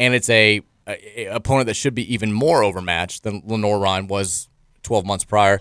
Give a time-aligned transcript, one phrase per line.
[0.00, 4.48] and it's a, a, a opponent that should be even more overmatched than Lenoir-Rhyne was
[4.82, 5.60] 12 months prior.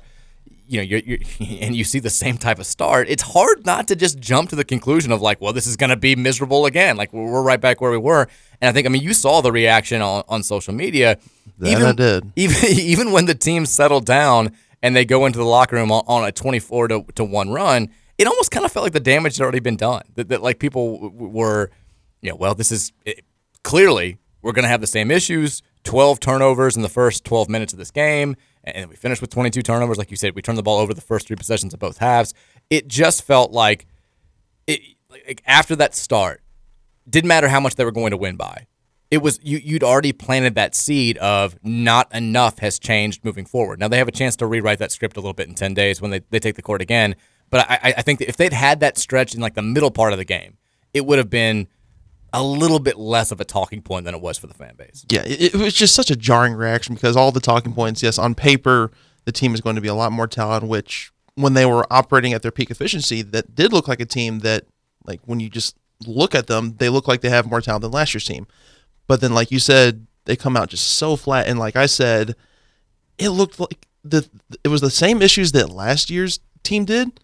[0.66, 1.20] You know, you're, you're,
[1.62, 3.10] and you see the same type of start.
[3.10, 5.90] It's hard not to just jump to the conclusion of like, well, this is going
[5.90, 6.96] to be miserable again.
[6.96, 8.28] Like we're right back where we were.
[8.62, 11.18] And I think, I mean, you saw the reaction on, on social media.
[11.58, 12.32] That even, I did.
[12.38, 16.06] Even even when the team settled down and they go into the locker room on,
[16.08, 19.36] on a 24 to, to one run, it almost kind of felt like the damage
[19.36, 20.04] had already been done.
[20.16, 21.72] That, that like people were,
[22.22, 23.26] you know, well, this is it,
[23.64, 25.62] clearly we're going to have the same issues.
[25.84, 29.62] 12 turnovers in the first 12 minutes of this game, and we finished with 22
[29.62, 29.98] turnovers.
[29.98, 32.34] Like you said, we turned the ball over the first three possessions of both halves.
[32.70, 33.86] It just felt like
[34.68, 36.42] it like after that start,
[37.10, 38.68] didn't matter how much they were going to win by.
[39.10, 39.58] It was you.
[39.58, 43.80] You'd already planted that seed of not enough has changed moving forward.
[43.80, 46.02] Now they have a chance to rewrite that script a little bit in 10 days
[46.02, 47.16] when they, they take the court again.
[47.50, 50.20] But I, I think if they'd had that stretch in like the middle part of
[50.20, 50.58] the game,
[50.94, 51.68] it would have been
[52.34, 55.06] a little bit less of a talking point than it was for the fan base.
[55.10, 58.18] Yeah, it, it was just such a jarring reaction because all the talking points, yes,
[58.18, 58.92] on paper,
[59.26, 62.34] the team is going to be a lot more talented, which when they were operating
[62.34, 64.66] at their peak efficiency, that did look like a team that,
[65.06, 67.92] like, when you just look at them, they look like they have more talent than
[67.92, 68.48] last year's team.
[69.08, 71.48] But then, like you said, they come out just so flat.
[71.48, 72.36] And like I said,
[73.18, 74.30] it looked like the
[74.64, 77.20] it was the same issues that last year's team did,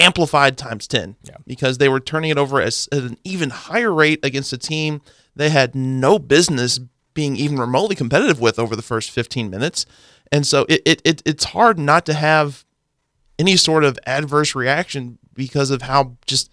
[0.00, 1.36] amplified times 10 yeah.
[1.46, 5.00] because they were turning it over as, at an even higher rate against a team
[5.36, 6.80] they had no business
[7.14, 9.86] being even remotely competitive with over the first 15 minutes.
[10.32, 12.64] And so it, it, it it's hard not to have
[13.38, 16.50] any sort of adverse reaction because of how just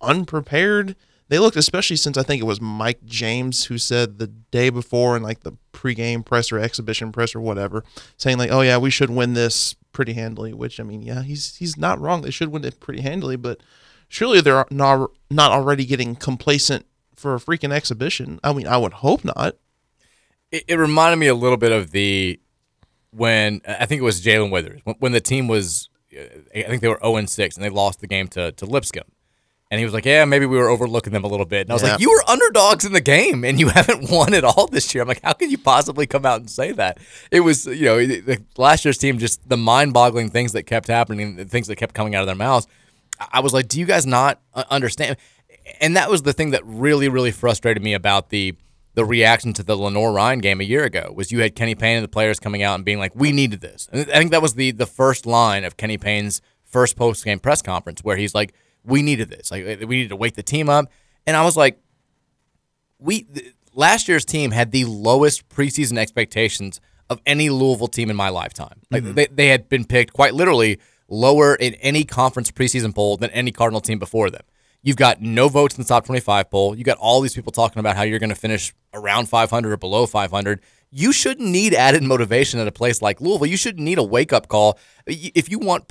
[0.00, 0.96] unprepared
[1.28, 5.16] they looked, especially since I think it was Mike James who said the day before
[5.16, 7.82] in like the pregame press or exhibition press or whatever,
[8.18, 11.56] saying like, "Oh yeah, we should win this pretty handily." Which I mean, yeah, he's
[11.56, 12.20] he's not wrong.
[12.20, 13.62] They should win it pretty handily, but
[14.08, 16.84] surely they're not not already getting complacent
[17.16, 18.38] for a freaking exhibition.
[18.44, 19.56] I mean, I would hope not.
[20.50, 22.38] It, it reminded me a little bit of the
[23.10, 25.88] when I think it was Jae'Lyn Withers when, when the team was.
[26.14, 26.22] Uh,
[26.54, 29.10] I think they were 0 and 6 and they lost the game to, to Lipscomb.
[29.74, 31.74] And he was like, "Yeah, maybe we were overlooking them a little bit." And I
[31.74, 31.92] was yeah.
[31.92, 35.02] like, "You were underdogs in the game, and you haven't won at all this year."
[35.02, 36.98] I'm like, "How can you possibly come out and say that?"
[37.32, 41.34] It was, you know, the, last year's team just the mind-boggling things that kept happening,
[41.34, 42.68] the things that kept coming out of their mouths.
[43.32, 44.40] I was like, "Do you guys not
[44.70, 45.16] understand?"
[45.80, 48.54] And that was the thing that really, really frustrated me about the
[48.94, 52.04] the reaction to the Lenoir-Rhyne game a year ago was you had Kenny Payne and
[52.04, 54.54] the players coming out and being like, "We needed this." And I think that was
[54.54, 58.54] the the first line of Kenny Payne's first post game press conference where he's like
[58.84, 59.50] we needed this.
[59.50, 60.86] Like we needed to wake the team up.
[61.26, 61.78] And I was like,
[62.98, 66.80] we th- last year's team had the lowest preseason expectations
[67.10, 68.80] of any Louisville team in my lifetime.
[68.90, 69.14] Like mm-hmm.
[69.14, 70.78] they, they had been picked quite literally
[71.08, 74.42] lower in any conference preseason poll than any Cardinal team before them.
[74.82, 76.76] You've got no votes in the top 25 poll.
[76.76, 79.76] You got all these people talking about how you're going to finish around 500 or
[79.78, 80.60] below 500.
[80.90, 83.46] You shouldn't need added motivation at a place like Louisville.
[83.46, 84.78] You shouldn't need a wake up call.
[85.06, 85.90] If you want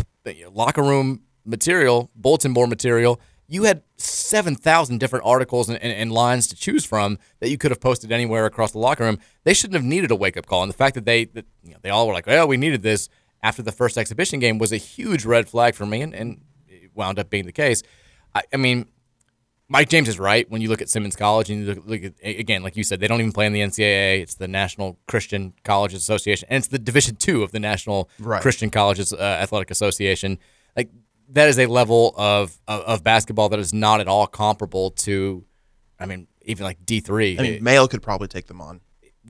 [0.51, 6.47] locker room material, bulletin board material, you had 7,000 different articles and, and, and, lines
[6.47, 9.19] to choose from that you could have posted anywhere across the locker room.
[9.43, 10.63] They shouldn't have needed a wake up call.
[10.63, 12.81] And the fact that they that, you know, they all were like, well, we needed
[12.81, 13.09] this
[13.43, 16.91] after the first exhibition game was a huge red flag for me, and, and it
[16.95, 17.83] wound up being the case.
[18.33, 18.87] I, I, mean,
[19.67, 22.13] Mike James is right when you look at Simmons College and you look, look at,
[22.23, 24.21] again, like you said, they don't even play in the NCAA.
[24.21, 28.41] It's the National Christian Colleges Association, and it's the Division two of the National right.
[28.41, 30.39] Christian Colleges uh, Athletic Association.
[30.75, 30.89] Like
[31.29, 35.43] that is a level of, of, of basketball that is not at all comparable to,
[35.99, 37.37] I mean, even like D three.
[37.39, 38.81] I mean, Male could probably take them on.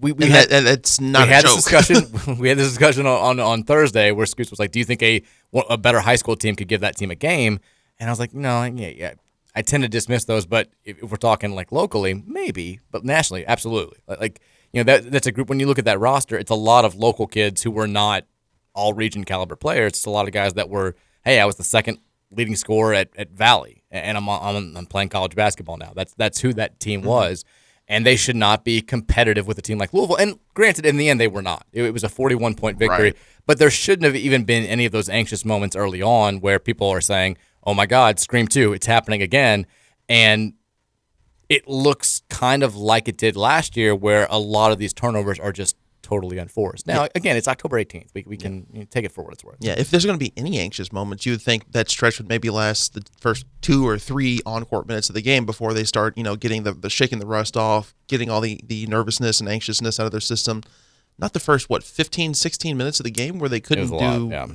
[0.01, 2.05] We, we and had that, it's not we had this discussion.
[2.39, 5.03] we had this discussion on, on, on Thursday where Scoots was like, "Do you think
[5.03, 5.21] a
[5.69, 7.59] a better high school team could give that team a game?"
[7.99, 9.13] And I was like, "No, yeah, yeah."
[9.55, 13.45] I tend to dismiss those, but if, if we're talking like locally, maybe, but nationally,
[13.45, 13.99] absolutely.
[14.07, 15.47] Like you know, that that's a group.
[15.47, 18.25] When you look at that roster, it's a lot of local kids who were not
[18.73, 19.91] all region caliber players.
[19.91, 21.99] It's a lot of guys that were hey, I was the second
[22.31, 25.93] leading scorer at, at Valley, and I'm, I'm, I'm playing college basketball now.
[25.95, 27.09] That's that's who that team mm-hmm.
[27.09, 27.45] was,
[27.87, 30.15] and they should not be competitive with a team like Louisville.
[30.15, 31.65] And granted, in the end, they were not.
[31.71, 33.17] It, it was a 41 point victory, right.
[33.45, 36.89] but there shouldn't have even been any of those anxious moments early on where people
[36.89, 39.65] are saying, "Oh my God, Scream two, it's happening again,"
[40.09, 40.53] and
[41.49, 45.39] it looks kind of like it did last year, where a lot of these turnovers
[45.39, 46.85] are just totally unforced.
[46.85, 47.07] Now, yeah.
[47.15, 48.09] again, it's October 18th.
[48.13, 48.73] We, we can yeah.
[48.73, 49.57] you know, take it for what it's worth.
[49.59, 52.29] Yeah, if there's going to be any anxious moments, you would think that stretch would
[52.29, 56.15] maybe last the first two or three on-court minutes of the game before they start,
[56.17, 59.49] you know, getting the, the shaking the rust off, getting all the, the nervousness and
[59.49, 60.61] anxiousness out of their system.
[61.17, 64.29] Not the first, what, 15, 16 minutes of the game where they couldn't do lot,
[64.29, 64.47] yeah.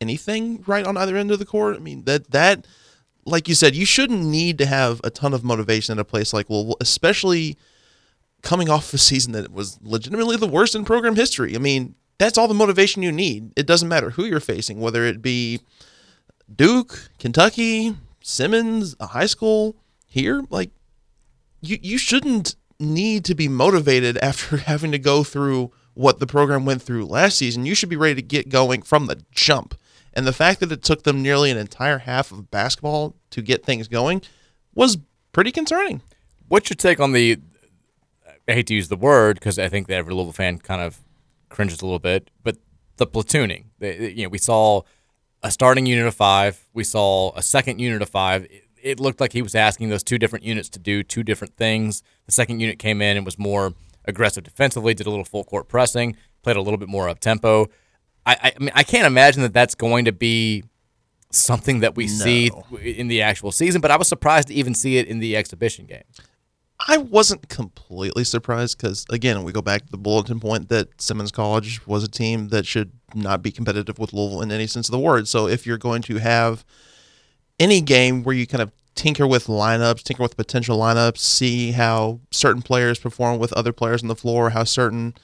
[0.00, 1.76] anything right on either end of the court.
[1.76, 2.66] I mean, that that
[3.26, 6.32] like you said, you shouldn't need to have a ton of motivation at a place
[6.32, 7.58] like well, especially–
[8.42, 11.54] coming off a season that was legitimately the worst in program history.
[11.54, 13.52] I mean, that's all the motivation you need.
[13.56, 15.60] It doesn't matter who you're facing, whether it be
[16.54, 19.76] Duke, Kentucky, Simmons, a high school
[20.06, 20.42] here.
[20.50, 20.70] Like,
[21.60, 26.64] you you shouldn't need to be motivated after having to go through what the program
[26.64, 27.66] went through last season.
[27.66, 29.74] You should be ready to get going from the jump.
[30.12, 33.64] And the fact that it took them nearly an entire half of basketball to get
[33.64, 34.22] things going
[34.74, 34.98] was
[35.32, 36.02] pretty concerning.
[36.48, 37.38] What's your take on the?
[38.50, 40.98] I hate to use the word because I think that every Louisville fan kind of
[41.48, 42.56] cringes a little bit, but
[42.96, 43.64] the platooning.
[43.80, 44.82] You know, we saw
[45.42, 46.64] a starting unit of five.
[46.74, 48.46] We saw a second unit of five.
[48.82, 52.02] It, looked like he was asking those two different units to do two different things.
[52.26, 53.74] The second unit came in and was more
[54.04, 57.66] aggressive defensively, did a little full court pressing, played a little bit more up tempo.
[58.26, 60.64] I, I, I mean, I can't imagine that that's going to be
[61.30, 62.10] something that we No.
[62.12, 62.50] see
[62.82, 65.86] in the actual season, but I was surprised to even see it in the exhibition
[65.86, 66.02] game.
[66.88, 71.30] I wasn't completely surprised because, again, we go back to the bulletin point that Simmons
[71.30, 74.92] College was a team that should not be competitive with Louisville in any sense of
[74.92, 75.28] the word.
[75.28, 76.64] So, if you're going to have
[77.58, 82.20] any game where you kind of tinker with lineups, tinker with potential lineups, see how
[82.30, 85.14] certain players perform with other players on the floor, how certain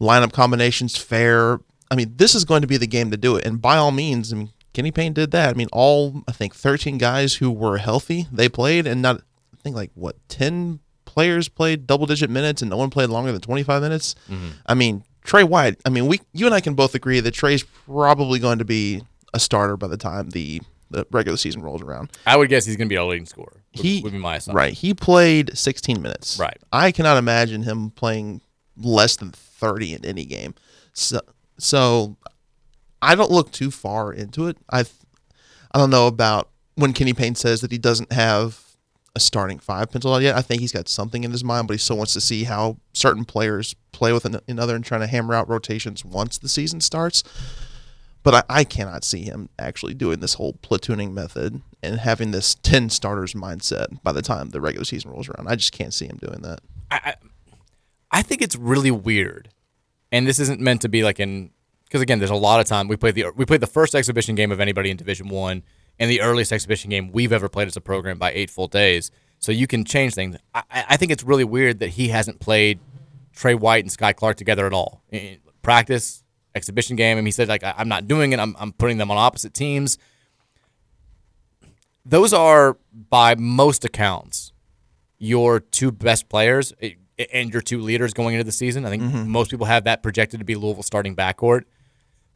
[0.00, 1.60] lineup combinations fare.
[1.90, 3.44] I mean, this is going to be the game to do it.
[3.44, 5.50] And by all means, I mean, Kenny Payne did that.
[5.50, 9.20] I mean, all, I think, 13 guys who were healthy, they played, and not,
[9.52, 10.80] I think, like, what, 10
[11.14, 14.16] players played double digit minutes and no one played longer than 25 minutes.
[14.28, 14.48] Mm-hmm.
[14.66, 17.62] I mean, Tre White, I mean, we, you and I can both agree that Tre's
[17.62, 19.02] probably going to be
[19.32, 22.10] a starter by the time the, the regular season rolls around.
[22.26, 23.62] I would guess he's going to be a leading scorer.
[23.76, 24.56] Would, He would be my assumption.
[24.56, 24.72] Right.
[24.74, 26.36] He played 16 minutes.
[26.38, 26.58] Right.
[26.72, 28.40] I cannot imagine him playing
[28.76, 30.54] less than 30 in any game.
[30.94, 31.20] So,
[31.58, 32.16] so
[33.00, 34.58] I don't look too far into it.
[34.68, 34.80] I,
[35.70, 38.63] I don't know about when Kenny Payne says that he doesn't have
[39.16, 40.36] a starting five penciled out yet.
[40.36, 42.78] I think he's got something in his mind, but he still wants to see how
[42.92, 47.22] certain players play with another and trying to hammer out rotations once the season starts.
[48.24, 52.56] But I, I cannot see him actually doing this whole platooning method and having this
[52.56, 55.46] 10 starters mindset by the time the regular season rolls around.
[55.46, 56.60] I just can't see him doing that.
[56.90, 57.14] I,
[58.10, 59.50] I, think it's really weird,
[60.10, 61.50] and this isn't meant to be like in
[61.84, 64.34] because again, there's a lot of time we played the we played the first exhibition
[64.34, 65.62] game of anybody in Division One
[65.98, 69.10] and the earliest exhibition game we've ever played as a program by eight full days.
[69.38, 70.36] So you can change things.
[70.54, 72.80] I, I think it's really weird that he hasn't played
[73.34, 76.24] Tre White and Skyy Clark together at all in practice,
[76.54, 77.18] exhibition game.
[77.18, 78.40] And he said like I'm not doing it.
[78.40, 79.98] I'm I'm putting them on opposite teams.
[82.06, 82.76] Those are
[83.10, 84.52] by most accounts
[85.18, 86.92] your two best players eh,
[87.32, 88.84] and your two leaders going into the season.
[88.84, 91.62] I think most people have that projected to be Louisville starting backcourt.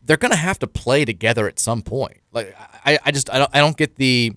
[0.02, 2.18] They're going to have to play together at some point.
[2.32, 4.32] Like I, I just I don't I don't get the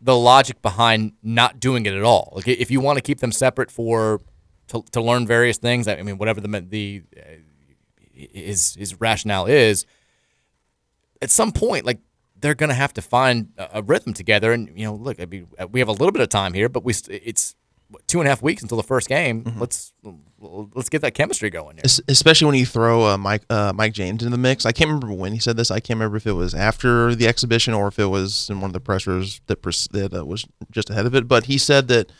[0.00, 2.32] the logic behind not doing it at all.
[2.36, 4.20] Like if you want to keep them separate for
[4.68, 7.20] to, to learn various things, I mean whatever the the uh,
[8.12, 9.86] his his rationale is,
[11.22, 11.98] at some point like
[12.40, 14.52] they're going to have to find a, a rhythm together.
[14.52, 16.84] And you know, look, I mean, we have a little bit of time here, but
[16.84, 17.54] we it's
[18.06, 19.44] two and a half weeks until the first game.
[19.58, 19.92] Let's
[20.40, 21.84] let's get that chemistry going here.
[22.08, 24.66] Especially when you throw uh, Mike uh, Mike James into the mix.
[24.66, 25.70] I can't remember when he said this.
[25.70, 28.68] I can't remember if it was after the exhibition or if it was in one
[28.68, 31.28] of the pressers that pres- that uh, was just ahead of it.
[31.28, 32.12] But he said that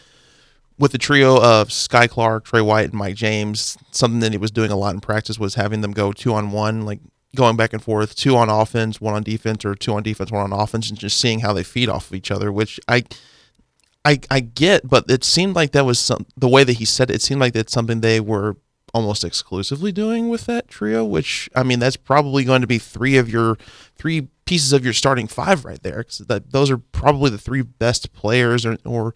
[0.79, 4.51] with the trio of Skyy Clark, Tre White, and Mike James, something that he was
[4.51, 7.01] doing a lot in practice was having them go two on one, like
[7.35, 10.51] going back and forth, two on offense, one on defense, or two on defense, one
[10.51, 12.51] on offense, and just seeing how they feed off of each other.
[12.51, 13.05] Which I.
[14.09, 17.11] I, I get, but it seemed like that was some the way that he said
[17.11, 17.17] it.
[17.17, 18.57] It seemed like that's something they were
[18.95, 21.05] almost exclusively doing with that trio.
[21.05, 23.59] Which I mean, that's probably going to be three of your
[23.97, 26.03] three pieces of your starting five right there.
[26.05, 29.15] 'cause that those are probably the three best players or, or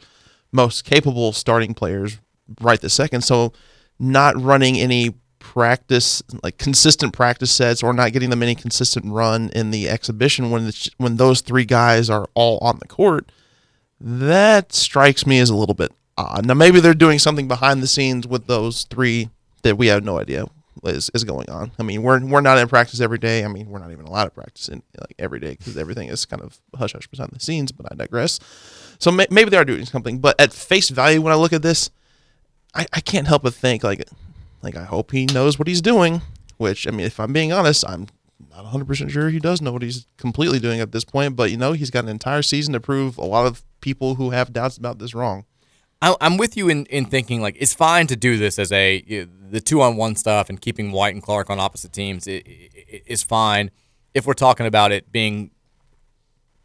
[0.53, 2.19] most capable starting players
[2.61, 3.23] right this second.
[3.23, 3.53] So
[3.99, 9.51] not running any practice like consistent practice sets or not getting them any consistent run
[9.55, 13.33] in the exhibition when when those three guys are all on the court
[14.03, 16.47] that strikes me as a little bit odd.
[16.47, 19.31] Now maybe they're doing something behind the scenes with those three
[19.63, 20.47] that we have no idea
[20.85, 21.73] is, is going on.
[21.79, 23.45] I mean, we're we're not in practice every day.
[23.45, 26.25] I mean, we're not even allowed to practice in like every day because everything is
[26.25, 27.73] kind of hush hush behind the scenes.
[27.73, 28.41] But I digress.
[28.99, 30.19] So may, maybe they are doing something.
[30.19, 31.91] But at face value, when I look at this,
[32.75, 34.05] I, I can't help but think like
[34.63, 36.23] like I hope he knows what he's doing.
[36.57, 38.07] Which I mean, if I'm being honest, I'm
[38.51, 41.37] not 100% sure he does know what he's completely doing at this point.
[41.37, 44.31] But you know, he's got an entire season to prove a lot of people who
[44.31, 45.45] have doubts about this wrong.
[46.21, 49.03] I'm with you in, in thinking like it's fine to do this as a
[49.51, 53.71] the two on one stuff and keeping White and Clark on opposite teams is fine
[54.13, 55.53] if we're talking about it being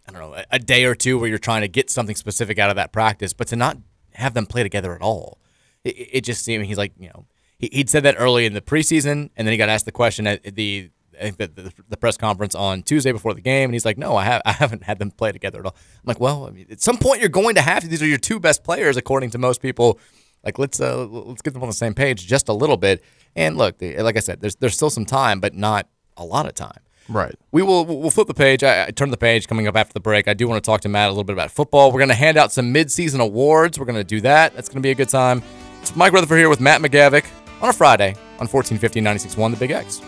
[0.07, 2.71] I don't know a, day or two where you're trying to get something specific out
[2.71, 3.77] of that practice, but to not
[4.13, 5.37] have them play together at all.
[5.83, 7.27] it, it just seemed he's like you know
[7.59, 10.25] he, he'd said that early in the preseason, and then he got asked the question
[10.25, 10.89] at the
[11.19, 14.25] the, the, the press conference on Tuesday before the game, and he's like, "No, I
[14.25, 16.81] have I haven't had them play together at all." I'm like, "Well, I mean, at
[16.81, 17.89] some point you're going to have to.
[17.89, 19.99] These are your two best players, according to most people.
[20.43, 23.03] Like, let's uh, let's get them on the same page just a little bit."
[23.35, 26.45] And look, the, like I said, there's there's still some time, but not a lot
[26.45, 26.79] of time.
[27.09, 27.35] Right.
[27.51, 28.63] We will we'll flip the page.
[28.63, 30.27] I, I turn the page coming up after the break.
[30.27, 31.91] I do want to talk to Matt a little bit about football.
[31.91, 33.79] We're going to hand out some midseason awards.
[33.79, 34.53] We're going to do that.
[34.55, 35.41] That's going to be a good time.
[35.81, 37.25] It's Mike Rutherford here with Matt McGavic
[37.61, 40.01] on a Friday on 1450 96.1 The Big X.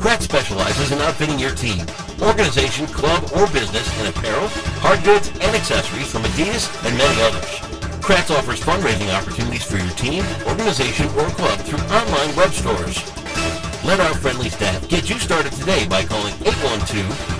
[0.04, 1.86] Kratz specializes in outfitting your team,
[2.20, 4.48] organization, club, or business in apparel,
[4.84, 7.48] hard goods, and accessories from Adidas and many others.
[8.04, 13.00] Kratz offers fundraising opportunities for your team, organization, or club through online web stores.
[13.82, 16.34] Let our friendly staff get you started today by calling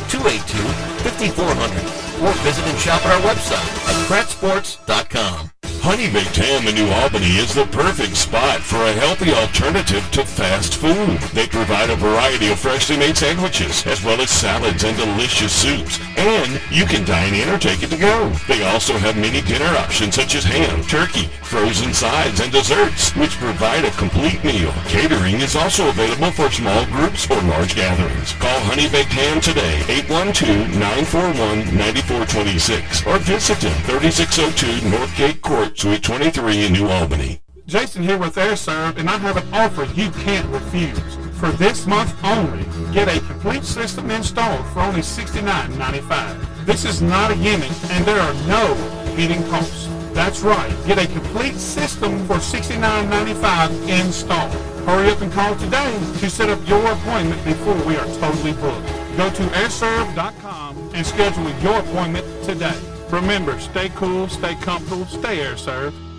[0.09, 5.52] 812-282-5400 or visit and shop at our website at kratzsports.com.
[5.83, 10.25] Honey Baked Ham in New Albany is the perfect spot for a healthy alternative to
[10.25, 11.19] fast food.
[11.35, 15.99] They provide a variety of freshly made sandwiches, as well as salads and delicious soups.
[16.17, 18.31] And you can dine in or take it to go.
[18.47, 23.37] They also have many dinner options such as ham, turkey, frozen sides, and desserts, which
[23.43, 24.73] provide a complete meal.
[24.87, 28.35] Catering is also available for small groups or large gatherings.
[28.39, 36.73] Call Honey Baked Ham today, 812-941-9426, or visit them, 3602 Northgate Court, Suite 23 in
[36.73, 37.41] New Albany.
[37.67, 41.17] Jason here with AirServe, and I have an offer you can't refuse.
[41.39, 46.67] For this month only, get a complete system installed for only $69.95.
[46.67, 48.75] This is not a gimmick, and there are no
[49.17, 49.89] heating costs.
[50.13, 54.53] That's right, get a complete system for $69.95 installed.
[54.87, 58.87] Hurry up and call today to set up your appointment before we are totally booked.
[59.17, 62.92] Go to airserve.com and schedule your appointment today.
[63.13, 66.12] Remember, stay cool, stay comfortable, stay AirServe.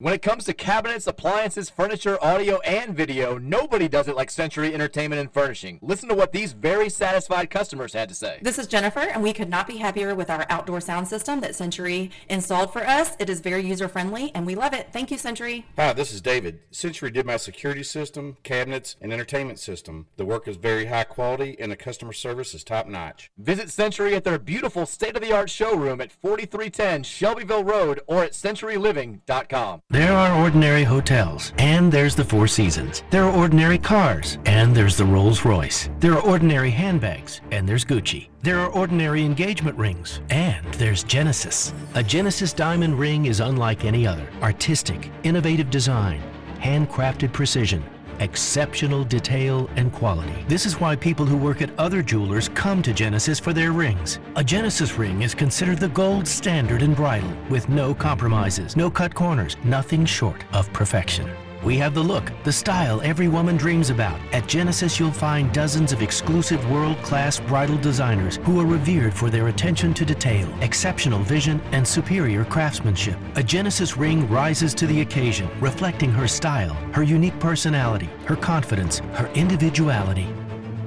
[0.00, 4.72] When it comes to cabinets, appliances, furniture, audio, and video, nobody does it like Century
[4.72, 5.80] Entertainment and Furnishing.
[5.82, 8.38] Listen to what these very satisfied customers had to say.
[8.40, 11.56] This is Jennifer, and we could not be happier with our outdoor sound system that
[11.56, 13.16] Century installed for us.
[13.18, 14.90] It is very user friendly, and we love it.
[14.92, 15.66] Thank you, Century.
[15.74, 16.60] Hi, this is David.
[16.70, 20.06] Century did my security system, cabinets, and entertainment system.
[20.16, 23.32] The work is very high quality, and the customer service is top notch.
[23.36, 28.22] Visit Century at their beautiful state of the art showroom at 4310 Shelbyville Road or
[28.22, 29.82] at centuryliving.com.
[29.90, 33.04] There are ordinary hotels, and there's the Four Seasons.
[33.08, 35.88] There are ordinary cars, and there's the Rolls Royce.
[35.98, 38.28] There are ordinary handbags, and there's Gucci.
[38.42, 41.72] There are ordinary engagement rings, and there's Genesis.
[41.94, 44.28] A Genesis diamond ring is unlike any other.
[44.42, 46.20] Artistic, innovative design,
[46.60, 47.82] handcrafted precision,
[48.20, 50.44] exceptional detail and quality.
[50.48, 54.20] This is why people who work at other jewelers come to Genesis for their rings.
[54.36, 59.14] A Genesis ring is considered the gold standard in bridal, with no compromises, no cut
[59.14, 61.30] corners, nothing short of perfection.
[61.68, 64.18] We have the look, the style every woman dreams about.
[64.32, 69.28] At Genesis, you'll find dozens of exclusive world class bridal designers who are revered for
[69.28, 73.18] their attention to detail, exceptional vision, and superior craftsmanship.
[73.34, 79.00] A Genesis ring rises to the occasion, reflecting her style, her unique personality, her confidence,
[79.12, 80.26] her individuality.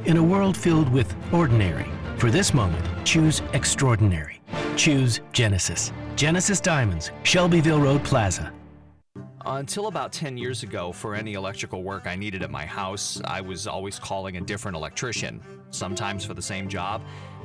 [0.06, 4.42] In a world filled with ordinary, for this moment, choose extraordinary.
[4.78, 5.92] Choose Genesis.
[6.16, 8.52] Genesis Diamonds, Shelbyville Road Plaza.
[9.46, 13.42] Until about 10 years ago, for any electrical work I needed at my house, I
[13.42, 17.02] was always calling a different electrician, sometimes for the same job.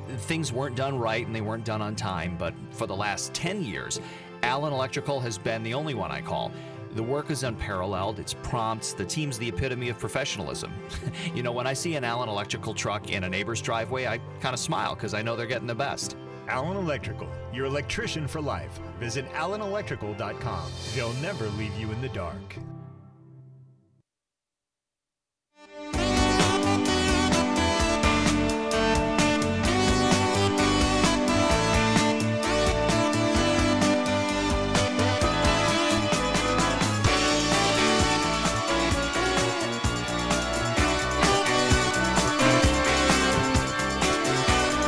[0.09, 3.65] Things weren't done right and they weren't done on time, but for the last 10
[3.65, 4.01] years,
[4.43, 6.53] Allen Electrical has been the only one I call.
[6.93, 10.73] The work is unparalleled, it's prompt, the team's the epitome of professionalism.
[11.35, 14.55] you know, when I see an Allen Electrical truck in a neighbor's driveway, I kind
[14.55, 16.17] of smile because I know they're getting the best.
[16.49, 18.79] Allen Electrical, your electrician for life.
[18.99, 20.71] Visit allenelectrical.com.
[20.95, 22.57] They'll never leave you in the dark.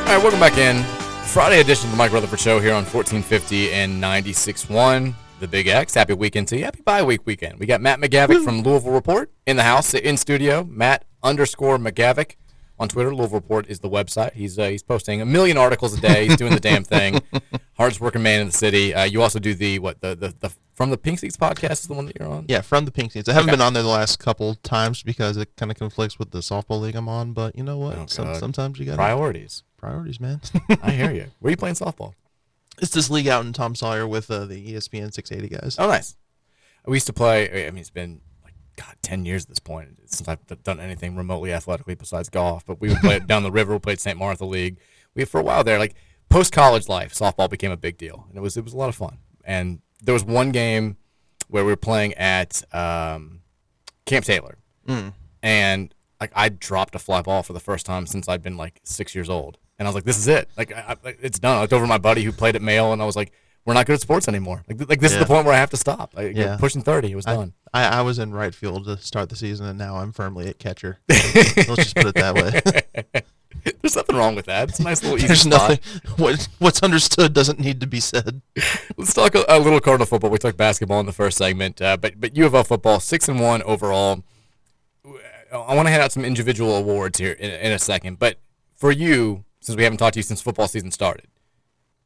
[0.09, 0.98] All right, welcome back in.
[1.33, 5.93] Friday edition of the Mike Rutherford Show here on 1450 and 96.1, the Big X.
[5.93, 6.63] Happy weekend to you.
[6.65, 7.59] Happy bye week weekend.
[7.59, 10.63] We got Matt McGavic from Louisville Report in the house, in studio.
[10.63, 12.35] Matt underscore McGavic
[12.79, 13.13] on Twitter.
[13.13, 14.33] Louisville Report is the website.
[14.33, 16.25] He's uh, he's posting a million articles a day.
[16.25, 17.21] He's doing the damn thing.
[17.77, 18.93] Hardest working man in the city.
[18.95, 21.87] Uh, you also do the what the, the the from the Pink Seats podcast is
[21.87, 22.45] the one that you're on.
[22.49, 23.29] Yeah, from the Pink Seats.
[23.29, 23.57] I haven't Okay.
[23.57, 26.81] been on there the last couple times because it kind of conflicts with the softball
[26.81, 27.33] league I'm on.
[27.33, 27.97] But you know what?
[27.97, 29.63] Oh, Some, sometimes you got Priorities.
[29.79, 30.41] Priorities, man.
[30.83, 31.25] I hear you.
[31.39, 32.13] Where are you playing softball?
[32.81, 35.75] it's this league out in Tom Sawyer with uh, the ESPN 680 guys.
[35.77, 36.15] Oh, nice.
[36.85, 37.67] We used to play.
[37.67, 41.15] I mean, it's been like God, ten years at this point since I've done anything
[41.17, 42.65] remotely athletically besides golf.
[42.65, 43.73] But we would play it down the river.
[43.73, 44.17] We played St.
[44.17, 44.77] Martha League.
[45.13, 45.95] We for a while there, like
[46.29, 48.87] post college life, softball became a big deal, and it was it was a lot
[48.89, 49.17] of fun.
[49.43, 50.95] And there was one game
[51.49, 53.41] where we were playing at um,
[54.05, 54.57] Camp Taylor,
[54.87, 55.13] Mm.
[55.43, 58.79] and like I dropped a fly ball for the first time since I'd been like
[58.83, 60.49] six years old, and I was like, "This is it!
[60.57, 63.01] Like, I, I, it's done." I looked over my buddy who played at Male, and
[63.01, 63.31] I was like,
[63.65, 64.63] "We're not good at sports anymore.
[64.67, 66.13] Like, like this is the point where I have to stop.
[66.15, 66.57] Like, Yeah.
[66.57, 69.35] pushing thirty, it was I, done." I, I was in right field to start the
[69.35, 70.99] season, and now I'm firmly at catcher.
[71.09, 73.21] Let's just put it that way.
[73.81, 74.69] There's nothing wrong with that.
[74.69, 75.69] It's a nice little easy There's spot.
[75.69, 75.79] nothing.
[76.17, 78.41] What, what's understood doesn't need to be said.
[78.97, 80.29] Let's talk a, a little Cardinal football.
[80.29, 83.27] We talked basketball in the first segment, uh, but but U of L football six
[83.27, 84.23] and one overall.
[85.51, 88.37] I want to hand out some individual awards here in, in a second, but
[88.75, 91.27] for you, since we haven't talked to you since football season started,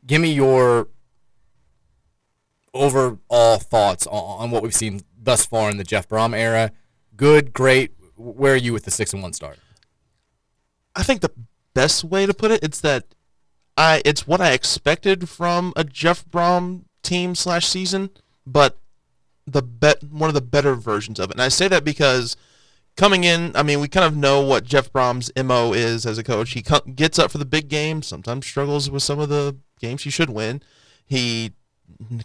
[0.06, 0.90] give me your
[2.74, 6.74] overall thoughts on, what we've seen thus far in the Jeff Brohm era.
[7.16, 7.94] Good, great.
[8.18, 9.60] Where are you with the six and one start?
[10.94, 11.32] I think the
[11.74, 13.06] best way to put it, it's that
[13.78, 18.10] I it's what I expected from a Jeff Brohm team slash season,
[18.46, 18.78] but
[19.48, 21.36] the bet one of the better versions of it.
[21.36, 22.36] And I say that because
[22.96, 26.24] coming in, I mean, we kind of know what Jeff Brohm's mo is as a
[26.24, 26.52] coach.
[26.52, 30.10] He gets up for the big games, sometimes struggles with some of the games he
[30.10, 30.62] should win.
[31.06, 31.54] He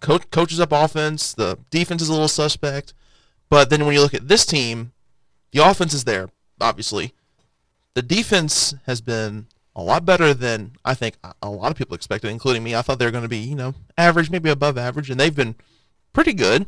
[0.01, 1.33] co- coaches up offense.
[1.33, 2.95] The defense is a little suspect,
[3.49, 4.93] but then when you look at this team,
[5.53, 7.15] the offense is there, obviously
[7.99, 12.31] the defense has been a lot better than I think a lot of people expected,
[12.31, 12.77] including me.
[12.77, 15.35] I thought they were going to be, you know, average, maybe above average, and they've
[15.35, 15.57] been
[16.13, 16.67] pretty good.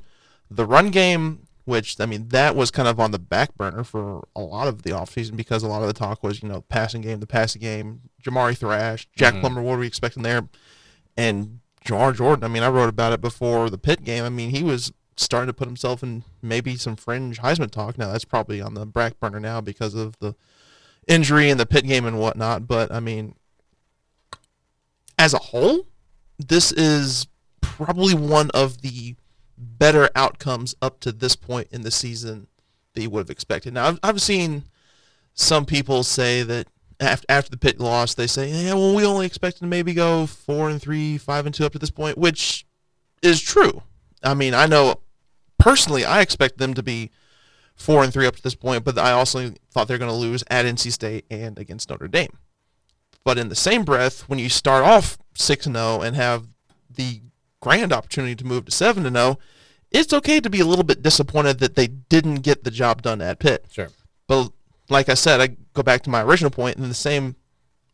[0.51, 4.27] The run game, which I mean, that was kind of on the back burner for
[4.37, 7.01] a lot of the offseason because a lot of the talk was, you know, passing
[7.01, 9.41] game, the passing game, Jamari Thrash, Jack Mhm.
[9.41, 10.49] Plummer, what are we expecting there?
[11.17, 14.25] And Jawhar Jordan, I mean, I wrote about it before the Pitt game.
[14.25, 17.97] I mean, he was starting to put himself in maybe some fringe Heisman talk.
[17.97, 20.35] Now that's probably on the back burner now because of the
[21.09, 22.67] injury and the Pitt game and whatnot.
[22.67, 23.35] But I mean,
[25.19, 25.87] as a whole,
[26.39, 27.27] this is
[27.61, 29.15] probably one of the
[29.61, 32.47] better outcomes up to this point in the season
[32.95, 33.75] that you would have expected.
[33.75, 34.65] Now, I've, I've seen
[35.35, 36.67] some people say that
[36.99, 40.27] after, after the Pitt loss, they say, yeah, well, we only expected to maybe go
[40.27, 42.67] four and three, five and two up to this point, which
[43.23, 43.83] is true.
[44.23, 45.01] I mean, I know
[45.59, 47.11] personally, I expect them to be
[47.75, 50.45] four and three up to this point, but I also thought they're going to lose
[50.51, 52.37] at NC State and against Notre Dame.
[53.25, 56.47] But in the same breath, when you start off six and zero and have
[56.95, 57.21] the
[57.61, 59.39] grand opportunity to move to seven and zero,
[59.91, 63.21] it's okay to be a little bit disappointed that they didn't get the job done
[63.21, 63.67] at Pitt.
[63.71, 63.89] Sure.
[64.27, 64.53] But
[64.89, 66.77] like I said, I go back to my original point.
[66.77, 67.37] In the same,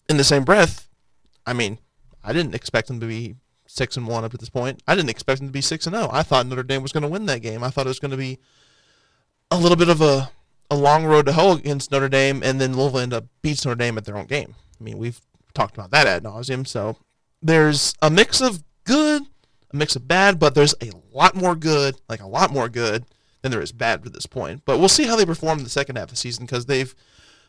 [0.08, 0.88] in the same breath,
[1.46, 1.78] I mean,
[2.22, 4.82] I didn't expect them to be six and one up to this point.
[4.86, 6.08] I didn't expect them to be six and zero.
[6.12, 7.64] I thought Notre Dame was going to win that game.
[7.64, 8.38] I thought it was going to be
[9.50, 10.30] a little bit of a
[10.70, 13.76] a long road to hoe against Notre Dame, and then Louisville end up beats Notre
[13.76, 14.54] Dame at their own game.
[14.80, 15.20] I mean, we've
[15.54, 16.66] talked about that ad nauseum.
[16.66, 16.96] So
[17.40, 19.22] there's a mix of good,
[19.76, 23.04] mix of bad, but there's a lot more good, like a lot more good
[23.42, 24.62] than there is bad to this point.
[24.64, 26.94] But we'll see how they perform in the second half of the season because they've,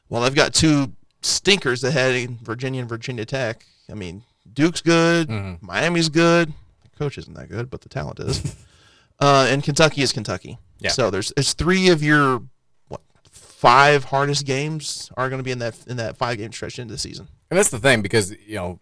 [0.10, 3.66] well, they've got two stinkers ahead in Virginia and Virginia Tech.
[3.90, 5.30] I mean, Duke's good,
[5.62, 6.54] Miami's good.
[6.84, 8.56] The coach isn't that good, but the talent is.
[9.20, 10.58] uh, and Kentucky is Kentucky.
[10.80, 10.92] Yeah.
[10.92, 12.44] So there's it's three of your
[12.88, 16.80] what five hardest games are going to be in that in that five game stretch
[16.80, 17.28] into the season.
[17.50, 18.80] And that's the thing because you know,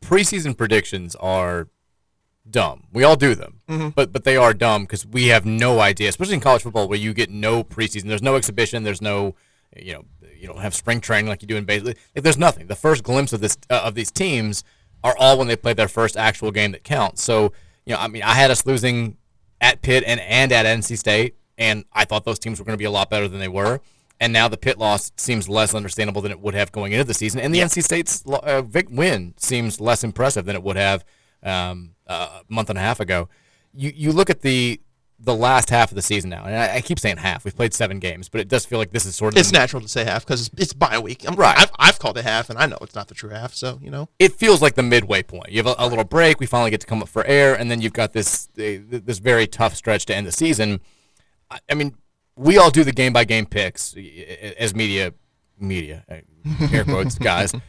[0.00, 1.68] preseason predictions are
[2.48, 2.84] dumb.
[2.92, 3.94] We all do them, Mhm.
[3.94, 6.98] but but they are dumb because we have no idea, especially in college football where
[6.98, 8.08] you get no preseason.
[8.08, 8.82] There's no exhibition.
[8.82, 9.34] There's no,
[9.76, 10.04] you know,
[10.36, 11.94] you don't have spring training like you do in baseball.
[12.14, 12.66] There's nothing.
[12.66, 14.64] The first glimpse of this uh, of these teams
[15.04, 17.22] are all when they play their first actual game that counts.
[17.22, 17.52] So
[17.86, 19.16] you know, I mean, I had us losing
[19.60, 22.78] at Pitt and and at NC State, and I thought those teams were going to
[22.78, 23.80] be a lot better than they were.
[24.20, 27.14] And now the Pitt loss seems less understandable than it would have going into the
[27.14, 31.04] season, and the NC State's uh, Vic win seems less impressive than it would have
[31.42, 33.28] um, uh, a month and a half ago.
[33.74, 34.80] You you look at the
[35.24, 37.44] the last half of the season now, and I, I keep saying half.
[37.44, 39.58] We've played seven games, but it does feel like this is sort of It's the-
[39.58, 41.24] natural to say half because it's, it's bye week.
[41.28, 41.56] I'm, Right.
[41.56, 43.54] I've, I've called it half, and I know it's not the true half.
[43.54, 45.50] So you know, it feels like the midway point.
[45.50, 46.40] You have a, a little break.
[46.40, 49.18] We finally get to come up for air, and then you've got this uh, this
[49.20, 50.80] very tough stretch to end the season.
[51.50, 51.94] I, I mean,
[52.34, 53.94] we all do the game by game picks
[54.58, 55.14] as media
[55.56, 56.16] media uh,
[56.72, 57.54] air quotes guys.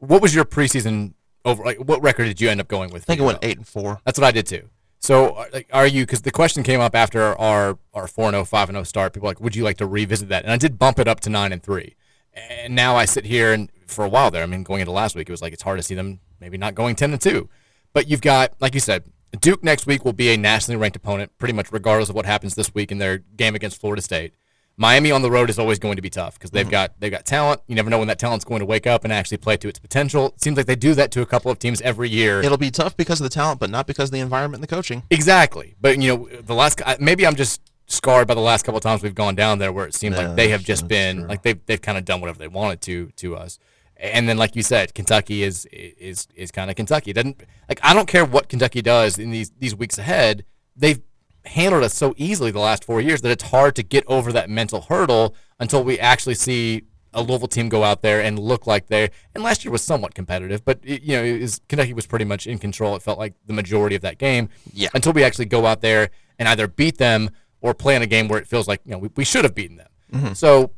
[0.00, 1.14] What was your preseason
[1.44, 1.62] over?
[1.64, 3.02] Like, what record did you end up going with?
[3.02, 4.00] I think it went eight and four.
[4.04, 4.68] That's what I did too.
[5.00, 6.04] So, are- like, are you?
[6.04, 9.12] Because the question came up after our our four and 0, 5 and zero start.
[9.12, 10.42] People like, would you like to revisit that?
[10.44, 11.96] And I did bump it up to nine and three.
[12.34, 15.14] And now I sit here and for a while there, I mean, going into last
[15.14, 17.48] week, it was like it's hard to see them maybe not going ten and two.
[17.92, 19.04] But you've got, like you said,
[19.40, 22.54] Duke next week will be a nationally ranked opponent, pretty much regardless of what happens
[22.54, 24.34] this week in their game against Florida State.
[24.80, 26.70] Miami on the road is always going to be tough because they've mm-hmm.
[26.70, 27.60] got they've got talent.
[27.66, 29.80] You never know when that talent's going to wake up and actually play to its
[29.80, 30.28] potential.
[30.28, 32.40] It seems like they do that to a couple of teams every year.
[32.40, 34.74] It'll be tough because of the talent, but not because of the environment and the
[34.74, 35.02] coaching.
[35.10, 38.82] Exactly, but you know, the last maybe I'm just scarred by the last couple of
[38.82, 41.58] times we've gone down there, where it seemed like they have just been like they've
[41.66, 43.58] they've kind of done whatever they wanted to to us.
[43.96, 47.10] And then, like you said, Kentucky is is is kind of Kentucky.
[47.10, 50.44] It doesn't like I don't care what Kentucky does in these these weeks ahead.
[50.76, 51.00] They've
[51.48, 54.48] handled us so easily the last four years that it's hard to get over that
[54.48, 56.82] mental hurdle until we actually see
[57.14, 59.10] a Louisville team go out there and look like they.
[59.34, 62.46] And last year was somewhat competitive, but it, you know, was, Kentucky was pretty much
[62.46, 62.94] in control.
[62.96, 64.48] It felt like the majority of that game.
[64.72, 64.88] Yeah.
[64.94, 67.30] Until we actually go out there and either beat them
[67.60, 69.54] or play in a game where it feels like you know we, we should have
[69.54, 69.88] beaten them.
[70.12, 70.36] Mhm.
[70.36, 70.70] So,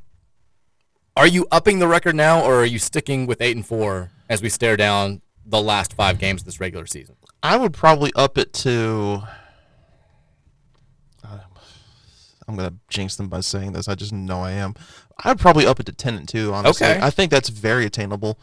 [1.17, 4.41] are you upping the record now, or are you sticking with eight and four as
[4.41, 7.17] we stare down the last five games of this regular season?
[7.43, 9.23] I would probably up it to.
[12.51, 13.89] I'm gonna jinx them by saying this.
[13.89, 14.75] I just know I am.
[15.25, 16.53] I'd probably up it to ten and two.
[16.53, 17.01] Honestly, Okay.
[17.01, 18.39] I think that's very attainable.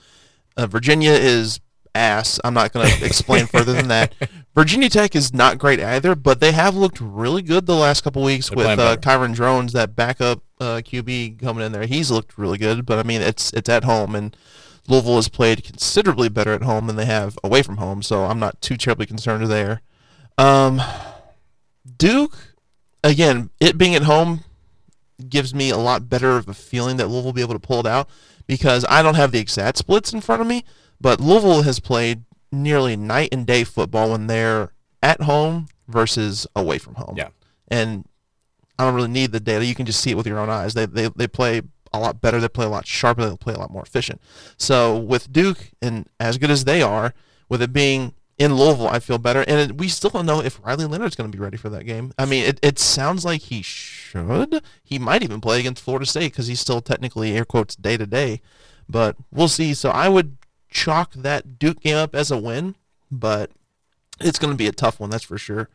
[0.56, 1.60] Uh, Virginia is
[1.94, 2.40] ass.
[2.44, 4.14] I'm not gonna explain further than that.
[4.56, 8.24] Virginia Tech is not great either, but they have looked really good the last couple
[8.24, 8.98] weeks They're with uh.
[8.98, 11.86] Kyron Drones, that backup uh, QB coming in there.
[11.86, 14.36] He's looked really good, but I mean it's it's at home and.
[14.90, 18.40] Louisville has played considerably better at home than they have away from home, so I'm
[18.40, 19.82] not too terribly concerned there.
[20.38, 20.82] Um,
[21.98, 22.47] Duke,
[23.08, 24.44] again, it being at home
[25.30, 27.80] gives me a lot better of a feeling that Louisville will be able to pull
[27.80, 28.10] it out
[28.46, 30.64] because I don't have the exact splits in front of me,
[31.02, 36.78] but Louisville has played nearly night and day football when they're at home versus away
[36.78, 37.16] from home.
[37.18, 37.30] Yeah.
[37.68, 38.08] And
[38.78, 39.66] I don't really need the data.
[39.66, 40.74] You can just see it with your own eyes.
[40.74, 41.62] They they, they play
[41.94, 42.40] a lot better.
[42.40, 43.28] They play a lot sharper.
[43.28, 44.22] They play a lot more efficient.
[44.58, 47.14] So with Duke and as good as they are,
[47.50, 49.44] with it being in Louisville, I feel better.
[49.48, 51.86] And it, we still don't know if Riley Leonard's going to be ready for that
[51.86, 52.14] game.
[52.18, 54.62] I mean, it, it sounds like he should.
[54.84, 58.06] He might even play against Florida State because he's still technically air quotes day to
[58.06, 58.42] day.
[58.88, 59.74] But we'll see.
[59.74, 60.38] So I would
[60.70, 62.76] chalk that Duke game up as a win,
[63.12, 63.52] but
[64.20, 65.70] it's going to be a tough one, that's for sure.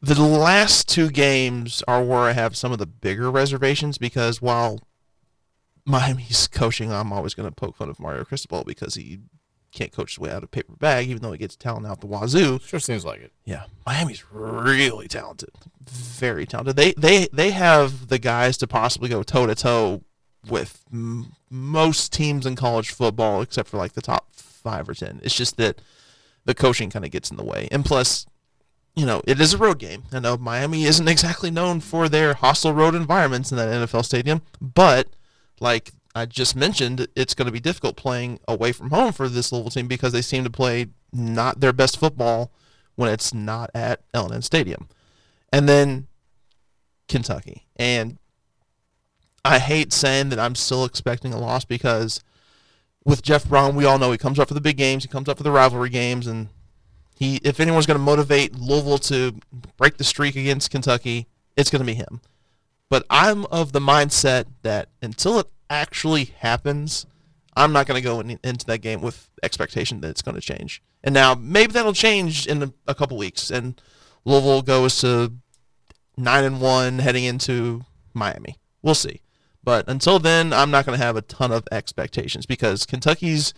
[0.00, 4.80] The last two games are where I have some of the bigger reservations because while
[5.86, 9.20] Miami's coaching, I'm always going to poke fun of Mario Cristobal because he
[9.74, 12.00] can't coach his way out of a paper bag, even though he gets talent out
[12.00, 12.58] the wazoo.
[12.64, 13.32] Sure seems like it.
[13.44, 15.50] Yeah, Miami's really talented,
[15.90, 16.76] very talented.
[16.76, 20.02] They they they have the guys to possibly go toe to toe
[20.48, 25.20] with m- most teams in college football, except for like the top five or ten.
[25.22, 25.80] It's just that
[26.44, 28.26] the coaching kind of gets in the way, and plus,
[28.94, 30.04] you know, it is a road game.
[30.12, 34.42] I know Miami isn't exactly known for their hostile road environments in that NFL stadium,
[34.60, 35.08] but
[35.60, 39.50] like I just mentioned, it's going to be difficult playing away from home for this
[39.50, 42.52] Louisville team because they seem to play not their best football
[42.94, 44.88] when it's not at L&N Stadium.
[45.52, 46.06] And then
[47.08, 47.66] Kentucky.
[47.76, 48.18] And
[49.44, 52.22] I hate saying that I'm still expecting a loss because
[53.04, 55.28] with Jeff Brohm, we all know he comes up for the big games, he comes
[55.28, 56.48] up for the rivalry games, and
[57.18, 59.38] he if anyone's going to motivate Louisville to
[59.76, 62.20] break the streak against Kentucky, it's going to be him.
[62.88, 67.06] But I'm of the mindset that until it actually happens,
[67.56, 70.40] I'm not going to go in, into that game with expectation that it's going to
[70.40, 70.82] change.
[71.02, 73.80] And now maybe that'll change in a, a couple weeks, and
[74.24, 75.32] Louisville goes to
[76.16, 78.56] nine and one heading into Miami.
[78.82, 79.20] We'll see.
[79.62, 83.54] But until then, I'm not going to have a ton of expectations because Kentucky's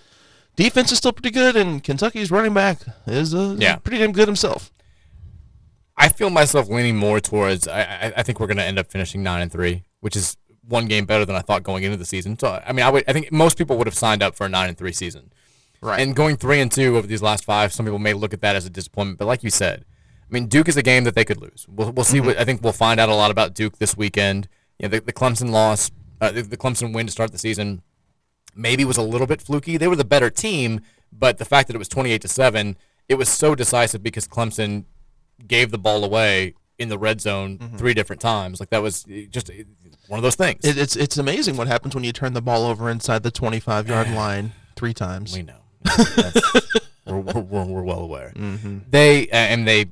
[0.55, 3.77] defense is still pretty good, and Kentucky's running back is uh, Yeah.
[3.77, 4.73] pretty damn good himself.
[5.97, 7.66] I feel myself leaning more towards.
[7.66, 10.37] I, I, I think we're going to end up finishing nine and three, which is
[10.68, 12.38] one game better than I thought going into the season.
[12.38, 13.05] So I mean, I would.
[13.09, 15.33] I think most people would have signed up for a nine and three season.
[15.81, 16.00] Right.
[16.00, 18.57] And going three and two over these last five, some people may look at that
[18.57, 19.18] as a disappointment.
[19.18, 19.85] But like you said,
[20.29, 21.66] I mean, Duke is a game that they could lose.
[21.68, 22.20] We'll, we'll see.
[22.20, 24.48] What I think we'll find out a lot about Duke this weekend.
[24.79, 27.83] You know, the, the Clemson loss, uh, the, the Clemson win to start the season,
[28.55, 29.76] maybe was a little bit fluky.
[29.76, 30.81] They were the better team,
[31.12, 32.76] but the fact that it was twenty eight to seven,
[33.09, 34.85] it was so decisive because Clemson
[35.46, 38.61] gave the ball away in the red zone three different times.
[38.61, 39.55] Like that was uh, just uh,
[40.09, 40.65] one of those things.
[40.65, 43.89] It, it's it's amazing what happens when you turn the ball over inside the 25
[43.89, 45.35] yard line three times.
[45.35, 45.61] We know.
[47.07, 48.33] we're, we're, we're, well aware.
[48.91, 49.87] They uh, and they,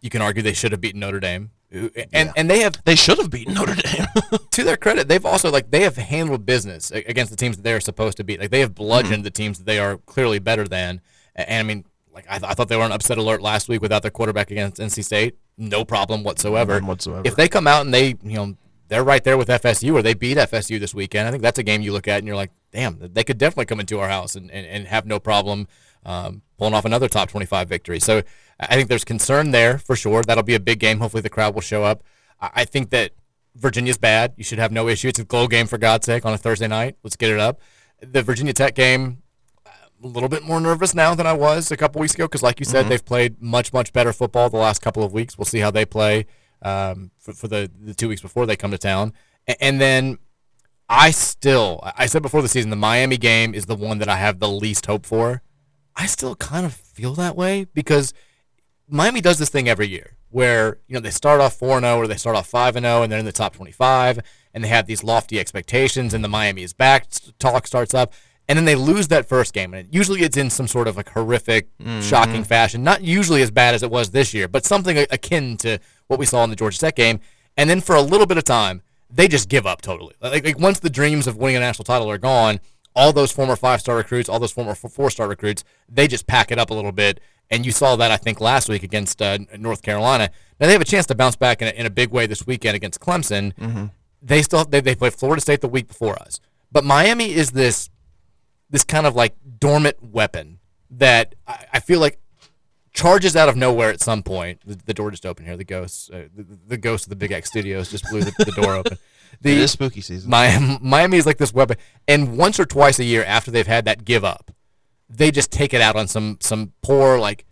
[0.00, 2.96] you can argue they should have beaten Notre Dame, Who- and and they have They
[2.96, 4.06] should have beaten Notre Dame.
[4.50, 7.72] to their credit, they've also like they have handled business against the teams that they
[7.72, 8.40] are supposed to beat.
[8.40, 11.00] Like they have bludgeoned the teams that they are clearly better than.
[11.36, 13.68] A- And, I mean, like I, th- I thought they were on upset alert last
[13.68, 15.36] week without their quarterback against NC State.
[15.58, 16.74] No problem whatsoever.
[16.74, 17.22] None whatsoever.
[17.24, 18.56] If they come out and they, you know,
[18.88, 21.62] they're right there with FSU or they beat FSU this weekend, I think that's a
[21.62, 24.34] game you look at and you're like, damn, they could definitely come into our house
[24.34, 25.68] and, and, and have no problem
[26.04, 28.00] um, pulling off another top 25 victory.
[28.00, 28.22] So
[28.58, 30.22] I think there's concern there for sure.
[30.22, 30.98] That'll be a big game.
[30.98, 32.02] Hopefully the crowd will show up.
[32.40, 33.12] I, I think that
[33.54, 34.34] Virginia's bad.
[34.36, 35.08] You should have no issue.
[35.08, 36.96] It's a goal game for God's sake on a Thursday night.
[37.02, 37.60] Let's get it up.
[38.00, 39.21] The Virginia Tech game,
[40.02, 42.58] a little bit more nervous now than I was a couple weeks ago because, like
[42.58, 45.38] you said, they've played much much better football the last couple of weeks.
[45.38, 46.26] We'll see how they play
[46.62, 49.12] um, for, for the the two weeks before they come to town,
[49.48, 50.18] A- and then
[50.88, 54.16] I still I said before the season the Miami game is the one that I
[54.16, 55.42] have the least hope for.
[55.94, 58.14] I still kind of feel that way because
[58.88, 62.06] Miami does this thing every year where you know they start off 4 0 or
[62.06, 64.20] they start off 5 0 and they're in the top 25
[64.54, 67.06] and they have these lofty expectations and the Miami is back
[67.38, 68.12] talk starts up
[68.48, 71.08] and then they lose that first game and usually it's in some sort of like
[71.10, 71.68] horrific
[72.00, 75.78] shocking fashion not usually as bad as it was this year but something akin to
[76.08, 77.20] what we saw in the Georgia Tech game
[77.56, 80.58] and then for a little bit of time they just give up totally like, like
[80.58, 82.60] once the dreams of winning a national title are gone
[82.94, 86.50] all those former five star recruits, all those former four star recruits, they just pack
[86.52, 87.20] it up a little bit.
[87.50, 90.30] And you saw that, I think, last week against uh, North Carolina.
[90.58, 92.46] Now they have a chance to bounce back in a, in a big way this
[92.46, 93.90] weekend against Clemson.
[94.22, 97.90] They still they, they play Florida State the week before us, but Miami is this
[98.72, 100.58] this kind of like dormant weapon
[100.90, 102.18] that I, I feel like
[102.92, 104.60] charges out of nowhere at some point.
[104.66, 105.56] The, the door just opened here.
[105.56, 108.60] The ghost, uh, the, the ghost of the Big X Studios just blew the, the
[108.60, 108.98] door open.
[109.40, 110.28] The, It is spooky season.
[110.28, 113.86] Miami, Miami is like this weapon, and once or twice a year after they've had
[113.86, 114.52] that give up,
[115.08, 117.46] they just take it out on some some poor like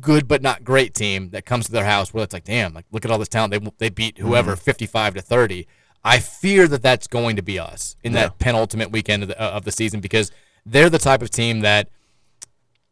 [0.00, 2.86] good but not great team that comes to their house where it's like, damn, like
[2.90, 3.52] look at all this talent.
[3.52, 5.68] They they beat whoever fifty five to thirty.
[6.04, 9.64] I fear that that's going to be us in that penultimate weekend of the, of
[9.64, 10.32] the season because
[10.64, 11.88] they're the type of team that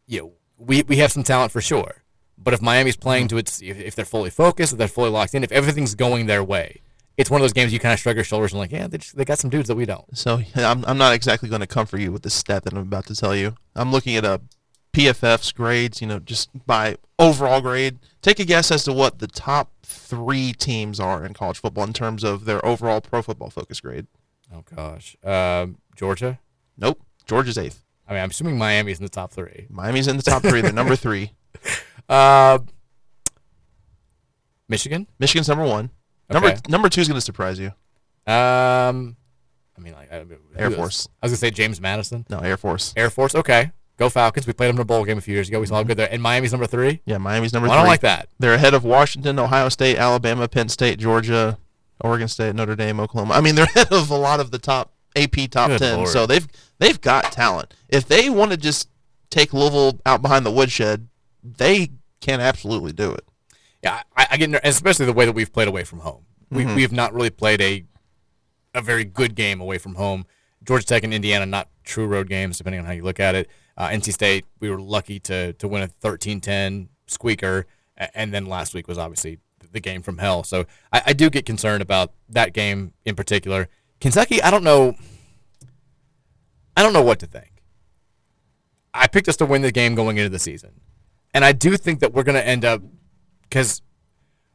[0.07, 2.03] you know, we, we have some talent for sure.
[2.37, 5.35] But if Miami's playing to its, if, if they're fully focused, if they're fully locked
[5.35, 6.81] in, if everything's going their way,
[7.17, 8.99] it's one of those games you kind of shrug your shoulders and like, yeah, they,
[8.99, 10.17] just, they got some dudes that we don't.
[10.17, 13.07] So I'm, I'm not exactly going to comfort you with the stat that I'm about
[13.07, 13.55] to tell you.
[13.77, 14.41] I'm looking at a
[14.93, 17.99] PFF's grades, you know, just by overall grade.
[18.23, 21.93] Take a guess as to what the top three teams are in college football in
[21.93, 24.07] terms of their overall pro football focus grade.
[24.53, 26.41] Oh gosh, um, Georgia.
[26.77, 27.01] Nope.
[27.31, 27.85] Georgia's eighth.
[28.09, 29.67] I mean, I'm assuming Miami's in the top three.
[29.71, 30.61] Miami's in the top three.
[30.61, 31.33] They're number three.
[32.09, 32.59] Uh,
[34.69, 35.07] Michigan.
[35.21, 35.91] Michigan's number one.
[36.29, 36.61] Number Okay.
[36.69, 37.69] number two is going to surprise you.
[38.27, 39.17] Um,
[39.79, 40.25] I mean, like I,
[40.57, 41.07] Air Force.
[41.23, 42.27] I was gonna say James Madison.
[42.29, 42.93] No, Air Force.
[42.97, 43.37] Air Force.
[43.37, 44.45] Okay, go Falcons.
[44.49, 45.61] We played them in a bowl game a few years ago.
[45.61, 46.09] We saw how good there.
[46.11, 47.01] And Miami's number three.
[47.07, 47.81] Yeah, Miami's number Well, three.
[47.81, 48.29] I don't like that.
[48.41, 51.59] They're ahead of Washington, Ohio State, Alabama, Penn State, Georgia,
[52.01, 53.35] Oregon State, Notre Dame, Oklahoma.
[53.35, 55.97] I mean, they're ahead of a lot of the top AP top Good ten.
[55.99, 56.09] Lord.
[56.09, 56.47] So they've
[56.79, 57.75] they've got talent.
[57.89, 58.89] If they want to just
[59.31, 61.09] take Louisville out behind the woodshed,
[61.43, 63.25] they can absolutely do it.
[63.83, 66.25] Yeah, I, I get, especially the way that we've played away from home.
[66.51, 66.75] We Mhm.
[66.77, 67.85] we have not really played a
[68.75, 70.27] a very good game away from home.
[70.63, 73.49] Georgia Tech and Indiana, not true road games, depending on how you look at it.
[73.77, 77.67] Uh, NC State, we were lucky to to win a 13-10 squeaker,
[78.15, 79.39] and then last week was obviously
[79.73, 80.43] the game from hell.
[80.43, 83.69] So I, I do get concerned about that game in particular.
[84.01, 84.95] Kentucky, I don't know.
[86.77, 87.63] I don't know what to think.
[88.93, 90.81] I picked us to win the game going into the season,
[91.33, 92.83] and I do think that we're going to end up
[93.43, 93.83] because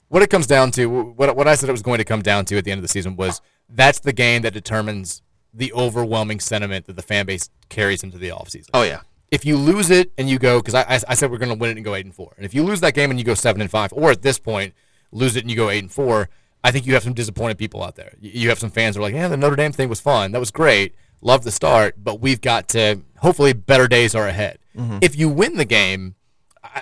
[0.07, 2.45] what it comes down to, what, what I said it was going to come down
[2.45, 5.21] to at the end of the season was that's the game that determines
[5.53, 8.69] the overwhelming sentiment that the fan base carries into the offseason.
[8.73, 9.01] Oh yeah.
[9.31, 11.57] If you lose it and you go, because I, I, I said we're going to
[11.57, 13.25] win it and go eight and four, and if you lose that game and you
[13.25, 14.73] go seven and five, or at this point
[15.11, 16.29] lose it and you go eight and four,
[16.65, 18.13] I think you have some disappointed people out there.
[18.19, 20.31] You, you have some fans who are like, yeah, the Notre Dame thing was fun,
[20.31, 24.57] that was great, love the start, but we've got to hopefully better days are ahead.
[24.75, 24.97] Mhm.
[25.03, 26.15] If you win the game,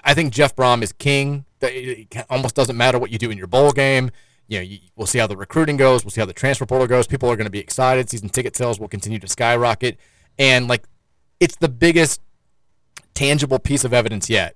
[0.05, 1.43] I, think Jeff Brohm is king.
[1.61, 4.09] It it almost doesn't matter what you do in your bowl game.
[4.47, 6.05] You know, you, we'll see how the recruiting goes.
[6.05, 7.05] We'll see how the transfer portal goes.
[7.05, 8.09] People are going to be excited.
[8.09, 9.97] Season ticket sales will continue to skyrocket,
[10.39, 10.83] and like,
[11.41, 12.21] it's the biggest
[13.13, 14.55] tangible piece of evidence yet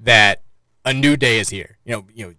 [0.00, 0.42] that
[0.84, 1.78] a new day is here.
[1.84, 2.34] You know, you know,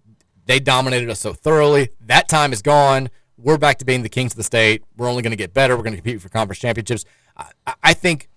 [0.46, 1.90] they dominated us so thoroughly.
[2.00, 3.10] That time is gone.
[3.36, 4.82] We're back to being the kings of the state.
[4.96, 5.76] We're only going to get better.
[5.76, 7.04] We're going to compete for conference championships.
[7.36, 8.28] I, I- think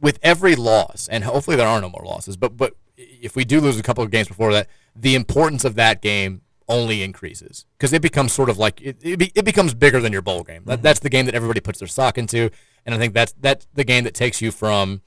[0.00, 3.60] with every loss, and hopefully there are no more losses, but but if we do
[3.60, 7.92] lose a couple of games before that, the importance of that game only increases because
[7.92, 10.62] it becomes sort of like it, it, be, it becomes bigger than your bowl game.
[10.64, 12.50] That, that's the game that everybody puts their stock into,
[12.84, 15.02] and I think that's that's the game that takes you from,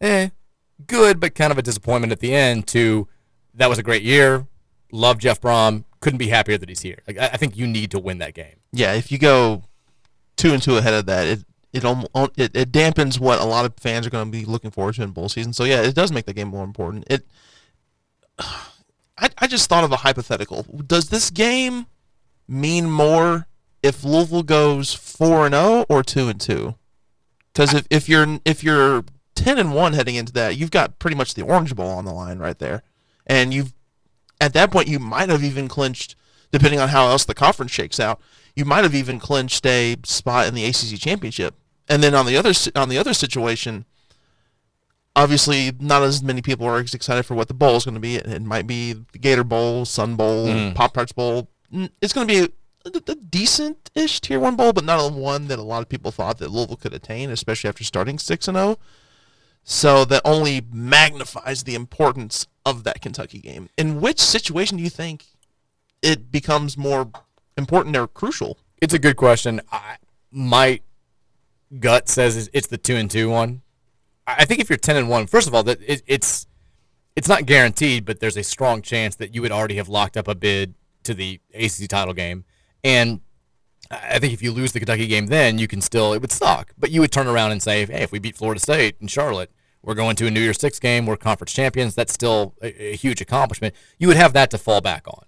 [0.00, 0.28] eh,
[0.86, 3.08] good but kind of a disappointment at the end to
[3.54, 4.46] that was a great year.
[4.92, 5.84] Love Jeff Brohm.
[6.00, 6.98] Couldn't be happier that he's here.
[7.06, 8.56] Like I, I think you need to win that game.
[8.72, 9.64] Yeah, if you go
[10.36, 13.74] two and two ahead of that, it it it, it dampens what a lot of
[13.78, 15.52] fans are going to be looking forward to in bowl season.
[15.52, 17.04] So yeah, it does make the game more important.
[17.10, 17.26] It.
[19.18, 20.64] I, I just thought of a hypothetical.
[20.86, 21.86] Does this game
[22.46, 23.46] mean more
[23.82, 26.74] if Louisville goes four and zero or two and two?
[27.52, 31.16] Because if, if you're if you're ten and one heading into that, you've got pretty
[31.16, 32.82] much the Orange Bowl on the line right there,
[33.26, 33.72] and you've
[34.40, 36.14] at that point you might have even clinched,
[36.52, 38.20] depending on how else the conference shakes out,
[38.54, 41.54] you might have even clinched a spot in the ACC championship.
[41.88, 43.84] And then on the other on the other situation,
[45.14, 48.00] obviously not as many people are as excited for what the bowl is going to
[48.00, 48.16] be.
[48.16, 50.74] It, it might be the Gator Bowl, Sun Bowl, Mm.
[50.74, 51.48] Pop Tarts Bowl.
[52.00, 55.48] It's going to be a, a, a decent-ish tier one bowl, but not a one
[55.48, 58.56] that a lot of people thought that Louisville could attain, especially after starting six and
[58.56, 58.78] zero.
[59.68, 63.68] So that only magnifies the importance of that Kentucky game.
[63.76, 65.24] In which situation do you think
[66.02, 67.10] it becomes more
[67.58, 68.58] important or crucial?
[68.80, 69.60] It's a good question.
[69.72, 69.96] I,
[70.30, 70.80] my
[71.80, 73.62] gut says it's- the two and two one.
[74.28, 76.46] I think if you're ten and one, first of all, that it, it's
[77.16, 80.28] it's not guaranteed, but there's a strong chance that you would already have locked up
[80.28, 80.74] a bid
[81.04, 82.44] to the ACC title game.
[82.84, 83.20] And
[83.90, 86.72] I think if you lose the Kentucky game, then you can still it would suck,
[86.78, 89.50] but you would turn around and say, hey, if we beat Florida State and Charlotte,
[89.86, 91.06] we're going to a New Year's Six game.
[91.06, 91.94] We're conference champions.
[91.94, 93.74] That's still a, a huge accomplishment.
[93.98, 95.24] You would have that to fall back on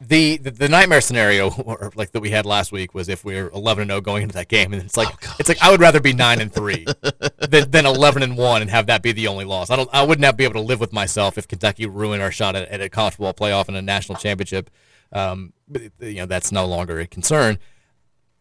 [0.00, 3.34] the, the the nightmare scenario or like that we had last week was if we
[3.34, 5.80] were 11 and 0 going into that game and it's like it's like I would
[5.80, 6.86] rather be 9 and 3
[7.48, 9.70] than, than 11 and 1 and have that be the only loss.
[9.70, 12.30] I don't I would not be able to live with myself if Kentucky ruined our
[12.30, 14.70] shot at, at a college football playoff and a national championship.
[15.12, 17.58] Um, but, you know that's no longer a concern.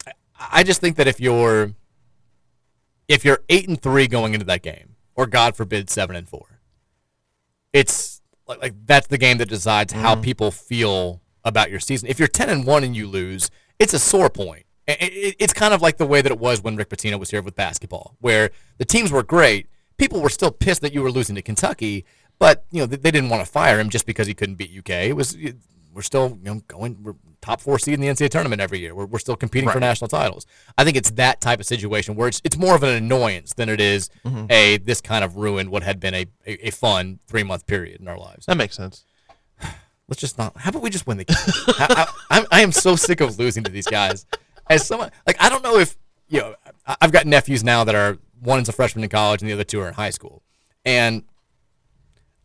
[0.06, 1.72] I, I just think that if you're
[3.08, 6.60] if you're 8 and 3 going into that game or god forbid 7 and 4
[7.74, 10.24] it's like, like that's the game that decides how mm-hmm.
[10.24, 12.10] people feel about your season.
[12.10, 14.66] If you're 10 and 1 and you lose, it's a sore point.
[14.88, 17.56] It's kind of like the way that it was when Rick Pitino was here with
[17.56, 19.68] basketball, where the teams were great.
[19.98, 22.06] People were still pissed that you were losing to Kentucky,
[22.40, 24.72] but you know they they didn't want to fire him just because he couldn't beat
[24.78, 25.10] UK.
[25.10, 25.36] It was
[25.98, 28.94] we're still you know going we're top four seed in the NCAA tournament every year.
[28.96, 30.46] We're, we're still competing for national titles.
[30.78, 33.68] I think it's that type of situation where it's it's more of an annoyance than
[33.70, 34.50] it is Mhm.
[34.52, 38.00] a this kind of ruined what had been a, a, a fun three month period
[38.00, 38.46] in our lives.
[38.46, 39.04] That makes sense.
[40.08, 40.56] Let's just not.
[40.58, 41.36] How about we just win the game?
[41.80, 44.26] I, I, I am so sick of losing to these guys.
[44.70, 45.98] As someone like I don't know if
[46.30, 46.56] you know
[47.02, 49.64] I've got nephews now that are one is a freshman in college and the other
[49.64, 50.44] two are in high school,
[50.86, 51.24] and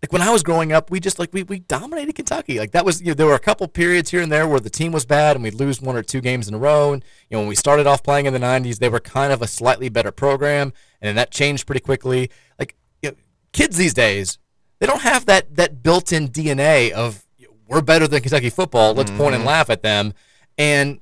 [0.02, 2.58] like when I was growing up, we just like we, we dominated Kentucky.
[2.58, 4.68] Like that was you know, there were a couple periods here and there where the
[4.70, 6.92] team was bad and we'd lose one or two games in a row.
[6.92, 9.40] And you know when we started off playing in the '90s, they were kind of
[9.42, 12.30] a slightly better program, and then that changed pretty quickly.
[12.58, 13.16] Like you know,
[13.52, 14.38] kids these days,
[14.80, 17.24] they don't have that that built-in DNA of
[17.68, 18.92] we're better than Kentucky football.
[18.94, 19.46] Let's point and Mhm.
[19.46, 20.12] laugh at them.
[20.58, 21.00] And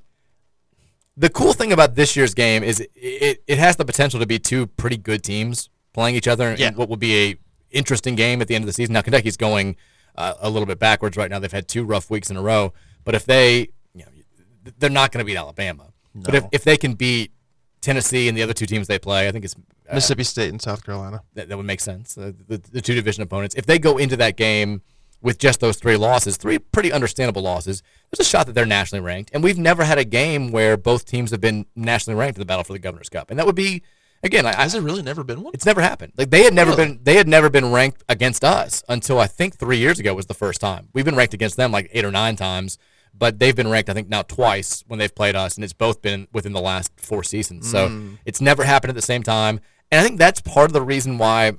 [1.16, 4.26] the cool thing about this year's game is it, it, it has the potential to
[4.26, 7.36] be two pretty good teams playing each other in what will be a
[7.70, 8.92] interesting game at the end of the season.
[8.92, 9.76] Now Kentucky's going
[10.16, 11.38] uh, a little bit backwards right now.
[11.38, 12.72] They've had two rough weeks in a row,
[13.04, 15.92] but if they, you know, they're not going to beat Alabama.
[16.14, 17.32] But if, if they can beat
[17.80, 19.54] Tennessee and the other two teams they play, I think it's
[19.88, 21.22] uh, Mississippi State and South Carolina.
[21.34, 22.18] that, that would make sense.
[22.18, 24.82] Uh, the, the two division opponents, if they go into that game
[25.22, 29.04] with just those three losses, three pretty understandable losses, there's a shot that they're nationally
[29.04, 29.30] ranked.
[29.32, 32.46] And we've never had a game where both teams have been nationally ranked in the
[32.46, 33.82] battle for the Governor's Cup, and that would be
[34.22, 34.46] again.
[34.46, 35.52] I, Has it really never been one?
[35.54, 36.12] It's never happened.
[36.16, 36.86] Like they had never Really?
[36.86, 40.26] been they had never been ranked against us until I think three years ago was
[40.26, 40.88] the first time.
[40.92, 42.78] We've been ranked against them like eight or nine times,
[43.16, 46.02] but they've been ranked I think now twice when they've played us, and it's both
[46.02, 47.70] been within the last four seasons.
[47.70, 48.18] So Mm.
[48.24, 49.60] it's never happened at the same time,
[49.90, 51.52] and I think that's part of the reason why.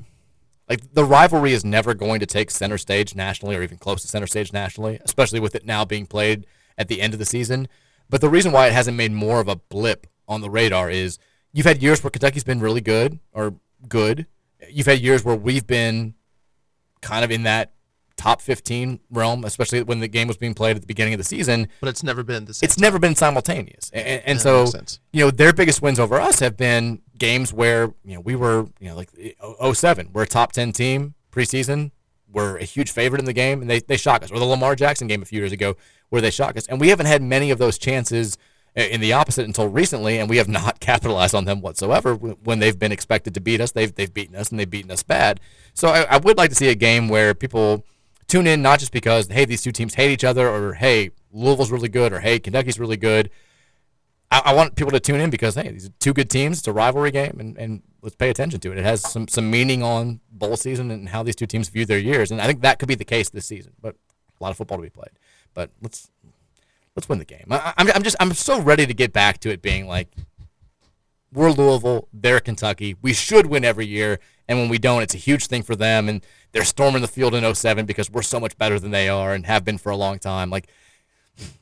[0.70, 4.08] Like the rivalry is never going to take center stage nationally, or even close to
[4.08, 6.46] center stage nationally, especially with it now being played
[6.78, 7.68] at the end of the season.
[8.10, 11.20] But the reason why it hasn't made more of a blip on the radar is
[11.54, 13.56] you've had years where Kentucky's been really good or
[13.88, 14.28] good.
[14.70, 16.16] You've had years where we've been
[17.02, 17.74] kind of in that
[18.22, 21.24] top 15 realm, especially when the game was being played at the beginning of the
[21.24, 21.68] season.
[21.80, 22.68] But it's never been the same.
[22.68, 23.90] It's never been simultaneous.
[23.92, 24.68] And, and, so,
[25.12, 28.68] you know, their biggest wins over us have been games where, you know, we were,
[28.80, 29.10] you know, like
[29.74, 31.92] 07, we're a top 10 team preseason.
[32.32, 34.32] We're a huge favorite in the game, and they, they shock us.
[34.32, 35.76] Or the Lamar Jackson game a few years ago
[36.10, 36.68] where they shock us.
[36.68, 38.38] And we haven't had many of those chances
[38.78, 42.16] Uh, in the opposite until recently, and we have not capitalized on them whatsoever.
[42.16, 45.04] When they've been expected to beat us, they've, they've beaten us, and they've beaten us
[45.04, 45.42] bad.
[45.74, 47.84] So I, I would like to see a game where people
[48.32, 51.70] tune in not just because hey these two teams hate each other or hey Louisville's
[51.70, 53.30] really good or hey Kentucky's really good.
[54.32, 56.60] I, I want people to tune in because hey these are two good teams.
[56.60, 58.78] It's a rivalry game and, and let's pay attention to it.
[58.78, 62.00] It has some some meaning on bowl season and how these two teams view their
[62.00, 62.32] years.
[62.32, 63.74] And I think that could be the case this season.
[63.82, 63.96] But
[64.40, 65.12] a lot of football to be played.
[65.54, 66.10] But let's
[66.96, 67.46] let's win the game.
[67.50, 70.10] I, I'm I'm just I'm so ready to get back to it being like
[71.34, 72.96] we're Louisville, they're Kentucky.
[73.02, 76.10] We should win every year, and when we don't, it's a huge thing for them.
[76.10, 79.34] And they're storming the field in 07 because we're so much better than they are
[79.34, 80.50] and have been for a long time.
[80.50, 80.68] Like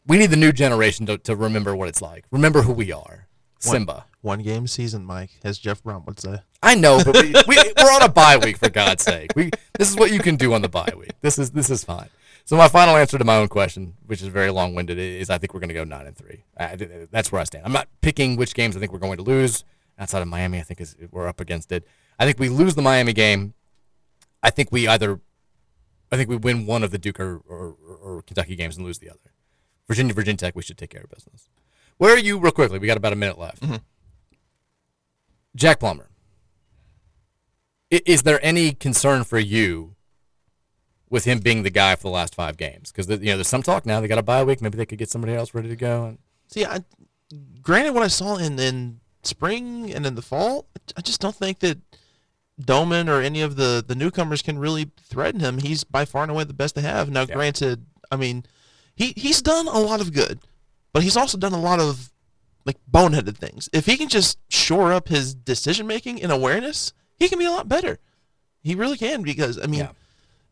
[0.08, 2.26] we need the new generation to, to remember what it's like.
[2.32, 3.28] Remember who we are.
[3.60, 4.06] Simba.
[4.22, 6.38] One, one game season, Mike, as Jeff Brohm would say.
[6.64, 9.32] I know, but we, we, we're on a bye week for God's sake.
[9.36, 11.12] We this is what you can do on the bye week.
[11.22, 12.10] This is this is fine.
[12.50, 15.38] So my final answer to my own question, which is very long winded, is I
[15.38, 16.46] think we're going to go nine and three.
[16.58, 16.76] I,
[17.12, 17.64] that's where I stand.
[17.64, 19.64] I'm not picking which games I think we're going to lose.
[20.00, 21.86] Outside of Miami, I think is we're up against it.
[22.18, 23.54] I think we lose the Miami game.
[24.42, 25.20] I think we either,
[26.12, 28.98] I think we win one of the Duke or, or, or Kentucky games and lose
[28.98, 29.32] the other.
[29.88, 31.50] Virginia, Virginia Tech, we should take care of business.
[31.98, 32.80] Where are you, real quickly?
[32.80, 33.62] We got about a minute left.
[33.62, 33.76] Mm-hmm.
[35.56, 36.10] Jack Plummer.
[37.92, 39.98] Is there any concern for you
[41.10, 42.92] with him being the guy for the last five games?
[42.92, 44.00] Because you know, there's some talk now.
[44.02, 44.62] They got a bye week.
[44.62, 46.06] Maybe they could get somebody else ready to go.
[46.06, 46.80] And See, I,
[47.62, 51.60] granted, what I saw in, in spring and in the fall, I just don't think
[51.60, 51.78] that
[52.60, 55.60] Doman or any of the, the newcomers can really threaten him.
[55.60, 57.10] He's by far and away the best they have.
[57.10, 58.46] Now, granted, I mean,
[58.96, 60.40] he, he's done a lot of good,
[60.92, 62.12] but he's also done a lot of
[62.66, 63.70] like boneheaded things.
[63.72, 67.52] If he can just shore up his decision making and awareness, he can be a
[67.52, 68.00] lot better.
[68.62, 69.88] He really can because I mean,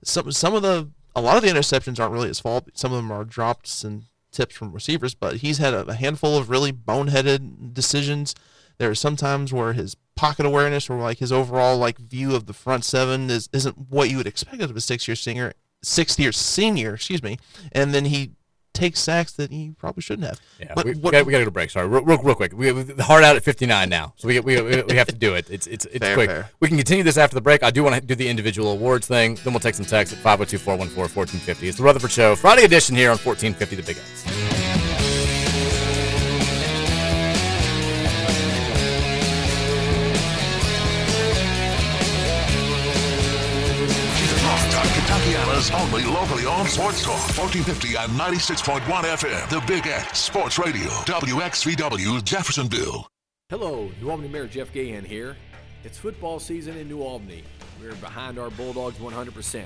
[0.04, 2.70] some some of the a lot of the interceptions aren't really his fault.
[2.74, 6.38] Some of them are drops and tips from receivers, but he's had a, a handful
[6.38, 8.36] of really boneheaded decisions.
[8.78, 12.46] There are some times where his pocket awareness or like his overall like view of
[12.46, 16.20] the front seven is isn't what you would expect of a six year senior, sixth
[16.20, 17.38] year senior, excuse me,
[17.72, 18.32] and then he
[18.78, 20.40] takes sacks that he probably shouldn't have.
[20.60, 21.70] Yeah, But we, we what- got, we got to go to break.
[21.70, 22.54] Sorry, real, real, real quick.
[22.54, 25.16] We have the hard out at 59 now, so we we, we, we have to
[25.16, 25.50] do it.
[25.50, 26.30] It's it's it's Fair, quick.
[26.30, 26.50] fair.
[26.60, 27.64] We can continue this after the break.
[27.64, 29.36] I do want to do the individual awards thing.
[29.44, 31.64] Then we'll take some text at 502-414-1450.
[31.68, 34.67] It's the Rutherford Show, Friday edition here on 1450 The Big X.
[45.58, 47.18] Only locally owned sports talk.
[47.36, 49.50] 1450 and 96.1 FM.
[49.50, 50.88] The Big X Sports Radio.
[51.06, 53.08] WXVW Jeffersonville.
[53.50, 55.36] Hello, New Albany Mayor Jeff Gahan here.
[55.84, 57.44] It's football season in New Albany.
[57.82, 59.66] We're behind our Bulldogs 100%.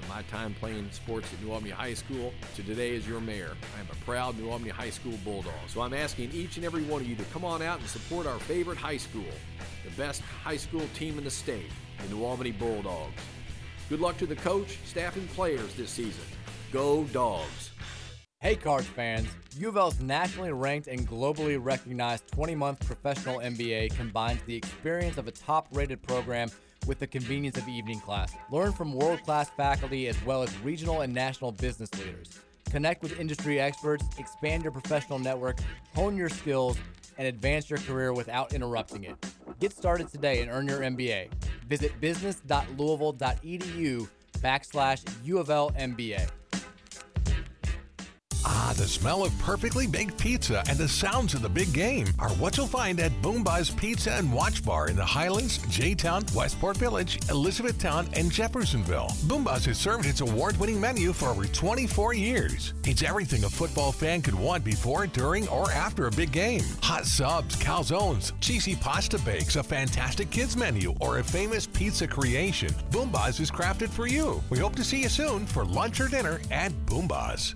[0.00, 3.56] From my time playing sports at New Albany High School to today as your mayor,
[3.76, 5.54] I am a proud New Albany High School Bulldog.
[5.68, 8.26] So I'm asking each and every one of you to come on out and support
[8.26, 9.30] our favorite high school,
[9.84, 11.70] the best high school team in the state,
[12.02, 13.22] the New Albany Bulldogs.
[13.90, 16.22] Good luck to the coach, staff, and players this season.
[16.70, 17.72] Go Dogs!
[18.38, 19.26] Hey, Cards fans!
[19.58, 25.26] U of L's nationally ranked and globally recognized 20-month professional MBA combines the experience of
[25.26, 26.52] a top-rated program
[26.86, 28.32] with the convenience of evening class.
[28.52, 32.38] Learn from world-class faculty as well as regional and national business leaders.
[32.70, 35.58] Connect with industry experts, expand your professional network,
[35.96, 36.78] hone your skills,
[37.20, 39.14] and advance your career without interrupting it.
[39.60, 41.28] Get started today and earn your MBA.
[41.68, 44.08] Visit business.louisville.edu
[44.38, 46.30] backslash U of L MBA.
[48.44, 52.30] Ah, the smell of perfectly baked pizza and the sounds of the big game are
[52.30, 57.18] what you'll find at BoomBozz Pizza and Watch Bar in the Highlands, J-Town, Westport Village,
[57.28, 59.08] Elizabethtown, and Jeffersonville.
[59.26, 62.72] BoomBozz has served its award-winning menu for over 24 years.
[62.84, 66.64] It's everything a football fan could want before, during, or after a big game.
[66.82, 72.70] Hot subs, calzones, cheesy pasta bakes, a fantastic kids menu, or a famous pizza creation.
[72.90, 74.42] BoomBozz is crafted for you.
[74.48, 77.54] We hope to see you soon for lunch or dinner at BoomBozz.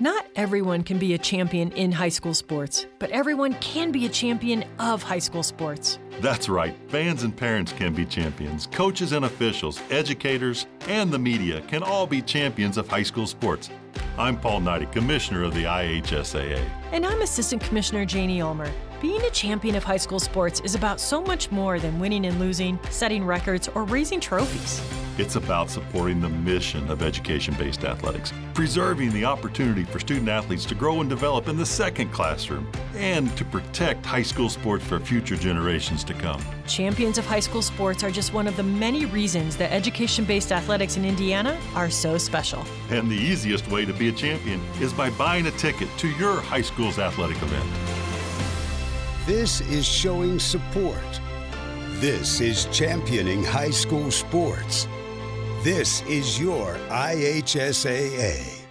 [0.00, 4.08] Not everyone can be a champion in high school sports, but everyone can be a
[4.08, 6.00] champion of high school sports.
[6.20, 6.74] That's right.
[6.88, 8.66] Fans and parents can be champions.
[8.66, 13.70] Coaches and officials, educators, and the media can all be champions of high school sports.
[14.18, 16.68] I'm Paul Neidig, Commissioner of the IHSAA.
[16.94, 18.70] And I'm Assistant Commissioner Janie Ulmer.
[19.02, 22.38] Being a champion of high school sports is about so much more than winning and
[22.38, 24.80] losing, setting records, or raising trophies.
[25.16, 30.64] It's about supporting the mission of education based athletics, preserving the opportunity for student athletes
[30.66, 32.66] to grow and develop in the second classroom,
[32.96, 36.42] and to protect high school sports for future generations to come.
[36.66, 40.50] Champions of high school sports are just one of the many reasons that education based
[40.50, 42.64] athletics in Indiana are so special.
[42.90, 46.40] And the easiest way to be a champion is by buying a ticket to your
[46.40, 47.64] high school's athletic event.
[49.26, 51.20] This is showing support.
[51.92, 54.86] This is championing high school sports.
[55.62, 58.66] This is your IHSAA.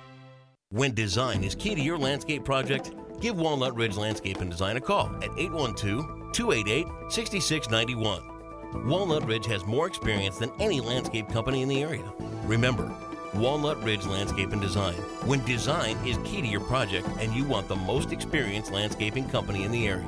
[0.69, 4.81] When design is key to your landscape project, give Walnut Ridge Landscape and Design a
[4.81, 8.87] call at 812 288 6691.
[8.87, 12.13] Walnut Ridge has more experience than any landscape company in the area.
[12.45, 12.93] Remember,
[13.35, 14.93] Walnut Ridge Landscape and Design.
[15.25, 19.63] When design is key to your project and you want the most experienced landscaping company
[19.63, 20.05] in the area.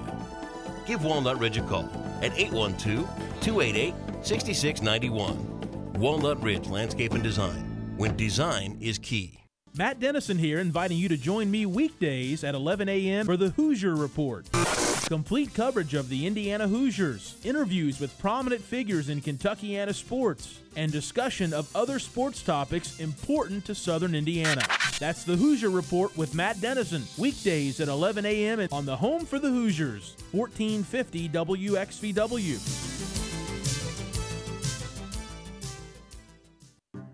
[0.86, 1.90] Give Walnut Ridge a call
[2.22, 3.08] at 812
[3.42, 5.94] 288 6691.
[5.94, 7.94] Walnut Ridge Landscape and Design.
[7.98, 9.40] When design is key.
[9.76, 13.26] Matt Dennison here, inviting you to join me weekdays at 11 a.m.
[13.26, 14.48] for the Hoosier Report.
[15.08, 21.54] Complete coverage of the Indiana Hoosiers, interviews with prominent figures in Kentuckiana sports, and discussion
[21.54, 24.64] of other sports topics important to Southern Indiana.
[24.98, 28.68] That's the Hoosier Report with Matt Dennison, weekdays at 11 a.m.
[28.72, 32.92] on the home for the Hoosiers, 1450 WXVW.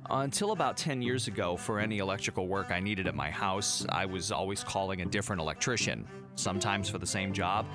[0.10, 4.06] Until about 10 years ago, for any electrical work I needed at my house, I
[4.06, 7.66] was always calling a different electrician, sometimes for the same job.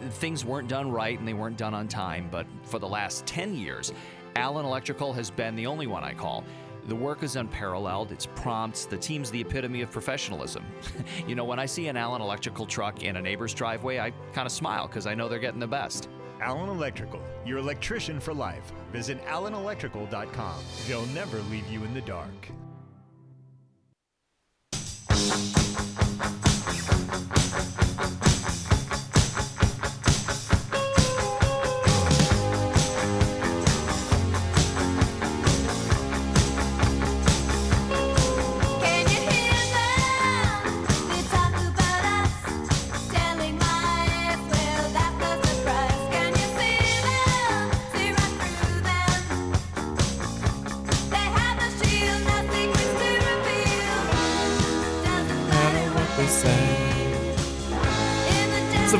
[0.00, 3.54] Things weren't done right and they weren't done on time, but for the last 10
[3.54, 3.92] years,
[4.36, 6.44] Allen Electrical has been the only one I call.
[6.86, 10.64] The work is unparalleled, it's prompt, the team's the epitome of professionalism.
[11.26, 14.44] you know, when I see an Allen Electrical truck in a neighbor's driveway, I kind
[14.44, 16.08] of smile because I know they're getting the best.
[16.40, 18.72] Allen Electrical, your electrician for life.
[18.92, 20.62] Visit allenelectrical.com.
[20.86, 22.50] They'll never leave you in the dark.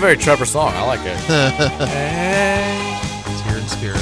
[0.05, 0.71] Very Trevor song.
[0.75, 1.19] I like it.
[3.43, 3.97] Tear in spirit.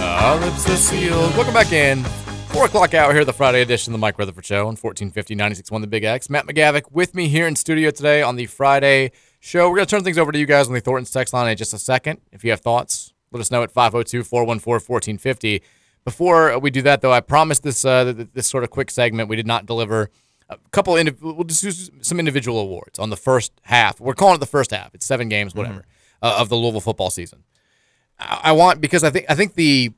[0.00, 1.36] Our lips are sealed.
[1.36, 2.02] Welcome back in.
[2.48, 5.82] Four o'clock hour here, the Friday edition of the Mike Rutherford Show on 1450 961
[5.82, 6.28] The Big X.
[6.28, 9.70] Matt McGavic with me here in studio today on the Friday show.
[9.70, 11.56] We're going to turn things over to you guys on the Thornton's text line in
[11.56, 12.20] just a second.
[12.32, 15.62] If you have thoughts, let us know at 502 414 1450.
[16.04, 19.28] Before we do that, though, I promised this uh, this sort of quick segment.
[19.28, 20.10] We did not deliver
[20.50, 20.94] a couple.
[20.94, 21.70] Indiv- we'll just do
[22.02, 24.00] some individual awards on the first half.
[24.00, 24.94] We're calling it the first half.
[24.94, 25.84] It's seven games, whatever,
[26.22, 27.44] uh, of the Louisville football season.
[28.18, 29.92] I, I want because I think I think the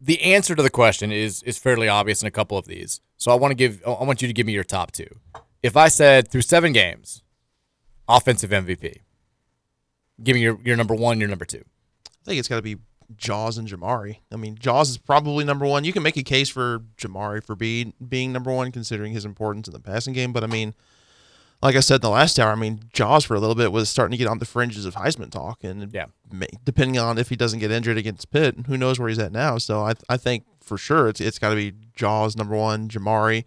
[0.00, 3.00] the answer to the question is is fairly obvious in a couple of these.
[3.16, 5.08] So I want to give I want you to give me your top two.
[5.62, 7.22] If I said through seven games,
[8.08, 8.96] offensive MVP,
[10.22, 11.64] give me your, your number one, your number two.
[12.06, 12.76] I think it's got to be
[13.16, 14.18] Jaws and Jamari.
[14.32, 15.84] I mean, Jaws is probably number one.
[15.84, 19.68] You can make a case for Jamari for being being number one, considering his importance
[19.68, 20.32] in the passing game.
[20.32, 20.74] But I mean,
[21.62, 23.88] like I said in the last hour, I mean, Jaws for a little bit was
[23.88, 26.06] starting to get on the fringes of Heisman talk, and yeah,
[26.64, 29.58] depending on if he doesn't get injured against Pitt, who knows where he's at now.
[29.58, 33.44] So I I think for sure it's it's got to be Jaws number one, Jamari.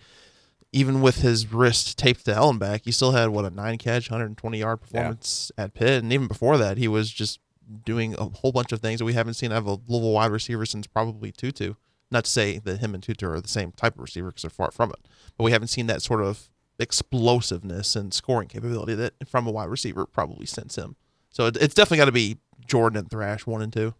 [0.75, 3.77] Even with his wrist taped to hell and back, he still had what a nine
[3.77, 7.39] catch, 120 yard performance at Pitt, and even before that, he was just
[7.85, 10.31] doing a whole bunch of things that we haven't seen out of a Louisville wide
[10.31, 11.73] receiver since probably Tutu.
[12.11, 14.49] Not to say that him and Tutu are the same type of receiver because they're
[14.49, 16.49] far from it, but we haven't seen that sort of
[16.79, 20.95] explosiveness and scoring capability that from a wide receiver probably since him.
[21.29, 22.37] So it, it's definitely got to be
[22.67, 23.95] Jordan and Thrash one and two.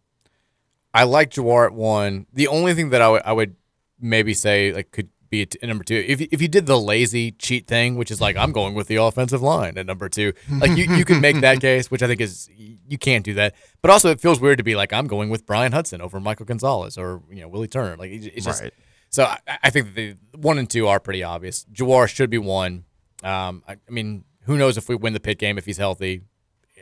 [0.93, 2.28] I like Jawhar at one.
[2.32, 3.55] The only thing that I I would
[3.99, 6.80] maybe say like could be a t- a number two if if you did the
[6.80, 10.34] lazy cheat thing, which is like I'm going with the offensive line at number two.
[10.50, 13.56] Like you you could make that case, which I think is you can't do that.
[13.82, 16.46] But also it feels weird to be like I'm going with Brian Hudson over Michael
[16.46, 17.98] Gonzalez or you know Willie Turner.
[17.98, 18.74] Like it's just Right.
[19.10, 21.66] so I, I think the one and two are pretty obvious.
[21.74, 22.86] Jawhar should be one.
[23.24, 26.22] Um, I, I mean, who knows if we win the Pitt game if he's healthy?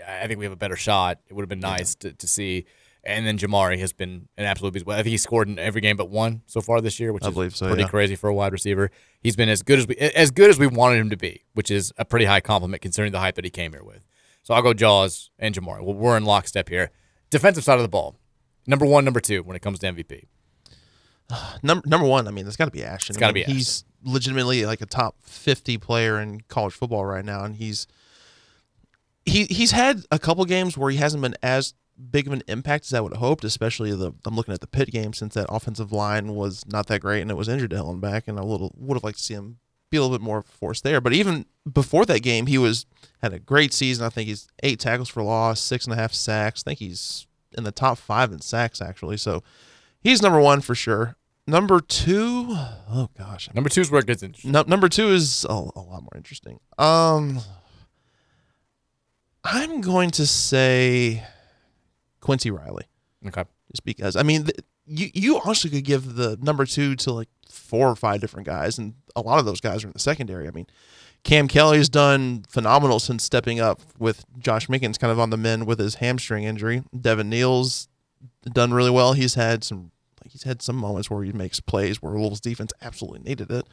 [0.08, 1.20] I think we have a better shot.
[1.30, 2.66] It would have been nice to, to see.
[3.04, 4.88] And then Jamari has been an absolute beast.
[4.88, 7.30] I think he scored in every game but one so far this year, which I
[7.30, 7.88] is believe so, pretty yeah.
[7.88, 8.92] crazy for a wide receiver.
[9.22, 11.72] He's been as good as we as good as we wanted him to be, which
[11.72, 14.06] is a pretty high compliment considering the hype that he came here with.
[14.44, 15.84] So I'll go Jaws and Jamari.
[15.84, 16.92] Well, we're in lockstep here.
[17.32, 18.18] Defensive side of the ball,
[18.68, 20.26] number one, number two when it comes to MVP.
[21.64, 23.16] Number number one, I mean, it's got to be Ashton.
[23.16, 27.24] It's I mean, be He's legitimately like a top fifty player in college football right
[27.26, 27.88] now, and he's
[29.26, 31.74] he he's had a couple games where he hasn't been as
[32.10, 33.44] big of an impact as I would have hoped.
[33.44, 37.00] Especially the I'm looking at the Pitt game since that offensive line was not that
[37.02, 39.18] great and it was injured to hell and back, and I little would have liked
[39.20, 39.58] to see him
[39.90, 41.02] be a little bit more forced there.
[41.02, 42.86] But even before that game, he was
[43.22, 44.06] had a great season.
[44.06, 46.64] I think he's eight tackles for loss, six and a half sacks.
[46.66, 47.28] I think he's
[47.58, 49.18] in the top five in sacks actually.
[49.18, 49.44] So
[50.04, 51.16] He's number one for sure.
[51.48, 54.52] Number two, oh gosh, Number two is where it gets interesting.
[54.52, 56.60] no, number two is a, a lot more interesting.
[56.78, 57.40] Um,
[59.44, 61.24] I'm going to say
[62.22, 62.86] Quincy Riley.
[63.28, 63.44] Okay.
[63.72, 67.30] Just because I mean, th- you you also could give the number two to like
[67.50, 70.48] four or five different guys, and a lot of those guys are in the secondary.
[70.48, 70.68] I mean,
[71.24, 75.68] Cam Kelly's done phenomenal since stepping up with Josh Mickens kind of on the mend
[75.68, 76.84] with his hamstring injury.
[77.00, 77.88] Devin Neal's
[78.44, 79.14] done really well.
[79.14, 79.92] He's had some
[80.24, 83.68] like he's had some moments where he makes plays where Wolves defense absolutely needed it.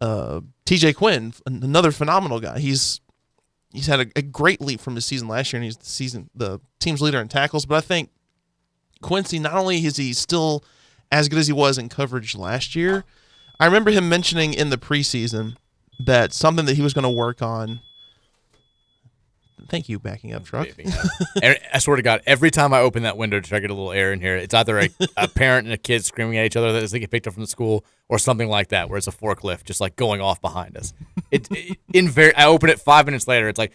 [0.00, 2.58] Uh, TJ Quinn, another phenomenal guy.
[2.58, 3.00] He's
[3.72, 6.30] he's had a, a great leap from his season last year, and he's the season
[6.34, 7.66] the team's leader in tackles.
[7.66, 8.10] But I think
[9.02, 10.64] Quincy, not only is he still
[11.10, 13.04] as good as he was in coverage last year,
[13.58, 15.56] I remember him mentioning in the preseason
[15.98, 17.80] that something that he was going to work on.
[19.68, 20.68] Thank you, backing up truck.
[21.42, 23.74] I swear to God, every time I open that window to try to get a
[23.74, 26.56] little air in here, it's either a, a parent and a kid screaming at each
[26.56, 29.06] other as they get picked up from the school, or something like that, where it's
[29.06, 30.92] a forklift just like going off behind us.
[31.30, 32.34] It, it in very.
[32.34, 33.48] I open it five minutes later.
[33.48, 33.72] It's like,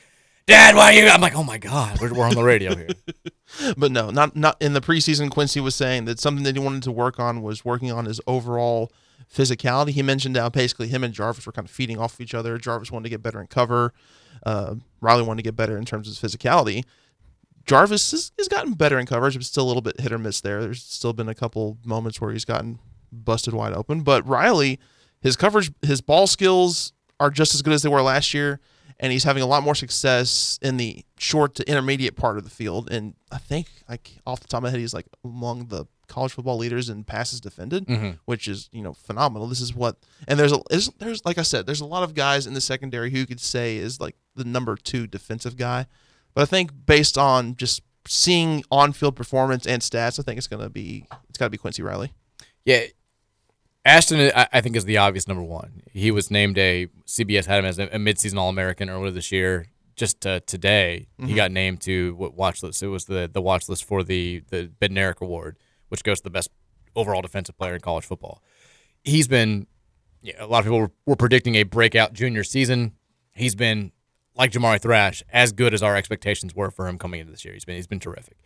[0.48, 1.08] Dad, why are you?
[1.08, 2.90] I'm like, oh my God, we're, we're on the radio here.
[3.78, 5.32] but no, not not in the preseason.
[5.32, 8.22] Quincy was saying that something that he wanted to work on was working on his
[8.28, 8.92] overall
[9.34, 9.90] physicality.
[9.90, 12.58] He mentioned how basically him and Jarvis were kind of feeding off of each other.
[12.58, 13.94] Jarvis wanted to get better in cover.
[14.46, 16.84] Uh, Riley wanted to get better in terms of his physicality.
[17.66, 20.42] Jarvis has, has gotten better in coverage, but still a little bit hit or miss
[20.42, 20.62] there.
[20.62, 22.80] There's still been a couple moments where he's gotten
[23.12, 24.02] busted wide open.
[24.02, 24.80] But Riley,
[25.20, 28.60] his coverage, his ball skills are just as good as they were last year,
[29.00, 32.50] and he's having a lot more success in the short to intermediate part of the
[32.50, 32.92] field.
[32.92, 36.32] And I think, like off the top of my head, he's like among the college
[36.34, 38.20] football leaders in passes defended, Mhm.
[38.26, 39.48] which is you know phenomenal.
[39.48, 39.98] This is what,
[40.28, 42.62] and there's a there's, there's like I said, there's a lot of guys in the
[42.62, 45.86] secondary who you could say is like the number two defensive guy.
[46.34, 50.70] But I think based on just seeing on-field performance and stats, I think it's gonna
[50.70, 52.14] be it's got to be Quincy Riley.
[52.66, 52.82] Yeah,
[53.84, 55.84] Ashton, I, think, is the obvious number one.
[55.92, 59.68] He was named a CBS had him as a, midseason All American earlier this year.
[59.96, 61.36] Just uh, today, he Mhm.
[61.36, 62.82] got named to what watch list.
[62.84, 65.58] It was the the watch list for the the Bednarik Award,
[65.90, 66.50] which goes to the best
[66.96, 68.42] overall defensive player in college football.
[69.04, 69.68] He's been,
[70.22, 72.94] yeah, a lot of people were, were predicting a breakout junior season.
[73.34, 73.92] He's been
[74.36, 77.54] like Jamari Thrash, as good as our expectations were for him coming into this year.
[77.54, 78.38] He's been he's been terrific.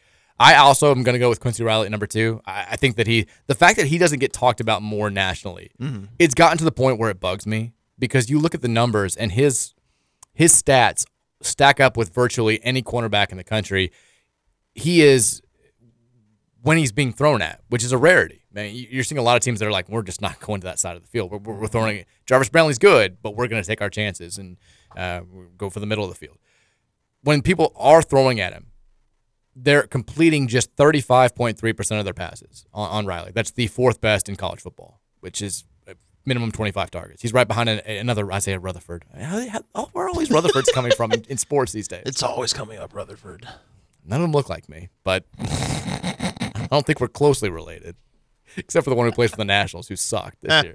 [0.42, 2.40] I also am going to go with Quincy Riley at number two.
[2.46, 5.70] I, I think that he, the fact that he doesn't get talked about more nationally,
[5.82, 6.08] Mhm.
[6.18, 9.16] it's gotten to the point where it bugs me because you look at the numbers
[9.18, 9.74] and his
[10.34, 11.06] his stats
[11.42, 13.92] stack up with virtually any cornerback in the country.
[14.74, 15.42] He is
[16.62, 18.42] when he's being thrown at, which is a rarity.
[18.52, 20.62] Man, you- you're seeing a lot of teams that are like, we're just not going
[20.62, 21.32] to that side of the field.
[21.32, 22.08] We're, we're, throwing it.
[22.26, 24.58] Jarvis Brownlee's good, but we're going to take our chances and
[24.98, 25.22] uh,
[25.58, 26.38] go for the middle of the field.
[27.24, 28.68] When people are throwing at him,
[29.56, 33.32] they're completing just 35.3% of their passes on, on Riley.
[33.34, 35.96] That's the fourth best in college football, which is a
[36.26, 37.22] minimum 25 targets.
[37.22, 39.04] He's right behind an, another Isaiah Rutherford.
[39.20, 42.04] How, how, oh, where are all these Rutherfords coming from in, in sports these days?
[42.06, 43.48] It's always coming up, Rutherford.
[44.06, 45.26] None of them look like me, but
[46.76, 47.96] don't think we're closely related,
[48.58, 50.74] except for the one who plays for the Nationals, who sucked this year.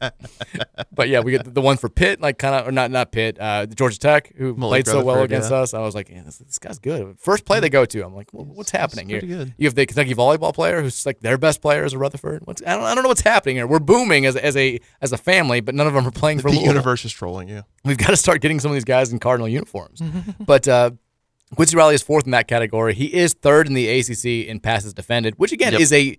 [0.93, 3.41] but yeah, we get the one for Pitt, like kind of, or not not Pitt,
[3.41, 5.59] uh, Georgia Tech, who played so well against yeah.
[5.59, 5.75] us.
[5.75, 7.19] I was like, yeah, this, this guy's good.
[7.19, 9.21] First play they go to, I'm like, well, what's happening here?
[9.21, 9.55] good.
[9.57, 12.43] You have the Kentucky volleyball player, who's like their best player is a Rutherford.
[12.47, 13.67] What's I don't, I don't know what's happening here.
[13.67, 16.51] We're booming as, as a as a family, but none of them are playing for
[16.51, 16.75] the Louisville.
[16.75, 17.63] universe is trolling you.
[17.85, 20.01] We've got to start getting some of these guys in Cardinal uniforms.
[20.41, 20.93] but uh,
[21.55, 22.95] Quincy Riley is fourth in that category.
[22.95, 25.81] He is third in the ACC in passes defended, which again Yep.
[25.81, 26.17] is a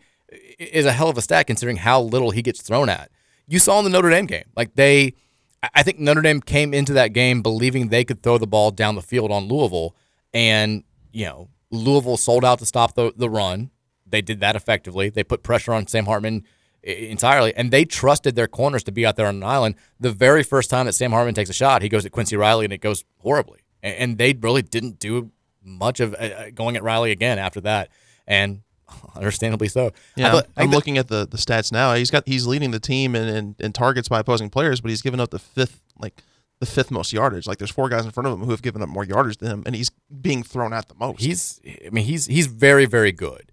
[0.59, 3.11] is a hell of a stat considering how little he gets thrown at.
[3.47, 5.13] You saw in the Notre Dame game, like they,
[5.61, 8.71] I- I think Notre Dame came into that game believing they could throw the ball
[8.71, 9.95] down the field on Louisville,
[10.33, 13.71] and you know Louisville sold out to stop the the run.
[14.07, 15.09] They did that effectively.
[15.09, 16.43] They put pressure on Sam Hartman
[16.83, 19.75] entirely, and they trusted their corners to be out there on an island.
[19.99, 22.65] The very first time that Sam Hartman takes a shot, he goes at Quincy Riley,
[22.65, 23.59] and it goes horribly.
[23.85, 25.31] And they really didn't do
[25.63, 27.89] much of uh, uh, going at Riley again after that,
[28.27, 28.61] and
[29.15, 29.91] understandably so.
[30.15, 31.93] Yeah, thought- I'm looking at the, the stats now.
[31.93, 35.01] He's got he's leading the team in, in, in targets by opposing players, but he's
[35.01, 36.21] given up the fifth like
[36.59, 37.47] the fifth most yardage.
[37.47, 39.51] Like there's four guys in front of him who have given up more yardage than
[39.51, 39.89] him, and he's
[40.21, 41.21] being thrown at the most.
[41.21, 43.51] He's, I mean, he's he's very very good.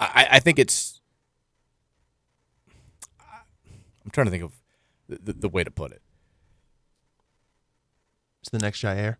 [0.00, 1.00] I, I think it's.
[4.04, 4.52] I'm trying to think of
[5.08, 6.00] the, the, the way to put it.
[8.40, 9.16] It's the next Jaire.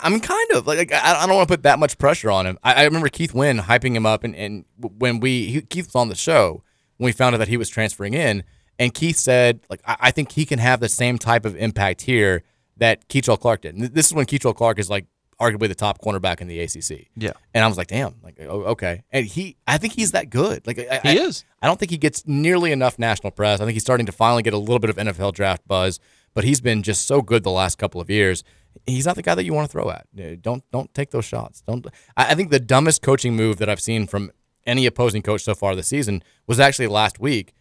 [0.00, 2.30] I mean, kind of like, like, I, I don't want to put that much pressure
[2.30, 2.58] on him.
[2.62, 5.94] I, I remember Keith Wynn hyping him up, and, and when we he, Keith was
[5.94, 6.62] on the show
[6.96, 8.42] when we found out that he was transferring in,
[8.78, 12.02] and Keith said like I, I think he can have the same type of impact
[12.02, 12.42] here
[12.78, 13.74] that Kei'Trel Clark did.
[13.74, 15.06] And this is when Kei'Trel Clark is like
[15.40, 17.08] arguably the top cornerback in the ACC.
[17.16, 17.32] Yeah.
[17.54, 19.02] And I was like, damn, like oh, okay.
[19.10, 20.66] And he, I think he's that good.
[20.66, 21.44] Like I, He is.
[21.60, 23.60] I don't think he gets nearly enough national press.
[23.60, 26.00] I think he's starting to finally get a little bit of NFL draft buzz,
[26.36, 28.44] but he's been just so good the last couple of years.
[28.86, 30.06] He's not the guy that you want to throw at.
[30.16, 31.62] Uh, Don't don't take those shots.
[31.66, 31.84] Don't.
[32.16, 34.30] I, I think the dumbest coaching move that I've seen from
[34.66, 37.52] any opposing coach so far this season was actually last week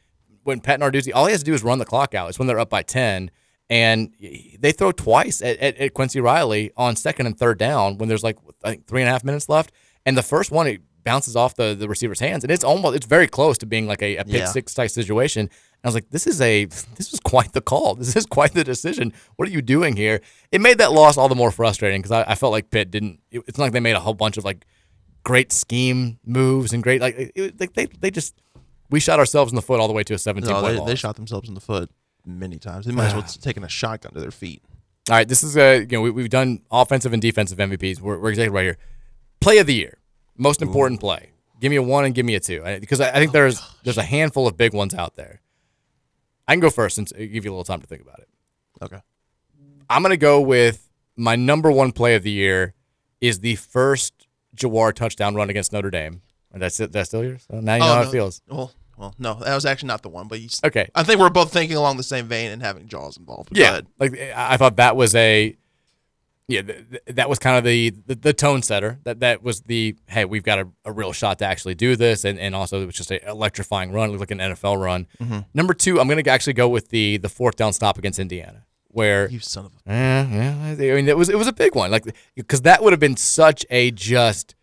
[0.43, 1.11] when Pat Narduzzi.
[1.15, 2.27] All he has to do is run the clock out.
[2.29, 3.31] It's when they're up by ten,
[3.69, 4.13] and
[4.59, 8.23] they throw twice at, at, at Quincy Riley on second and third down when there's
[8.23, 9.71] like I think three and a half minutes left,
[10.05, 13.05] and the first one it bounces off the, the receiver's hands, and it's almost it's
[13.05, 14.45] very close to being like a, a pick Yeah.
[14.45, 15.49] six type situation.
[15.85, 17.95] I was like, this is a this is quite the call.
[17.99, 19.13] This is quite the decision.
[19.35, 20.19] What are you doing here?
[20.51, 23.19] It made that loss all the more frustrating because I, I felt like Pitt didn't.
[23.31, 24.65] it- it's not like they made a whole bunch of like
[25.23, 28.35] great scheme moves and great like, it, like they they just
[28.89, 30.79] we shot ourselves in the foot all the way to a seventeen No, point they,
[30.79, 30.87] loss.
[30.89, 31.89] they shot themselves in the foot
[32.25, 32.85] many times.
[32.85, 34.61] They might as well have taken a shotgun to their feet.
[35.09, 38.01] All right, this is uh, you know we, we've done offensive and defensive MVPs.
[38.01, 38.77] We're, we're exactly right here.
[39.39, 39.99] Play of the year,
[40.35, 41.29] most important play.
[41.61, 43.61] Give me a one and give me a two, I- because I, I think there's
[43.83, 45.41] there's a handful of big ones out there.
[46.47, 48.29] I can go first since I give you a little time to think about it.
[48.81, 48.99] Okay.
[49.89, 52.73] I'm gonna go with my number one play of the year
[53.21, 56.21] is the first Jawhar touchdown run against Notre Dame.
[56.51, 56.91] And that's it.
[56.91, 57.45] That's still yours.
[57.51, 58.07] So now you oh, know Oh, how no.
[58.07, 58.41] it feels.
[58.47, 60.27] Well, well, no, that was actually not the one.
[60.29, 60.89] But you, Okay.
[60.95, 63.49] I think we're both thinking along the same vein and having Jaws involved.
[63.57, 65.57] Yeah, like I thought that was a
[66.47, 68.99] yeah th- th- that was kind of the, the the tone setter.
[69.03, 72.23] That that was the hey we've got a, a real shot to actually do this,
[72.25, 74.09] and, and also it was just an electrifying run.
[74.09, 75.07] It looked like an NFL run.
[75.21, 75.45] Mhm.
[75.53, 79.29] Number two, I'm gonna actually go with the the fourth down stop against Indiana, where
[79.29, 80.27] you son of a yeah
[80.77, 82.99] yeah I mean it was it was a big one like because that would have
[82.99, 84.55] been such a just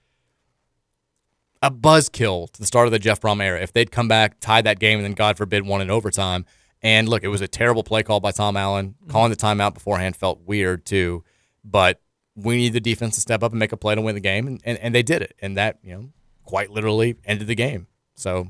[1.63, 4.65] a buzzkill to the start of the Jeff Brohm era if they'd come back, tied
[4.65, 6.45] that game, and then God forbid won in overtime.
[6.83, 8.97] And look, it was a terrible play call by Tom Allen.
[9.09, 11.23] Calling the timeout beforehand felt weird too,
[11.65, 12.01] but
[12.35, 14.47] we need the defense to step up and make a play to win the game,
[14.47, 16.09] and, and, and they did it, and that you know
[16.45, 17.87] quite literally ended the game.
[18.15, 18.49] So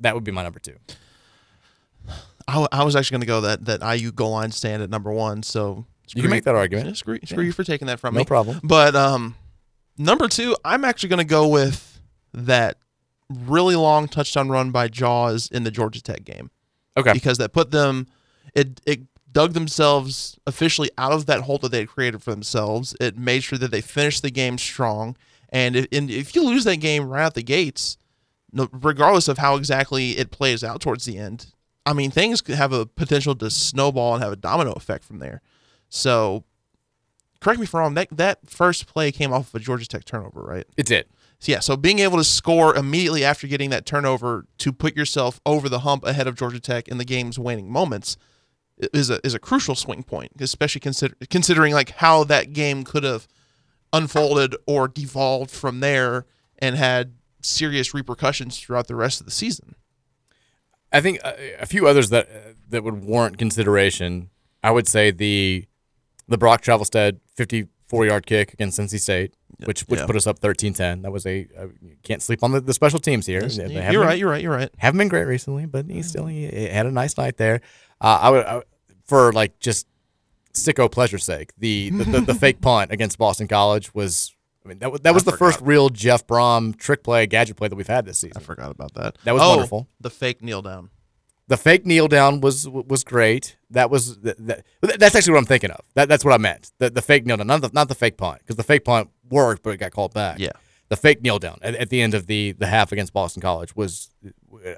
[0.00, 0.76] that would be my number two.
[2.48, 5.12] I, I was actually going to go that that IU goal line stand at number
[5.12, 5.42] one.
[5.42, 6.88] So You can make that argument.
[6.88, 7.46] Yeah, screw screw Yeah.
[7.46, 8.22] you for taking that from No me.
[8.22, 8.60] No problem.
[8.64, 9.36] But um,
[9.96, 12.00] number two, I'm actually going to go with
[12.34, 12.78] that
[13.28, 16.50] really long touchdown run by Jaws in the Georgia Tech game.
[16.96, 17.12] Okay.
[17.12, 18.08] Because that put them,
[18.54, 19.00] it it
[19.32, 22.94] dug themselves officially out of that hole that they had created for themselves.
[23.00, 25.16] It made sure that they finished the game strong.
[25.48, 27.98] And if, and if you lose that game right out the gates,
[28.52, 31.52] regardless of how exactly it plays out towards the end,
[31.84, 35.18] I mean, things could have a potential to snowball and have a domino effect from
[35.18, 35.42] there.
[35.88, 36.44] So,
[37.40, 37.94] correct me if I'm wrong.
[37.94, 40.66] That that first play came off of a Georgia Tech turnover, right?
[40.76, 41.06] It did.
[41.40, 41.58] So, yeah.
[41.58, 45.80] So being able to score immediately after getting that turnover to put yourself over the
[45.80, 48.16] hump ahead of Georgia Tech in the game's waning moments
[48.92, 53.04] is a is a crucial swing point, especially consider, considering like how that game could
[53.04, 53.26] have
[53.92, 56.26] unfolded or devolved from there
[56.58, 59.74] and had serious repercussions throughout the rest of the season.
[60.92, 62.28] I think a, a few others that
[62.70, 64.30] that would warrant consideration.
[64.62, 65.66] I would say the
[66.28, 70.06] the Brock Travelstead 54 yard kick against NC State, which which Yeah.
[70.06, 71.02] put us up 13-10.
[71.02, 71.48] That was a
[71.80, 73.40] you can't sleep on the, the special teams here.
[73.46, 73.68] You're right,
[74.10, 74.70] been- you're right, you're right.
[74.78, 77.60] Haven't been great recently, but he still he had a nice night there.
[78.00, 78.62] Uh, I would I,
[79.12, 79.86] for like just
[80.54, 81.52] sicko pleasure's sake.
[81.58, 84.34] The the, the, the fake punt against Boston College was.
[84.64, 87.66] I mean that was that was the first real Jeff Brohm trick play gadget play
[87.66, 88.40] that we've had this season.
[88.40, 89.18] I forgot about that.
[89.24, 89.88] That was Oh, wonderful.
[90.00, 90.90] The fake kneel down.
[91.48, 93.56] The fake kneel down was was great.
[93.70, 95.80] That was that, that, that's actually what I'm thinking of.
[95.94, 96.70] That, that's what I meant.
[96.78, 99.10] The, the fake kneel down, not the not the fake punt, because the fake punt
[99.28, 100.38] worked, but it got called back.
[100.38, 100.52] Yeah.
[100.90, 103.74] The fake kneel down at, at the end of the the half against Boston College
[103.74, 104.30] was uh,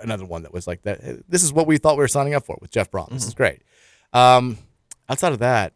[0.02, 1.28] another one that was like that.
[1.28, 3.10] This is what we thought we were signing up for with Jeff Brohm.
[3.10, 3.36] This is mm-hmm.
[3.36, 3.62] great.
[4.14, 4.58] Um,
[5.08, 5.72] outside of that,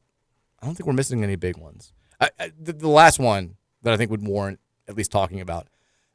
[0.63, 1.93] I don't think we're missing any big ones.
[2.21, 5.69] I, I, the, the last one that I think would warrant at least talking about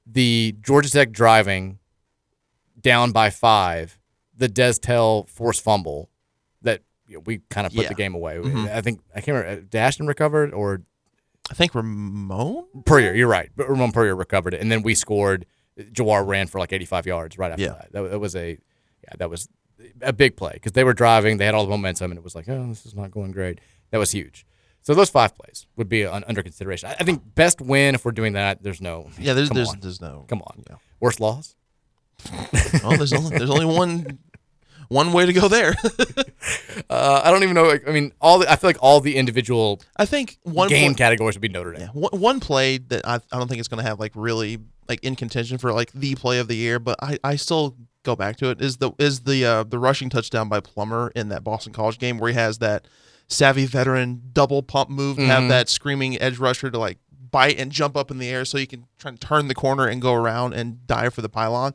[0.05, 1.79] the Georgia Tech driving
[2.81, 3.97] down by five,
[4.35, 6.09] the Destel forced fumble
[6.61, 7.89] that you know, we kind of put Yeah.
[7.89, 8.37] the game away.
[8.37, 8.69] Mhm.
[8.73, 9.61] I think I can't remember.
[9.61, 10.81] Dashton recovered or
[11.51, 13.13] I think Ramon Puryear.
[13.15, 15.45] You're right, but Ramon Puryear recovered it, and then we scored.
[15.77, 17.69] Jawhar ran for like 85 yards right after Yeah.
[17.73, 17.91] that.
[17.91, 18.11] that.
[18.11, 18.51] That was a
[19.03, 19.47] yeah, that was
[20.01, 22.35] a big play because they were driving, they had all the momentum, and it was
[22.35, 23.59] like, oh, this is not going great.
[23.91, 24.45] That was huge.
[24.81, 26.89] So those five plays would be un- under consideration.
[26.89, 28.61] I I think best win if we're doing that.
[28.63, 29.79] There's no Yeah, there's there's, on.
[29.79, 30.63] there's no come on.
[30.99, 31.55] Worst loss.
[32.83, 34.19] Oh, there's only there's only one
[34.89, 35.75] one way to go there.
[36.89, 37.63] Uh, I don't even know.
[37.63, 40.91] Like, I mean, all the, I feel like all the individual I think one game
[40.93, 41.81] play- categories would be Notre Dame.
[41.81, 44.59] Yeah, one, one play that I, I don't think it's going to have like really
[44.89, 48.15] like in contention for like the play of the year, but I, I still go
[48.15, 51.43] back to it is the is the uh, the rushing touchdown by Plummer in that
[51.43, 52.85] Boston College game where he has that
[53.27, 55.27] savvy veteran double pump move to Mhm.
[55.27, 56.97] have that screaming edge rusher to like
[57.31, 59.87] bite and jump up in the air so you can try and turn the corner
[59.87, 61.73] and go around and dive for the pylon.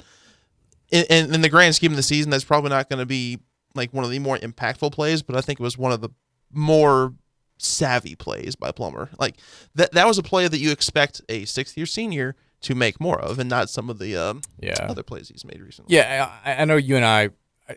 [0.91, 3.39] In, in, in the grand scheme of the season, that's probably not going to be
[3.75, 6.11] like one of the more impactful plays, but I think it was one of the
[6.53, 7.15] more
[7.59, 9.11] savvy plays by Plummer.
[9.19, 9.37] Like
[9.75, 13.21] that that was a play that you expect a sixth year senior to make more
[13.21, 14.75] of, and not some of the um, Yeah.
[14.89, 15.95] other plays he's made recently.
[15.95, 17.31] Yeah, I, I know you and I.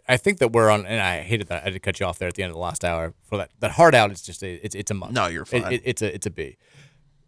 [0.07, 2.17] I- think that we're on, and I hated that I had to cut you off
[2.17, 3.51] there at the end of the last hour for that.
[3.59, 5.11] That hard out is just a, it's it's a must.
[5.11, 5.69] No, you're fine.
[5.71, 6.57] it- it's a it's a B.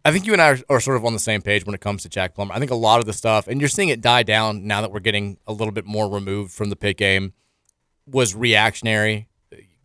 [0.06, 1.80] I think you and I are, are sort of on the same page when it
[1.82, 2.54] comes to Jack Plummer.
[2.54, 4.90] I think a lot of the stuff, and you're seeing it die down now that
[4.92, 7.34] we're getting a little bit more removed from the Pitt game,
[8.06, 9.28] was reactionary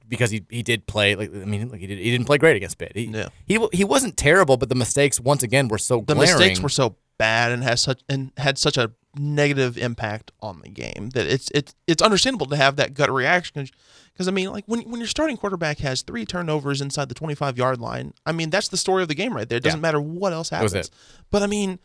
[0.07, 2.55] because he, he did play like I mean like he, did, he didn't play great
[2.55, 2.93] against Pitt.
[2.95, 3.27] He, Yeah.
[3.45, 6.31] he he wasn't terrible, but the mistakes once again were so the glaring.
[6.31, 10.69] mistakes were so bad and has such and had such a negative impact on the
[10.69, 13.67] game that it's it's it's understandable to have that gut reaction
[14.13, 17.57] because I mean like when when your starting quarterback has three turnovers inside the 25
[17.57, 19.81] yard line I mean that's the story of the game right there it doesn't Yeah.
[19.81, 20.89] matter what else happens
[21.31, 21.79] but I mean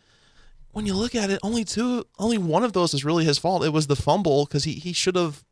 [0.73, 3.65] when you look at it only two only one of those is really his fault
[3.65, 5.45] it was the fumble because he he should have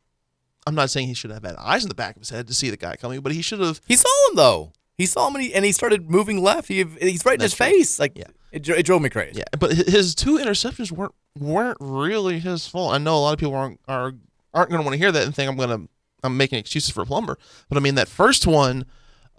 [0.67, 2.53] I'm not saying he should have had eyes in the back of his head to
[2.53, 4.71] see the guy coming but he should have He saw him though.
[4.95, 6.67] He saw him and he, and he started moving left.
[6.67, 7.65] He he's right in his true.
[7.65, 7.99] face.
[7.99, 8.15] Like
[8.53, 9.39] it, it drove me crazy.
[9.39, 12.93] Yeah, but his two interceptions weren't weren't really his fault.
[12.93, 14.13] I know a lot of people aren't are
[14.53, 15.89] aren't going to want to hear that and think I'm going to
[16.23, 17.37] I'm making excuses for Plummer.
[17.67, 18.85] But I mean that first one,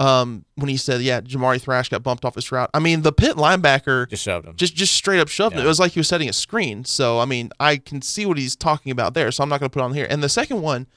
[0.00, 3.12] um, when he said, "Yeah, Jamari Thrash got bumped off his route." I mean the
[3.12, 5.64] Pitt linebacker just shoved him, just just straight up shoved him.
[5.64, 6.84] It was like he was setting a screen.
[6.84, 9.30] So I mean I can see what he's talking about there.
[9.30, 10.08] So I'm not going to put it on here.
[10.10, 10.88] And the second one,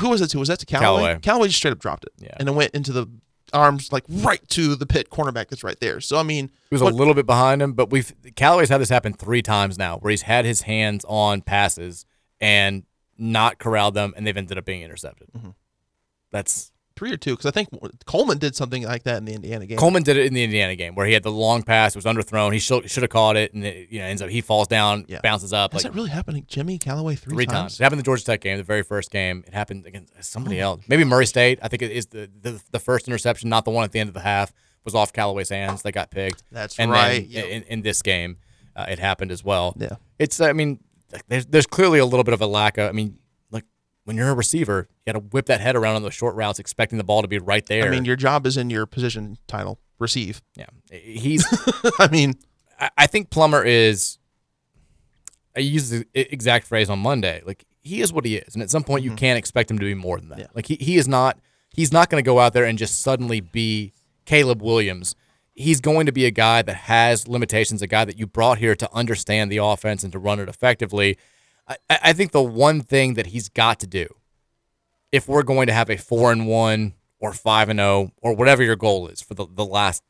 [0.00, 0.38] who was it to?
[0.38, 1.02] Was that to Callaway?
[1.02, 1.20] Callaway.
[1.20, 2.12] Callaway just straight up dropped it.
[2.18, 2.34] Yeah.
[2.38, 3.08] and it went into the
[3.52, 6.00] arms like right to the Pitt cornerback that's right there.
[6.00, 8.80] So I mean, He was what- a little bit behind him, but we've Callaway's had
[8.80, 12.04] this happen three times now, where he's had his hands on passes
[12.40, 12.84] and
[13.16, 15.28] not corralled them, and they've ended up being intercepted.
[15.36, 15.50] Mm-hmm.
[16.30, 17.68] That's three or two because I think
[18.06, 19.78] Coleman did something like that in the Indiana game.
[19.78, 22.04] Coleman did it in the Indiana game where he had the long pass, it was
[22.04, 22.52] underthrown.
[22.52, 25.06] He should should have caught it, and it, you know ends up he falls down,
[25.22, 25.72] bounces up.
[25.72, 26.36] Has like, that really happened?
[26.36, 27.78] to Jimmy Callaway three, three times.
[27.78, 29.44] It happened in the Georgia Tech game, the very first game.
[29.46, 30.72] It happened against somebody Oh.
[30.72, 31.58] else, maybe Murray State.
[31.62, 34.08] I think it is the, the the first interception, not the one at the end
[34.08, 34.52] of the half,
[34.84, 35.82] was off Callaway's hands.
[35.82, 36.42] They got picked.
[36.50, 37.46] That's and right, yep.
[37.46, 38.38] in, in this game,
[38.74, 39.74] uh, it happened as well.
[39.78, 39.96] Yeah.
[40.18, 40.40] it's.
[40.40, 40.80] I mean,
[41.28, 42.88] there's there's clearly a little bit of a lack of.
[42.88, 43.18] I mean,
[44.08, 46.58] when you're a receiver, you got to whip that head around on those short routes,
[46.58, 47.84] expecting the ball to be right there.
[47.84, 50.40] I mean, your job is in your position title, receive.
[50.56, 51.46] Yeah, he's.
[51.98, 52.32] I mean,
[52.96, 54.16] I, think Plummer is.
[55.54, 57.42] I used the exact phrase on Monday.
[57.44, 59.10] Like he is what he is, and at some point Mm-hmm.
[59.10, 60.56] you can't expect him to be more than that.
[60.56, 61.38] Like he, he is not.
[61.74, 63.92] He's not going to go out there and just suddenly be
[64.24, 65.14] Caleb Williams.
[65.52, 68.74] He's going to be a guy that has limitations, a guy that you brought here
[68.74, 71.18] to understand the offense and to run it effectively.
[71.68, 74.06] I, I think the one thing that he's got to do,
[75.12, 78.62] if we're going to have a four and one or five and zero or whatever
[78.62, 80.02] your goal is for the, the last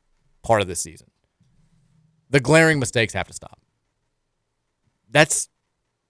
[0.43, 1.11] part of this season,
[2.31, 3.61] the glaring mistakes have to stop.
[5.11, 5.49] That's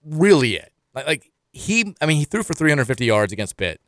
[0.05, 0.73] really it.
[0.95, 3.81] Like, like he, I mean, he threw for 350 yards against Pitt.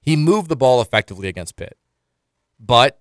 [0.00, 1.76] He moved the ball effectively against Pitt,
[2.58, 3.00] but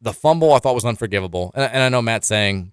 [0.00, 1.52] the fumble I thought was unforgivable.
[1.54, 2.72] And, and I know Matt's saying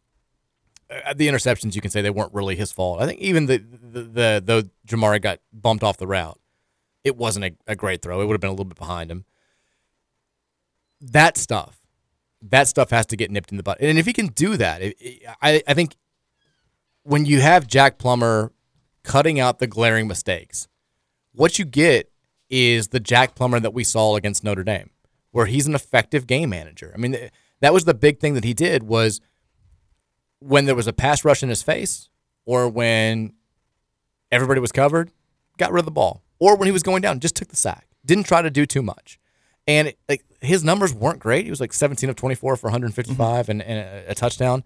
[0.90, 3.02] Uh, the interceptions you can say they weren't really his fault.
[3.02, 6.40] I think even the the the, the Jamari got bumped off the route.
[7.04, 8.22] It wasn't a, a great throw.
[8.22, 9.26] It would have been a little bit behind him.
[11.02, 11.80] That stuff,
[12.42, 13.78] that stuff has to get nipped in the butt.
[13.80, 15.96] And if he can do that, it, it- I I think
[17.04, 18.52] when you have Jack Plummer
[19.04, 20.68] cutting out the glaring mistakes,
[21.34, 22.12] what you get
[22.50, 24.90] is the Jack Plummer that we saw against Notre Dame,
[25.32, 26.92] where he's an effective game manager.
[26.96, 27.18] I mean,
[27.60, 29.20] that was the big thing that he did was
[30.40, 32.10] when there was a pass rush in his face,
[32.46, 33.34] or when
[34.32, 35.12] everybody was covered,
[35.58, 37.88] got rid of the ball, or when he was going down, just took the sack,
[38.06, 39.20] didn't try to do too much.
[39.68, 41.46] And it, like his numbers weren't great.
[41.46, 42.74] He was like 17 of 24 for mm-hmm.
[42.74, 44.64] 155 and, and a, a touchdown.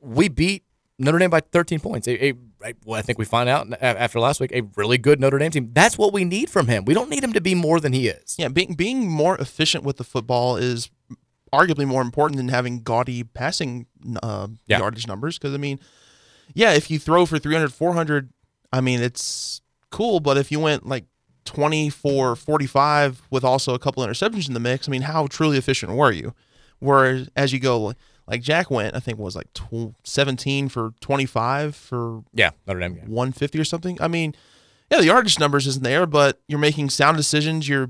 [0.00, 0.62] We beat
[0.98, 2.06] Notre Dame by 13 points.
[2.06, 2.34] A, a,
[2.64, 5.50] a- well, I think we find out after last week a really good Notre Dame
[5.50, 5.70] team.
[5.72, 6.84] That's what we need from him.
[6.84, 8.36] We don't need him to be more than he is.
[8.38, 10.90] Yeah, being being more efficient with the football is
[11.52, 13.86] arguably more important than having gaudy passing
[14.22, 14.78] uh, Yeah.
[14.78, 15.38] yardage numbers.
[15.38, 15.78] Because I mean,
[16.54, 18.30] yeah, if you throw for 300, 400,
[18.72, 20.20] I mean it's cool.
[20.20, 21.04] But if you went like
[21.44, 25.92] 24, 45 with also a couple interceptions in the mix, I mean, how truly efficient
[25.92, 26.34] were you?
[26.78, 27.94] Whereas as you go,
[28.26, 32.80] like Jack went, I think it was like tw- 17 for 25 for Yeah, Notre
[32.80, 33.04] Dame game.
[33.08, 33.98] 150 or something.
[34.00, 34.34] I mean,
[34.90, 37.68] yeah, the yardage numbers isn't there, but you're making sound decisions.
[37.68, 37.88] You're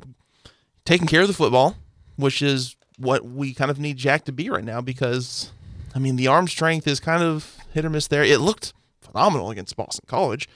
[0.84, 1.76] taking care of the football,
[2.16, 5.52] which is what we kind of need Jack to be right now because,
[5.94, 8.24] I mean, the arm strength is kind of hit or miss there.
[8.24, 10.48] It looked phenomenal against Boston College,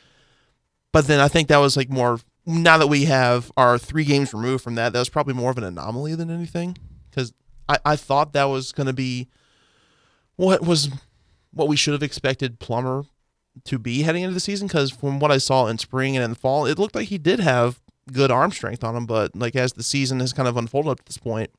[0.93, 2.21] but then I think that was like more.
[2.45, 5.59] Now that we have our three games removed from that, that was probably more of
[5.59, 6.77] an anomaly than anything
[7.09, 7.33] because
[7.69, 9.29] I, I thought that was going to be
[10.35, 10.91] what was
[11.53, 13.05] what we should have expected Plummer
[13.65, 16.31] to be heading into the season because from what I saw in spring and in
[16.31, 17.81] the fall, it looked like he did have
[18.11, 19.07] good arm strength on him.
[19.07, 21.51] But like as the season has kind of unfolded up to this point,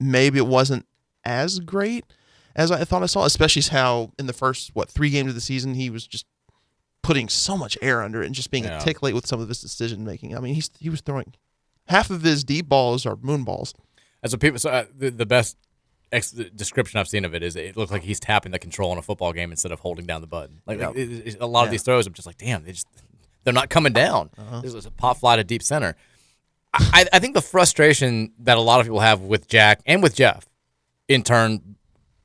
[0.00, 0.86] maybe it wasn't
[1.24, 2.04] as great
[2.56, 5.40] as I thought I saw, especially how in the first what three games of the
[5.40, 6.26] season he was just
[7.02, 8.78] putting so much air under it and just being Yeah.
[8.78, 10.36] articulate with some of his decision making.
[10.36, 11.34] I mean, he's he was throwing
[11.86, 13.74] half of his deep balls are moon balls.
[14.22, 14.58] That's what people.
[14.58, 15.56] So uh, the, the best
[16.10, 18.98] ex- description I've seen of it is it looked like he's tapping the control on
[18.98, 20.60] a football game instead of holding down the button.
[20.66, 20.90] Like Yeah.
[20.94, 21.70] it- it- a lot of Yeah.
[21.72, 22.86] these throws, I'm just like, damn, they just
[23.44, 24.30] they're not coming down.
[24.36, 24.60] Uh-huh.
[24.60, 25.94] This was a pop fly to deep center.
[26.78, 30.14] I, I think the frustration that a lot of people have with Jack and with
[30.14, 30.48] Jeff,
[31.08, 31.76] in turn,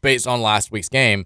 [0.01, 1.25] based on last week's game,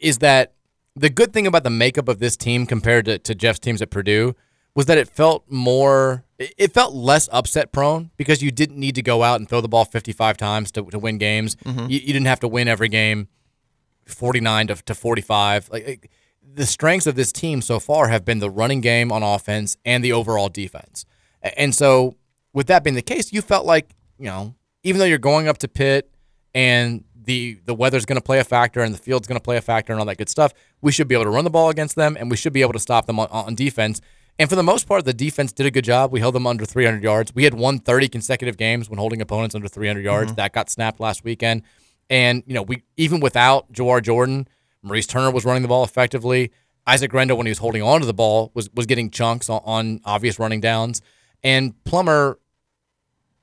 [0.00, 0.54] is that
[0.94, 3.90] the good thing about the makeup of this team compared to, to Jeff's teams at
[3.90, 4.34] Purdue
[4.74, 9.02] was that it felt more, it felt less upset prone because you didn't need to
[9.02, 11.56] go out and throw the ball 55 times to, to win games.
[11.64, 11.90] Mhm.
[11.90, 13.28] You, you didn't have to win every game
[14.06, 15.68] 49 to, to 45.
[15.70, 16.10] Like, like,
[16.54, 20.02] the strengths of this team so far have been the running game on offense and
[20.02, 21.04] the overall defense.
[21.56, 22.16] And so,
[22.58, 25.58] with that being the case, you felt like, you know, even though you're going up
[25.58, 26.10] to Pitt
[26.54, 29.56] and the the weather's going to play a factor and the field's going to play
[29.56, 30.52] a factor and all that good stuff,
[30.82, 32.72] we should be able to run the ball against them and we should be able
[32.72, 34.00] to stop them on, on defense.
[34.40, 36.10] And for the most part, the defense did a good job.
[36.12, 37.32] We held them under 300 yards.
[37.34, 40.32] We had won 30 consecutive games when holding opponents under 300 yards.
[40.32, 40.36] Mhm.
[40.36, 41.62] That got snapped last weekend.
[42.10, 44.48] And you know, we even without Jawhar Jordan,
[44.82, 46.50] Maurice Turner was running the ball effectively.
[46.88, 49.60] Isaac Rendo, when he was holding on to the ball, was was getting chunks on,
[49.64, 51.02] on obvious running downs.
[51.44, 52.38] And Plummer,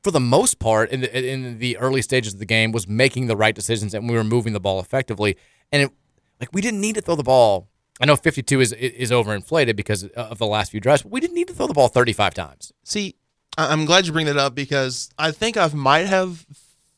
[0.06, 3.26] for the most part, in the, in the early stages of the game, was making
[3.26, 5.36] the right decisions, and we were moving the ball effectively.
[5.72, 5.92] And it,
[6.40, 7.70] like we didn't need to throw the ball.
[8.00, 11.34] I know 52 is is overinflated because of the last few drives, but we didn't
[11.34, 12.72] need to throw the ball 35 times.
[12.84, 13.16] See,
[13.58, 16.46] I'm glad you bring that up because I think I might have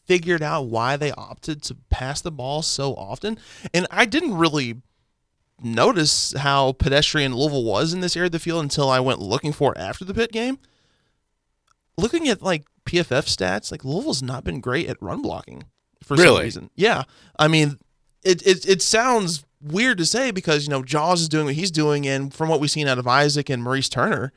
[0.05, 3.39] figured out why they opted to pass the ball so often,
[3.73, 4.81] and I didn't really
[5.63, 9.53] notice how pedestrian Louisville was in this area of the field until I went looking
[9.53, 10.59] for it after the Pitt game.
[11.97, 15.63] Looking at like PFF stats, like Louisville's not been great at run blocking
[16.03, 16.69] for some reason.
[16.75, 17.03] Yeah,
[17.37, 17.77] I mean,
[18.23, 21.71] it it it sounds weird to say because you know Jaws is doing what he's
[21.71, 24.31] doing, and from what we've seen out of Isaac and Maurice Turner,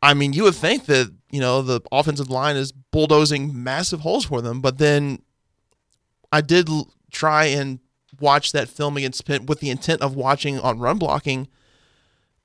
[0.00, 4.24] I mean, you would think that you know the offensive line is bulldozing massive holes
[4.24, 5.20] for them, but then
[6.30, 7.80] I did l- try and
[8.20, 11.48] watch that film against Pitt with the intent of watching on run blocking.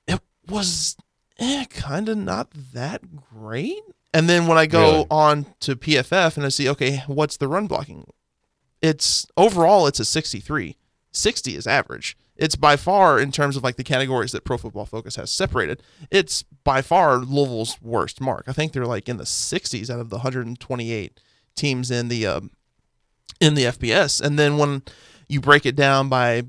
[0.08, 0.98] It was
[1.40, 3.82] eh, kind of not that great.
[4.14, 5.08] And then when I go Really?
[5.12, 8.06] on to PFF and I see, okay, what's the run blocking?
[8.82, 10.76] It's overall it's a 63.
[11.12, 12.16] 60 is average.
[12.36, 15.82] It's by far in terms of like the categories that Pro Football Focus has separated.
[16.12, 18.44] It's by far Louisville's worst mark.
[18.48, 21.20] I think they're like in the 60s out of the 128
[21.56, 22.52] teams in the um,
[23.42, 24.22] in the FBS.
[24.22, 24.84] And then when
[25.28, 26.44] you break it down by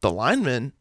[0.00, 0.72] the linemen,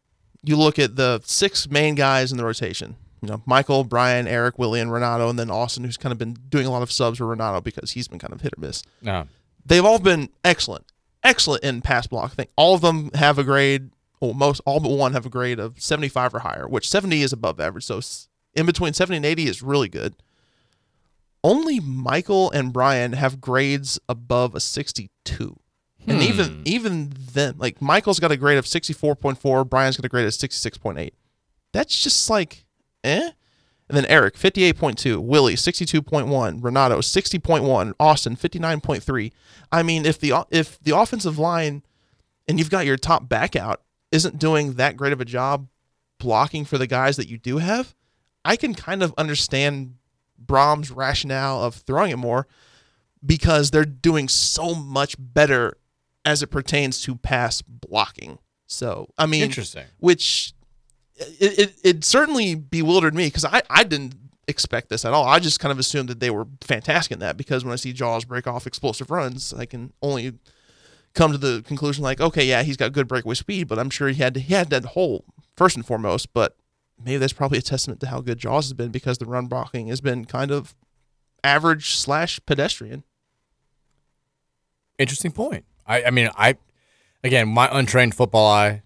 [0.43, 2.95] you look at the six main guys in the rotation.
[3.22, 6.34] You know, Michael, Brian, Eric, Willie, and Renato, and then Austin, who's kind of been
[6.49, 8.84] doing a lot of subs for Renato because he's been kind of hit or miss.
[9.01, 9.28] No.
[9.65, 10.86] They've all been excellent,
[11.24, 12.32] excellent in pass block.
[12.32, 13.89] I think all of them have a grade,
[14.22, 17.34] well, most all but one have a grade of 75 or higher, which 70 is
[17.34, 17.86] above average.
[17.86, 17.99] So
[18.53, 20.13] in between 70 and 80 is really good.
[21.43, 25.59] Only Michael and Brian have grades above a 62.
[26.07, 26.24] And Hmm.
[26.24, 30.34] even even then, like Michael's got a grade of 64.4, Brian's got a grade of
[30.34, 31.13] 66.8.
[31.74, 32.65] That's just like
[33.03, 33.31] eh.
[33.89, 39.31] And then Eric, 58.2, Willie, 62.1, Renato, 60.1, Austin, 59.3.
[39.71, 41.83] I mean, if the if the offensive line
[42.47, 43.81] and you've got your top back out
[44.11, 45.67] isn't doing that great of a job
[46.17, 47.95] blocking for the guys that you do have,
[48.43, 49.95] I can kind of understand
[50.43, 52.47] Brohm's rationale of throwing it more
[53.25, 55.77] because they're doing so much better
[56.25, 58.37] as it pertains to pass blocking.
[58.67, 59.85] So, I mean, Interesting.
[59.97, 60.53] Which
[61.18, 64.15] it, it, it certainly bewildered me because I, I didn't
[64.47, 65.26] expect this at all.
[65.26, 67.93] I just kind of assumed that they were fantastic in that because when I see
[67.93, 70.34] Jaws break off explosive runs, I can only
[71.13, 74.07] come to the conclusion like, okay, yeah, he's got good breakaway speed, but I'm sure
[74.09, 76.34] he had he had that hole first and foremost.
[76.34, 76.55] But
[77.03, 79.88] maybe that's probably a testament to how good Jaws has been because the run blocking
[79.88, 80.76] has been kind of
[81.43, 83.03] average slash pedestrian.
[84.97, 85.65] Interesting point.
[85.86, 86.57] I, I mean, I
[87.24, 88.84] again, my untrained football eye,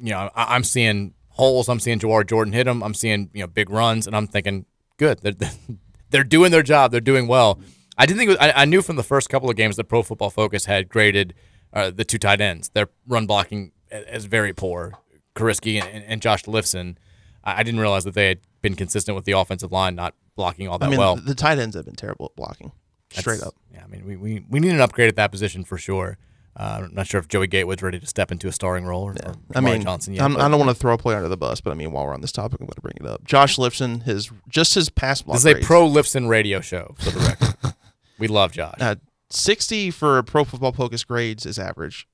[0.00, 1.68] you know, I, I'm seeing holes.
[1.68, 2.82] I'm seeing Jawhar Jordan hit them.
[2.82, 4.66] I'm seeing you know big runs, and I'm thinking,
[4.98, 5.34] good, they're
[6.10, 6.92] they're doing their job.
[6.92, 7.58] They're doing well.
[7.98, 9.84] I didn't think it was, I, I knew from the first couple of games that
[9.84, 11.34] Pro Football Focus had graded
[11.72, 12.68] uh, the two tight ends.
[12.70, 14.94] Their run blocking as very poor.
[15.36, 16.96] Kurisky and, and Josh Lifson.
[17.44, 20.68] I, I didn't realize that they had been consistent with the offensive line not blocking
[20.68, 21.16] all that I mean, well.
[21.16, 22.72] the, the tight ends have been terrible at blocking,
[23.10, 23.54] straight That's- up.
[23.72, 26.18] Yeah, I mean, we, we, we need an upgrade at that position for sure.
[26.56, 29.14] Uh, I'm not sure if Joey Gatewood's ready to step into a starring role or,
[29.24, 30.24] or I mean, Johnson yet.
[30.24, 32.04] I'm, I don't want to throw a player under the bus, but I mean, while
[32.04, 33.24] we're on this topic, I'm going to bring it up.
[33.24, 35.36] Josh Lifson, his just his pass block.
[35.36, 37.74] This is a pro Lifson radio show, for the record.
[38.18, 38.78] we love Josh.
[38.80, 38.96] Uh,
[39.30, 42.08] 60 for Pro Football Focus grades is average.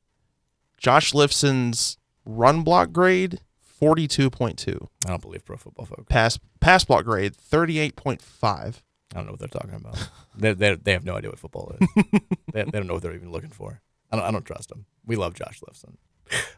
[0.77, 3.41] Josh Lifson's run block grade
[3.81, 4.87] 42.2.
[5.07, 6.05] I don't believe Pro Football Focus.
[6.09, 8.21] Pass pass block grade 38.5.
[8.43, 10.11] I don't know what they're talking about.
[10.37, 11.89] they, they, they have no idea what football is.
[12.53, 13.81] they, they don't know what they're even looking for.
[14.11, 14.87] I don't, I don't trust them.
[15.05, 15.97] We love Josh Lifson.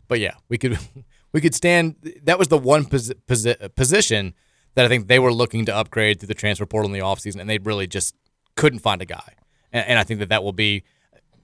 [0.07, 0.79] But yeah, we could
[1.33, 1.97] we could stand.
[2.25, 4.35] That was the one posi- posi- position
[4.75, 7.41] that I think they were looking to upgrade through the transfer portal in the offseason,
[7.41, 8.15] and they really just
[8.57, 9.35] couldn't find a guy.
[9.73, 10.85] And, and I think that that will be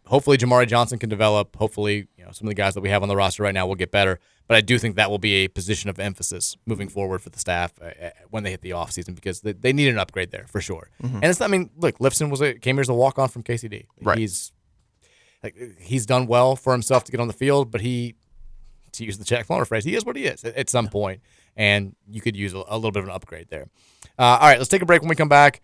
[0.06, 1.56] hopefully Jamari Johnson can develop.
[1.56, 3.66] Hopefully, you know some of the guys that we have on the roster right now
[3.66, 4.18] will get better.
[4.46, 7.38] But I do think that will be a position of emphasis moving forward for the
[7.38, 10.44] staff uh, uh, when they hit the offseason because they, they need an upgrade there
[10.48, 10.90] for sure.
[11.02, 11.14] Mhm.
[11.14, 13.42] And it's I mean, look, Lifson was a came here as a walk on from
[13.42, 13.86] KCD.
[14.02, 14.18] Right.
[14.18, 14.52] He's
[15.44, 18.16] like he's done well for himself to get on the field, but he
[18.92, 21.20] to use the Jack Floner phrase, he is what he is at, at some point,
[21.56, 23.68] and you could use a, a little bit of an upgrade there.
[24.18, 25.60] Uh, all right, let's take a break when we come back.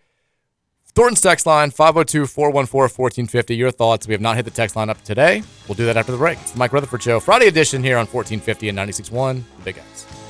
[0.93, 3.55] Thornton's text line 502 414 1450.
[3.55, 4.07] Your thoughts.
[4.07, 5.41] We have not hit the text line up today.
[5.67, 6.37] We'll do that after the break.
[6.41, 9.43] It's the Mike Rutherford Show, Friday edition here on 1450 and 96.1.
[9.57, 10.20] The Big X.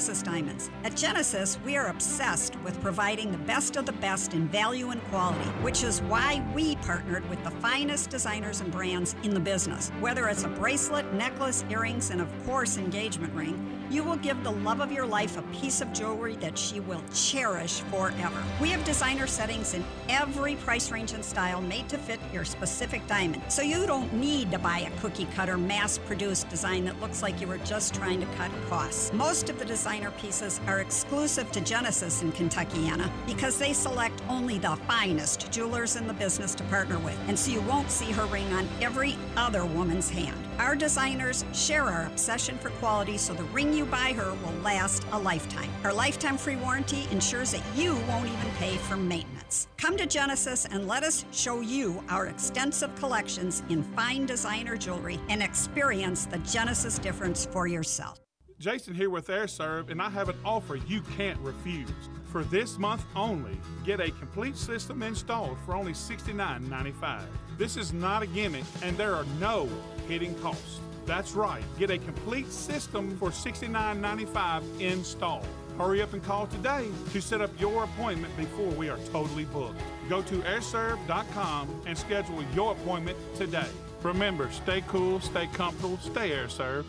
[0.00, 0.70] Genesis Diamonds.
[0.82, 5.04] At Genesis, we are obsessed with providing the best of the best in value and
[5.08, 9.90] quality, which is why we partnered with the finest designers and brands in the business.
[10.00, 14.52] Whether it's a bracelet, necklace, earrings, and of course, engagement ring, you will give the
[14.52, 18.42] love of your life a piece of jewelry that she will cherish forever.
[18.60, 23.04] We have designer settings in every price range and style made to fit your specific
[23.08, 23.42] diamond.
[23.48, 27.40] So you don't need to buy a cookie cutter mass produced design that looks like
[27.40, 29.12] you were just trying to cut costs.
[29.12, 34.58] Most of the designer pieces are exclusive to Genesis in Kentuckiana because they select only
[34.58, 37.18] the finest jewelers in the business to partner with.
[37.26, 40.36] And so you won't see her ring on every other woman's hand.
[40.58, 45.04] Our designers share our obsession for quality so the ring you buy her will last
[45.12, 45.70] a lifetime.
[45.84, 49.68] Our lifetime free warranty ensures that you won't even pay for maintenance.
[49.76, 55.18] Come to Genesis and let us show you our extensive collections in fine designer jewelry
[55.28, 58.18] and experience the Genesis difference for yourself.
[58.58, 61.88] Jason here with AirServe, and I have an offer you can't refuse.
[62.26, 67.22] For this month only, get a complete system installed for only $69.95.
[67.56, 69.68] This is not a gimmick, and there are no
[70.06, 70.80] hidden costs.
[71.06, 75.46] That's right, get a complete system for $69.95 installed.
[75.78, 79.80] Hurry up and call today to set up your appointment before we are totally booked.
[80.08, 83.68] Go to airserve.com and schedule your appointment today.
[84.02, 86.84] Remember, stay cool, stay comfortable, stay AirServe.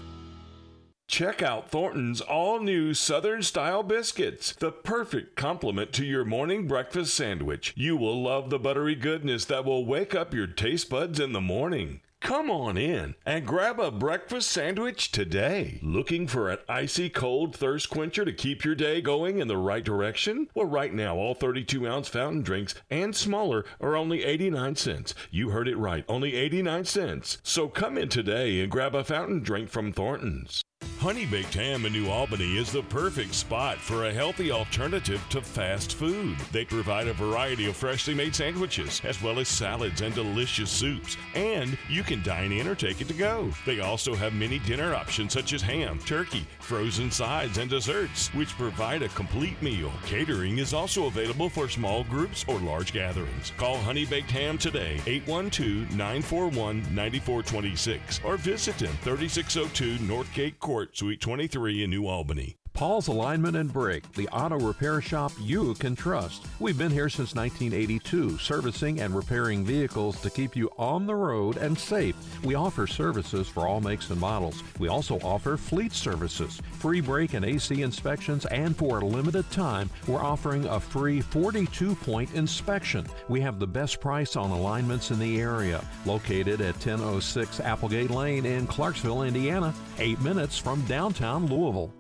[1.07, 7.14] Check out Thornton's all new Southern style biscuits, the perfect complement to your morning breakfast
[7.14, 7.74] sandwich.
[7.76, 11.41] You will love the buttery goodness that will wake up your taste buds in the
[11.41, 11.99] morning.
[12.22, 15.80] Come on in and grab a breakfast sandwich today.
[15.82, 19.84] Looking for an icy cold thirst quencher to keep your day going in the right
[19.84, 20.48] direction?
[20.54, 25.16] Well, right now, all 32 ounce fountain drinks and smaller are only 89 cents.
[25.32, 27.39] You heard it right, only 89 cents.
[27.42, 30.62] So come in today and grab a fountain drink from Thornton's.
[31.01, 35.41] Honey Baked Ham in New Albany is the perfect spot for a healthy alternative to
[35.41, 36.37] fast food.
[36.51, 41.17] They provide a variety of freshly made sandwiches, as well as salads and delicious soups.
[41.33, 43.49] And you can dine in or take it to go.
[43.66, 48.49] They also have many dinner options such as ham, turkey, frozen sides, and desserts, which
[48.49, 49.91] provide a complete meal.
[50.05, 53.53] Catering is also available for small groups or large gatherings.
[53.58, 61.20] Call Honey Baked Ham today, 812 941 9426, or visit them 3602 Northgate Court, Suite
[61.20, 62.61] 23 in New Albany.
[62.74, 66.48] Paul's Alignment and Brake, the auto repair shop you can trust.
[66.60, 71.58] We've been here since 1982, servicing and repairing vehicles to keep you on the road
[71.58, 72.16] and safe.
[72.43, 74.64] We offer services for all makes and models.
[74.80, 79.89] We also offer fleet services, free brake and AC inspections, and for a limited time,
[80.08, 83.06] we're offering a free 42 point inspection.
[83.28, 88.46] We have the best price on alignments in the area, located at 1006 Applegate Lane
[88.48, 91.93] in Clarksville, Indiana, eight minutes from downtown Louisville.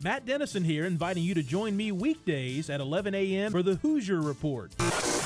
[0.00, 3.50] Matt Dennison here, inviting you to join me weekdays at 11 a.m.
[3.50, 4.70] for the Hoosier Report.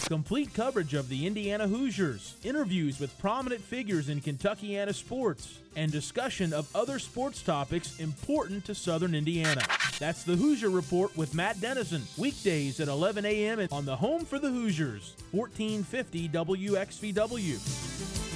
[0.06, 6.54] Complete coverage of the Indiana Hoosiers, interviews with prominent figures in Kentuckiana sports, and discussion
[6.54, 9.60] of other sports topics important to Southern Indiana.
[9.98, 13.68] That's the Hoosier Report with Matt Dennison, weekdays at 11 a.m.
[13.70, 18.31] on the home for the Hoosiers, 1450 WXVW.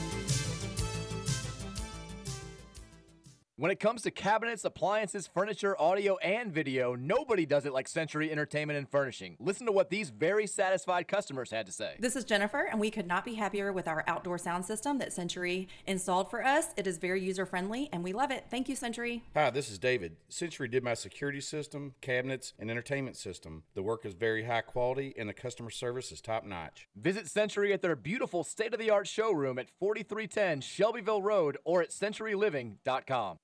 [3.58, 8.30] When it comes to cabinets, appliances, furniture, audio, and video, nobody does it like Century
[8.30, 9.34] Entertainment and Furnishing.
[9.40, 11.96] Listen to what these very satisfied customers had to say.
[11.98, 15.10] This is Jennifer, and we could not be happier with our outdoor sound system that
[15.10, 16.74] Century installed for us.
[16.76, 18.44] It is very user friendly, and we love it.
[18.50, 19.22] Thank you, Century.
[19.34, 20.16] Hi, this is David.
[20.28, 23.62] Century did my security system, cabinets, and entertainment system.
[23.74, 26.88] The work is very high quality, and the customer service is top notch.
[26.94, 31.80] Visit Century at their beautiful state of the art showroom at 4310 Shelbyville Road or
[31.80, 33.38] at centuryliving.com.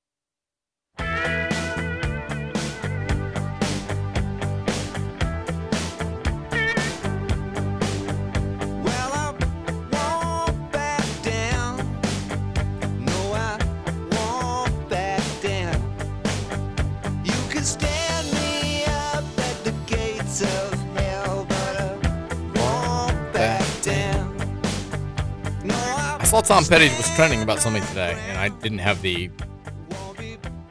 [26.23, 29.31] I saw Tom Petty was trending about something today, and I didn't have the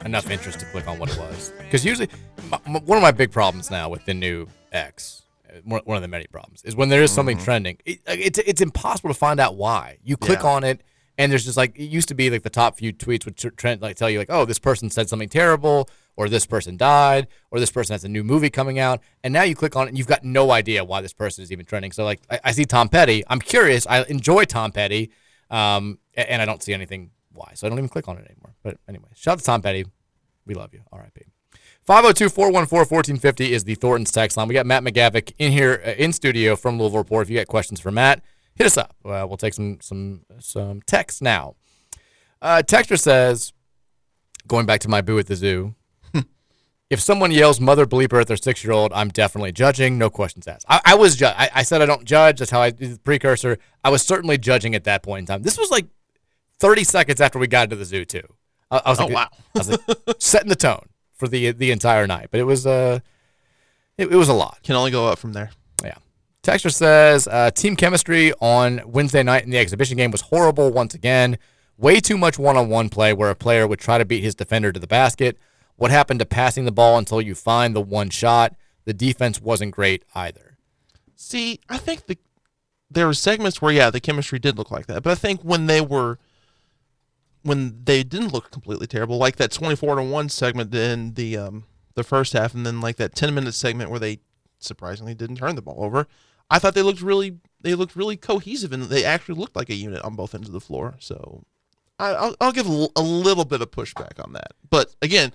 [0.04, 1.52] enough interest to click on what it was.
[1.58, 2.08] Because usually,
[2.50, 5.96] my, my- one of my big problems now with the new X, uh, one one
[5.96, 7.44] of the many problems, is when there is something Mhm.
[7.44, 7.78] trending.
[7.84, 9.98] It, it's it's impossible to find out why.
[10.02, 10.50] You click Yeah.
[10.50, 10.82] on it,
[11.18, 13.48] and there's just like it used to be like the top few tweets would tr-
[13.50, 17.26] trend like tell you like, oh, this person said something terrible, or this person died,
[17.50, 19.90] or this person has a new movie coming out, and now you click on it,
[19.90, 21.92] and you've got no idea why this person is even trending.
[21.92, 25.10] So like, I, I see Tom Petty, I'm curious, I enjoy Tom Petty,
[25.50, 28.26] um, a- and I don't see anything why, so I don't even click on it
[28.26, 28.54] anymore.
[28.62, 29.84] But anyway, shout out to Tom Petty.
[30.46, 30.82] We love you.
[30.92, 31.22] R.I.P.
[31.84, 34.48] 502 414 1450 is the Thornton's text line.
[34.48, 37.26] We got Matt McGavic in here uh, in studio from Louisville Report.
[37.26, 38.22] If you got questions for Matt,
[38.54, 38.94] hit us up.
[39.04, 41.56] Uh, we'll take some some some text now.
[42.40, 43.52] Uh, Texter says,
[44.46, 45.74] going back to my boo at the zoo,
[46.90, 49.98] if someone yells mother bleeper at their six year old, I'm definitely judging.
[49.98, 50.66] No questions asked.
[50.68, 52.38] I, I was ju- I, I said I don't judge.
[52.38, 53.58] That's how I did the precursor.
[53.82, 55.42] I was certainly judging at that point in time.
[55.42, 55.86] This was like
[56.62, 58.22] 30 seconds after we got into the zoo too.
[58.70, 59.28] I, I was Oh, like, wow.
[59.54, 59.80] I was like
[60.18, 62.28] setting the tone for the the entire night.
[62.30, 63.00] But it was uh,
[63.98, 64.58] it, it was a lot.
[64.62, 65.50] Can only go up from there.
[65.84, 65.96] Yeah.
[66.42, 70.94] Texter says uh, team chemistry on Wednesday night in the exhibition game was horrible once
[70.94, 71.36] again.
[71.76, 74.34] Way too much one on one play where a player would try to beat his
[74.36, 75.36] defender to the basket.
[75.76, 78.54] What happened to passing the ball until you find the one shot?
[78.84, 80.58] The defense wasn't great either.
[81.16, 82.18] See, I think the
[82.90, 85.66] there were segments where yeah, the chemistry did look like that, but I think when
[85.66, 86.18] they were
[87.42, 91.64] when they didn't look completely terrible, like that twenty-four to one segment in the um
[91.94, 94.20] the first half, and then like that ten-minute segment where they
[94.58, 96.06] surprisingly didn't turn the ball over.
[96.50, 99.74] I thought they looked really they looked really cohesive and they actually looked like a
[99.74, 100.96] unit on both ends of the floor.
[100.98, 101.44] So
[101.98, 104.52] I, I'll, I'll give a, a little bit of pushback on that.
[104.68, 105.32] But again,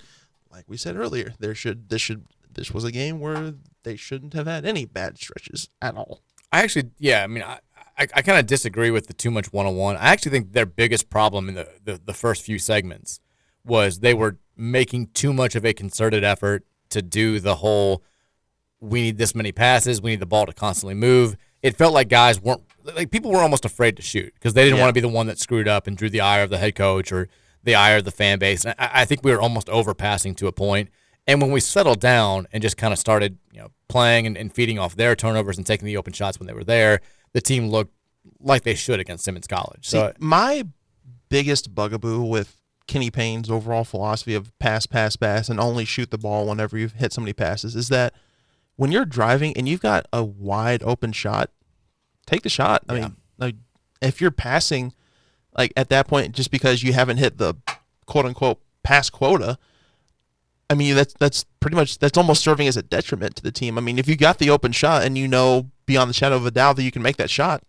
[0.51, 3.53] like we said earlier, there should this should this was a game where
[3.83, 6.21] they shouldn't have had any bad stretches at all.
[6.51, 7.59] I actually, yeah, I mean, I,
[7.97, 9.95] I, I kind of disagree with the too much one on one.
[9.97, 13.19] I actually think their biggest problem in the, the, the first few segments
[13.65, 18.03] was they were making too much of a concerted effort to do the whole
[18.79, 21.35] we need this many passes, we need the ball to constantly move.
[21.63, 22.61] It felt like guys weren't
[22.95, 24.83] like people were almost afraid to shoot because they didn't Yeah.
[24.83, 26.75] want to be the one that screwed up and drew the ire of the head
[26.75, 27.27] coach or
[27.63, 28.63] the ire of the fan base.
[28.65, 30.89] And I, I think we were almost overpassing to a point.
[31.25, 34.53] And when we settled down and just kind of started, you know, playing and, and
[34.53, 37.01] feeding off their turnovers and taking the open shots when they were there,
[37.33, 37.93] the team looked
[38.39, 39.87] like they should against Simmons College.
[39.87, 40.63] See, So my
[41.29, 42.55] biggest bugaboo with
[42.87, 46.93] Kenny Payne's overall philosophy of pass, pass, pass, and only shoot the ball whenever you've
[46.93, 48.13] hit so many passes is that
[48.75, 51.51] when you're driving and you've got a wide open shot,
[52.25, 52.83] take the shot.
[52.87, 53.55] I mean, like
[54.01, 54.93] if you're passing,
[55.57, 57.55] like at that point, just because you haven't hit the
[58.05, 59.57] quote unquote pass quota,
[60.69, 63.77] I mean that's that's pretty much that's almost serving as a detriment to the team.
[63.77, 66.45] I mean, if you got the open shot and you know beyond the shadow of
[66.45, 67.63] a doubt that you can make that shot,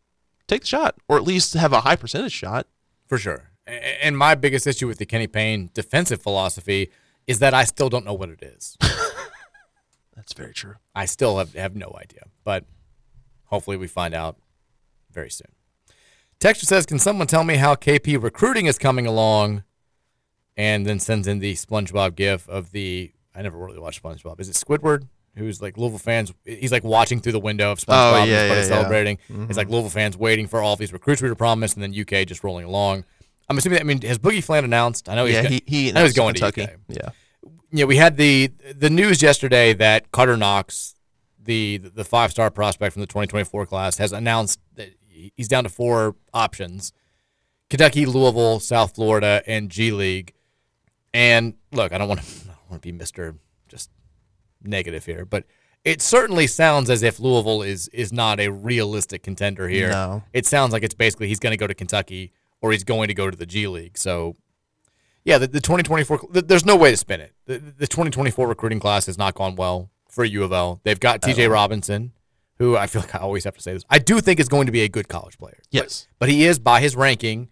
[0.47, 2.67] take the shot, or at least have a high percentage shot.
[3.07, 3.51] For sure.
[3.67, 6.91] And my biggest issue with the Kenny Payne defensive philosophy
[7.27, 8.77] is that I still don't know what it is.
[10.17, 10.77] That's very true.
[10.95, 12.65] I still have, have no idea, but
[13.45, 14.37] hopefully we find out
[15.13, 15.53] very soon.
[16.41, 19.65] Texture says, Can someone tell me how KP recruiting is coming along?
[20.59, 23.13] And then sends in the SpongeBob gif of the.
[23.35, 24.41] I never really watched SpongeBob.
[24.41, 25.07] Is it Squidward?
[25.37, 26.35] Who's like Louisville fans?
[26.45, 28.23] He's like watching through the window of SpongeBob.
[28.23, 28.63] Oh, yeah, yeah, yeah.
[28.65, 29.19] celebrating.
[29.31, 29.49] Mhm.
[29.49, 31.95] It's like Louisville fans waiting for all of these recruits we were promised, and then
[31.95, 33.05] UK just rolling along.
[33.49, 33.77] I'm assuming.
[33.77, 35.09] That, I mean, has Boogie Fland announced?
[35.09, 36.67] I know he's Yeah, go- he- he I know he's going Kentucky.
[36.67, 36.79] to UK.
[36.89, 37.09] Yeah.
[37.71, 40.97] Yeah, we had the the news yesterday that Karter Knox,
[41.41, 44.89] the the five star prospect from the 2024 class, has announced that
[45.37, 46.93] he's down to four options:
[47.71, 50.33] Kentucky, Louisville, South Florida, and G League.
[51.19, 53.35] And look, I don't want to I don't want to be Mister
[53.69, 53.91] just
[54.63, 55.45] negative here, but
[55.85, 59.91] it certainly sounds as if Louisville is is not a realistic contender here.
[59.91, 60.23] No.
[60.33, 63.15] It sounds like it's basically he's going to go to Kentucky or he's going to
[63.15, 63.97] go to the G League.
[63.99, 64.37] So,
[65.25, 67.33] yeah, the, the 2024 th- there's no way to spin it.
[67.47, 70.81] The, the 2024 recruiting class has not gone well for U of L.
[70.85, 71.51] They've got TJ.
[71.51, 72.13] Robinson,
[72.59, 73.85] who I feel like I always have to say this.
[73.91, 75.59] I do think is going to be a good college player.
[75.59, 76.09] But- Yes.
[76.19, 77.49] but, he is by his ranking.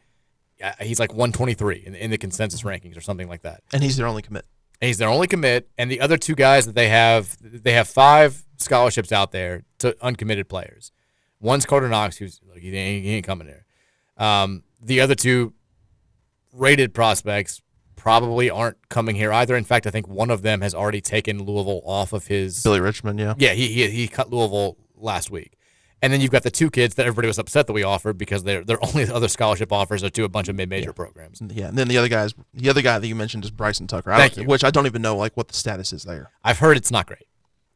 [0.63, 3.63] Uh, He's like 123 in, in the consensus rankings or something like that.
[3.73, 4.47] And he's their only commit.
[4.81, 7.89] And he's their only commit, and the other two guys that they have, they have
[7.89, 10.93] five scholarships out there to uncommitted players.
[11.41, 13.65] One's Karter Knox, who's look, he ain't, he ain't coming here.
[14.19, 15.55] Um, the other two
[16.53, 17.63] rated prospects
[17.97, 19.57] probably aren't coming here either.
[19.57, 22.81] In fact, I think one of them has already taken Louisville off of his Billy
[22.81, 23.35] Richmond, yeah.
[23.39, 23.53] yeah.
[23.53, 25.56] He he, he cut Louisville last week.
[26.03, 28.45] And then you've got the two kids that everybody was upset that we offered because
[28.45, 31.41] their their only other scholarship offers are to a bunch of mid major programs.
[31.41, 34.13] Yeah, and then the other guys, the other guy that you mentioned is Bryson Tucker.
[34.13, 34.45] I Thank you.
[34.45, 36.31] Which I don't even know like what the status is there.
[36.45, 37.27] I've heard it's not great.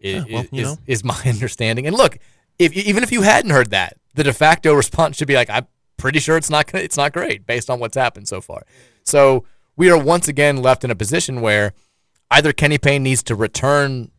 [0.05, 0.77] i- Yeah, well, is, know.
[0.87, 1.87] is my understanding.
[1.87, 2.19] And look,
[2.59, 5.67] if even if you hadn't heard that, the de facto response should be like, I'm
[5.97, 8.65] pretty sure it's not it's not great based on what's happened so far.
[9.03, 9.45] So
[9.77, 11.73] we are once again left in a position where
[12.31, 14.11] either Kenny Payne needs to return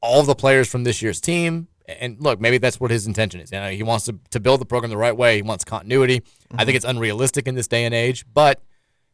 [0.00, 1.68] all the players from this year's team.
[1.86, 3.52] And look, maybe that's what his intention is.
[3.52, 5.36] You know, he wants to, to build the program the right way.
[5.36, 6.22] He wants continuity.
[6.52, 6.76] I think mm-hmm.
[6.76, 8.62] it's unrealistic in this day and age, but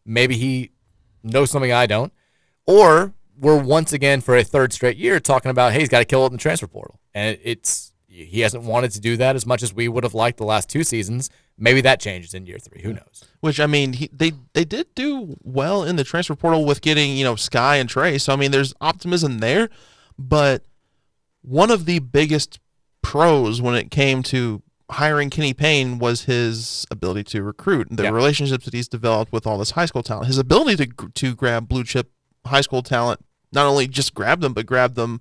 [0.04, 0.70] maybe he
[1.22, 2.12] knows something I don't.
[2.66, 6.04] Or we're once again for a third straight year talking about, hey, he's got to
[6.04, 7.00] kill it in the transfer portal.
[7.14, 10.38] And it's he hasn't wanted to do that as much as we would have liked
[10.38, 11.30] the last two seasons.
[11.56, 12.82] Maybe that changes in year three.
[12.82, 13.24] Who knows?
[13.40, 17.16] Which I mean, he, they they did do well in the transfer portal with getting
[17.16, 18.18] you know Skyy and Tre.
[18.18, 19.70] So I mean, there's optimism there.
[20.18, 20.64] But
[21.42, 22.58] one of the biggest
[23.02, 28.10] pros when it came to hiring Kenny Payne was his ability to recruit, the Yeah.
[28.10, 31.68] relationships that he's developed with all this high school talent, his ability to to grab
[31.68, 32.10] blue chip
[32.46, 33.20] high school talent,
[33.52, 35.20] not only just grab them but grab them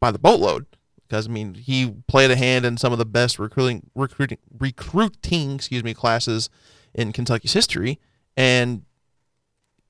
[0.00, 0.66] by the boatload.
[1.08, 5.54] Because I mean, he played a hand in some of the best recruiting recruiting recruiting
[5.54, 6.50] excuse me classes
[6.94, 7.98] in Kentucky's history,
[8.36, 8.82] and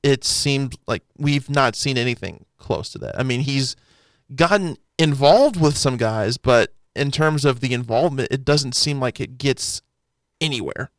[0.03, 3.19] it seemed like we've not seen anything close to that.
[3.19, 3.75] I mean, he's
[4.35, 9.21] gotten involved with some guys, but in terms of the involvement, it doesn't seem like
[9.21, 9.83] it gets
[10.41, 10.91] anywhere.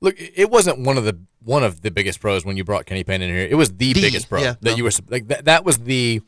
[0.00, 3.02] Look, it wasn't one of the one of the biggest pros when you brought Kenny
[3.04, 3.48] Payne in here.
[3.50, 4.76] It was the, The, biggest pro yeah, that no.
[4.76, 5.46] you were like that.
[5.46, 6.20] That was the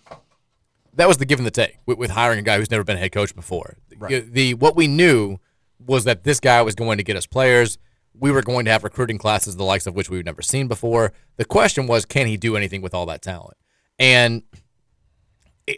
[0.94, 2.96] that was the give and the take with, with hiring a guy who's never been
[2.96, 3.76] a head coach before.
[3.96, 4.30] Right.
[4.30, 5.38] The what we knew
[5.84, 7.78] was that this guy was going to get us players.
[8.14, 11.12] We were going to have recruiting classes the likes of which we've never seen before.
[11.36, 13.56] The question was, can he do anything with all that talent?
[13.98, 14.42] And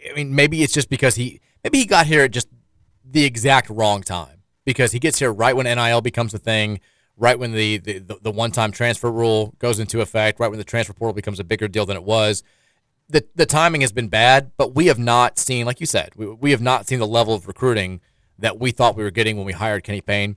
[0.09, 2.47] I mean, maybe it's just because he maybe he got here at just
[3.03, 6.79] the exact wrong time because he gets here right when NIL becomes a thing,
[7.17, 10.57] right when the the, the, the one time transfer rule goes into effect, right when
[10.57, 12.43] the transfer portal becomes a bigger deal than it was.
[13.09, 16.27] The the timing has been bad, but we have not seen, like you said, we,
[16.27, 18.01] we have not seen the level of recruiting
[18.39, 20.35] that we thought we were getting when we hired Kenny Payne.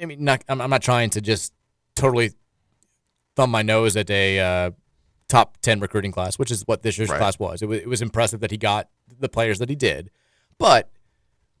[0.00, 1.52] I mean, not, I'm, I'm not trying to just
[1.94, 2.32] totally
[3.36, 4.70] thumb my nose at a uh,
[5.28, 7.18] top 10 recruiting class, which is what this year's Right.
[7.18, 7.62] class was.
[7.62, 7.78] It, was.
[7.80, 8.88] it was impressive that he got
[9.18, 10.10] the players that he did.
[10.58, 10.90] But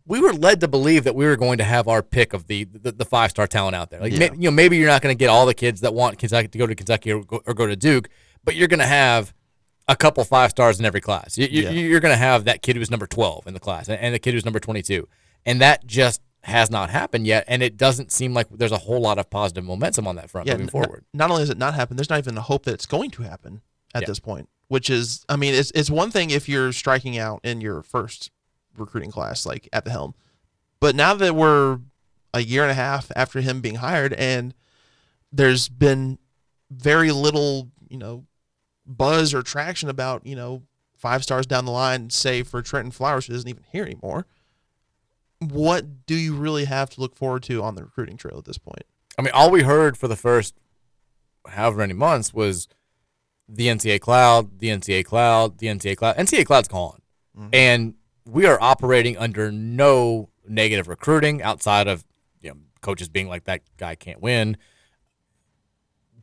[0.06, 2.64] we were led to believe that we were going to have our pick of the
[2.64, 4.00] the, the five star talent out there.
[4.00, 4.28] Like Yeah.
[4.30, 6.48] ma- you know, maybe you're not going to get all the kids that want Kentucky
[6.48, 8.08] to go to Kentucky or go, or go to Duke,
[8.44, 9.32] but you're going to have
[9.88, 11.36] a couple five stars in every class.
[11.38, 11.70] You, you, Yeah.
[11.70, 14.18] You're going to have that kid who's number 12 in the class and, and the
[14.18, 15.08] kid who's number 22,
[15.46, 17.44] and that just has not happened yet.
[17.48, 20.46] And it doesn't seem like there's a whole lot of positive momentum on that front
[20.48, 21.04] moving n- forward.
[21.12, 23.22] Not only has it not happened, there's not even a hope that it's going to
[23.22, 23.60] happen
[23.94, 24.06] at Yeah.
[24.06, 24.48] this point.
[24.68, 28.30] Which is, I mean, it's it's one thing if you're striking out in your first
[28.76, 30.14] recruiting class, like at the helm,
[30.80, 31.80] but now that we're
[32.32, 34.54] a year and a half after him being hired, and
[35.30, 36.18] there's been
[36.70, 38.24] very little, you know,
[38.86, 40.62] buzz or traction about, you know,
[40.96, 44.26] five stars down the line, say for Trenton Flowers, who isn't even here anymore.
[45.48, 48.58] What do you really have to look forward to on the recruiting trail at this
[48.58, 48.82] point?
[49.18, 50.54] I mean, all we heard for the first
[51.46, 52.68] however many months was
[53.48, 56.16] the NCAA cloud, the NCAA cloud, the NCAA cloud.
[56.16, 57.02] NCAA cloud's gone.
[57.38, 57.48] Mm-hmm.
[57.52, 57.94] And
[58.26, 62.04] we are operating under no negative recruiting outside of
[62.40, 64.56] you know, coaches being like that guy can't win.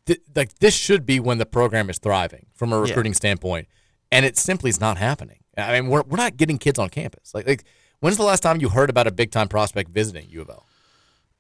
[0.06, 2.88] Th- like this should be when the program is thriving from a Yeah.
[2.88, 3.68] recruiting standpoint,
[4.12, 5.38] and it simply is not happening.
[5.58, 7.34] I mean, we're, we're not getting kids on campus.
[7.36, 7.64] Like, like
[8.02, 10.66] when's the last time you heard about a big time prospect visiting U of L?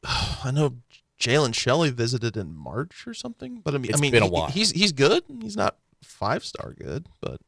[0.43, 0.77] I know
[1.19, 4.25] Jalen Shelley visited in March or something, but I mean, It's I mean, been a
[4.25, 4.47] he- while.
[4.47, 5.23] he's he's good.
[5.41, 7.39] He's not five star good, but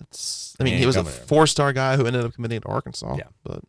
[0.00, 0.56] it's.
[0.60, 3.16] I mean, he was a four star guy who ended up committing to Arkansas.
[3.18, 3.24] Yeah.
[3.44, 3.60] but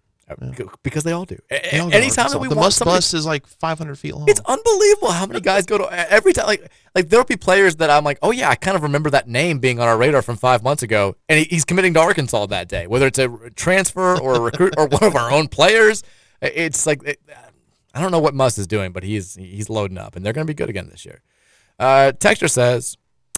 [0.83, 1.37] because they all do.
[1.49, 4.25] They all Anytime that we the want must somebody- bus is like 500 feet long.
[4.27, 6.47] it's unbelievable how many guys go to every time.
[6.47, 9.27] Like, like there'll be players that I'm like, oh yeah, I kind of remember that
[9.27, 12.45] name being on our radar from five months ago, and he, he's committing to Arkansas
[12.47, 16.03] that day, whether it's a transfer or a recruit or one of our own players.
[16.41, 17.19] It's like it,
[17.93, 20.45] I don't know what Muss is doing, but he's he's loading up, and they're going
[20.45, 21.21] to be good again this year.
[21.79, 22.97] Uh, Texture says.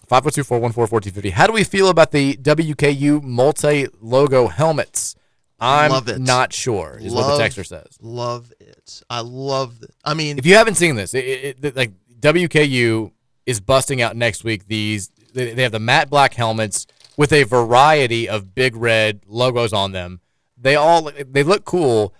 [0.09, 1.31] 502-414-1450.
[1.33, 5.15] How do we feel about the WKU multi-logo helmets?
[5.61, 6.19] I'm Love it.
[6.19, 7.97] not sure, is what the texter says.
[8.01, 9.01] Love it.
[9.09, 9.93] I love it.
[10.05, 13.11] I mean, If you haven't seen this, it, it, it- like WKU
[13.45, 14.67] is busting out next week.
[14.67, 16.87] These they, they have the matte black helmets
[17.17, 20.21] with a variety of big red logos on them.
[20.57, 22.13] They all they look cool.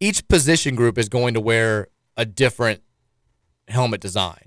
[0.00, 2.82] Each position group is going to wear a different
[3.68, 4.44] helmet design.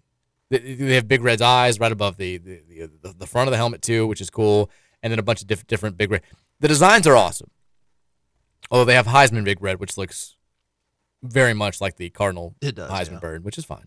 [0.49, 2.61] They, they have big red's eyes right above the the,
[3.01, 4.69] the the front of the helmet too, which is cool,
[5.03, 6.21] and then a bunch of different different big red.
[6.59, 7.49] The designs are awesome.
[8.71, 10.37] Although they have Heisman big red, which looks
[11.21, 13.19] very much like the Cardinal does, Heisman yeah.
[13.19, 13.85] bird, which is fine.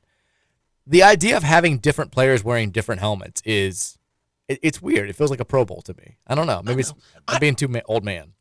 [0.86, 3.98] The idea of having different players wearing different helmets is
[4.46, 5.08] it, it's weird.
[5.08, 6.18] It feels like a Pro Bowl to me.
[6.26, 6.60] I don't know.
[6.62, 6.92] Maybe it's
[7.26, 8.34] I'm being too ma- old man.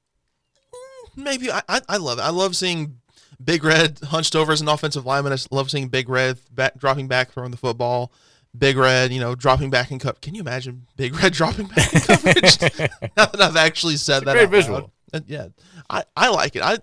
[0.73, 2.23] Mm, maybe I, I I love it.
[2.23, 2.97] I love seeing
[3.43, 5.31] Big Red hunched over as an offensive lineman.
[5.31, 8.11] I love seeing Big Red back dropping back throwing the football.
[8.57, 10.21] Big Red, you know, dropping back in cup.
[10.21, 12.61] Can you imagine Big Red dropping back in coverage?
[13.17, 14.79] now that I've actually said It's that, great visual.
[14.79, 14.91] loud.
[15.13, 15.47] Uh, yeah,
[15.89, 16.61] I I like it.
[16.61, 16.77] I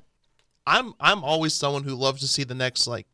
[0.67, 3.07] I'm I'm always someone who loves to see the next like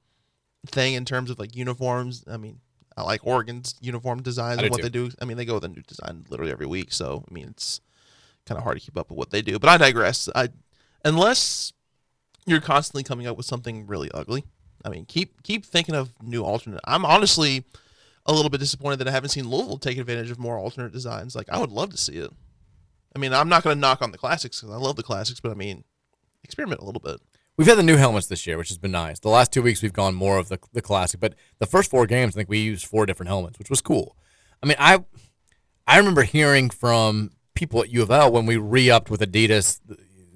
[0.66, 2.24] thing in terms of like uniforms.
[2.30, 2.60] I mean,
[2.96, 4.82] I like Oregon's uniform designs and what too.
[4.82, 5.10] they do.
[5.20, 6.92] I mean, they go with a new design literally every week.
[6.92, 7.80] So I mean, it's
[8.46, 9.58] kind of hard to keep up with what they do.
[9.58, 10.28] But I digress.
[10.34, 10.48] I
[11.04, 11.72] unless
[12.46, 14.44] you're constantly coming up with something really ugly.
[14.84, 16.80] I mean, keep keep thinking of new alternate.
[16.84, 17.64] I'm honestly
[18.26, 21.34] a little bit disappointed that I haven't seen Louisville take advantage of more alternate designs.
[21.34, 22.30] Like I would love to see it.
[23.14, 25.40] I mean, I'm not going to knock on the classics because I love the classics,
[25.40, 25.84] but I mean,
[26.42, 27.20] experiment a little bit.
[27.56, 29.18] We've had the new helmets this year, which has been nice.
[29.20, 32.06] The last two weeks we've gone more of the the classic, but the first four
[32.06, 34.16] games I think we used four different helmets, which was cool.
[34.62, 35.02] I mean, I
[35.86, 39.80] I remember hearing from people at U of L when we re-upped with Adidas,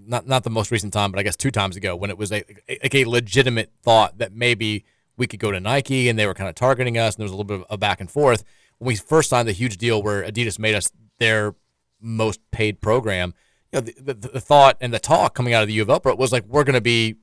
[0.06, 2.32] not not the most recent time, but I guess two times ago when it was
[2.32, 4.86] a like a legitimate thought that maybe
[5.20, 7.32] we could go to Nike and they were kind of targeting us, and there was
[7.32, 8.42] a little bit of a back and forth.
[8.78, 11.54] When we first signed the huge deal where Adidas made us their
[12.00, 13.34] most paid program,
[13.70, 15.90] you know, the, the, the thought and the talk coming out of the U of
[15.90, 17.16] L was like, we're going to be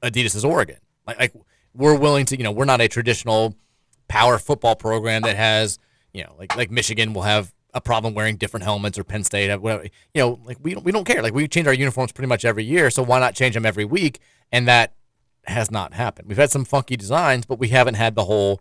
[0.00, 0.78] Adidas's Oregon.
[1.08, 1.34] Like, like
[1.74, 3.56] we're willing to, you know, we're not a traditional
[4.06, 5.80] power football program that has,
[6.12, 9.54] you know, like like Michigan will have a problem wearing different helmets or Penn State,
[9.60, 9.82] whatever.
[10.14, 11.20] You know, like we don't we don't care.
[11.20, 13.84] Like we change our uniforms pretty much every year, so why not change them every
[13.84, 14.20] week?
[14.52, 14.94] And that
[15.46, 16.28] has not happened.
[16.28, 18.60] We've had some funky designs, but we haven't had the whole.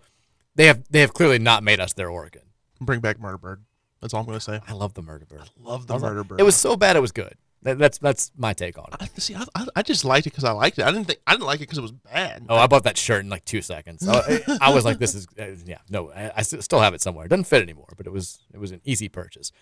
[0.56, 2.44] They have they have clearly not made us their Oregon.
[2.82, 3.64] Bring back Murder Bird.
[4.02, 4.60] That's all I'm going to say.
[4.68, 5.42] I love the Murder Bird.
[5.42, 6.40] I love the I was like- Murder Bird.
[6.40, 7.36] It was so bad, it was good.
[7.62, 8.96] That, that's that's my take on it.
[9.02, 10.84] I, see, I, I, I just liked it because I liked it.
[10.84, 12.46] I didn't think I didn't like it because it was bad.
[12.50, 14.06] Oh, I bought that shirt in like two seconds.
[14.06, 17.26] I, I was like, "This is uh, yeah, no." I still have it somewhere.
[17.26, 19.54] It doesn't fit anymore, but it was it was an easy purchase.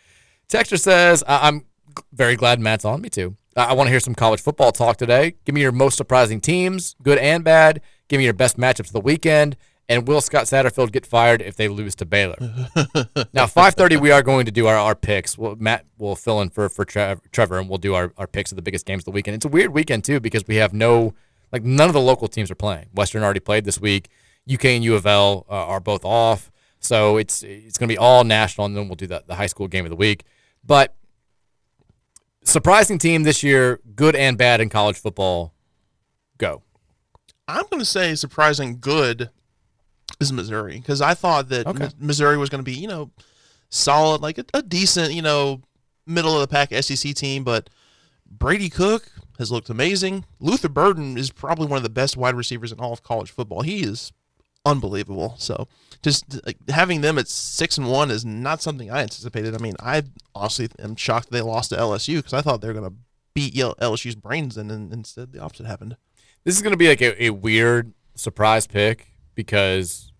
[0.48, 1.66] Texture says, I- "I'm
[2.12, 3.02] very glad Matt's on.
[3.02, 3.36] Me too.
[3.56, 5.36] I, want to hear some college football talk today.
[5.46, 7.82] Give me your most surprising teams, good and bad.
[8.08, 9.58] Give me your best matchups of the weekend.
[9.90, 12.38] And will Scott Satterfield get fired if they lose to Baylor?
[13.34, 15.38] now, 5:30, we are going to do our, our picks.
[15.38, 18.54] Well, Matt will fill in for for Trev, Trevor, and we'll do our, our picks
[18.54, 19.36] of the biggest games of the weekend.
[19.36, 21.14] It's a weird weekend too because we have no
[21.52, 22.88] like none of the local teams are playing.
[22.94, 24.08] Western already played this week.
[24.52, 27.98] UK and U of L uh, are both off, so it's it's going to be
[27.98, 30.24] all national, and then we'll do the, the high school game of the week.
[30.64, 30.96] But
[32.44, 35.54] surprising team this year, good and bad in college football.
[36.38, 36.64] Go.
[37.48, 39.30] I'm going to say surprising good
[40.20, 41.86] is Missouri because I thought that Okay.
[41.86, 43.12] Mi- Missouri was going to be, you know,
[43.70, 45.62] solid, like a, a decent, you know,
[46.06, 47.44] middle of the pack SEC team.
[47.44, 47.70] But
[48.30, 50.26] Brady Cook has looked amazing.
[50.40, 53.62] Luther Burden is probably one of the best wide receivers in all of college football.
[53.62, 54.12] He is
[54.66, 55.36] unbelievable.
[55.38, 55.68] So
[56.02, 59.56] just like, having them at six and one is not something I anticipated.
[59.56, 62.74] I mean, I honestly am shocked they lost to LSU because I thought they were
[62.74, 62.96] going to
[63.34, 65.98] beat LSU's brains in, and instead the opposite happened.
[66.44, 70.12] This is going to be like a, a weird surprise pick because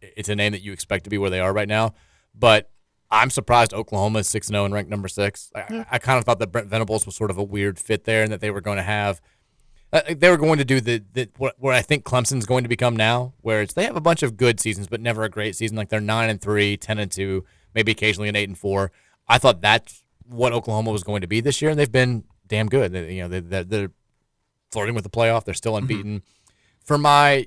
[0.00, 1.94] it's a name that you expect to be where they are right now.
[2.34, 2.70] But
[3.10, 5.50] I'm surprised Oklahoma is 6 0 and ranked number six.
[5.54, 8.22] I, I kind of thought that Brent Venables was sort of a weird fit there
[8.22, 9.20] and that they were going to have.
[9.94, 12.68] Uh, they were going to do the, the what, what I think Clemson's going to
[12.68, 15.54] become now, where it's they have a bunch of good seasons, but never a great
[15.54, 15.76] season.
[15.76, 17.44] Like they're nine and three, 10 and two,
[17.76, 18.90] maybe occasionally an eight and four.
[19.28, 22.66] I thought that's what Oklahoma was going to be this year, and they've been damn
[22.66, 22.90] good.
[22.90, 23.90] They, you know, they, they're, they're
[24.72, 25.44] flirting with the playoff.
[25.44, 26.22] They're still unbeaten.
[26.80, 27.46] For my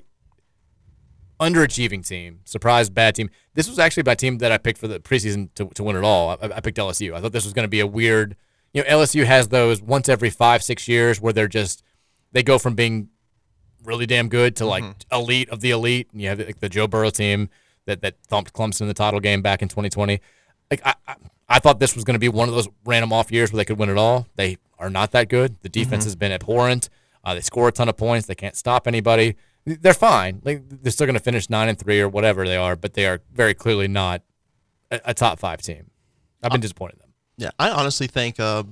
[1.38, 3.28] underachieving team, surprise bad team.
[3.52, 6.02] This was actually my team that I picked for the preseason to, to win it
[6.02, 6.30] all.
[6.30, 7.14] I, I picked LSU.
[7.14, 8.36] I thought this was going to be a weird.
[8.72, 11.82] You know, LSU has those once every five six years where they're just
[12.32, 13.08] they go from being
[13.84, 15.14] really damn good to like Mm-hmm.
[15.14, 16.08] elite of the elite.
[16.12, 17.48] And you have like the Joe Burrow team
[17.86, 20.20] that that thumped Clemson in the title game back in 2020.
[20.70, 21.14] Like I, I,
[21.48, 23.64] I thought this was going to be one of those random off years where they
[23.64, 24.26] could win it all.
[24.36, 25.56] They are not that good.
[25.62, 26.08] The defense Mhm.
[26.08, 26.88] has been abhorrent.
[27.24, 28.26] Uh, they score a ton of points.
[28.26, 29.36] They can't stop anybody.
[29.64, 30.40] They're fine.
[30.44, 33.06] Like they're still going to finish nine and three or whatever they are, but they
[33.06, 34.22] are very clearly not
[34.90, 35.90] a, a top five team.
[36.42, 37.08] I've been disappointed in them.
[37.38, 38.62] Yeah, I honestly think uh,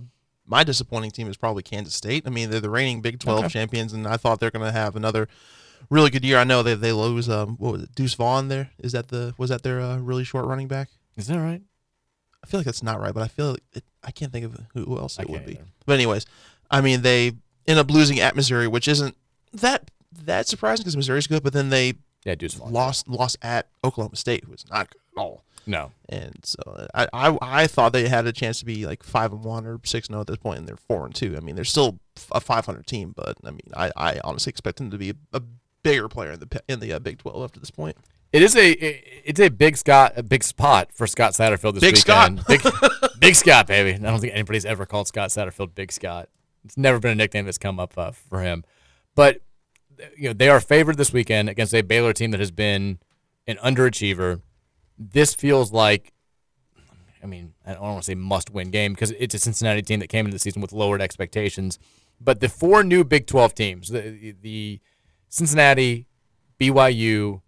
[0.47, 2.25] my disappointing team is probably Kansas State.
[2.27, 3.49] I mean, they're the reigning Big 12 Okay.
[3.49, 5.29] champions, and I thought they're going to have another
[5.91, 6.39] really good year.
[6.39, 9.35] I know they they lose um what was it Deuce Vaughn there is that the
[9.39, 10.89] was that their uh, really short running back?
[11.17, 11.63] Is that right?
[12.43, 14.57] I feel like that's not right, but I feel like it, I can't think of
[14.75, 15.53] who, who else it would be.
[15.55, 15.65] either.
[15.85, 16.27] But anyways,
[16.71, 17.33] I mean they
[17.67, 19.17] end up losing at Missouri, which isn't
[19.53, 19.91] that
[20.25, 21.95] that surprising because Missouri's good, but then they
[22.25, 22.73] Yeah, Deuce Vaughn.
[22.73, 25.45] lost lost at Oklahoma State, who is not good at all.
[25.67, 25.91] No.
[26.09, 29.43] And so I, I I thought they had a chance to be like five and
[29.43, 31.37] one or six and zero at this point, and they're four and two.
[31.37, 31.99] I mean, they're still
[32.31, 35.43] a five hundred team, but I mean, I, I honestly expect them to be a,
[35.83, 37.97] bigger player in the in the uh, Big Twelve after this point.
[38.33, 38.73] It is a
[39.25, 42.41] it's a big Scott a big spot for Scott Satterfield this Big weekend.
[42.41, 42.49] Scott.
[43.13, 43.95] Big Big Scott, baby.
[43.95, 46.29] I don't think anybody's ever called Scott Satterfield Big Scott.
[46.65, 48.65] It's never been a nickname that's come up uh, for him.
[49.15, 49.43] But
[50.17, 52.99] you know they are favored this weekend against a Baylor team that has been
[53.47, 54.41] an underachiever.
[54.99, 56.13] This feels like,
[57.23, 60.09] I mean, I don't want to say must-win game because it's a Cincinnati team that
[60.09, 61.79] came into the season with lowered expectations.
[62.21, 64.81] But the four new Big 12 teams, the the
[65.29, 66.07] Cincinnati,
[66.59, 67.43] BYU,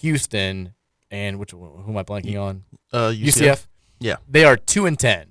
[0.00, 0.74] Houston,
[1.10, 2.64] and which who am I blanking on?
[2.92, 3.66] Uh, UCF.
[3.98, 4.16] Yeah.
[4.28, 5.28] they are two and ten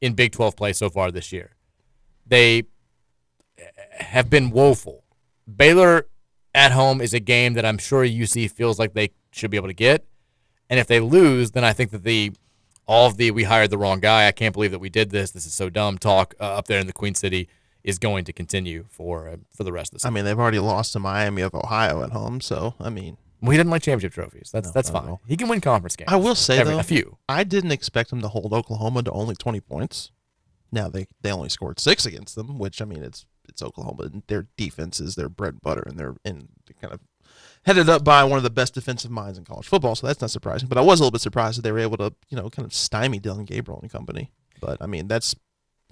[0.00, 1.56] in Big 12 play so far this year.
[2.26, 2.64] They
[3.98, 5.04] have been woeful.
[5.52, 6.06] Baylor
[6.54, 9.68] at home is a game that I'm sure UC feels like they should be able
[9.68, 10.06] to get,
[10.70, 12.32] and if they lose, then I think that the
[12.86, 14.26] all of the we hired the wrong guy.
[14.26, 15.30] I can't believe that we did this.
[15.30, 15.98] This is so dumb.
[15.98, 17.48] Talk uh, up there in the Queen City
[17.82, 20.12] is going to continue for uh, for the rest of the Season.
[20.12, 23.50] I mean, they've already lost to Miami of Ohio at home, so I mean, Well,
[23.52, 24.50] he doesn't like championship trophies.
[24.52, 25.18] That's No, that's fine.
[25.26, 26.10] He can win conference games.
[26.10, 27.18] I will say Every- though, a few.
[27.28, 30.10] I didn't expect him to hold Oklahoma to only twenty points.
[30.72, 34.10] Now they they only scored six against them, which I mean it's it's Oklahoma.
[34.26, 36.48] Their defense is their bread and butter, and they're in
[36.80, 37.00] kind of
[37.64, 39.94] headed up by one of the best defensive minds in college football.
[39.94, 40.68] So that's not surprising.
[40.68, 42.64] But I was a little bit surprised that they were able to you know kind
[42.66, 44.30] of stymie Dillon Gabriel and company.
[44.60, 45.34] But I mean that's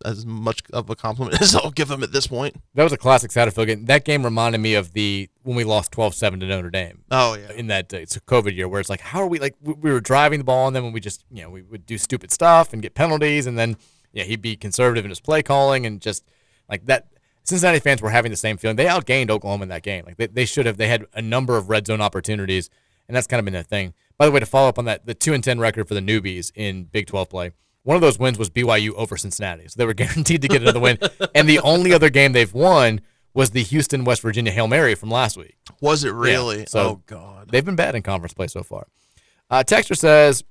[0.04, 2.56] as much of a compliment as I'll give them at this point.
[2.74, 3.84] That was a classic Satterfield game.
[3.86, 7.04] That game reminded me of the when we lost 12-7 to Notre Dame.
[7.10, 7.52] Oh yeah.
[7.52, 9.74] In that uh, it's a COVID year where it's like how are we like we,
[9.74, 11.98] we were driving the ball on them and we just you know we would do
[11.98, 13.76] stupid stuff and get penalties and then
[14.12, 16.24] yeah he'd be conservative in his play calling and just
[16.68, 17.08] like that.
[17.44, 18.76] Cincinnati fans were having the same feeling.
[18.76, 20.04] They outgained Oklahoma in that game.
[20.06, 20.76] Like they, they should have.
[20.76, 22.70] They had a number of red zone opportunities,
[23.08, 23.94] and that's kind of been their thing.
[24.18, 26.00] By the way, to follow up on that, the two and ten record for the
[26.00, 27.52] newbies in Big Twelve play.
[27.84, 30.80] One of those wins was BYU over Cincinnati, so they were guaranteed to get another
[30.80, 30.98] win.
[31.34, 33.00] And the only other game they've won
[33.34, 35.56] was the Houston West Virginia Hail Mary from last week.
[35.80, 36.66] Was it Yeah, really?
[36.66, 37.48] so oh God.
[37.50, 38.86] They've been bad in conference play so far.
[39.50, 40.44] Uh, Texter says,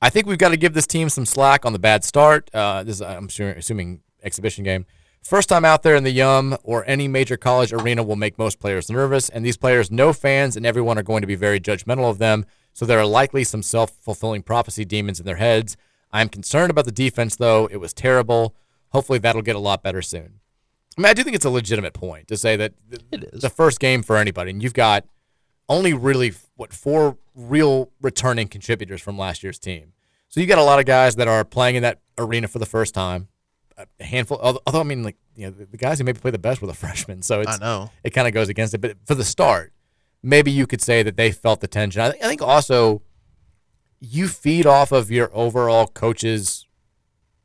[0.00, 2.48] I think we've got to give this team some slack on the bad start.
[2.54, 4.86] Uh, this is, I'm sure, assuming exhibition game.
[5.22, 8.58] First time out there in the Yum or any major college arena will make most
[8.58, 12.08] players nervous, and these players know fans and everyone are going to be very judgmental
[12.10, 15.76] of them, so there are likely some self fulfilling prophecy demons in their heads.
[16.10, 17.66] I'm concerned about the defense, though.
[17.70, 18.56] It was terrible.
[18.88, 20.40] Hopefully, that'll get a lot better soon.
[20.98, 23.42] I mean, I do think it's a legitimate point to say that th- It is.
[23.42, 25.04] the first game for anybody, and you've got
[25.68, 29.92] only really what four real returning contributors from last year's team.
[30.28, 32.66] So you got a lot of guys that are playing in that arena for the
[32.66, 33.28] first time.
[33.98, 36.60] A handful, although, I mean, like you know, the, guys who maybe play the best
[36.60, 37.22] were the freshmen.
[37.22, 37.90] So it's I know.
[38.04, 38.78] it kind of goes against it.
[38.78, 39.72] But for the start,
[40.22, 42.00] maybe you could say that they felt the tension.
[42.02, 43.02] I, think I think also
[44.00, 46.66] you feed off of your overall coach's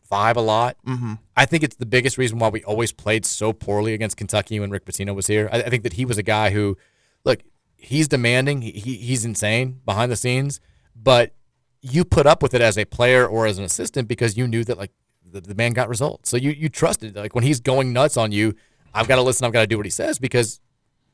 [0.09, 0.77] vibe a lot.
[0.85, 1.19] Mhm.
[1.35, 4.69] I think it's the biggest reason why we always played so poorly against Kentucky when
[4.69, 5.49] Rick Pitino was here.
[5.51, 6.77] I, I think that he was a guy who,
[7.23, 7.41] look,
[7.75, 10.59] he's demanding, he, he, he's insane behind the scenes,
[10.95, 11.33] but
[11.81, 14.63] you put up with it as a player or as an assistant because you knew
[14.63, 14.91] that like
[15.31, 16.29] the, the man got results.
[16.29, 18.55] So you you trusted like when he's going nuts on you,
[18.93, 20.59] I've got to listen, I've got to do what he says because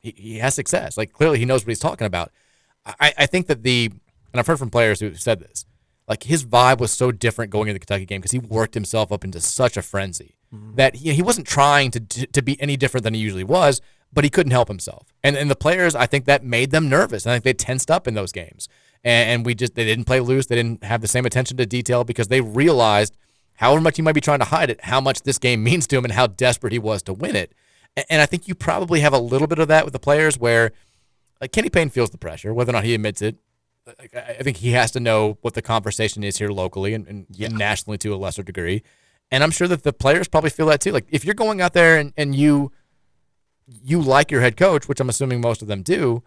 [0.00, 0.96] he, he has success.
[0.96, 2.30] Like clearly he knows what he's talking about.
[2.84, 3.90] I, I think that the
[4.32, 5.66] and I've heard from players who said this,
[6.08, 9.12] like his vibe was so different going into the Kentucky game because he worked himself
[9.12, 10.74] up into such a frenzy mm-hmm.
[10.76, 13.80] that he, he wasn't trying to to be any different than he usually was,
[14.12, 15.12] but he couldn't help himself.
[15.22, 17.26] And and the players, I think that made them nervous.
[17.26, 18.68] I think they tensed up in those games,
[19.04, 20.46] and, and we just they didn't play loose.
[20.46, 23.16] They didn't have the same attention to detail because they realized
[23.62, 25.96] however much he might be trying to hide it, how much this game means to
[25.96, 27.52] him, and how desperate he was to win it.
[28.08, 30.72] And, I think you probably have a little bit of that with the players where.
[31.40, 33.36] Like Kenny Payne feels the pressure, whether or not he admits it.
[33.84, 37.26] Like, I think he has to know what the conversation is here locally and, and
[37.58, 38.84] nationally to a lesser degree.
[39.32, 40.92] And I'm sure that the players probably feel that too.
[40.92, 42.70] Like if you're going out there and, and you
[43.66, 46.22] you like your head coach, which I'm assuming most of them do,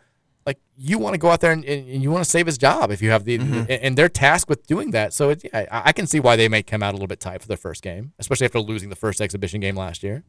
[0.46, 2.92] like you want to go out there and, and you want to save his job
[2.92, 3.66] if you have the Mhm.
[3.82, 5.12] and- they're tasked with doing that.
[5.14, 7.20] So it's, yeah, I, I can see why they may come out a little bit
[7.20, 10.24] tight for their first game, especially after losing the first exhibition game last year.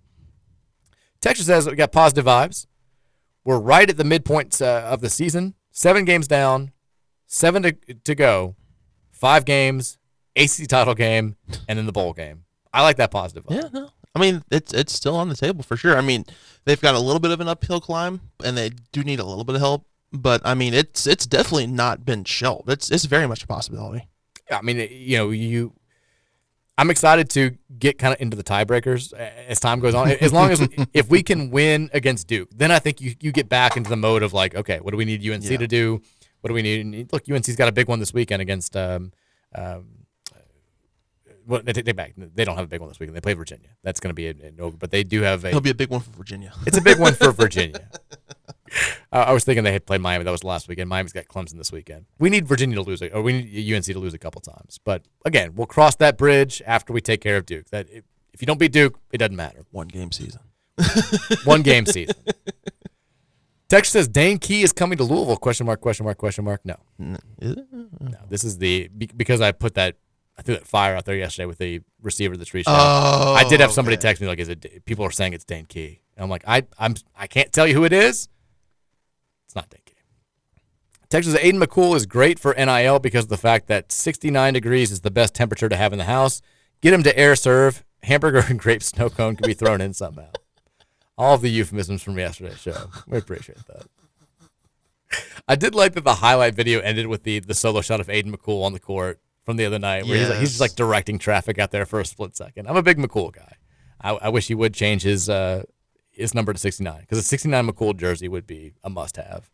[1.21, 2.67] Texas says we got positive vibes.
[3.45, 5.55] We're right at the midpoint uh, of the season.
[5.71, 6.73] Seven games down,
[7.27, 8.57] seven to, to go,
[9.13, 9.99] five games,
[10.37, 11.37] ACC title game,
[11.69, 12.45] and then the bowl game.
[12.73, 13.45] I like that positive.
[13.45, 13.63] vibe.
[13.63, 13.91] Yeah, no.
[14.15, 15.97] I mean, it's it's still on the table for sure.
[15.97, 16.25] I mean,
[16.65, 19.45] they've got a little bit of an uphill climb, and they do need a little
[19.45, 19.85] bit of help.
[20.13, 22.71] But I mean, it's it's definitely not been shelved.
[22.71, 24.09] It's it's very much a possibility.
[24.51, 25.73] I mean, you know, you.
[26.79, 30.11] I'm excited to get kind of into the tiebreakers as time goes on.
[30.11, 30.61] As long as
[30.93, 33.97] if we can win against Duke, then I think you, you get back into the
[33.97, 35.57] mode of like, okay, what do we need UNC Yeah.
[35.57, 36.03] to do?
[36.43, 37.11] What do we need?
[37.15, 38.77] Look, UNC's got a big one this weekend against.
[38.77, 39.13] Um,
[39.55, 39.87] um,
[41.47, 42.13] well, they take back.
[42.17, 43.17] They don't have a big one this weekend.
[43.17, 43.69] They play Virginia.
[43.83, 45.49] That's going to be an over, but they do have a.
[45.49, 46.53] It'll be a big one for Virginia.
[46.67, 47.89] It's a big one for Virginia.
[49.13, 50.25] Uh, I was thinking they had played Miami.
[50.25, 50.89] That was last weekend.
[50.89, 52.07] Miami's got Clemson this weekend.
[52.19, 54.79] We need Virginia to lose it, or we need UNC to lose a couple times.
[54.85, 57.71] But again, we'll cross that bridge after we take care of Duke.
[57.71, 59.63] That if, if you don't beat Duke, it doesn't matter.
[59.71, 60.41] One game season.
[61.45, 62.15] One game season.
[63.69, 65.37] Texas says Dane Key is coming to Louisville?
[65.37, 65.81] Question mark?
[65.81, 66.19] Question mark?
[66.19, 66.61] Question mark?
[66.65, 66.77] No.
[66.99, 67.17] No.
[68.29, 69.97] This is the because I put that
[70.39, 73.35] I threw that fire out there yesterday with the receiver that's reached Oh, out.
[73.35, 74.03] I did have somebody okay.
[74.03, 76.63] text me like, "Is it?" People are saying it's Dane Key, and I'm like, I
[76.79, 78.29] I'm I can't tell you who it is.
[79.57, 79.95] Not Dane Key.
[81.09, 85.01] Texas Aiden McCool is great for NIL because of the fact that 69 degrees is
[85.01, 86.43] the best temperature to have in the house.
[86.83, 87.85] Get him to air serve.
[88.03, 90.31] Hamburger and grape snow cone can be thrown in somehow.
[91.19, 92.91] All of the euphemisms from yesterday's show.
[93.09, 93.87] We appreciate that.
[95.49, 98.35] I did like that the highlight video ended with the the solo shot of Aiden
[98.35, 101.19] McCool on the court from the other night, where he's, like, he's just like directing
[101.19, 102.69] traffic out there for a split second.
[102.69, 103.53] I'm a big McCool guy.
[104.01, 105.63] I, I wish he would change his uh,
[106.17, 109.51] his number to 69 because a 69 McCool jersey would be a must have.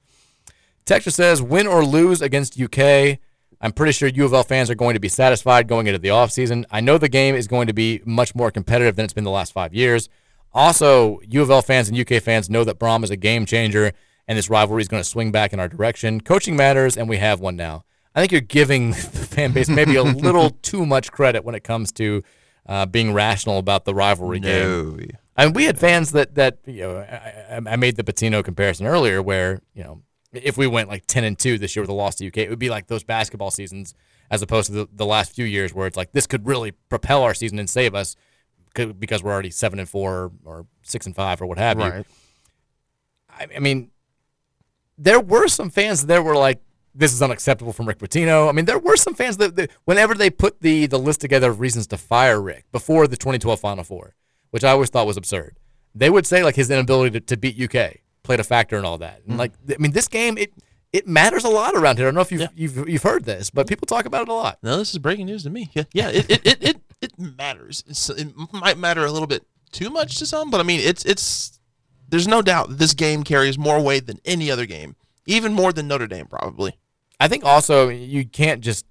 [0.84, 3.18] Texas says win or lose against UK.
[3.60, 6.08] I'm pretty sure U of L fans are going to be satisfied going into the
[6.08, 6.64] offseason.
[6.70, 9.30] I know the game is going to be much more competitive than it's been the
[9.30, 10.08] last five years.
[10.52, 13.92] Also, U of L fans and UK fans know that Brohm is a game changer
[14.28, 16.20] and this rivalry is going to swing back in our direction.
[16.20, 17.84] Coaching matters, and we have one now.
[18.14, 21.64] I think you're giving the fan base maybe a little too much credit when it
[21.64, 22.22] comes to
[22.66, 24.92] uh, being rational about the rivalry No.
[24.96, 25.10] game.
[25.36, 28.86] And we had fans that that you know I, I- I made the Pitino comparison
[28.86, 30.02] earlier, where you know
[30.32, 32.50] if we went like ten and two this year with a loss to UK, it
[32.50, 33.94] would be like those basketball seasons
[34.30, 37.22] as opposed to the, the last few years where it's like this could really propel
[37.22, 38.16] our season and save us
[38.74, 41.84] because we're already seven and four or six and five or what have you.
[43.28, 43.90] I, I mean,
[44.98, 46.60] there were some fans that were like,
[46.94, 50.14] "This is unacceptable from Rick Pitino." I mean, there were some fans that, that whenever
[50.14, 53.84] they put the the list together of reasons to fire Rick before the 2012 Final
[53.84, 54.14] Four,
[54.52, 55.56] which I always thought was absurd,
[55.94, 58.98] they would say like his inability to, to beat UK played a factor in all
[58.98, 59.22] that.
[59.24, 59.38] And hmm.
[59.38, 60.52] like, I mean, this game it
[60.92, 62.06] it matters a lot around here.
[62.06, 63.68] I don't know if you've you've, you've heard this, but hmm.
[63.68, 64.58] people talk about it a lot.
[64.62, 65.70] No, this is breaking news to me.
[65.72, 67.82] Yeah, yeah, it it it it, it matters.
[67.88, 71.04] It's, it might matter a little bit too much to some, but I mean, it's
[71.04, 71.58] it's.
[72.08, 75.88] There's no doubt this game carries more weight than any other game, even more than
[75.88, 76.76] Notre Dame probably.
[77.18, 78.84] I think also you can't just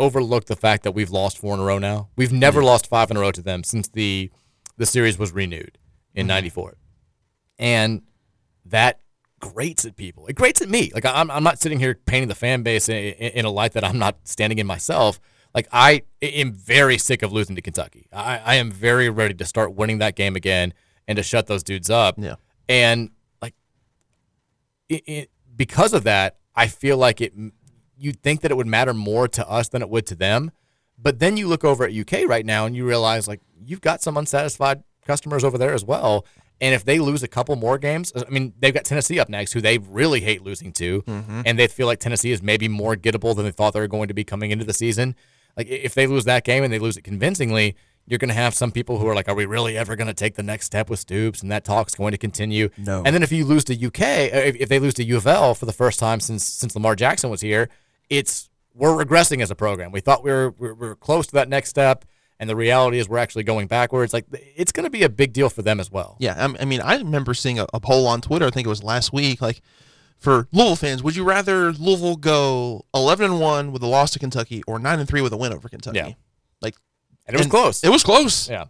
[0.00, 2.08] overlook the fact that we've lost four in a row now.
[2.16, 4.32] We've never lost five in a row to them since the
[4.80, 5.76] the series was renewed
[6.14, 6.28] in mm-hmm.
[6.28, 6.76] '94,
[7.58, 8.02] and
[8.64, 9.00] that
[9.40, 10.26] grates at people.
[10.26, 10.90] It grates at me.
[10.94, 13.84] Like I'm, I'm not sitting here painting the fan base in, in a light that
[13.84, 15.20] I'm not standing in myself.
[15.54, 18.08] Like I am very sick of losing to Kentucky.
[18.12, 20.72] I, I am very ready to start winning that game again
[21.06, 22.14] and to shut those dudes up.
[22.18, 22.36] Yeah.
[22.68, 23.10] And
[23.42, 23.54] like
[24.88, 27.34] it, it, because of that, I feel like it.
[28.02, 30.52] You'd think that it would matter more to us than it would to them,
[30.98, 34.02] but then you look over at UK right now and you realize like you've got
[34.02, 36.24] some unsatisfied customers over there as well.
[36.62, 39.52] And if they lose a couple more games, I mean, they've got Tennessee up next,
[39.52, 41.42] who they really hate losing to, Mhm.
[41.46, 44.08] and they feel like Tennessee is maybe more gettable than they thought they were going
[44.08, 45.16] to be coming into the season.
[45.56, 47.76] Like if they lose that game and they lose it convincingly,
[48.06, 50.14] you're going to have some people who are like, "Are we really ever going to
[50.14, 52.68] take the next step with Stoops?" And that talk's going to continue.
[52.76, 53.02] No.
[53.04, 55.26] And then if you lose to UK, uh, if, if they lose to U of
[55.26, 57.68] L for the first time since since Lamar Jackson was here,
[58.08, 59.92] it's we're regressing as a program.
[59.92, 62.04] We thought we were, we were close to that next step,
[62.40, 64.12] and the reality is we're actually going backwards.
[64.12, 66.16] Like it's going to be a big deal for them as well.
[66.18, 68.46] Yeah, I'm- mean, I remember seeing a, a poll on Twitter.
[68.46, 69.40] I think it was last week.
[69.40, 69.60] Like,
[70.18, 74.18] for Louisville fans, would you rather Louisville go 11 and one with a loss to
[74.18, 75.98] Kentucky or nine and three with a win over Kentucky?
[75.98, 76.12] Yeah.
[76.60, 76.76] Like,
[77.26, 77.84] And it was close.
[77.84, 78.48] It was close.
[78.50, 78.66] Yeah.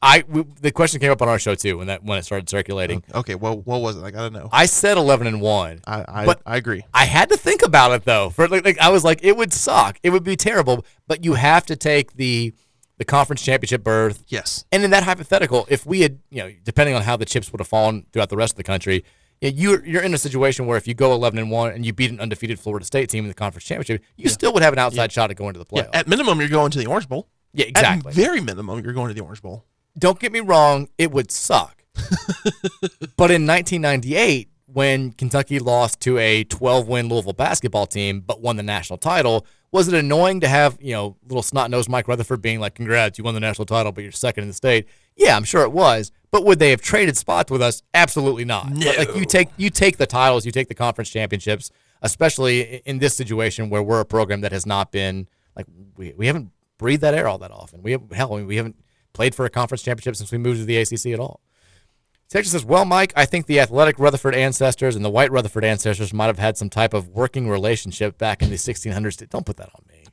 [0.00, 2.48] I we, the question came up on our show too when that when it started
[2.48, 3.02] circulating.
[3.12, 4.04] Okay, well, what was it?
[4.04, 4.48] I gotta know.
[4.52, 5.80] I said eleven and one.
[5.86, 6.84] I I, but I agree.
[6.94, 8.30] I had to think about it though.
[8.30, 9.98] For like, like I was like, it would suck.
[10.04, 10.86] It would be terrible.
[11.08, 12.54] But you have to take the
[12.98, 14.24] the conference championship berth.
[14.28, 14.64] Yes.
[14.70, 17.60] And in that hypothetical, if we had, you know, depending on how the chips would
[17.60, 19.04] have fallen throughout the rest of the country,
[19.40, 22.10] you're you're in a situation where if you go 11 and one and you beat
[22.10, 25.12] an undefeated Florida State team in the conference championship, you still would have an outside
[25.12, 27.28] shot at going to the Yeah, at minimum, you're going to the Orange Bowl.
[27.52, 28.10] Yeah, exactly.
[28.10, 29.64] At very minimum, you're going to the Orange Bowl.
[29.96, 31.84] Don't get me wrong, it would suck.
[33.16, 38.56] but in 1998, when Kentucky lost to a 12 win Louisville basketball team but won
[38.56, 42.40] the national title, was it annoying to have, you know, little snot nosed Mike Rutherford
[42.40, 44.86] being like, congrats, you won the national title, but you're second in the state?
[45.16, 46.10] Yeah, I'm sure it was.
[46.30, 47.82] But would they have traded spots with us?
[47.92, 48.70] Absolutely not.
[48.70, 48.92] No.
[48.96, 51.70] Like you take you take the titles, you take the conference championships,
[52.02, 55.66] especially in this situation where we're a program that has not been like
[55.96, 57.82] we, we haven't breathed that air all that often.
[57.82, 58.76] We have hell, I mean, we haven't
[59.12, 61.40] played for a conference championship since we moved to the ACC at all.
[62.28, 66.12] Texas says, "Well, Mike, I think the athletic Rutherford ancestors and the white Rutherford ancestors
[66.12, 69.28] might have had some type of working relationship back in the 1600s.
[69.30, 70.04] Don't put that on me.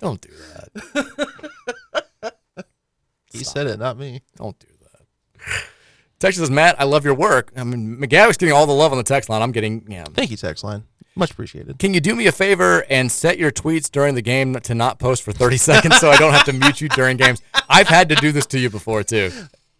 [0.00, 2.34] Don't do that.
[3.32, 4.22] He said it, not me.
[4.36, 5.62] Don't do that.
[6.18, 7.52] Texas says, Matt, I love your work.
[7.56, 9.42] I mean, McGavic's getting all the love on the text line.
[9.42, 10.04] I'm getting, yeah.
[10.14, 10.84] Thank you, text line.
[11.18, 11.80] Much appreciated.
[11.80, 15.00] Can you do me a favor and set your tweets during the game to not
[15.00, 17.42] post for 30 seconds so I don't have to mute you during games?
[17.68, 19.32] I've had to do this to you before, too.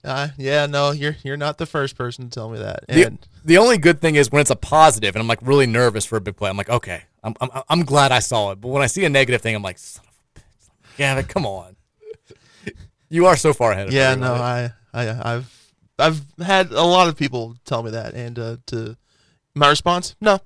[0.02, 2.85] Uh, yeah, no, you're you're not the first person to tell me that.
[2.89, 5.66] The, And the only good thing is when it's a positive and I'm like really
[5.66, 6.48] nervous for a big play.
[6.48, 8.60] I'm like, okay, I'm, I'm, I'm glad I saw it.
[8.60, 10.98] But when I see a negative thing, I'm like, son of a bitch.
[10.98, 11.77] Yeah, come on.
[13.10, 14.20] You are so far ahead of yeah, me.
[14.20, 14.70] Yeah, no, right?
[14.93, 18.98] I, I, I've, I've had a lot of people tell me that, and uh, to
[19.55, 20.40] my response, no.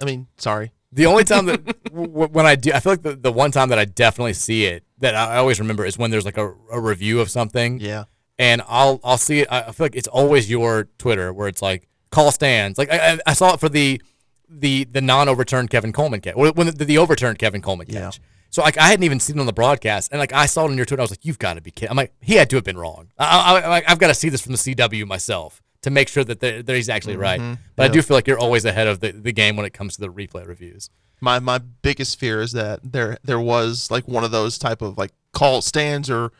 [0.00, 0.72] I mean, sorry.
[0.92, 3.68] The only time that w- when I do, I feel like the, the one time
[3.70, 6.80] that I definitely see it that I always remember is when there's like a, a
[6.80, 7.80] review of something.
[7.80, 8.04] Yeah.
[8.38, 9.48] And I'll I'll see it.
[9.50, 12.78] I feel like it's always your Twitter where it's like call stands.
[12.78, 14.00] Like I, I- saw it for the
[14.48, 16.34] the the non overturned Kevin Coleman catch.
[16.36, 18.18] When the, the overturned Kevin Coleman catch.
[18.18, 18.24] Yeah.
[18.50, 20.70] So like I hadn't even seen it on the broadcast, and like I saw it
[20.70, 21.00] on your Twitter.
[21.00, 22.76] I was like, "You've got to be kidding!" I'm like, "He had to have been
[22.78, 23.24] wrong." I,
[23.60, 26.40] I, I, I've got to see this from the CW myself to make sure that,
[26.40, 27.40] they're- that he's actually right.
[27.40, 27.58] Mhm.
[27.76, 29.94] But I do feel like you're always ahead of the, the game when it comes
[29.94, 30.90] to the replay reviews.
[31.20, 34.98] My my biggest fear is that there there was like one of those type of
[34.98, 36.32] like call stands or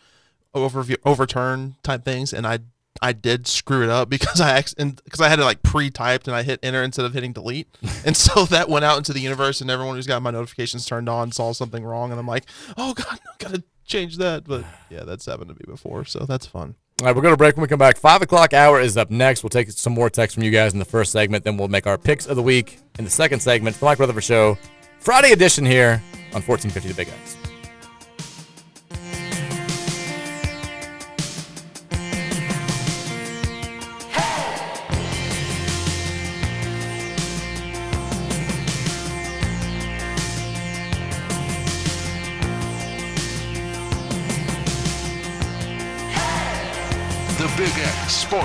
[0.53, 2.59] over overturn type things, and I
[3.03, 6.43] I did screw it up because I because I had it like pre-typed and I
[6.43, 7.69] hit enter instead of hitting delete,
[8.05, 11.09] and so that went out into the universe, and everyone who's got my notifications turned
[11.09, 12.45] on saw something wrong, and I'm like,
[12.77, 14.45] oh god, I gotta change that.
[14.45, 16.75] But yeah, that's happened to me before, so that's fun.
[17.01, 17.97] All right, we're going to break when we come back.
[17.97, 19.43] Five o'clock hour is up next.
[19.43, 21.43] We'll take some more text from you guys in the first segment.
[21.43, 23.75] Then we'll make our picks of the week in the second segment.
[23.81, 24.57] The Mike Rutherford Show,
[25.01, 26.01] Friday edition here
[26.35, 27.44] on 1450 The Big X.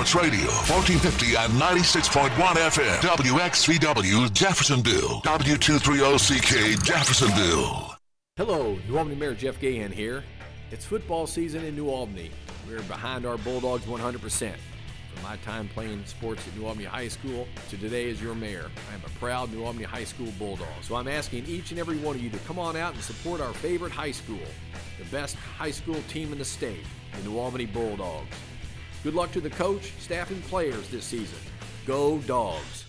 [0.00, 7.94] Sports Radio, 1450 and 96.1 FM, WXVW Jeffersonville, W230CK Jeffersonville.
[8.38, 10.24] Hello, New Albany Mayor Jeff Gahan here.
[10.70, 12.30] It's football season in New Albany.
[12.66, 14.54] We're behind our Bulldogs 100%.
[15.12, 18.70] From my time playing sports at New Albany High School to today as your mayor,
[18.90, 20.68] I am a proud New Albany High School Bulldog.
[20.80, 23.42] So I'm asking each and every one of you to come on out and support
[23.42, 24.40] our favorite high school,
[24.98, 26.86] the best high school team in the state,
[27.18, 28.34] the New Albany Bulldogs.
[29.02, 31.38] Good luck to the coach, staff, and players this season.
[31.86, 32.84] Go Dogs!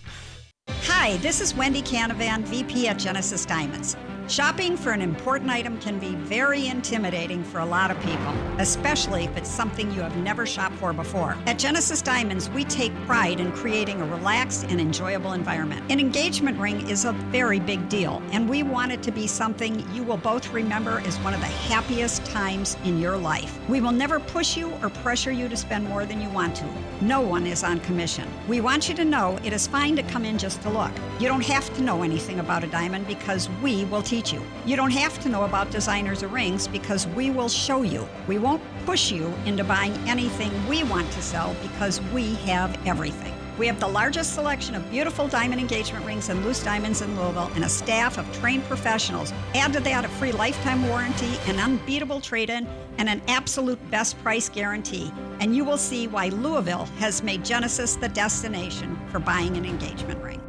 [1.02, 3.96] Hi, this is Wendy Canavan, VP at Genesis Diamonds.
[4.28, 9.24] Shopping for an important item can be very intimidating for a lot of people, especially
[9.24, 11.36] if it's something you have never shopped for before.
[11.46, 15.84] At Genesis Diamonds, we take pride in creating a relaxed and enjoyable environment.
[15.90, 19.84] An engagement ring is a very big deal, and we want it to be something
[19.92, 23.58] you will both remember as one of the happiest times in your life.
[23.68, 26.68] We will never push you or pressure you to spend more than you want to.
[27.00, 28.28] No one is on commission.
[28.46, 30.92] We want you to know it is fine to come in just to look.
[31.18, 34.42] You don't have to know anything about a diamond because we will teach you.
[34.64, 38.08] You don't have to know about designers or rings because we will show you.
[38.26, 43.34] We won't push you into buying anything we want to sell because we have everything.
[43.62, 47.48] We have the largest selection of beautiful diamond engagement rings and loose diamonds in Louisville
[47.54, 49.32] and a staff of trained professionals.
[49.54, 52.66] Add to that a free lifetime warranty, an unbeatable trade in,
[52.98, 55.12] and an absolute best price guarantee.
[55.38, 60.20] And you will see why Louisville has made Genesis the destination for buying an engagement
[60.20, 60.42] ring.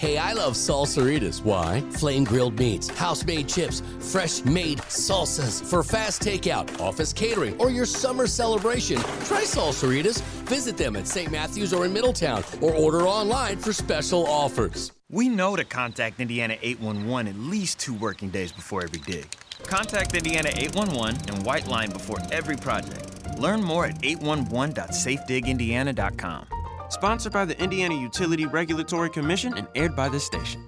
[0.00, 1.42] Hey, I love salsaritas.
[1.42, 1.80] Why?
[1.90, 7.70] Flame grilled meats, house made chips, fresh made salsas for fast takeout, office catering, or
[7.70, 8.98] your summer celebration.
[9.24, 10.20] Try salsaritas.
[10.46, 11.32] Visit them at St.
[11.32, 14.92] Matthews or in Middletown or order online for special offers.
[15.10, 19.26] We know to contact Indiana 811 at least two working days before every dig.
[19.64, 23.36] Contact Indiana 811 and white line before every project.
[23.40, 26.46] Learn more at 811.safedigindiana.com.
[26.88, 30.64] Sponsored by the Indiana Utility Regulatory Commission and aired by this station.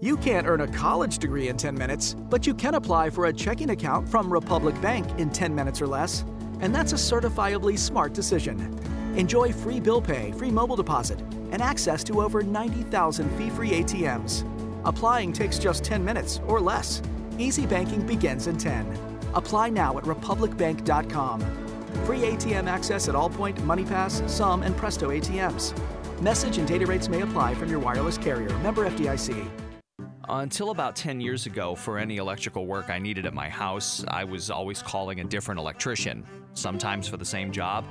[0.00, 3.32] You can't earn a college degree in 10 minutes, but you can apply for a
[3.32, 6.24] checking account from Republic Bank in 10 minutes or less.
[6.60, 8.78] And that's a certifiably smart decision.
[9.16, 11.20] Enjoy free bill pay, free mobile deposit,
[11.50, 14.44] and access to over 90,000 fee free ATMs.
[14.84, 17.00] Applying takes just 10 minutes or less.
[17.38, 18.86] Easy banking begins in 10.
[19.34, 21.65] Apply now at republicbank.com.
[22.04, 25.74] Free ATM access at Allpoint, MoneyPass, Sum, and Presto ATMs.
[26.20, 28.48] Message and data rates may apply from your wireless carrier.
[28.58, 29.48] Member FDIC.
[30.28, 34.24] Until about 10 years ago, for any electrical work I needed at my house, I
[34.24, 37.84] was always calling a different electrician, sometimes for the same job.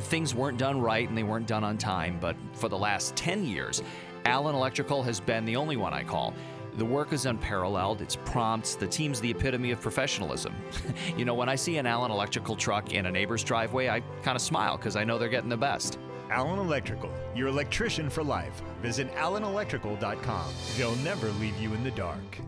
[0.00, 3.46] Things weren't done right and they weren't done on time, but for the last 10
[3.46, 3.82] years,
[4.26, 6.34] Allen Electrical has been the only one I call.
[6.76, 10.54] The work is unparalleled, it's prompt, the team's the epitome of professionalism.
[11.16, 14.36] you know, when I see an Allen Electrical truck in a neighbor's driveway, I kind
[14.36, 15.98] of smile because I know they're getting the best.
[16.30, 18.62] Allen Electrical, your electrician for life.
[18.82, 20.52] Visit allenelectrical.com.
[20.76, 22.40] They'll never leave you in the dark.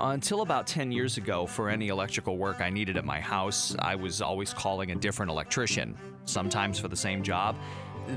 [0.00, 3.96] Until about 10 years ago, for any electrical work I needed at my house, I
[3.96, 7.56] was always calling a different electrician, sometimes for the same job.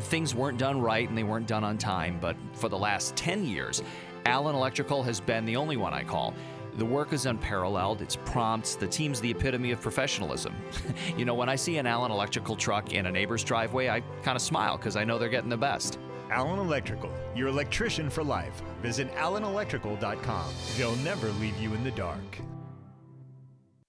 [0.02, 3.46] Things weren't done right and they weren't done on time, but for the last 10
[3.46, 3.82] years,
[4.26, 6.34] Allen Electrical has been the only one I call.
[6.78, 10.56] The work is unparalleled, it's prompt, the team's the epitome of professionalism.
[11.18, 14.36] you know, when I see an Allen Electrical truck in a neighbor's driveway, I kind
[14.36, 16.00] of smile because I know they're getting the best.
[16.30, 18.62] Allen Electrical, your electrician for life.
[18.82, 20.54] Visit allenelectrical.com.
[20.78, 22.40] They'll never leave you in the dark.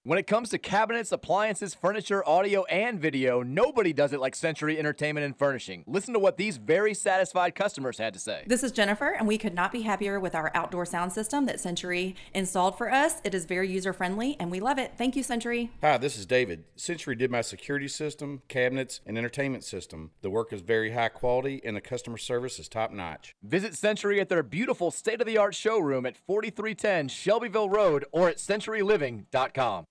[0.05, 4.77] When it comes to cabinets, appliances, furniture, audio, and video, nobody does it like Century
[4.77, 5.85] Entertainment and Furnishing.
[5.87, 8.43] Listen to what these very satisfied customers had to say.
[8.45, 11.61] This is Jennifer, and we could not be happier with our outdoor sound system that
[11.61, 13.21] Century installed for us.
[13.23, 14.91] It is very user friendly, and we love it.
[14.97, 15.71] Thank you, Century.
[15.79, 16.65] Hi, this is David.
[16.75, 20.11] Century did my security system, cabinets, and entertainment system.
[20.21, 23.35] The work is very high quality, and the customer service is top notch.
[23.41, 28.27] Visit Century at their beautiful state of the art showroom at 4310 Shelbyville Road or
[28.27, 29.85] at centuryliving.com.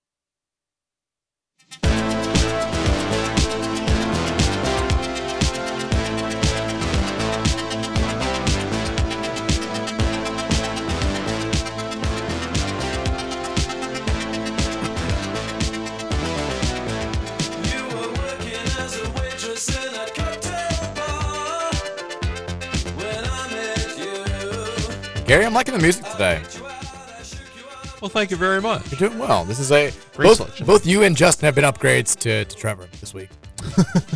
[25.25, 26.41] Gary, I'm liking the music today.
[28.03, 28.91] Well, thank you very much.
[28.91, 29.45] You're doing well.
[29.45, 30.65] This is a Great both, selection.
[30.67, 33.29] both you and Justin have been upgrades to, to Trevor this week.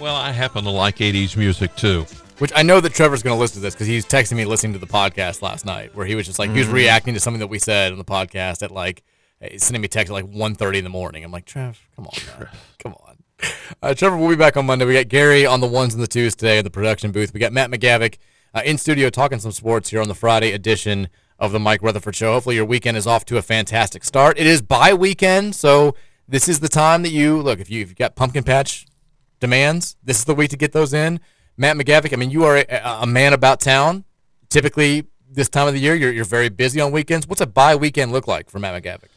[0.00, 2.04] Well, I happen to like 80s music too.
[2.38, 4.72] Which I know that Trevor's going to listen to this because he's texting me listening
[4.72, 6.72] to the podcast last night, where he was just like he was Mhm.
[6.72, 9.02] reacting to something that we said on the podcast at like
[9.40, 11.24] eh, sending me text at like 1.30 in the morning.
[11.24, 12.48] I'm like, Trev, come on, man.
[12.82, 13.16] come on.
[13.80, 14.84] Uh, Trevor, we'll be back on Monday.
[14.84, 17.32] We got Gary on the ones and the twos today in the production booth.
[17.32, 18.18] We got Matt McGavic
[18.52, 21.08] uh, in studio talking some sports here on the Friday edition
[21.38, 22.32] of the Mike Rutherford Show.
[22.32, 24.38] Hopefully, your weekend is off to a fantastic start.
[24.38, 25.94] It is bye weekend, so
[26.28, 27.60] this is the time that you look.
[27.60, 28.86] If you've got pumpkin patch
[29.40, 31.20] demands, this is the week to get those in.
[31.56, 34.04] Matt McGavic, I mean, you are a, a man about town.
[34.48, 37.26] Typically, this time of the year, you're, you're very busy on weekends.
[37.26, 39.08] What's a bye weekend look like for Matt McGavic?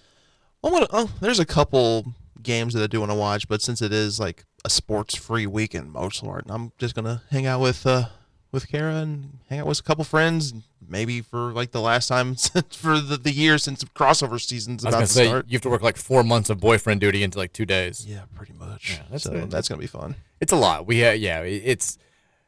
[0.61, 3.81] Well, what, oh, there's a couple games that I do want to watch, but since
[3.81, 8.05] it is like a sports-free weekend, most part, I'm just gonna hang out with uh,
[8.51, 10.53] with Kara and hang out with a couple friends.
[10.89, 14.91] Maybe for like the last time since, for the, the year since crossover season's about
[14.93, 15.45] gonna say start.
[15.49, 18.05] you have to work like four months of boyfriend duty into like two days.
[18.07, 18.91] Yeah, pretty much.
[18.97, 20.15] Yeah, that's so that's gonna be fun.
[20.39, 20.87] It's a lot.
[20.87, 21.97] We uh, yeah, it's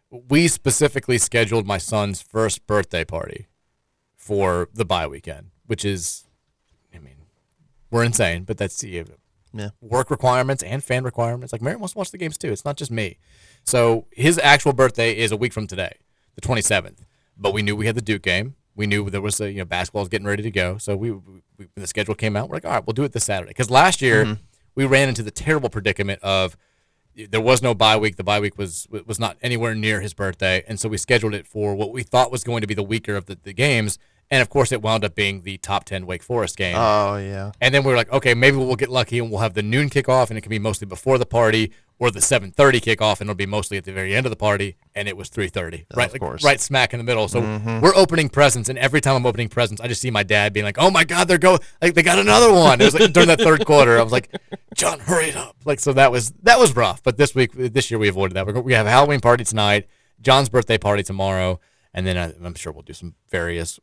[0.10, 3.48] we specifically scheduled my son's first birthday party
[4.16, 6.26] for the bye weekend, which is,
[6.96, 7.16] I mean,
[7.92, 9.04] we're insane, but that's yeah,
[9.54, 9.70] Yeah.
[9.82, 11.52] work requirements and fan requirements.
[11.54, 12.52] Like Mary wants to watch the games too.
[12.52, 13.18] It's not just me.
[13.70, 15.98] So his actual birthday is a week from today,
[16.36, 17.06] the 27th.
[17.38, 18.56] But we knew we had the Duke game.
[18.76, 20.78] We knew there was a, you know basketball was getting ready to go.
[20.80, 23.12] So we, we when the schedule came out, we're like, all right, we'll do it
[23.12, 23.52] this Saturday.
[23.52, 24.40] Because last year Mhm.
[24.76, 26.58] we ran into the terrible predicament of
[27.30, 28.16] there was no bye week.
[28.16, 31.46] The bye week was was not anywhere near his birthday, and so we scheduled it
[31.46, 34.00] for what we thought was going to be the weaker of the, the games.
[34.32, 36.76] And of course, it wound up being the top ten Wake Forest game.
[36.78, 37.52] Oh, yeah.
[37.62, 39.90] And then we were like, okay, maybe we'll get lucky and we'll have the noon
[39.90, 43.30] kickoff, and it can be mostly before the party, or the seven thirty kickoff, and
[43.30, 44.76] it'll be mostly at the very end of the party.
[44.94, 46.44] And it was three thirty, right, Of like, course.
[46.44, 47.28] right smack in the middle.
[47.28, 47.82] So Mhm.
[47.82, 50.64] we're opening presents, and every time I'm opening presents, I just see my dad being
[50.64, 53.28] like, "Oh my God, they're go like they got another one." It was like during
[53.30, 54.30] that third quarter, I was like,
[54.76, 57.02] "John, hurry it up!" Like so that was that was rough.
[57.02, 58.46] But this week, this year, we avoided that.
[58.46, 59.88] We're, we have a Halloween party tonight,
[60.22, 61.60] John's birthday party tomorrow,
[61.96, 63.80] and then I, I'm sure we'll do some various.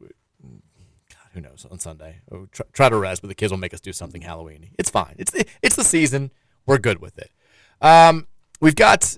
[1.37, 2.21] Who knows on Sunday?
[2.31, 4.71] We'll try, try to rest, but the kids will make us do something Halloween.
[4.79, 5.15] It's fine.
[5.19, 6.31] It's the, it's the season.
[6.65, 7.31] We're good with it.
[7.83, 8.27] Um,
[8.59, 9.15] we've got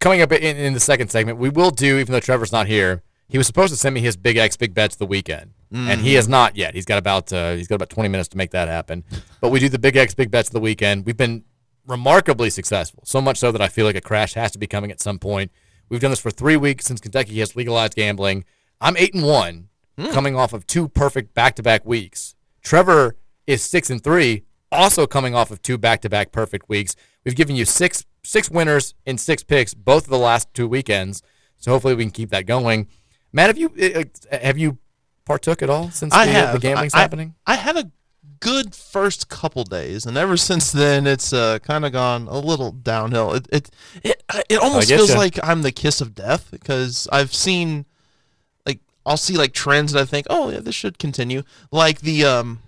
[0.00, 1.36] coming up in, in the second segment.
[1.36, 3.02] We will do, even though Trevor's not here.
[3.28, 6.12] He was supposed to send me his big X big bets the weekend, and he
[6.12, 6.16] Mhm.
[6.16, 6.74] has not yet.
[6.74, 9.04] He's got about uh, he's got about 20 minutes to make that happen.
[9.42, 11.04] But we do the big X big bets of the weekend.
[11.04, 11.44] We've been
[11.86, 14.90] remarkably successful, so much so that I feel like a crash has to be coming
[14.90, 15.50] at some point.
[15.90, 18.44] We've done this for three weeks since Kentucky has legalized gambling.
[18.80, 19.68] I'm eight and one,
[20.10, 22.34] coming off of two perfect back-to-back weeks.
[22.62, 23.16] Trevor
[23.46, 26.96] is six and three, also coming off of two back-to-back perfect weeks.
[27.24, 31.22] We've given you six six winners in six picks both of the last two weekends,
[31.56, 32.88] so hopefully we can keep that going.
[33.32, 34.04] Matt, have you uh,
[34.34, 34.78] uh, have you
[35.24, 37.34] partook at all since I the, have the gambling's I- I- happening?
[37.46, 37.90] I had a
[38.40, 42.72] good first couple days, and ever since then, it's uh, kind of gone a little
[42.72, 43.34] downhill.
[43.34, 43.70] It it
[44.02, 45.16] it, it almost feels ya.
[45.18, 47.86] like I'm the kiss of death because I've seen
[49.04, 51.42] I'll see like trends and I think, oh yeah, this should continue.
[51.70, 52.60] Like the um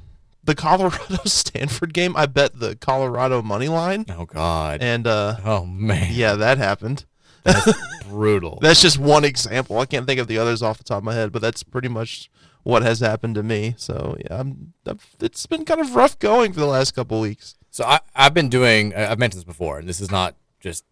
[0.44, 4.04] the Colorado Stanford game, I bet the Colorado money line.
[4.08, 4.82] Oh God!
[4.82, 7.04] And uh, oh man, yeah, that happened.
[7.44, 7.72] That's
[8.08, 8.58] brutal.
[8.60, 9.78] That's just one example.
[9.78, 11.88] I can't think of the others off the top of my head, but that's pretty
[11.88, 12.30] much
[12.62, 13.74] what has happened to me.
[13.76, 17.54] So yeah, I'm, I've, it's been kind of rough going for the last couple weeks.
[17.70, 18.94] So I, I've been doing.
[18.94, 20.84] I've mentioned this before, and this is not just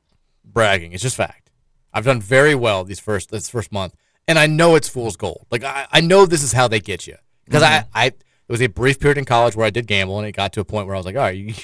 [0.44, 0.92] bragging.
[0.92, 1.50] It's just fact.
[1.92, 3.94] I've done very well these first this first month,
[4.28, 5.46] and I know it's fool's gold.
[5.50, 7.66] Like I, I know this is how they get you because Mhm.
[7.94, 10.32] I, I there was a brief period in college where I did gamble, and it
[10.32, 11.54] got to a point where I was like, all right, you,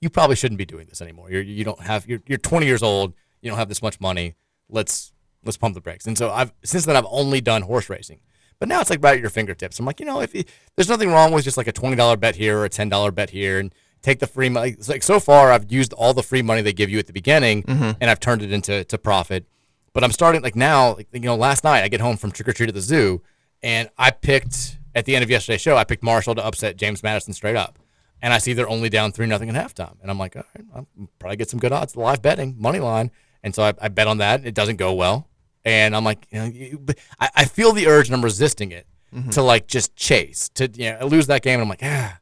[0.00, 1.30] you probably shouldn't be doing this anymore.
[1.30, 3.14] You're you don't have you're you're 20 years old.
[3.42, 4.34] You don't have this much money.
[4.68, 5.12] Let's
[5.44, 6.06] let's pump the brakes.
[6.06, 8.20] And so I've since then I've only done horse racing.
[8.58, 9.78] But now it's like right at your fingertips.
[9.78, 10.44] I'm like, you know, if you,
[10.76, 13.10] there's nothing wrong with just like a twenty dollar bet here or a ten dollar
[13.10, 14.72] bet here, and take the free money.
[14.72, 17.12] It's like so far, I've used all the free money they give you at the
[17.14, 17.96] beginning, Mhm.
[18.00, 19.46] and I've turned it into to profit.
[19.92, 22.48] But I'm starting like now, like, you know, last night I get home from trick
[22.48, 23.22] or treat at the zoo,
[23.62, 27.02] and I picked at the end of yesterday's show, I picked Marshall to upset James
[27.02, 27.78] Madison straight up,
[28.22, 30.66] and I see they're only down three nothing at halftime, and I'm like, all right,
[30.74, 30.86] I'll
[31.18, 33.10] probably get some good odds, live betting, money line,
[33.42, 34.44] and so I, I bet on that.
[34.44, 35.28] It doesn't go well,
[35.64, 36.84] and I'm like, you know, you,
[37.20, 39.32] I, I feel the urge, and I'm resisting it Mhm.
[39.32, 42.18] to like just chase to you know lose that game, and I'm like, ah,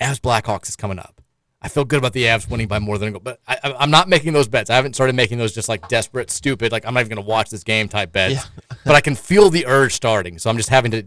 [0.00, 1.20] as Blackhawks is coming up.
[1.64, 3.90] I feel good about the Avs winning by more than a goal, but I, I'm
[3.90, 4.68] not making those bets.
[4.68, 7.28] I haven't started making those just like desperate, stupid, like I'm not even going to
[7.28, 8.46] watch this game type bets.
[8.84, 11.04] but I can feel the urge starting, so I'm just having to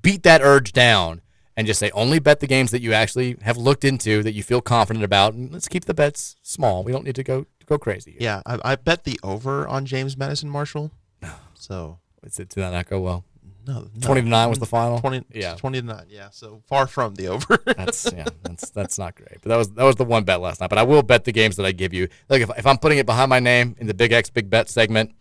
[0.00, 1.20] beat that urge down
[1.54, 4.42] and just say only bet the games that you actually have looked into that you
[4.42, 6.82] feel confident about, and let's keep the bets small.
[6.82, 8.16] We don't need to go go crazy.
[8.18, 10.90] Yeah, I, I bet the over on James Madison Marshall.
[11.54, 13.22] So Is it, did not go well?
[13.66, 13.88] No, no.
[14.00, 14.98] 20 to 9 was the final?
[15.00, 15.54] 20, Yeah.
[15.54, 16.30] 20 to 9, yeah.
[16.30, 17.58] So far from the over.
[17.66, 19.38] that's yeah, that's that's not great.
[19.42, 20.70] But that was that was the one bet last night.
[20.70, 22.08] But I will bet the games that I give you.
[22.28, 24.68] Like if, if I'm putting it behind my name in the Big X Big Bet
[24.68, 25.12] segment,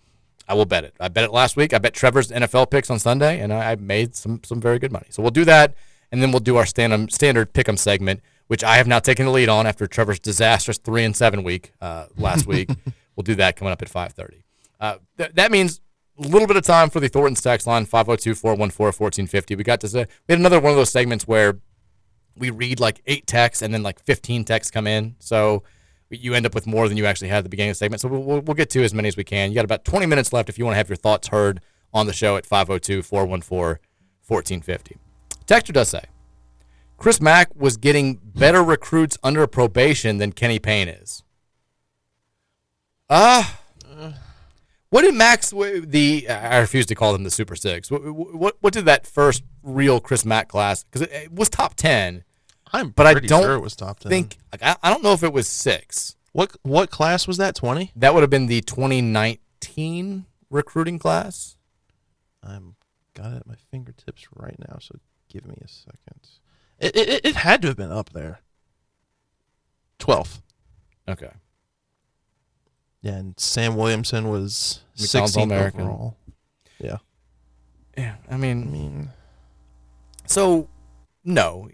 [0.47, 0.95] I will bet it.
[0.99, 1.73] I bet it last week.
[1.73, 4.91] I bet Trevor's NFL picks on Sunday, and I, I made some some very good
[4.91, 5.07] money.
[5.09, 5.75] So we'll do that,
[6.11, 9.31] and then we'll do our stand standard pick'em segment, which I have now taken the
[9.31, 12.69] lead on after Trevor's disastrous three and seven week uh, last week.
[13.15, 14.41] we'll do that coming up at 5:30.
[14.79, 15.81] Uh, th- that means
[16.19, 19.57] a little bit of time for the Thornton's text line 502-414-1450.
[19.57, 21.59] We got to say we had another one of those segments where
[22.35, 25.15] we read like eight texts and then like 15 texts come in.
[25.19, 25.63] So
[26.09, 28.01] you end up with more than you actually had at the beginning of the segment.
[28.01, 29.51] So we'll, we'll, get to as many as we can.
[29.51, 31.61] You got about 20 minutes left if you want to have your thoughts heard
[31.93, 33.81] on the show at 502 414
[34.27, 34.97] 1450.
[35.45, 36.03] Texter does say
[36.97, 41.23] Chris Mack was getting better recruits under probation than Kenny Payne is.
[43.09, 43.58] Ah.
[44.89, 47.91] What did Mack's the I refuse to call them the Super Six.
[47.91, 51.75] What what, what did that first real Chris Mack class because it, it was top
[51.75, 52.23] ten.
[52.71, 54.09] I'm but I pretty don't sure it was top 10.
[54.09, 56.15] Think like I, I don't know if it was six.
[56.33, 57.55] What what class was that?
[57.55, 57.91] 20?
[57.95, 61.57] That would have been the 2019 recruiting class.
[62.43, 62.75] I'm
[63.15, 64.95] got it at my fingertips right now, so
[65.29, 66.29] give me a second.
[66.79, 68.41] It it, it had to have been up there.
[69.99, 70.41] 12th.
[71.07, 71.31] Okay.
[73.01, 75.81] Yeah, and Sam Williamson was McDonald's 16th All-American.
[75.81, 76.17] overall.
[76.79, 76.97] Yeah.
[77.97, 79.09] Yeah, I mean, I mean,
[80.25, 80.69] so
[81.23, 81.69] no,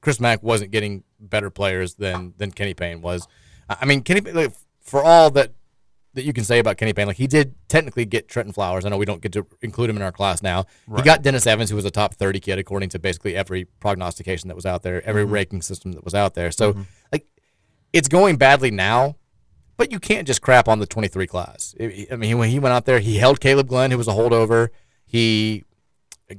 [0.00, 3.26] Chris Mack wasn't getting better players than than Kenny Payne was.
[3.68, 5.52] I mean, Kenny like, for all that
[6.14, 8.84] that you can say about Kenny Payne, like he did technically get Trenton Flowers.
[8.84, 10.66] I know we don't get to include him in our class now.
[10.94, 14.48] He got Dennis Evans, who was a top 30 kid according to basically every prognostication
[14.48, 15.30] that was out there, every Mhm.
[15.30, 16.50] ranking system that was out there.
[16.52, 16.86] So Mhm.
[17.12, 17.26] like
[17.94, 19.16] it's going badly now,
[19.76, 21.74] but you can't just crap on the 23 class.
[21.80, 24.68] I mean, when he went out there, he held Kaleb Glenn, who was a holdover.
[25.04, 25.64] He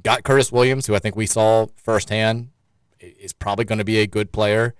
[0.02, 2.50] got Curtis Williams, who I think we saw firsthand
[3.00, 4.74] is probably going to be a good player.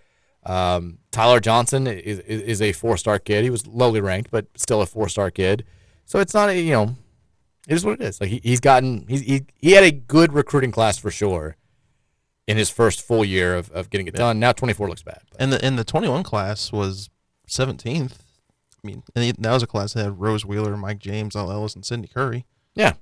[0.45, 3.45] Um, Tyler Johnson is, is, is a four star kid.
[3.45, 5.65] He was lowly ranked, but still a four star kid.
[6.07, 6.97] So it's not a, you know,
[7.67, 8.21] It is what it is.
[8.21, 11.57] Like he, he's gotten he's, he he had a good recruiting class for sure
[12.47, 14.39] in his first full year of, of getting it done.
[14.39, 15.23] Now 24 looks bad.
[15.39, 17.09] And the and the 21 class was
[17.49, 18.19] 17th.
[18.85, 21.75] I mean, and that was a class that had Rose Wheeler, Mike James, El Ellis,
[21.75, 22.45] and Sydney Curry.
[22.75, 22.93] Yeah.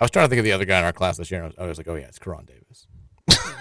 [0.00, 1.42] I was trying to think of the other guy in our class this year.
[1.42, 2.86] And I was, I was like, oh yeah, it's Koron Davis,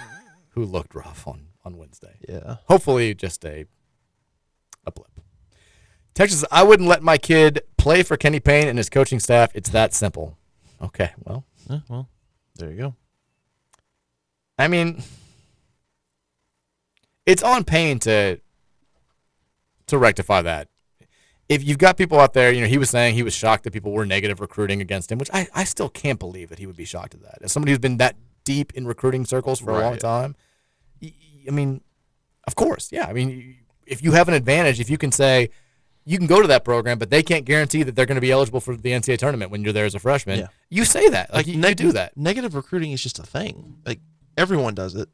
[0.49, 2.15] who looked rough on on Wednesday.
[2.27, 2.57] Yeah.
[2.67, 3.65] Hopefully, just a
[4.85, 5.09] a blip.
[6.13, 9.51] Texas, I wouldn't let my kid play for Kenny Payne and his coaching staff.
[9.53, 10.37] It's that simple.
[10.81, 12.09] Okay, well, Yeah, well,
[12.55, 12.95] there you go.
[14.57, 15.03] I mean,
[17.25, 18.39] it's on Payne to
[19.87, 20.69] to rectify that.
[21.47, 23.71] If you've got people out there, you know, he was saying he was shocked that
[23.73, 26.75] people were negative recruiting against him, which I, I still can't believe that he would
[26.75, 27.37] be shocked at that.
[27.43, 30.35] As somebody who's been that deep in recruiting circles for a long time,
[31.03, 31.81] I mean,
[32.47, 33.05] of course, yeah.
[33.07, 35.49] I mean, if you have an advantage, if you can say
[36.03, 38.31] you can go to that program, but they can't guarantee that they're going to be
[38.31, 40.47] eligible for the NCAA tournament when you're there as a freshman, Yeah.
[40.69, 41.33] you say that.
[41.33, 42.15] Like, you, you neg- do that.
[42.17, 43.77] Negative recruiting is just a thing.
[43.85, 43.99] Like
[44.37, 45.09] everyone does it.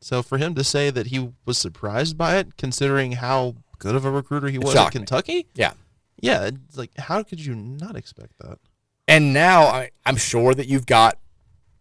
[0.00, 4.04] So for him to say that he was surprised by it, considering how good of
[4.04, 4.90] a recruiter he was at me.
[4.90, 5.72] Kentucky, Yeah.
[6.20, 8.58] yeah, like how could you not expect that?
[9.06, 11.18] And now I, I'm sure that you've got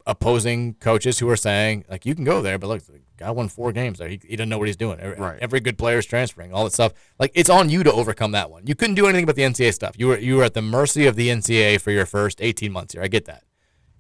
[0.05, 3.47] opposing coaches who are saying, like, you can go there, but look, the guy won
[3.47, 4.09] four games there.
[4.09, 4.99] He, he doesn't know what he's doing.
[4.99, 5.39] Every, Right.
[5.41, 6.91] every good player is transferring, all that stuff.
[7.19, 8.67] Like, it's on you to overcome that one.
[8.67, 9.95] You couldn't do anything about the NCAA stuff.
[9.97, 12.93] You were you were at the mercy of the NCAA for your first 18 months
[12.93, 13.01] here.
[13.03, 13.43] I get that.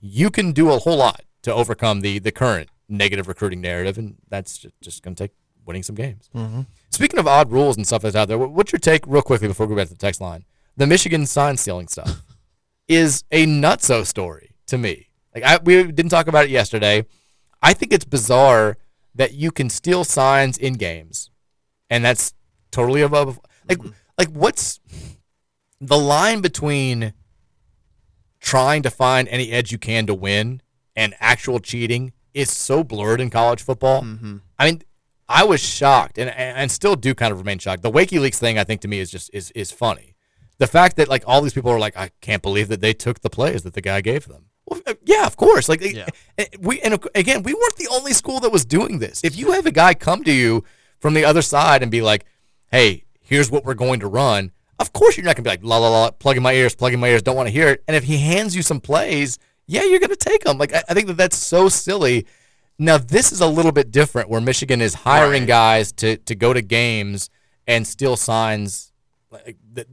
[0.01, 4.15] You can do a whole lot to overcome the the current negative recruiting narrative, and
[4.27, 5.31] that's just, just going to take
[5.65, 6.29] winning some games.
[6.35, 6.65] Mhm.
[6.91, 9.65] Speaking of odd rules and stuff that's out there, what's your take, real quickly, before
[9.65, 10.45] we go back to the text line?
[10.77, 12.21] The Michigan sign stealing stuff
[12.87, 15.09] is a nutso story to me.
[15.33, 17.05] Like I, we didn't talk about it yesterday.
[17.61, 18.77] I think it's bizarre
[19.15, 21.29] that you can steal signs in games,
[21.89, 22.33] and that's
[22.71, 23.39] totally above.
[23.69, 23.79] Like,
[24.17, 24.79] like what's
[25.79, 27.13] the line between
[28.39, 30.61] trying to find any edge you can to win
[30.95, 34.01] and actual cheating is so blurred in college football.
[34.59, 34.81] I mean,
[35.27, 37.81] I was shocked, and and still do kind of remain shocked.
[37.83, 40.15] The WikiLeaks thing, I think, to me is just is is funny.
[40.57, 43.21] The fact that like all these people are like, I can't believe that they took
[43.21, 44.45] the plays that the guy gave them.
[44.65, 45.67] Well, uh, yeah, of course.
[45.67, 45.81] Like
[46.37, 49.21] uh, we and again, we weren't the only school that was doing this.
[49.23, 50.63] If you have a guy come to you
[50.99, 52.25] from the other side and be like,
[52.71, 55.77] "Hey, here's what we're going to run," of course you're not gonna be like, "La
[55.77, 57.83] la la," plugging my ears, plugging my ears, don't want to hear it.
[57.87, 60.57] And if he hands you some plays, yeah, you're gonna take them.
[60.57, 62.25] Like I, I think that that's so silly.
[62.79, 65.47] Now this is a little bit different, where Michigan is hiring Right.
[65.47, 67.29] guys to to go to games
[67.67, 68.91] and steal signs,
[69.31, 69.87] like that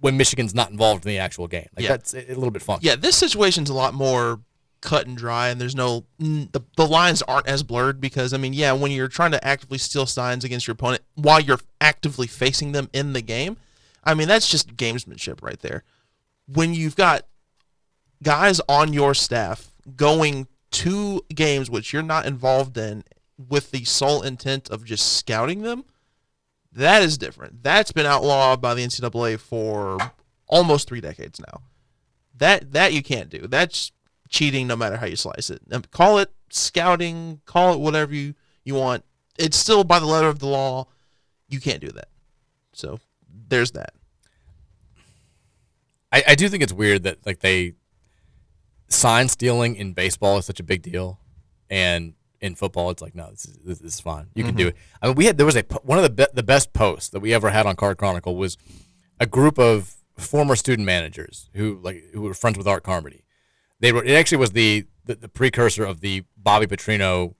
[0.00, 1.68] when Michigan's not involved in the actual game.
[1.76, 1.88] Like Yeah.
[1.90, 2.86] that's a, little bit funky.
[2.86, 4.40] Yeah, this situation's a lot more
[4.82, 8.52] cut and dry, and there's no the, the lines aren't as blurred because I mean,
[8.52, 12.72] yeah, when you're trying to actively steal signs against your opponent while you're actively facing
[12.72, 13.56] them in the game,
[14.04, 15.84] I mean that's just gamesmanship right there.
[16.46, 17.26] When you've got
[18.22, 23.04] guys on your staff going to games which you're not involved in
[23.36, 25.84] with the sole intent of just scouting them,
[26.72, 27.62] that is different.
[27.62, 29.98] That's been outlawed by the NCAA for
[30.46, 31.62] almost three decades now.
[32.36, 33.46] That that you can't do.
[33.46, 33.92] That's
[34.28, 35.62] cheating, no matter how you slice it.
[35.72, 37.40] Um, Call it scouting.
[37.46, 38.34] Call it whatever you
[38.64, 39.04] you want.
[39.38, 40.86] It's still by the letter of the law.
[41.48, 42.08] You can't do that.
[42.72, 43.00] So
[43.48, 43.94] there's that.
[46.12, 47.74] I, I do think it's weird that like they
[48.88, 51.20] sign stealing in baseball is such a big deal,
[51.70, 54.26] and in football it's like no, this is, this is fine.
[54.34, 54.68] You can do Mhm.
[54.70, 54.76] it.
[55.02, 57.20] I mean, we had there was a one of the be- the best posts that
[57.20, 58.56] we ever had on Card Chronicle was
[59.18, 63.24] a group of former student managers who like who were friends with Art Carmody.
[63.80, 67.34] They wrote it actually was the the, the precursor of the Bobby Petrino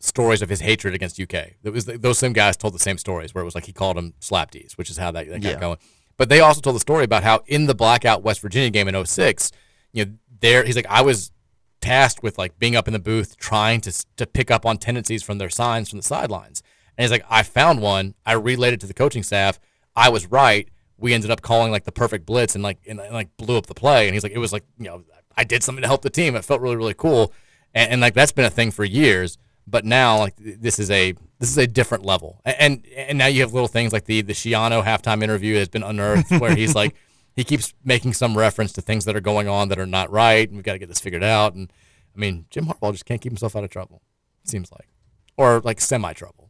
[0.00, 1.54] stories of his hatred against UK.
[1.62, 3.96] It was those same guys told the same stories where it was like he called
[3.96, 5.60] them slapdies, which is how that, that got Yeah.
[5.60, 5.78] going.
[6.16, 8.94] But they also told the story about how in the blackout West Virginia game in
[8.94, 9.50] 06,
[9.92, 11.32] you know, there he's like I was
[11.80, 15.22] tasked with like being up in the booth trying to to pick up on tendencies
[15.22, 16.62] from their signs from the sidelines.
[16.96, 19.58] And he's like I found one, I relayed it to the coaching staff.
[19.94, 20.68] I was right.
[20.96, 23.66] We ended up calling like the perfect blitz and like and, and, like blew up
[23.66, 24.06] the play.
[24.06, 25.04] And he's like it was like, you know,
[25.36, 26.34] I did something to help the team.
[26.34, 27.32] It felt really really cool.
[27.74, 29.38] And, and like that's been a thing for years
[29.70, 33.26] but now like this is a this is a different level A- and and now
[33.26, 36.74] you have little things like the the Schiano halftime interview has been unearthed where he's
[36.74, 36.94] like
[37.38, 40.48] he keeps making some reference to things that are going on that are not right
[40.48, 41.72] and we've got to get this figured out and
[42.14, 44.02] I mean Jim Harbaugh just can't keep himself out of trouble
[44.44, 44.88] it seems like
[45.36, 46.48] or like semi trouble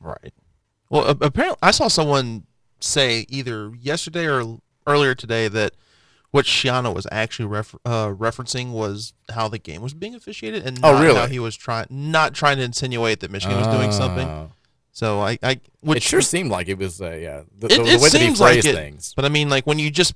[0.00, 0.32] Right.
[0.90, 2.44] Well, apparently, I saw someone
[2.80, 5.74] say either yesterday or earlier today that
[6.30, 10.78] what Schiano was actually refer- uh, referencing was how the game was being officiated, and
[10.82, 11.18] Oh, not really?
[11.18, 14.28] how he was trying, not trying to insinuate that Michigan was doing something.
[14.28, 14.52] Oh.
[14.92, 17.82] So I, I which it sure seemed like it was uh, yeah the, it, the,
[17.84, 19.78] the it way that he seems phrased like it, things But I mean, like when
[19.78, 20.14] you just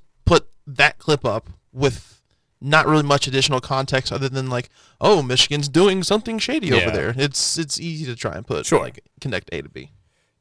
[0.67, 2.21] that clip up with
[2.61, 4.69] not really much additional context other than like,
[5.01, 6.75] oh, Michigan's doing something shady Yeah.
[6.77, 7.13] over there.
[7.17, 8.79] It's it's easy to try and put Sure.
[8.79, 9.91] like connect A to B.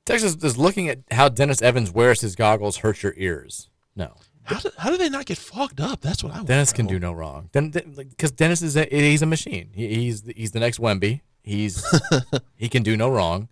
[0.04, 3.68] Texas is looking at how Dennis Evans wears his goggles hurt your ears.
[3.96, 4.14] No.
[4.44, 6.00] How do, how do they not get fogged up?
[6.00, 6.48] That's what I want.
[6.48, 7.48] Dennis can do no wrong.
[7.52, 9.70] Then Because Dennis is a, he's a machine.
[9.72, 11.20] He, he's he's the next Wemby.
[11.44, 11.84] He's
[12.56, 13.48] he can do no wrong.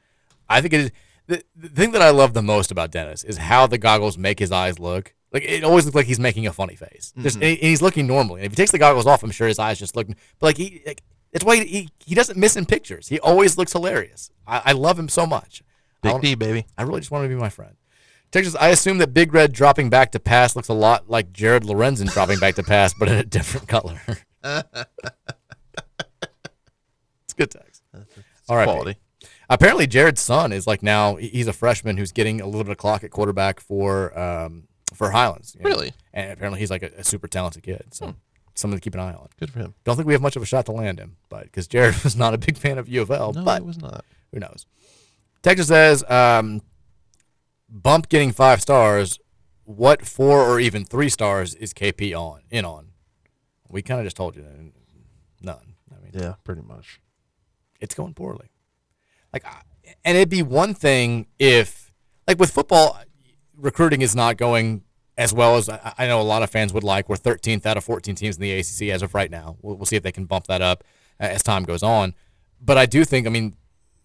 [0.49, 0.91] I think it is
[1.29, 4.41] the, the thing that I love the most about Dennis is how the goggles make
[4.41, 5.15] his eyes look.
[5.33, 7.13] Like it always looks like he's making a funny face.
[7.19, 7.51] Just Mhm.
[7.51, 8.41] and he's looking normally.
[8.41, 10.09] And if he takes the goggles off, I'm sure his eyes just look.
[10.09, 10.17] But
[10.47, 11.03] like he, like,
[11.33, 13.07] that's why he, he doesn't miss in pictures.
[13.09, 14.31] He always looks hilarious.
[14.47, 15.63] I, I love him so much.
[16.03, 16.67] Big D, baby.
[16.77, 17.77] I really just want him to be my friend.
[18.33, 21.65] Texas, I assume that Big Red dropping back to pass looks a lot like Jared
[21.65, 24.01] Lorenzen dropping back to pass, but in a different color.
[24.45, 24.65] it's
[27.37, 27.83] good text.
[28.49, 28.65] All right.
[28.65, 28.97] quality.
[29.49, 32.79] Apparently, Jared's son is like now he's a freshman who's getting a little bit of
[32.79, 34.65] clock at quarterback for um,
[34.95, 35.55] for Highlands.
[35.57, 35.71] you know.
[35.71, 35.93] Really?
[36.13, 37.85] And apparently, he's like a, a super talented kid.
[37.93, 38.15] So
[38.55, 39.29] something to keep an eye on.
[39.39, 39.75] Good for him.
[39.85, 42.17] Don't think we have much of a shot to land him, but because Jared was
[42.17, 44.05] not a big fan of U of L, No, but he was not.
[44.33, 44.67] Who knows?
[45.43, 46.61] Texas says, um,
[47.69, 49.19] bump getting five stars.
[49.65, 52.89] What four or even three stars is KP on in on?
[53.69, 54.73] We kind of just told you that.
[55.41, 55.75] none.
[55.91, 57.01] I mean, Yeah, pretty much.
[57.81, 58.51] it's going poorly.
[59.33, 59.63] Like, I-
[60.05, 61.93] and it'd be one thing if,
[62.27, 63.01] like, with football,
[63.61, 64.83] recruiting is not going
[65.19, 67.09] as well as I, know a lot of fans would like.
[67.09, 69.57] We're 13th out of 14 teams in the ACC as of right now.
[69.61, 70.83] We'll, we'll see if they can bump that up
[71.19, 72.15] as time goes on.
[72.61, 73.55] But I do think, I mean,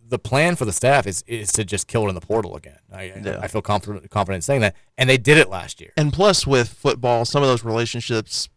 [0.08, 2.78] the plan for the staff is is to just kill it in the portal again.
[2.94, 3.40] I, I- Yeah.
[3.42, 5.94] I feel confident confident in saying that, and they did it last year.
[5.98, 8.48] And plus, with football, some of those relationships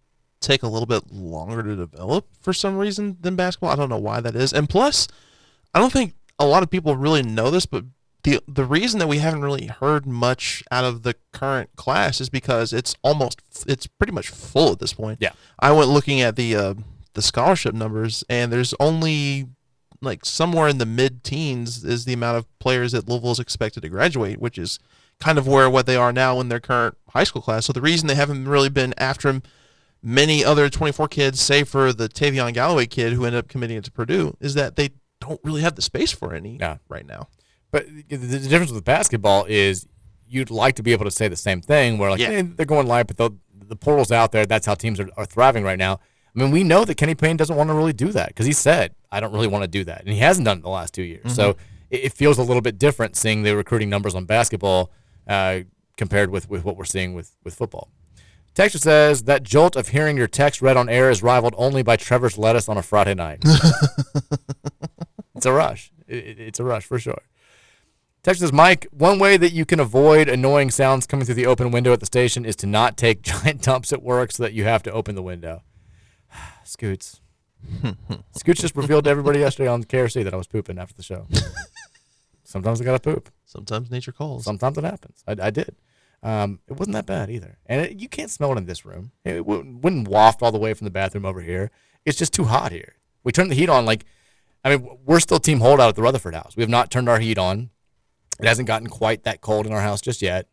[0.40, 3.70] take a little bit longer to develop for some reason than basketball.
[3.70, 4.52] I don't know why that is.
[4.52, 5.08] And plus,
[5.72, 7.84] I don't think a lot of people really know this, but
[8.24, 12.28] the the reason that we haven't really heard much out of the current class is
[12.28, 15.18] because it's almost it's pretty much full at this point.
[15.20, 15.32] Yeah.
[15.58, 16.74] I went looking at the uh,
[17.14, 19.46] the scholarship numbers, and there's only
[20.00, 23.82] like somewhere in the mid teens is the amount of players that Louisville is expected
[23.82, 24.78] to graduate, which is
[25.20, 27.66] kind of where what they are now in their current high school class.
[27.66, 29.42] So the reason they haven't really been after him
[30.02, 33.84] many other 24 kids, save for the Tavion Galloway kid who ended up committing it
[33.84, 34.90] to Purdue, is that they
[35.20, 36.56] don't really have the space for any
[36.88, 37.28] right now.
[37.70, 38.16] But the,
[38.48, 39.86] difference with basketball is
[40.26, 42.28] you'd like to be able to say the same thing where like Yeah.
[42.30, 44.46] "Eh, they're going live, but the, the portal's out there.
[44.46, 46.00] That's how teams are, are thriving right now.
[46.34, 48.52] I mean, we know that Kenny Payne doesn't want to really do that because he
[48.52, 50.02] said, I don't really want to do that.
[50.02, 51.34] And he hasn't done it the last two years.
[51.34, 51.56] So
[51.90, 54.90] it, it feels a little bit different seeing the recruiting numbers on basketball
[55.26, 55.60] uh,
[55.96, 57.90] compared with, with what we're seeing with, with football.
[58.54, 61.96] Texture says that jolt of hearing your text read on air is rivaled only by
[61.96, 63.42] Trevor's lettuce on a Friday night.
[65.34, 65.90] it's a rush.
[66.06, 67.20] It- it's a rush for sure.
[68.28, 71.70] Text says, Mike, one way that you can avoid annoying sounds coming through the open
[71.70, 74.64] window at the station is to not take giant dumps at work so that you
[74.64, 75.62] have to open the window.
[76.62, 77.22] Scoots.
[78.36, 81.26] Scoots just revealed to everybody yesterday on KRC that I was pooping after the show.
[82.44, 83.30] Sometimes I gotta poop.
[83.46, 84.44] Sometimes nature calls.
[84.44, 85.24] Sometimes it happens.
[85.26, 85.74] I, I did.
[86.22, 89.12] Um, it wasn't that bad either, and it, you can't smell it in this room.
[89.24, 91.70] It wouldn't, wouldn't waft all the way from the bathroom over here.
[92.04, 92.96] It's just too hot here.
[93.24, 94.04] We turned the heat on like,
[94.66, 96.56] I mean, we're still team holdout at the Rutherford house.
[96.58, 97.70] We have not turned our heat on.
[98.40, 100.46] It hasn't gotten quite that cold in our house just yet,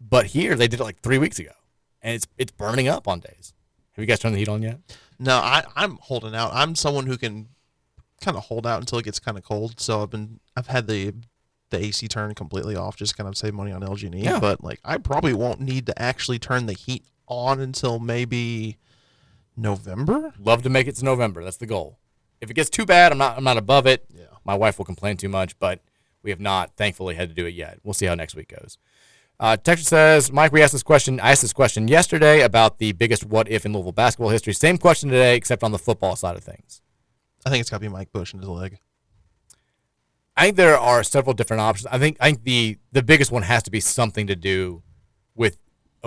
[0.00, 1.52] but here they did it like three weeks ago,
[2.02, 3.52] and it's it's burning up on days.
[3.92, 4.78] Have you guys turned the heat on yet?
[5.18, 6.52] No, I, I'm holding out.
[6.54, 7.48] I'm someone who can
[8.20, 9.80] kind of hold out until it gets kind of cold.
[9.80, 11.12] So I've been I've had the
[11.70, 14.18] the AC turned completely off, just kind of save money on LG&E.
[14.18, 14.40] Yeah.
[14.40, 18.78] But like I probably won't need to actually turn the heat on until maybe
[19.56, 20.32] November.
[20.38, 21.44] Love to make it to November.
[21.44, 21.98] That's the goal.
[22.40, 24.06] If it gets too bad, I'm not I'm not above it.
[24.12, 24.24] Yeah.
[24.44, 25.80] My wife will complain too much, but
[26.22, 27.78] we have not thankfully had to do it yet.
[27.82, 28.78] We'll see how next week goes.
[29.38, 31.18] Uh, Texas says, Mike, we asked this question.
[31.18, 34.52] I asked this question yesterday about the biggest what if in Louisville basketball history.
[34.52, 36.82] Same question today, except on the football side of things.
[37.46, 38.78] I think it's got to be Mike Bush in his leg.
[40.36, 41.86] I think there are several different options.
[41.86, 44.82] I think I think the the biggest one has to be something to do
[45.34, 45.58] with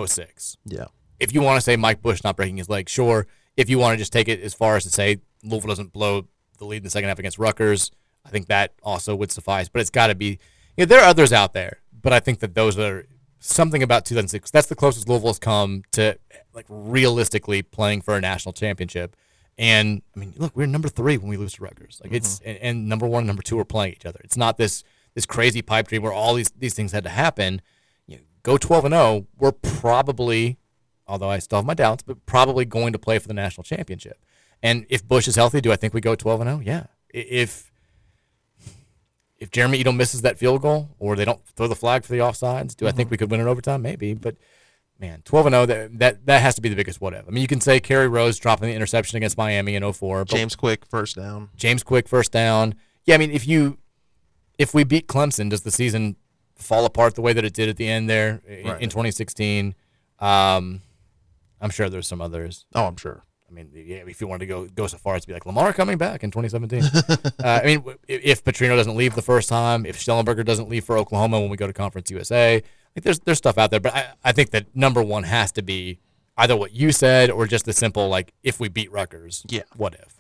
[0.04, 0.58] 06.
[0.66, 0.86] Yeah.
[1.20, 3.28] If you want to say Mike Bush not breaking his leg, sure.
[3.58, 6.28] If you want to just take it as far as to say Louisville doesn't blow
[6.58, 7.92] the lead in the second half against Rutgers,
[8.26, 9.70] I think that also would suffice.
[9.70, 10.40] But it's got to be.
[10.78, 13.06] You know, there are others out there, but I think that those are
[13.40, 14.50] something about 2006.
[14.52, 16.18] That's the closest Louisville has come to
[16.54, 19.16] like realistically playing for a national championship.
[19.58, 22.00] And I mean, look, we're number three when we lose to Rutgers.
[22.04, 24.20] Like it's and, and number one and number two are playing each other.
[24.24, 24.84] It's not this
[25.14, 27.62] this crazy pipe dream where all these these things had to happen.
[28.08, 29.28] You know, go 12 and 0.
[29.38, 30.58] We're probably,
[31.06, 34.18] although I still have my doubts, but probably going to play for the national championship.
[34.64, 36.62] And if Bush is healthy, do I think we go 12 and 0?
[36.66, 36.86] Yeah.
[37.10, 37.72] If
[39.44, 42.20] if Jeremy Ito misses that field goal or they don't throw the flag for the
[42.20, 43.82] offsides, do I think we could win in overtime?
[43.82, 44.38] Maybe, but
[45.00, 47.28] man, 12 and 0, that, that that has to be the biggest what if.
[47.28, 50.26] I mean, you can say Kerry Rhodes dropping the interception against Miami in 04.
[50.26, 51.50] but James Quick first down.
[51.58, 52.76] James Quick first down.
[53.06, 53.78] Yeah, I mean, if you
[54.58, 56.16] if we beat Clemson, does the season
[56.56, 58.82] fall apart the way that it did at the end there in, Right.
[58.82, 59.76] in 2016?
[60.20, 60.82] Um,
[61.60, 62.66] I'm sure there's some others.
[62.74, 63.24] Oh, I'm sure.
[63.54, 65.46] I mean, yeah, if you wanted to go go so far as to be like
[65.46, 66.84] Lamar coming back in 2017.
[67.44, 70.84] uh, I mean, if, if Petrino doesn't leave the first time, if Schnellenberger doesn't leave
[70.86, 72.64] for Oklahoma when we go to Conference USA,
[72.96, 73.80] like there's there's stuff out there.
[73.80, 76.00] But I, I think that number one has to be
[76.36, 79.62] either what you said or just the simple like if we beat Rutgers, Yeah.
[79.76, 80.20] what if?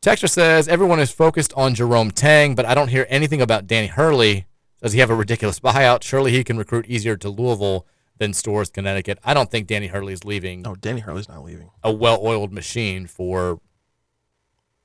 [0.00, 3.88] Texture says everyone is focused on Jerome Tang, but I don't hear anything about Danny
[3.88, 4.46] Hurley.
[4.82, 6.02] Does he have a ridiculous buyout?
[6.02, 7.86] Surely he can recruit easier to Louisville
[8.18, 9.18] than Storrs, Connecticut.
[9.24, 11.70] I don't think Danny Hurley is leaving No, Danny Hurley's not leaving.
[11.82, 13.60] a well-oiled machine for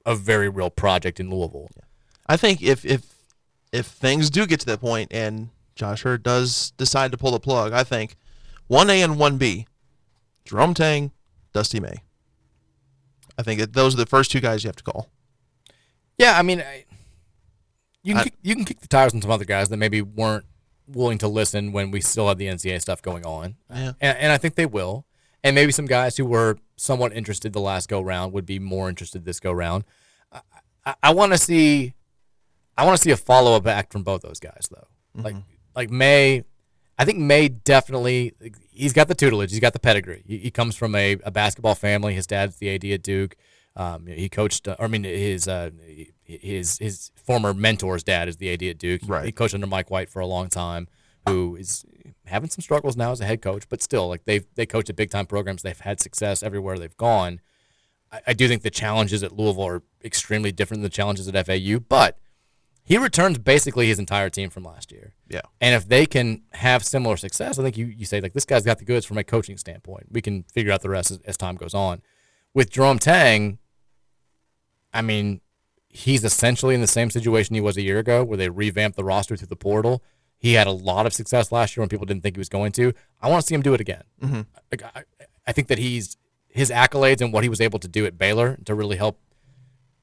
[0.05, 1.69] a very real project in Louisville.
[2.27, 3.05] I think if if
[3.71, 7.39] if things do get to that point and Josh Heird does decide to pull the
[7.39, 8.15] plug, I think
[8.67, 9.67] one A and one B,
[10.45, 11.11] Jerome Tang,
[11.53, 11.95] Dusty May.
[13.37, 15.09] I think that those are the first two guys you have to call.
[16.17, 16.85] Yeah, I mean, I,
[18.03, 20.01] you can I- kick, you can kick the tires on some other guys that maybe
[20.01, 20.45] weren't
[20.89, 23.55] willing to listen when we still have the NCAA stuff going on.
[23.69, 23.93] Yeah.
[24.01, 25.05] and, and I think they will.
[25.43, 28.89] And maybe some guys who were somewhat interested the last go round would be more
[28.89, 29.85] interested this go round.
[30.31, 30.41] I,
[30.85, 31.93] I, I want to see,
[32.77, 34.87] I want to see a follow up act from both those guys though.
[35.15, 35.35] Like
[35.75, 36.43] like May,
[36.97, 38.33] I think May definitely
[38.71, 40.23] he's got the tutelage, he's got the pedigree.
[40.25, 42.13] He, he comes from a, a basketball family.
[42.13, 43.35] His dad's the AD at Duke.
[43.75, 44.67] Um, he coached.
[44.67, 45.71] Uh, I mean, his uh,
[46.29, 49.01] his his former mentor's dad is the AD at Duke.
[49.05, 49.25] Right.
[49.25, 50.87] He coached under Mike White for a long time,
[51.27, 51.85] who is
[52.25, 54.95] having some struggles now as a head coach, but still, like they they coach at
[54.95, 55.63] big time programs.
[55.63, 57.41] They've had success everywhere they've gone.
[58.11, 61.45] I, I do think the challenges at Louisville are extremely different than the challenges at
[61.45, 62.19] FAU, but
[62.83, 65.13] he returns basically his entire team from last year.
[65.27, 65.41] Yeah.
[65.61, 68.65] And if they can have similar success, I think you, you say like this guy's
[68.65, 70.07] got the goods from a coaching standpoint.
[70.11, 72.01] We can figure out the rest as, as time goes on.
[72.53, 73.59] With Jerome Tang,
[74.91, 75.41] I mean,
[75.89, 79.03] he's essentially in the same situation he was a year ago, where they revamped the
[79.03, 80.03] roster through the portal.
[80.37, 82.71] He had a lot of success last year when people didn't think he was going
[82.73, 82.93] to.
[83.21, 84.03] I want to see him do it again.
[84.21, 84.45] Mhm.
[84.71, 85.03] Like, I,
[85.45, 86.15] I think that he's
[86.47, 89.19] his accolades and what he was able to do at Baylor to really help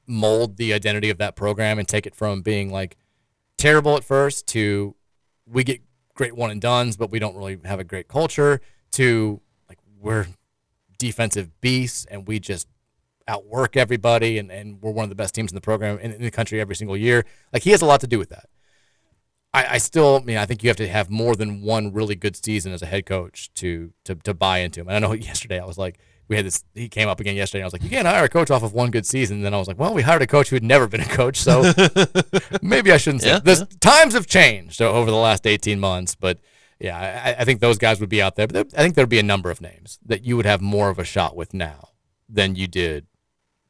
[0.07, 2.97] mold the identity of that program and take it from being like
[3.59, 4.95] terrible at first to
[5.47, 5.81] we get
[6.15, 8.61] great one and duns, but we don't really have a great culture
[8.93, 10.27] to like we're
[10.99, 12.69] defensive beasts and we just
[13.29, 16.23] outwork everybody and, and we're one of the best teams in the program in, in
[16.23, 17.25] the country every single year.
[17.53, 18.47] Like he has a lot to do with that.
[19.53, 22.15] I, I still I mean I think you have to have more than one really
[22.15, 24.89] good season as a head coach to to, to buy into him.
[24.89, 25.99] And I know yesterday I was like
[26.29, 28.25] we had this he came up again yesterday and I was like, You can't hire
[28.25, 29.39] a coach off of one good season.
[29.39, 31.07] And then I was like, Well, we hired a coach who had never been a
[31.09, 31.73] coach, so
[32.63, 36.39] maybe I shouldn't say Yeah, this times have changed over the last eighteen months, but
[36.79, 38.47] yeah, I, I think those guys would be out there.
[38.47, 40.91] But there, I think there'd be a number of names that you would have more
[40.91, 41.91] of a shot with now
[42.29, 43.07] than you did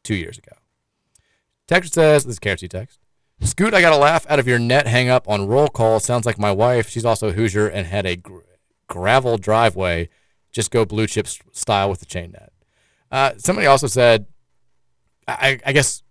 [0.06, 0.52] two years ago.
[1.66, 3.00] Text says, this is KFC text.
[3.40, 6.00] Scoot, I got a laugh out of your net hang up on roll call.
[6.00, 6.88] Sounds like my wife.
[6.88, 8.38] She's also a Hoosier and had a gr-
[8.86, 10.08] gravel driveway.
[10.52, 12.52] Just go blue chip style with the chain net.
[13.10, 14.26] Uh, somebody also said,
[15.28, 16.02] I, I guess,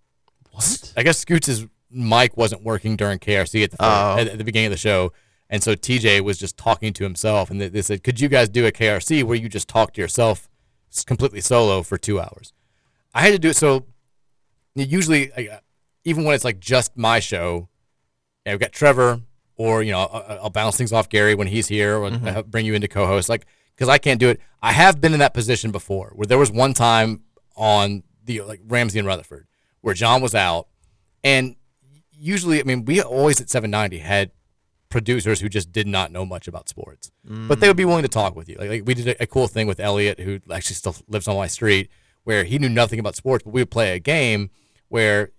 [0.52, 0.92] what?
[0.96, 4.16] I guess Scoots' mic wasn't working during KRC at the, Oh.
[4.18, 5.12] at, the beginning of the show.
[5.48, 7.50] And so TJ was just talking to himself.
[7.50, 10.00] And they, they said, could you guys do a KRC where you just talk to
[10.00, 10.48] yourself
[11.06, 12.52] completely solo for two hours?
[13.16, 13.56] I had to do it.
[13.56, 13.86] So
[14.74, 15.58] usually, like, uh,
[16.04, 17.68] even when it's like just my show,
[18.44, 19.20] yeah, we've got Trevor,
[19.56, 22.36] or you know, I'll, I'll bounce things off Gary when he's here, or Mhm.
[22.36, 24.40] I'll bring you into co-host, like because I can't do it.
[24.62, 27.22] I have been in that position before, where there was one time
[27.56, 29.46] on the like Ramsey and Rutherford,
[29.80, 30.68] where John was out,
[31.24, 31.56] and
[32.12, 34.30] usually, I mean, we always at 790 had
[34.88, 37.10] producers who just did not know much about sports,
[37.48, 38.56] but they would be willing to talk with you.
[38.58, 41.36] Like, like we did a, a cool thing with Elliot, who actually still lives on
[41.36, 41.90] my street,
[42.26, 44.50] where he knew nothing about sports, but we would play a game
[44.88, 45.30] where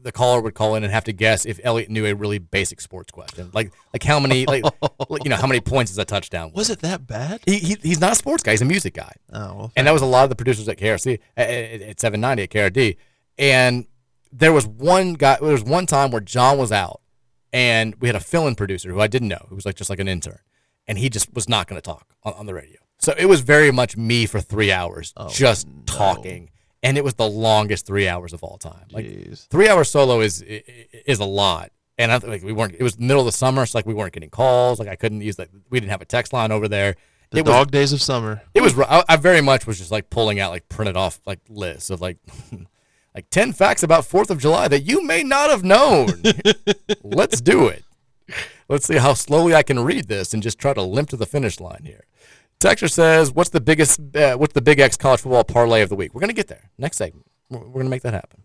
[0.00, 2.80] the caller would call in and have to guess if Elliot knew a really basic
[2.80, 4.64] sports question, like like how many like,
[5.24, 6.52] you know how many points is a touchdown?
[6.54, 7.40] Was it that bad?
[7.44, 9.12] He, he he's not a sports guy; he's a music guy.
[9.32, 12.00] Oh, well, and that was a lot of the producers at KRC at, at, at
[12.00, 12.96] 790 at KRD,
[13.36, 13.86] and
[14.30, 15.38] there was one guy.
[15.40, 17.00] There was one time where John was out,
[17.52, 19.98] and we had a fill-in producer who I didn't know, who was like just like
[19.98, 20.38] an intern,
[20.86, 22.78] and he just was not going to talk on, on the radio.
[23.02, 26.50] So it was very much me for three hours, Oh, just talking,
[26.84, 28.86] and it was the longest three hours of all time.
[28.92, 31.72] Like three hours solo is is a lot.
[31.98, 32.74] And I like we weren't.
[32.78, 34.78] It was the middle of the summer, so like we weren't getting calls.
[34.78, 36.94] Like I couldn't use like we didn't have a text line over there.
[37.30, 38.42] The it was, dog days of summer.
[38.54, 38.78] it was.
[38.78, 42.00] I, I very much was just like pulling out like printed off like lists of
[42.00, 42.18] like
[43.14, 46.22] like ten facts about Fourth of July that you may not have known.
[47.02, 47.84] Let's do it.
[48.68, 51.26] Let's see how slowly I can read this and just try to limp to the
[51.26, 52.04] finish line here.
[52.62, 54.00] Texture says, "What's the biggest?
[54.16, 56.70] Uh, what's the Big X college football parlay of the week?" We're gonna get there
[56.78, 57.26] next segment.
[57.50, 58.42] We're, we're gonna make that happen.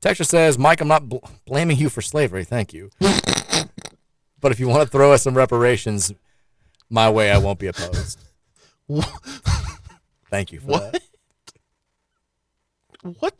[0.00, 1.16] Texture says, "Mike, I'm not bl-
[1.46, 2.44] blaming you for slavery.
[2.44, 2.90] Thank you,
[4.40, 6.12] but if you want to throw us some reparations
[6.88, 8.20] my way, I won't be opposed."
[10.30, 10.92] Thank you for What?
[10.92, 11.02] that.
[13.20, 13.34] What?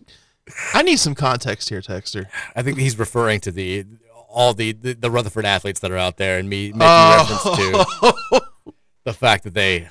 [0.73, 2.27] I need some context here, Texter.
[2.57, 3.85] I think he's referring to the
[4.31, 7.17] all the, the, the Rutherford athletes that are out there, and me making Oh.
[7.19, 8.41] reference to
[9.05, 9.89] the fact that they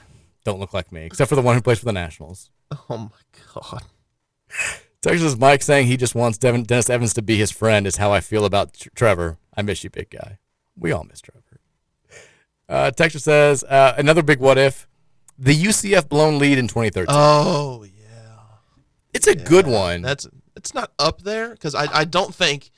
[0.47, 2.49] don't look like me, except for the one who plays for the Nationals.
[2.89, 3.83] Oh my god.
[5.01, 8.13] Texas Mike saying he just wants Devin, Dennis Evans to be his friend is how
[8.13, 9.37] I feel about Tr- Trevor.
[9.55, 10.39] I miss you, big guy.
[10.77, 11.43] We all miss Trevor.
[12.69, 14.87] Uh, Texas says uh, another big what if
[15.37, 17.07] the UCF blown lead in 2013.
[17.09, 17.91] Oh yeah.
[19.13, 20.01] It's a good one.
[20.01, 22.71] That's it's not up there because I, I don't think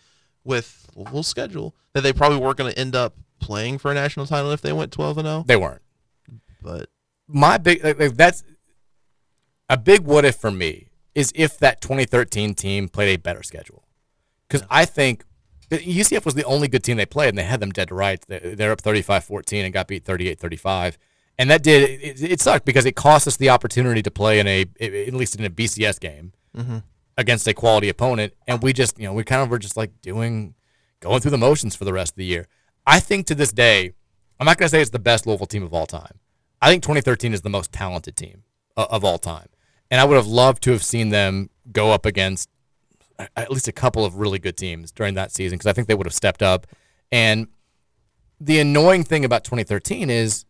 [0.44, 4.26] with full schedule that they probably weren't going to end up playing for a national
[4.26, 5.44] title if they went twelve and zero.
[5.48, 5.82] They weren't.
[6.62, 6.90] But
[7.32, 8.44] my big like, like, that's
[9.70, 13.84] a big what if for me is if that 2013 team played a better schedule.
[14.48, 15.24] Because i think
[15.70, 18.26] ucf was the only good team they played and they had them dead to rights.
[18.28, 20.98] They- they're up 35-14 and got beat 38-35
[21.38, 24.48] and that did it, it sucked because it cost us the opportunity to play in
[24.48, 26.82] a at least in a bcs game Mhm.
[27.18, 28.34] against a quality opponent.
[28.48, 30.56] And we just you know we kind of were just like doing
[31.00, 32.48] going through the motions for the rest of the year.
[32.88, 33.94] I think to this day
[34.40, 36.19] i'm not going to say it's the best louisville team of all time
[36.62, 38.44] i think 2013 is the most talented team
[38.78, 39.48] o- of all time
[39.92, 42.50] and i would have loved to have seen them go up against
[43.36, 45.96] at least a couple of really good teams during that season because i think they
[45.96, 46.68] would have stepped up
[47.12, 47.48] and
[48.40, 50.46] the annoying thing about 2013 is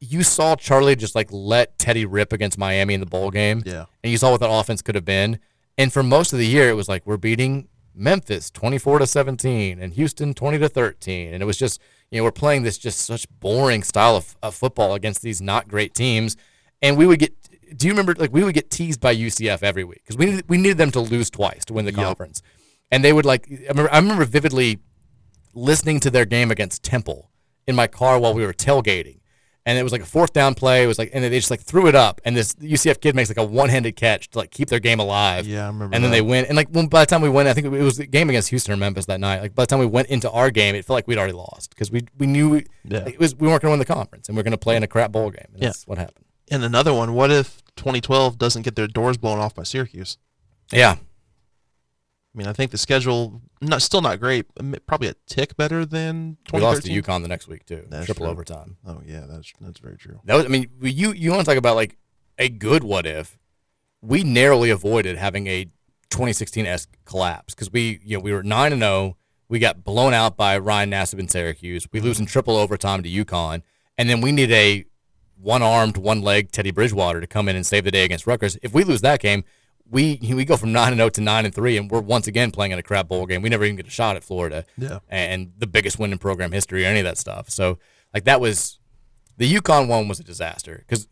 [0.00, 3.62] you saw Charlie just like let Teddy rip against Miami in the bowl game.
[3.66, 3.84] Yeah.
[4.02, 5.38] And you saw what that offense could have been.
[5.76, 9.78] And for most of the year, it was like we're beating Memphis 24 to 17
[9.78, 11.34] and Houston 20 to 13.
[11.34, 11.80] And it was just,
[12.10, 15.68] you know, we're playing this just such boring style of, of football against these not
[15.68, 16.36] great teams.
[16.82, 17.34] And we would get,
[17.76, 20.44] do you remember, like, we would get teased by UCF every week because we needed,
[20.48, 22.42] we needed them to lose twice to win the conference.
[22.90, 24.80] And they would, like, I remember, I remember vividly
[25.54, 27.30] listening to their game against Temple
[27.66, 29.19] in my car while we were tailgating.
[29.66, 30.82] And it was like a fourth down play.
[30.82, 32.20] It was like, and they just like threw it up.
[32.24, 35.00] And this UCF kid makes like a one handed catch to like keep their game
[35.00, 35.46] alive.
[35.46, 36.16] Yeah, I remember And then that.
[36.16, 36.46] they win.
[36.46, 38.48] And like when, by the time we went, I think it was the game against
[38.48, 39.42] Houston or Memphis that night.
[39.42, 41.70] Like by the time we went into our game, it felt like we'd already lost
[41.70, 43.06] because we we knew Yeah.
[43.06, 44.76] it was we weren't going to win the conference and we are going to play
[44.76, 45.44] in a crap bowl game.
[45.52, 45.68] And Yeah.
[45.68, 46.24] that's what happened.
[46.50, 47.12] And another one.
[47.12, 50.16] What if 2012 doesn't get their doors blown off by Syracuse?
[50.72, 50.96] Yeah.
[52.32, 54.46] I mean, I think the schedule not still not great.
[54.86, 56.60] Probably a tick better than 2013.
[56.60, 57.84] We lost to UConn the next week too.
[57.88, 58.32] That's triple true.
[58.32, 58.76] overtime.
[58.86, 60.20] Oh yeah, that's that's very true.
[60.24, 61.96] That was, I mean, you you want to talk about like
[62.38, 63.36] a good what if?
[64.00, 65.64] We narrowly avoided having a
[66.10, 69.16] 2016 s collapse because we you know we were nine and zero.
[69.48, 71.88] We got blown out by Ryan Nassib in Syracuse.
[71.92, 73.62] We lose in triple overtime to UConn,
[73.98, 74.84] and then we need a
[75.36, 78.56] one armed, one leg Teddy Bridgewater to come in and save the day against Rutgers.
[78.62, 79.42] If we lose that game,
[79.90, 82.50] we we go from nine and zero to nine and three, and we're once again
[82.50, 83.42] playing in a crap bowl game.
[83.42, 84.64] We never even get a shot at Florida.
[84.78, 85.00] Yeah.
[85.08, 87.50] and the biggest win in program history or any of that stuff.
[87.50, 87.78] So
[88.14, 88.78] like that was
[89.36, 91.08] the UConn one was a disaster because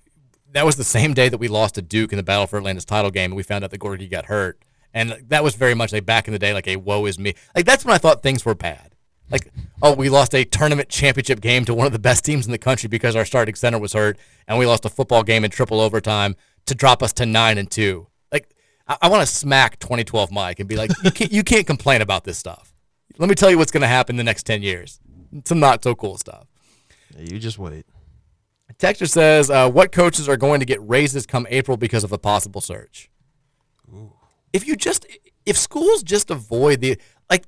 [0.52, 2.84] that was the same day that we lost to Duke in the Battle for Atlantis
[2.84, 4.62] title game, and we found out that Gorgui got hurt,
[4.94, 7.34] and that was very much like back in the day, like a woe is me.
[7.54, 8.94] Like that's when I thought things were bad.
[9.30, 9.50] Like
[9.82, 12.58] oh, we lost a tournament championship game to one of the best teams in the
[12.58, 15.80] country because our starting center was hurt, and we lost a football game in triple
[15.80, 16.36] overtime
[16.66, 18.07] to drop us to nine and two.
[18.88, 22.02] I, I want to smack 2012 Mike and be like, you can't, you can't complain
[22.02, 22.72] about this stuff.
[23.18, 25.00] Let me tell you what's going to happen the next 10 years.
[25.44, 26.46] Some not so cool stuff.
[27.16, 27.84] Yeah, you just wait.
[28.78, 32.18] Texture says, uh, what coaches are going to get raises come April because of a
[32.18, 33.10] possible search?
[34.52, 35.06] If you just,
[35.44, 36.96] if schools just avoid the,
[37.28, 37.44] like,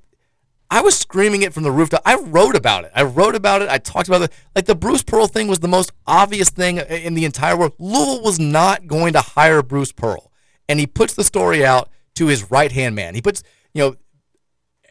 [0.69, 2.01] I was screaming it from the rooftop.
[2.05, 2.91] I wrote about it.
[2.95, 3.69] I wrote about it.
[3.69, 4.31] I talked about it.
[4.55, 7.73] Like the Bruce Pearl thing was the most obvious thing in the entire world.
[7.77, 10.30] Louisville was not going to hire Bruce Pearl.
[10.71, 13.13] And he puts the story out to his right hand man.
[13.13, 13.43] He puts,
[13.73, 13.95] you know,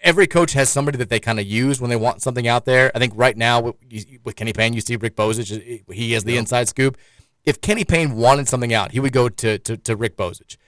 [0.03, 2.93] every coach has somebody that they kind of use when they want something out there.
[2.95, 3.77] I think right now with,
[4.23, 5.91] with Kenny Payne, you see Rick Bozich.
[5.91, 6.99] He has the inside scoop.
[7.47, 10.59] If Kenny Payne wanted something out, he would go to, to, to Rick Bozich.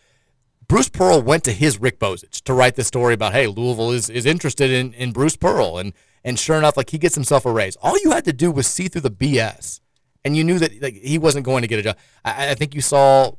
[0.66, 4.08] Bruce Pearl went to his Rick Bozich to write the story about, hey, Louisville is,
[4.08, 5.76] is interested in, in Bruce Pearl.
[5.76, 5.92] And,
[6.24, 7.76] and sure enough, like he gets himself a raise.
[7.82, 9.80] All you had to do was see through the BS.
[10.24, 11.98] And you knew that like he wasn't going to get a job.
[12.24, 13.32] I, I think you saw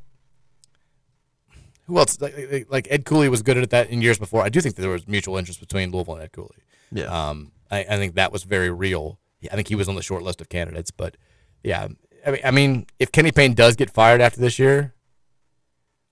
[1.86, 2.20] who else?
[2.20, 4.42] Like, like- Ed Cooley was good at that in years before.
[4.42, 6.56] I do think that there was mutual interest between Louisville and Ed Cooley.
[6.92, 7.04] Yeah.
[7.06, 9.18] Um, I, I think that was very real.
[9.40, 10.90] Yeah, I think he was on the short list of candidates.
[10.90, 11.16] But
[11.62, 11.88] yeah,
[12.26, 14.94] I mean, I mean, if Kenny Payne does get fired after this year,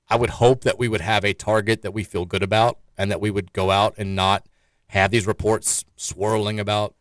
[0.09, 3.11] I would hope that we would have a target that we feel good about, and
[3.11, 4.45] that we would go out and not
[4.89, 6.95] have these reports swirling about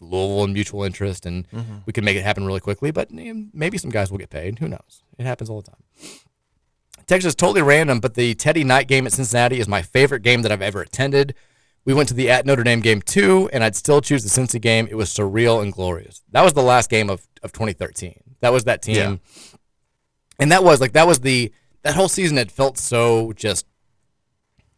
[0.00, 1.82] Louisville and mutual interest, and Mhm.
[1.86, 2.90] we could make it happen really quickly.
[2.90, 4.58] But maybe some guys will get paid.
[4.58, 5.02] Who knows?
[5.18, 5.82] It happens all the time.
[7.08, 10.42] Text is totally random, but the Teddy Knight game at Cincinnati is my favorite game
[10.42, 11.34] that I've ever attended.
[11.86, 14.60] We went to the at Notre Dame game too, and I'd still choose the Cincy
[14.60, 14.86] game.
[14.90, 16.22] It was surreal and glorious.
[16.32, 18.34] That was the last game of, of 2013.
[18.40, 18.94] That was that team.
[18.94, 19.16] Yeah.
[20.38, 21.50] And that was like that was the
[21.82, 23.66] that whole season had felt so just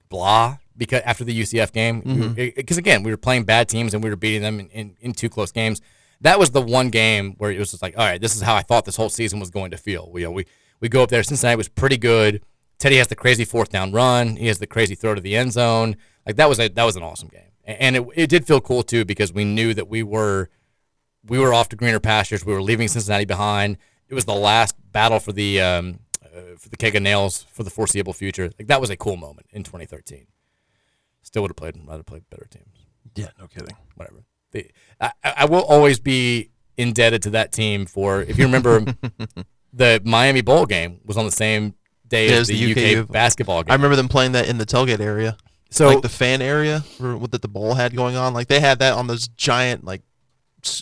[0.08, 2.78] blah because after the UCF game because mm-hmm.
[2.78, 5.28] again we were playing bad teams and we were beating them in, in, in two
[5.28, 5.82] close games.
[6.20, 8.54] That was the one game where it was just like, all right, this is how
[8.54, 10.10] I thought this whole season was going to feel.
[10.12, 10.46] We, you know, we
[10.80, 11.22] we go up there.
[11.22, 12.42] Cincinnati was pretty good.
[12.78, 14.36] Teddy has the crazy fourth down run.
[14.36, 15.96] He has the crazy throw to the end zone.
[16.26, 18.82] Like that was a that was an awesome game, and it it did feel cool
[18.82, 20.48] too because we knew that we were
[21.24, 22.44] we were off to greener pastures.
[22.44, 23.76] We were leaving Cincinnati behind.
[24.08, 27.62] It was the last battle for the um, uh, for the keg of nails for
[27.62, 28.50] the foreseeable future.
[28.58, 30.26] Like that was a cool moment in 2013.
[31.22, 32.86] Still would have played rather played better teams.
[33.14, 33.76] Yeah, no kidding.
[33.94, 34.24] Whatever.
[34.52, 34.70] The,
[35.00, 38.84] I, I will always be indebted to that team for if you remember
[39.72, 41.74] the Miami Bowl game was on the same
[42.08, 43.70] day Yeah, as was the, UK, basketball game.
[43.70, 45.36] I remember them playing that in the tailgate area.
[45.70, 46.80] So- like the fan area
[47.16, 48.34] what that the bowl had going on.
[48.34, 50.02] Like they had that on those giant like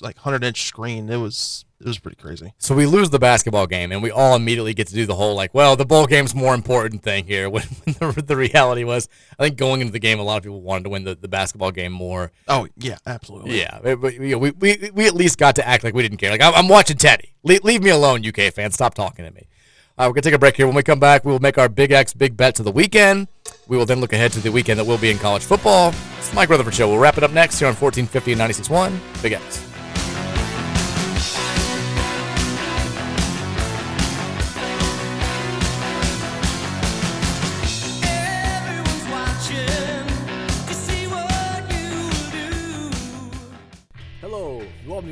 [0.01, 1.09] like hundred inch screen.
[1.11, 2.53] It was it was pretty crazy.
[2.59, 5.37] So we lose the basketball game, and we all immediately get to do the whole
[5.37, 7.49] like, well, the bowl game's more important thing here.
[7.49, 7.63] When,
[7.99, 10.61] when the, the reality was, I think going into the game, a lot of people
[10.61, 12.33] wanted to win the, the basketball game more.
[12.49, 13.61] Oh yeah, absolutely.
[13.61, 16.31] Yeah, but, know, we, we we at least got to act like we didn't care.
[16.31, 17.33] Like I'm, I'm watching Teddy.
[17.45, 18.75] Le- leave me alone, UK fans.
[18.75, 19.47] Stop talking to me.
[19.97, 20.67] Uh, we're gonna take a break here.
[20.67, 23.29] When we come back, we will make our big X big bets of the weekend.
[23.69, 25.93] We will then look ahead to the weekend that will be in college football.
[26.19, 26.89] It's Mike Rutherford Show.
[26.89, 29.78] We'll wrap it up next here on 1450 and 96.1 Big X.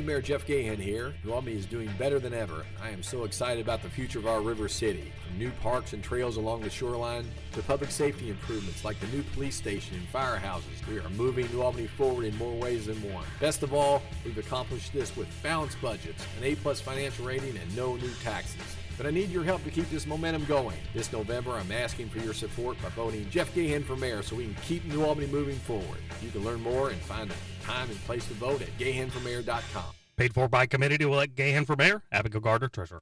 [0.07, 1.13] Mayor Jeff Gahan here.
[1.25, 2.65] New Albany is doing better than ever.
[2.81, 5.11] I am so excited about the future of our river city.
[5.27, 9.21] From new parks and trails along the shoreline to public safety improvements like the new
[9.33, 13.25] police station and firehouses, we are moving New Albany forward in more ways than one.
[13.41, 17.97] Best of all, we've accomplished this with balanced budgets, an A-plus financial rating, and no
[17.97, 18.61] new taxes.
[18.95, 20.77] But I need your help to keep this momentum going.
[20.93, 24.45] This November, I'm asking for your support by voting Jeff Gahan for mayor so we
[24.45, 25.99] can keep New Albany moving forward.
[26.23, 29.96] You can learn more and find a time and place to vote at gahanformayor.com.
[30.17, 33.01] Paid for by committee to elect Gahan for mayor, Abigail Gardner, treasurer.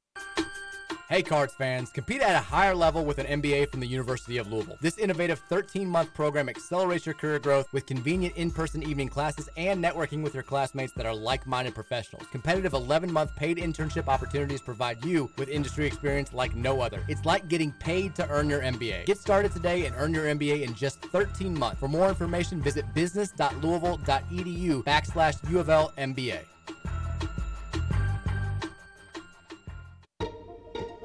[1.07, 4.51] Hey, Cards fans, compete at a higher level with an MBA from the University of
[4.51, 4.75] Louisville.
[4.81, 9.47] This innovative 13 month program accelerates your career growth with convenient in person evening classes
[9.55, 12.27] and networking with your classmates that are like minded professionals.
[12.31, 17.01] Competitive 11 month paid internship opportunities provide you with industry experience like no other.
[17.07, 19.05] It's like getting paid to earn your MBA.
[19.05, 21.79] Get started today and earn your MBA in just 13 months.
[21.79, 26.39] For more information, visit business.louisville.edu backslash U of L MBA.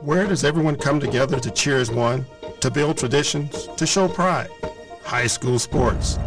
[0.03, 2.25] Where does everyone come together to cheer as one,
[2.61, 4.49] to build traditions, to show pride?
[5.03, 6.19] High school sports.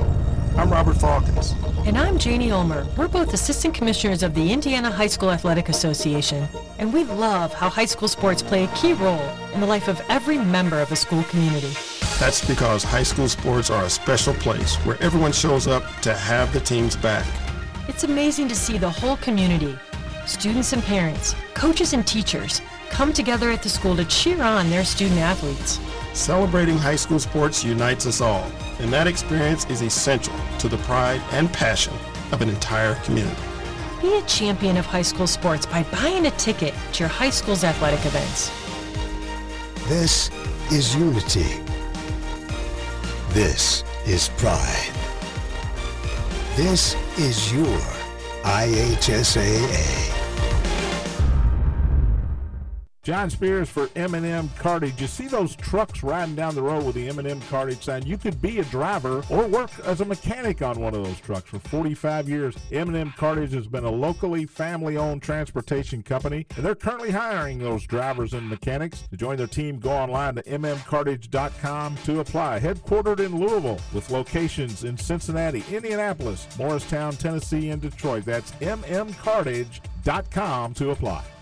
[0.56, 1.56] I'm Robert Faulkens.
[1.88, 2.86] And I'm Janie Ulmer.
[2.96, 6.48] We're both assistant commissioners of the Indiana High School Athletic Association,
[6.78, 10.00] and we love how high school sports play a key role in the life of
[10.08, 11.74] every member of a school community.
[12.20, 16.54] That's because high school sports are a special place where everyone shows up to have
[16.54, 17.26] the team's back.
[17.88, 19.76] It's amazing to see the whole community,
[20.28, 22.62] students and parents, coaches and teachers,
[22.94, 25.80] come together at the school to cheer on their student athletes.
[26.14, 31.20] Celebrating high school sports unites us all, and that experience is essential to the pride
[31.32, 31.94] and passion
[32.32, 33.42] of an entire community.
[34.00, 37.64] Be a champion of high school sports by buying a ticket to your high school's
[37.64, 38.52] athletic events.
[39.90, 40.30] This
[40.72, 41.62] is unity.
[43.30, 44.94] This is pride.
[46.56, 47.80] This is your
[48.44, 50.23] IHSAA.
[53.04, 55.02] John Spears for M&M Cartage.
[55.02, 58.06] You see those trucks riding down the road with the M&M Cartage sign?
[58.06, 61.50] You could be a driver or work as a mechanic on one of those trucks.
[61.50, 67.12] For 45 years, M&M Cartage has been a locally family-owned transportation company, and they're currently
[67.12, 69.04] hiring those drivers and mechanics.
[69.12, 72.62] To join their team, go online to mmcartage.com to apply.
[72.62, 78.24] Headquartered in Louisville with locations in Cincinnati, Indianapolis, Morristown, Tennessee, and Detroit.
[78.24, 81.33] That's mmcartage.com to apply.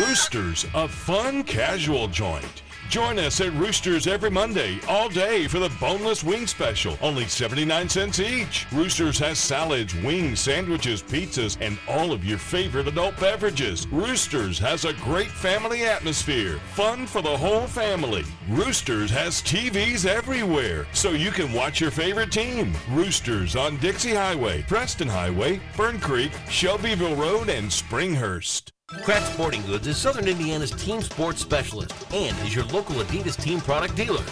[0.00, 2.62] Roosters, a fun casual joint.
[2.88, 7.86] Join us at Roosters every Monday, all day for the boneless wing special, only 79
[7.86, 8.66] cents each.
[8.72, 13.86] Roosters has salads, wings, sandwiches, pizzas, and all of your favorite adult beverages.
[13.88, 18.24] Roosters has a great family atmosphere, fun for the whole family.
[18.48, 22.72] Roosters has TVs everywhere, so you can watch your favorite team.
[22.92, 28.72] Roosters on Dixie Highway, Preston Highway, Fern Creek, Shelbyville Road, and Springhurst.
[29.08, 33.60] Kratz Sporting Goods is Southern Indiana's team sports specialist and is your local Adidas team
[33.60, 34.22] product dealer.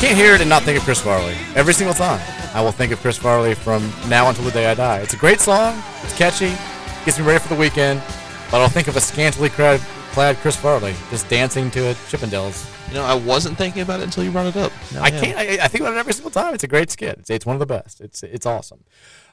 [0.00, 1.34] Can't hear it and not think of Chris Farley.
[1.56, 2.20] Every single time,
[2.54, 5.00] I will think of Chris Farley from now until the day I die.
[5.00, 5.82] It's a great song.
[6.04, 6.52] It's catchy.
[7.04, 8.00] Gets me ready for the weekend.
[8.50, 9.80] But I'll think of a scantily clad,
[10.12, 12.72] clad Chris Farley just dancing to a Chippendales.
[12.88, 14.72] You know, I wasn't thinking about it until you brought it up.
[14.94, 15.20] Now I am.
[15.22, 15.36] can't.
[15.36, 16.54] I, I think about it every single time.
[16.54, 17.18] It's a great skit.
[17.18, 18.00] It's, it's one of the best.
[18.00, 18.84] It's it's awesome.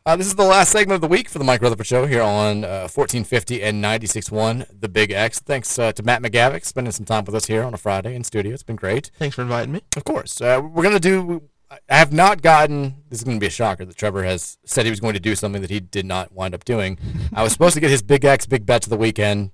[0.07, 2.21] Uh, this is the last segment of the week for the Mike Rutherford Show here
[2.21, 5.39] on uh, 1450 and 96.1 The Big X.
[5.39, 8.23] Thanks uh, to Matt McGavic spending some time with us here on a Friday in
[8.23, 8.53] studio.
[8.53, 9.09] It's been great.
[9.17, 9.81] Thanks for inviting me.
[9.97, 10.39] Of course.
[10.39, 11.49] Uh, we're going to do.
[11.71, 12.97] I have not gotten.
[13.09, 15.19] This is going to be a shocker that Trevor has said he was going to
[15.19, 16.99] do something that he did not wind up doing.
[17.33, 19.49] I was supposed to get his Big X Big Bets of the weekend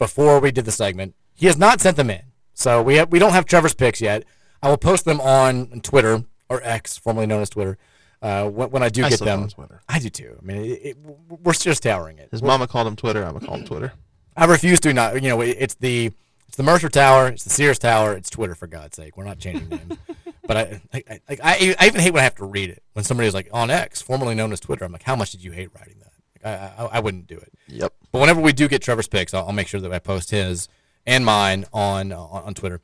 [0.00, 1.14] before we did the segment.
[1.32, 2.22] He has not sent them in.
[2.54, 4.24] So we have, we don't have Trevor's picks yet.
[4.64, 7.78] I will post them on Twitter or X, formerly known as Twitter.
[8.22, 9.48] Uh, when, when I do I get them.
[9.88, 10.38] I do too.
[10.40, 10.96] I mean, it, it,
[11.28, 12.28] we're just towering it.
[12.30, 13.24] His We're- mama called him Twitter.
[13.24, 13.92] I'm gonna call him Twitter.
[14.36, 15.20] I refuse to not.
[15.20, 16.12] You know, it- it's the
[16.46, 19.16] it's the Mercer Tower, it's the Sears Tower, it's Twitter for God's sake.
[19.16, 19.96] We're not changing names.
[20.46, 23.04] but I, I, I, I, I even hate when I have to read it when
[23.04, 24.84] somebody's like on X, formerly known as Twitter.
[24.84, 26.12] I'm like, how much did you hate writing that?
[26.44, 27.52] Like, I, I, I wouldn't do it.
[27.68, 27.94] Yep.
[28.12, 30.68] But whenever we do get Trevor's picks, I'll, I'll make sure that I post his
[31.06, 32.80] and mine on on, on Twitter.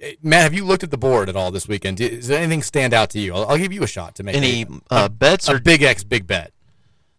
[0.00, 1.98] Eh, Matt, have you looked at the board at all this weekend?
[1.98, 3.34] Does anything stand out to you?
[3.34, 6.04] I'll, I'll give you a shot to make Any a, uh, bets or big X
[6.04, 6.52] big bet,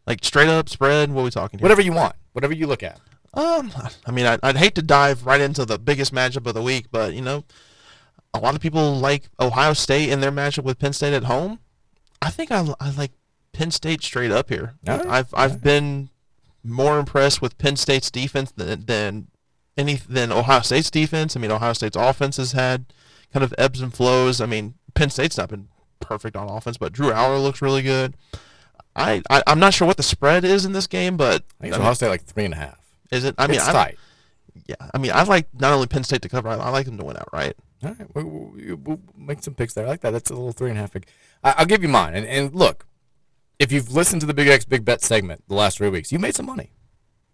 [0.05, 1.11] like straight up spread?
[1.11, 1.59] What are we talking?
[1.59, 1.63] Here?
[1.63, 2.99] whatever you want, whatever you look at.
[3.33, 3.71] Um,
[4.05, 6.87] I mean, I'd, I'd hate to dive right into the biggest matchup of the week,
[6.91, 7.43] but you know,
[8.33, 11.59] a lot of people like Ohio State in their matchup with Penn State at home.
[12.21, 13.11] I think I, I like
[13.53, 14.75] Penn State straight up here.
[14.85, 15.05] Right.
[15.05, 16.09] I've I've been
[16.63, 19.27] more impressed with Penn State's defense than than
[19.77, 21.35] any than Ohio State's defense.
[21.35, 22.85] I mean, Ohio State's offense has had
[23.33, 24.41] kind of ebbs and flows.
[24.41, 25.67] I mean, Penn State's not been
[25.99, 28.15] perfect on offense, but Drew Allar looks really good.
[28.95, 31.73] I, I I'm not sure what the spread is in this game, but I think
[31.73, 32.79] it's Ohio State like three and a half.
[33.11, 33.35] is it?
[33.37, 33.97] I mean, It's I, tight.
[34.65, 36.97] Yeah, I mean, I like not only Penn State to cover, I, I like them
[36.97, 37.55] to win outright.
[37.83, 39.85] All right, we'll, we'll, we'll make some picks there.
[39.85, 40.09] I like that.
[40.09, 40.93] That's a little three and a half.
[40.93, 41.07] Pick.
[41.43, 42.15] I, I'll give you mine.
[42.15, 42.87] And, and look,
[43.59, 46.17] if you've listened to the Big X Big Bet segment the last three weeks, you
[46.17, 46.71] made some money.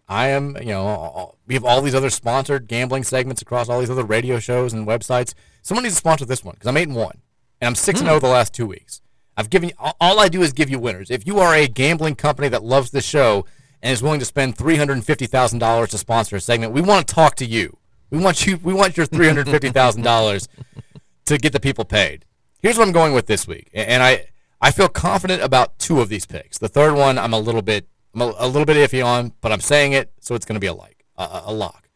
[0.08, 3.80] I am, you know, all- we have all these other sponsored gambling segments across all
[3.80, 5.34] these other radio shows and websites.
[5.62, 7.18] Someone needs to sponsor this one because I'm eight and one,
[7.60, 9.00] and I'm six and zero the last two weeks.
[9.36, 11.10] I've given you all, all I do is give you winners.
[11.10, 13.46] If you are a gambling company that loves this show
[13.82, 16.72] and is willing to spend three hundred and fifty thousand dollars to sponsor a segment,
[16.72, 17.78] we want to talk to you.
[18.10, 18.58] We want you.
[18.62, 20.48] We want your three hundred fifty thousand dollars
[21.24, 22.26] to get the people paid.
[22.60, 24.26] Here's what I'm going with this week, and I
[24.60, 26.58] I feel confident about two of these picks.
[26.58, 29.52] The third one I'm a little bit I'm a, a little bit iffy on, but
[29.52, 31.88] I'm saying it, so it's going to be a like a, a- lock.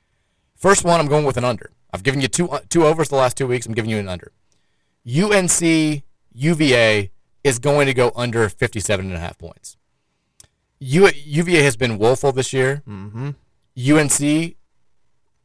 [0.56, 1.70] First one I'm going with an under.
[1.92, 3.66] I've given you two uh, two overs the last two weeks.
[3.66, 4.32] I'm giving you an under.
[5.06, 7.10] UNC UVA
[7.44, 9.76] is going to go under 57 and a half points.
[10.80, 12.82] U, UVA has been woeful this year.
[12.86, 13.30] Mm-hmm.
[13.78, 14.56] UNC,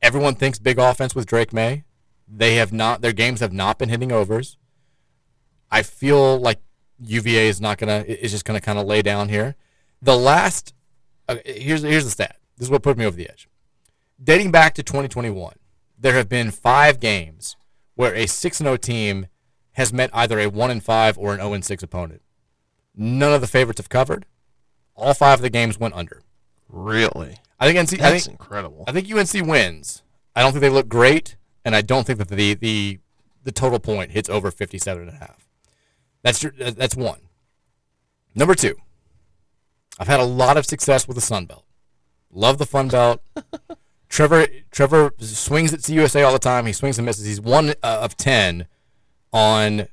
[0.02, 1.84] everyone thinks big offense with Drake Maye.
[2.28, 3.02] They have not.
[3.02, 4.58] Their games have not been hitting overs.
[5.72, 6.60] I feel like
[7.00, 8.04] UVA is not gonna.
[8.08, 9.56] Is just gonna kind of lay down here.
[10.04, 10.74] The last.
[11.30, 12.36] Uh, here's here's the stat.
[12.58, 13.48] This is what put me over the edge.
[14.22, 15.56] Dating back to 2021,
[15.98, 17.56] there have been five games
[17.96, 19.28] where a 6 0 team
[19.74, 22.22] has met either a 1 and 5 or an 0 and 6 opponent.
[22.96, 24.26] None of the favorites have covered.
[24.96, 26.22] All five of the games went under.
[26.68, 27.38] Really?
[27.60, 28.00] I think NC.
[28.00, 28.84] I That's think, incredible.
[28.88, 30.04] I think UNC wins.
[30.36, 33.00] I don't think they look great, and I don't think that the the
[33.44, 35.48] the total point hits over 57 and a half.
[36.24, 37.20] That's your, that's one.
[38.36, 38.76] Number two.
[40.00, 41.66] I've had a lot of success with the Sun Belt.
[42.32, 43.22] Love the Fun Belt.
[44.10, 46.66] Trevor Trevor swings at CUSA all the time.
[46.66, 47.26] He swings and misses.
[47.26, 48.68] He's one uh, of ten
[49.32, 49.88] on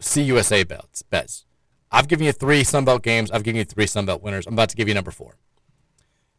[0.00, 1.02] CUSA bets.
[1.02, 1.44] Bets.
[1.90, 3.30] I've given you three Sun Belt games.
[3.30, 4.46] I've given you three Sun Belt winners.
[4.46, 5.36] I'm about to give you number four.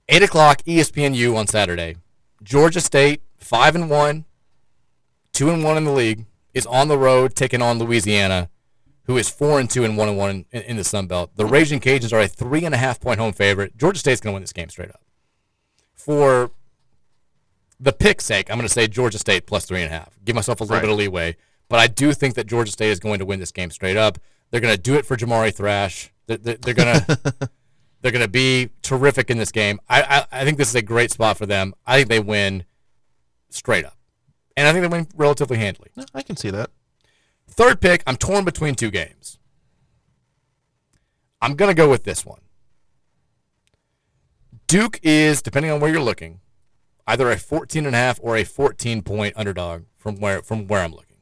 [0.09, 1.97] Eight o'clock ESPNU on Saturday.
[2.43, 4.25] Georgia State five and one,
[5.33, 8.49] two and one in the league is on the road taking on Louisiana,
[9.07, 11.31] who is four and two and one and one in, in the Sun Belt.
[11.35, 13.75] The Raging Cajuns are a three and a half point home favorite.
[13.77, 15.01] Georgia State's going to win this game straight up.
[15.93, 16.51] For
[17.79, 20.17] the pick's sake, I'm going to say Georgia State plus three and a half.
[20.23, 20.81] Give myself a little Right.
[20.81, 21.35] bit of leeway,
[21.69, 24.17] but I do think that Georgia State is going to win this game straight up.
[24.51, 26.11] They're going to do it for Jamari Thrash.
[26.27, 27.19] They're, they're, they're going to
[28.01, 29.79] they're going to be terrific in this game.
[29.89, 31.73] I, I I think this is a great spot for them.
[31.85, 32.63] I think they win
[33.49, 33.97] straight up,
[34.55, 35.89] and I think they win relatively handily.
[35.95, 36.69] No, I can see that.
[37.57, 39.39] Third pick, I'm torn between two games.
[41.41, 42.41] I'm going to go with this one.
[44.67, 46.39] Duke is, depending on where you're looking,
[47.07, 50.83] either a 14 and a half or a 14 point underdog from where from where
[50.83, 51.17] I'm looking.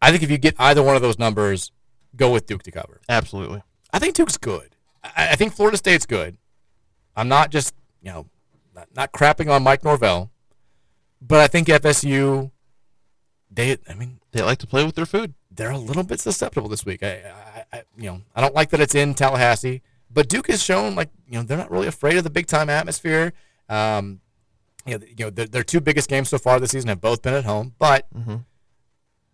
[0.00, 1.70] I think if you get either one of those numbers,
[2.16, 3.00] go with Duke to cover.
[3.08, 3.62] Absolutely.
[3.92, 4.74] I think Duke's good.
[5.04, 6.38] I, I think Florida State's good.
[7.14, 8.26] I'm not just, you know,
[8.74, 10.30] not, not crapping on Mike Norvell,
[11.20, 12.50] but I think FSU,
[13.50, 15.34] they, I mean, They like to play with their food.
[15.50, 17.02] they're a little bit susceptible this week.
[17.02, 20.62] I, I, I, you know, I don't like that it's in Tallahassee, but Duke has
[20.62, 23.32] shown like you know they're not really afraid of the big time atmosphere.
[23.68, 24.20] Um,
[24.86, 27.22] you know, you know their, their two biggest games so far this season have both
[27.22, 28.06] been at home, but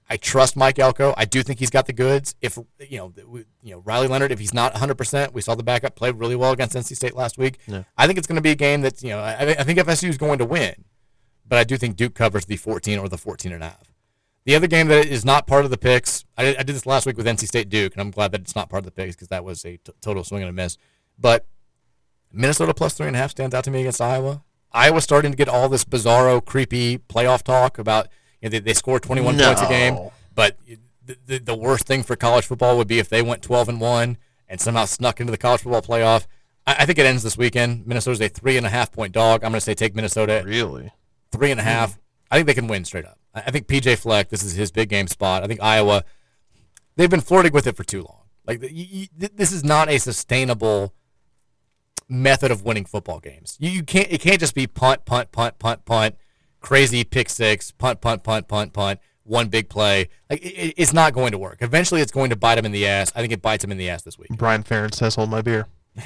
[0.08, 1.14] I trust Mike Elko.
[1.16, 2.34] I do think he's got the goods.
[2.40, 5.54] If you know, we- you know Riley Leonard, if he's not 100, percent we saw
[5.54, 7.58] the backup play really well against NC State last week.
[7.66, 7.82] Yeah.
[7.98, 10.08] I think it's going to be a game that you know I, I think FSU
[10.08, 10.84] is going to win,
[11.46, 13.92] but I do think Duke covers the 14 or the 14 and a half.
[14.46, 16.86] The other game that is not part of the picks, I did, I did this
[16.86, 18.92] last week with NC State Duke, and I'm glad that it's not part of the
[18.92, 20.78] picks because that was a t- total swing and a miss.
[21.18, 21.46] But
[22.32, 24.44] Minnesota plus three and a half stands out to me against Iowa.
[24.72, 28.08] Iowa's starting to get all this bizarro, creepy playoff talk about
[28.40, 29.98] you know, they, they score 21 points a game,
[30.34, 30.56] but
[31.04, 33.80] the, the, the worst thing for college football would be if they went 12 and
[33.80, 34.16] one
[34.48, 36.26] and somehow snuck into the college football playoff.
[36.66, 37.84] I, I think it ends this weekend.
[37.86, 39.42] Minnesota's a three and a half point dog.
[39.42, 40.92] I'm going to say take Minnesota Really?
[41.32, 41.98] three and a half.
[42.30, 43.18] I think they can win straight up.
[43.34, 45.42] I think PJ Fleck, this is his big game spot.
[45.44, 46.04] I think Iowa,
[46.96, 48.22] they've been flirting with it for too long.
[48.46, 50.94] Like you, you, this is not a sustainable
[52.08, 53.56] method of winning football games.
[53.60, 54.06] You, you can't.
[54.10, 56.14] It can't just be punt, punt, punt, punt, punt,
[56.60, 60.08] crazy pick six, punt, punt, punt, punt, punt, one big play.
[60.30, 61.58] Like it- it's not going to work.
[61.60, 63.12] Eventually, it's going to bite him in the ass.
[63.16, 64.28] I think it bites him in the ass this week.
[64.30, 65.66] Brian Ferentz says, "Hold my beer."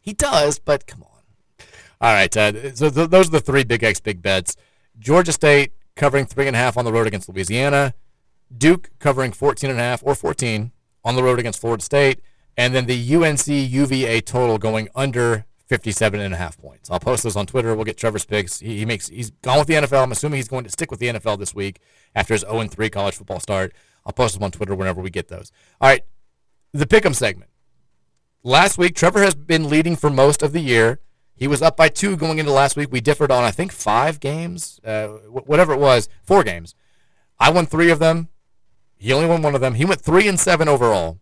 [0.00, 1.66] He does, but come on.
[2.00, 4.56] All right, uh, so th- those are the three big X big bets.
[4.98, 7.94] Georgia State covering three and a half on the road against Louisiana.
[8.56, 10.72] Duke covering 14 and a half or 14
[11.04, 12.20] on the road against Florida State.
[12.56, 16.90] And then the UNC UVA total going under 57 and a half points.
[16.90, 17.74] I'll post those on Twitter.
[17.74, 18.58] We'll get Trevor's picks.
[18.58, 20.02] He, he makes he's gone with the NFL.
[20.02, 21.80] I'm assuming he's going to stick with the NFL this week
[22.14, 23.74] after his 0 3 college football start.
[24.06, 25.52] I'll post them on Twitter whenever we get those.
[25.80, 26.02] All right,
[26.72, 27.50] the pick'em segment.
[28.42, 31.00] Last week, Trevor has been leading for most of the year.
[31.38, 32.88] He was up by two going into last week.
[32.90, 36.74] We differed on, I think, five games, uh, whatever it was, four games.
[37.38, 38.28] I won three of them.
[38.96, 39.74] He only won one of them.
[39.74, 41.20] He went three and seven overall.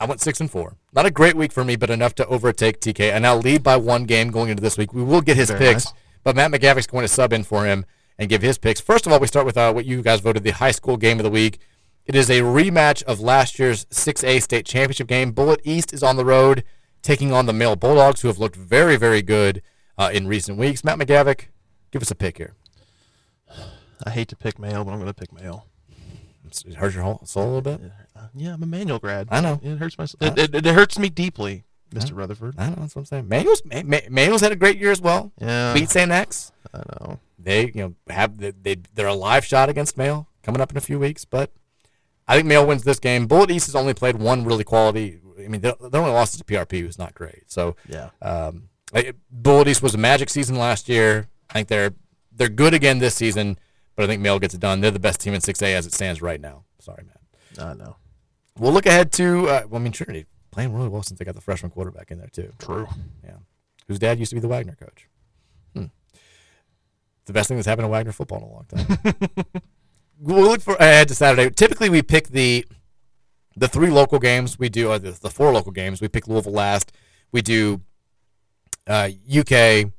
[0.00, 0.78] I went six and four.
[0.94, 3.14] Not a great week for me, but enough to overtake TK.
[3.14, 4.94] I now lead by one game going into this week.
[4.94, 5.94] We will get his Very picks, nice.
[6.24, 7.84] but Matt McGavic's going to sub in for him
[8.18, 8.80] and give his picks.
[8.80, 11.18] First of all, we start with uh, what you guys voted the high school game
[11.18, 11.58] of the week.
[12.06, 15.32] It is a rematch of last year's 6A state championship game.
[15.32, 16.64] Bullitt East is on the road
[17.02, 19.62] taking on the Male Bulldogs, who have looked very, very good
[19.98, 20.84] uh, in recent weeks.
[20.84, 21.46] Matt McGavic,
[21.90, 22.54] give us a pick here.
[24.06, 25.66] I hate to pick Male, but I'm going to pick Male.
[26.66, 27.80] It hurts your whole soul a little bit.
[28.16, 29.28] Uh, yeah, I'm a Manual grad.
[29.30, 29.60] I know.
[29.62, 30.04] It hurts my.
[30.04, 31.64] Uh, It, it, it hurts me deeply,
[31.94, 32.16] Mr.
[32.16, 32.54] Rutherford.
[32.58, 33.28] I know that's what I'm saying.
[33.28, 35.32] Manual's Ma- Ma- Manual's had a great year as well.
[35.40, 35.72] Yeah.
[35.74, 36.10] beat St.
[36.10, 36.50] X.
[36.74, 37.20] I know.
[37.38, 40.76] They you know have they, they they're a live shot against Mayo coming up in
[40.76, 41.52] a few weeks, but
[42.26, 43.26] I think Mayo wins this game.
[43.26, 45.20] Bullitt East has only played one really quality.
[45.44, 47.50] I mean, their only loss to PRP, was not great.
[47.50, 48.10] So Yeah.
[48.22, 51.28] um, like, Bullitt East was a magic season last year.
[51.50, 51.92] I think they're
[52.32, 53.58] they're good again this season,
[53.96, 54.80] but I think Male gets it done.
[54.80, 56.64] They're the best team in 6A as it stands right now.
[56.78, 57.66] Sorry, man.
[57.68, 57.96] I know.
[58.58, 59.48] We'll look ahead to.
[59.48, 62.18] Uh, well, I mean, Trinity playing really well since they got the freshman quarterback in
[62.18, 62.52] there too.
[62.58, 62.86] True.
[63.24, 63.36] Yeah.
[63.88, 65.08] Whose dad used to be the Waggener coach.
[65.74, 65.84] Hmm.
[67.26, 69.44] the best thing that's happened to Waggener football in a long time.
[70.18, 71.50] we'll look for ahead to Saturday.
[71.50, 72.64] Typically, we pick the
[73.60, 74.58] the three local games.
[74.58, 76.00] We do the, the four local games.
[76.00, 76.92] We pick Louisville last.
[77.30, 77.82] We do
[78.86, 79.92] uh, UK,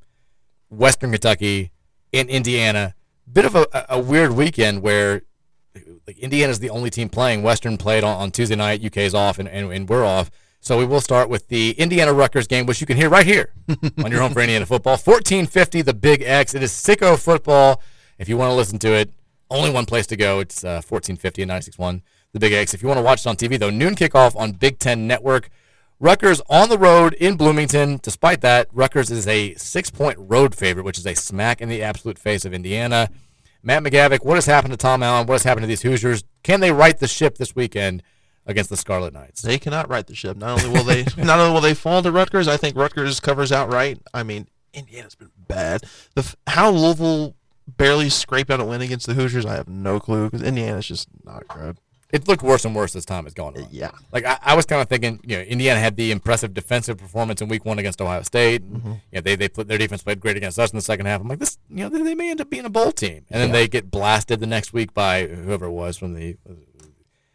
[0.69, 1.71] Western Kentucky,
[2.11, 2.95] and Indiana.
[3.31, 5.21] Bit of a, a weird weekend where
[6.07, 7.43] like Indiana's the only team playing.
[7.43, 8.83] Western played on, on Tuesday night.
[8.83, 10.31] UK's off, and, and, and we're off.
[10.59, 13.53] So we will start with the Indiana Rutgers game, which you can hear right here
[14.03, 14.93] on your home for Indiana football.
[14.93, 16.55] 1450, the Big X.
[16.55, 17.81] It is sicko football.
[18.17, 19.11] If you want to listen to it,
[19.51, 20.39] only one place to go.
[20.39, 22.01] It's uh, 1450 and 961,
[22.33, 22.73] the Big X.
[22.73, 25.49] If you want to watch it on TV, though, noon kickoff on Big Ten Network.
[25.99, 27.99] Rutgers on the road in Bloomington.
[28.01, 31.83] Despite that, Rutgers is a six point road favorite, which is a smack in the
[31.83, 33.09] absolute face of Indiana.
[33.61, 35.27] Matt McGavic, what has happened to Tom Allen?
[35.27, 36.23] What has happened to these Hoosiers?
[36.41, 38.01] Can they right the ship this weekend
[38.47, 39.43] against the Scarlet Knights?
[39.43, 40.37] They cannot right the ship.
[40.37, 43.51] Not only will they not only will they fall to Rutgers, I think Rutgers covers
[43.51, 43.99] outright.
[44.11, 45.83] I mean, Indiana's been bad.
[46.15, 47.35] The how Louisville
[47.67, 51.07] barely scraped out a win against the Hoosiers, I have no clue because Indiana's just
[51.23, 51.77] not good.
[52.11, 53.67] It looked worse and worse as time has gone on.
[53.71, 53.91] Yeah.
[54.11, 57.41] Like I, I was kind of thinking, you know, Indiana had the impressive defensive performance
[57.41, 58.61] in Week One against Ohio State.
[58.63, 58.85] And, Mhm.
[59.11, 61.21] You know, they they put their defense played great against us in the second half.
[61.21, 63.41] I'm like, this, you know, they, they may end up being a bowl team, and
[63.41, 63.53] then Yeah.
[63.53, 66.37] they get blasted the next week by whoever it was from the.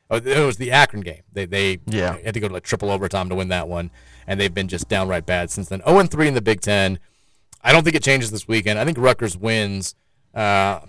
[0.08, 1.22] Oh, it was the Akron game.
[1.32, 2.16] They they Yeah.
[2.24, 3.90] had to go to like triple overtime to win that one,
[4.26, 5.82] and they've been just downright bad since then.
[5.86, 6.98] 0 3 in the Big Ten.
[7.62, 8.78] I don't think it changes this weekend.
[8.78, 9.94] I think Rutgers wins.
[10.32, 10.80] Uh,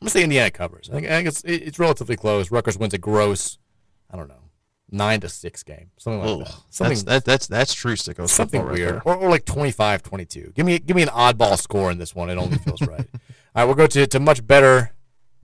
[0.00, 0.88] I'm gonna say Indiana covers.
[0.90, 2.50] I think, I think it's it- it's relatively close.
[2.50, 3.58] Rutgers wins a gross.
[4.10, 4.50] I don't know,
[4.90, 6.54] nine to six game, something like Ugh, that.
[6.70, 10.54] Something that's that, that's that's true sicko something right weird, or, or like 25-22.
[10.54, 12.30] Give me give me an oddball score in this one.
[12.30, 13.00] It only feels right.
[13.54, 14.92] All right, we'll go to to much better,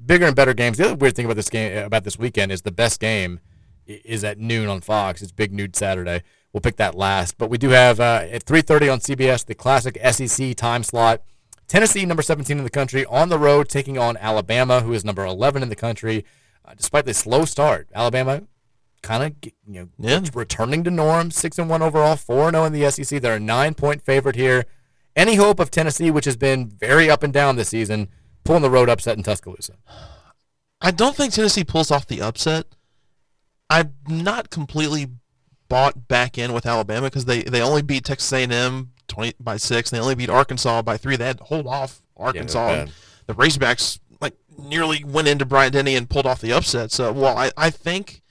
[0.05, 0.79] bigger and better games.
[0.79, 3.41] The other weird thing about this game about this weekend is the best game
[3.87, 5.23] is at noon on Fox.
[5.23, 6.23] It's Big Noon Saturday.
[6.53, 9.99] We'll pick that last, but we do have uh, at 3:30 on CBS the classic
[10.13, 11.23] SEC time slot.
[11.73, 15.25] Tennessee, number 17 in the country, on the road taking on Alabama, who is number
[15.25, 16.23] 11 in the country.
[16.67, 18.43] Uh, despite the slow start, Alabama
[19.01, 20.21] kind of you know Yeah.
[20.35, 23.19] returning to norm, six and one overall, four and zero in the SEC.
[23.19, 24.67] They're a nine point favorite here.
[25.17, 28.09] Any hope of Tennessee, which has been very up and down this season,
[28.45, 29.79] pulling the road upset in Tuscaloosa?
[30.83, 32.67] I don't think Tennessee pulls off the upset.
[33.71, 35.09] I'm not completely
[35.71, 39.91] bought back in with Alabama because they, they only beat Texas A&M 20 by six.
[39.91, 41.17] And they only beat Arkansas by three.
[41.17, 42.69] They had to hold off Arkansas.
[42.69, 42.93] and
[43.27, 46.91] the Razorbacks like nearly went into Bryant Denny and pulled off the upset.
[46.91, 48.23] So well, I, I think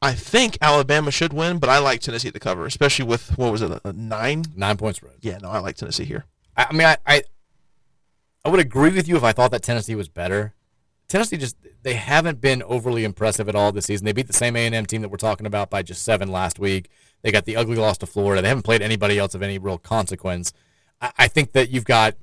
[0.00, 3.62] I think Alabama should win, but I like Tennessee to cover, especially with what was
[3.62, 5.14] it a, nine nine points spread.
[5.20, 6.24] Yeah, no, I like Tennessee here.
[6.56, 7.22] I, I mean, I, I
[8.44, 10.54] I would agree with you if I thought that Tennessee was better.
[11.08, 14.04] Tennessee just they haven't been overly impressive at all this season.
[14.04, 16.32] They beat the same A and M team that we're talking about by just seven
[16.32, 16.88] last week.
[17.22, 18.42] They got the ugly loss to Florida.
[18.42, 20.52] They haven't played anybody else of any real consequence.
[21.00, 22.14] I, I think that you've got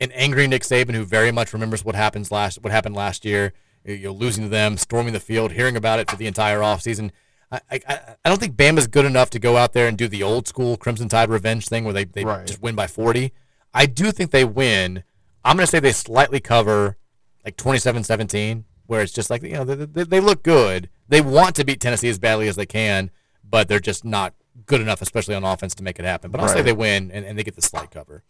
[0.00, 3.52] an angry Nick Saban who very much remembers what happens last what happened last year.
[3.84, 7.10] You know, losing to them, storming the field, hearing about it for the entire offseason.
[7.50, 7.80] I, I
[8.24, 10.76] I don't think Bama's good enough to go out there and do the old school
[10.76, 12.46] Crimson Tide revenge thing where they, they Right.
[12.46, 13.32] just win by 40.
[13.72, 15.02] I do think they win.
[15.44, 16.96] I'm going to say they slightly cover
[17.44, 20.88] like 27-17 where it's just like, you know, they, they, they look good.
[21.08, 23.10] They want to beat Tennessee as badly as they can,
[23.42, 24.34] but they're just not
[24.70, 26.30] good enough, especially on offense, to make it happen.
[26.30, 28.22] But I'll say they win and, and they get the slight cover.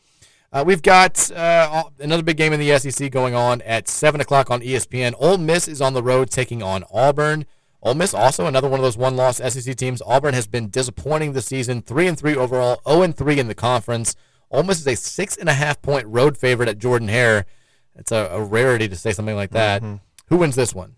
[0.53, 4.51] Uh, we've got uh, another big game in the SEC going on at 7 o'clock
[4.51, 5.15] on ESPN.
[5.21, 7.47] Ole Miss is on the road taking on Auburn.
[7.83, 10.03] Ole Miss also another one of those one-loss SEC teams.
[10.05, 13.55] Auburn has been disappointing this season, three and three overall, zero and three in the
[13.55, 14.17] conference.
[14.51, 17.47] Ole Miss is a six and a half point road favorite at Jordan Hare.
[17.95, 19.83] It's a, a rarity to say something like that.
[20.31, 20.97] Who wins this one?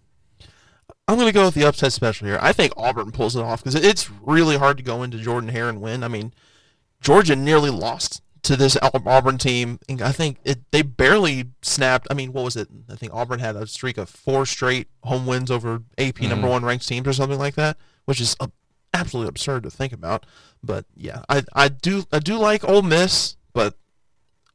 [1.13, 2.39] I'm going to go with the upset special here.
[2.41, 5.69] I think Auburn pulls it off because it's really hard to go into Jordan Hare
[5.69, 6.03] and win.
[6.03, 6.33] I mean,
[7.01, 12.09] Georgia nearly lost to this Auburn team, and I think it, they barely snapped.
[12.11, 12.69] I mean, what was it?
[12.91, 16.51] I think Auburn had a streak of four straight home wins over AP number Mhm.
[16.51, 18.49] one ranked teams or something like that, which is uh,
[18.93, 20.27] absolutely absurd to think about.
[20.63, 23.75] But yeah, I I do I do like Ole Miss, but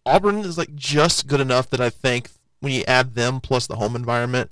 [0.05, 2.29] Auburn is like just good enough that I think
[2.59, 4.51] when you add them plus the home environment,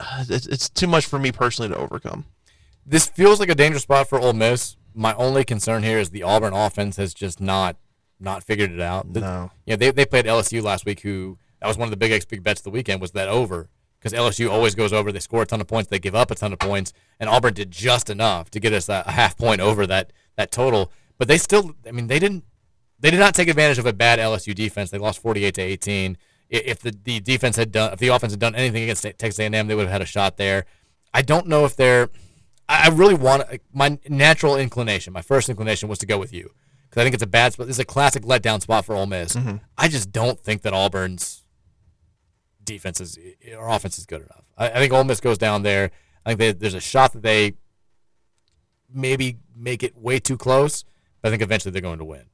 [0.28, 2.26] it's, it's too much for me personally to overcome.
[2.86, 4.76] This feels like a dangerous spot for Ole Miss.
[4.94, 7.76] My only concern here is the Auburn offense has just not
[8.20, 9.12] not figured it out.
[9.12, 9.50] The, no.
[9.66, 12.12] You know, they, they played LSU last week, who that was one of the big
[12.12, 15.10] X big bets of the weekend was that over because LSU always goes over.
[15.10, 17.54] They score a ton of points, they give up a ton of points, and Auburn
[17.54, 20.92] did just enough to get us a half point over that that total.
[21.16, 22.44] But they still, I mean, they didn't
[23.00, 24.90] they did not take advantage of a bad LSU defense.
[24.90, 26.18] They lost 48 to 18.
[26.58, 29.66] If the, the defense had done, if the offense had done anything against Texas A&M,
[29.66, 30.66] they would have had a shot there.
[31.12, 32.08] I don't know if they're.
[32.68, 33.42] I really want
[33.72, 35.12] my natural inclination.
[35.12, 36.50] My first inclination was to go with you
[36.88, 37.66] because I think it's a bad spot.
[37.66, 39.34] This is a classic letdown spot for Ole Miss.
[39.34, 39.60] Mhm.
[39.76, 41.42] I just don't think that Auburn's
[42.62, 43.18] defense is
[43.58, 44.44] our offense is good enough.
[44.56, 45.90] I, I think Ole Miss goes down there.
[46.24, 47.54] I think they, there's a shot that they
[48.92, 50.84] maybe make it way too close,
[51.20, 52.24] but I think eventually they're going to win.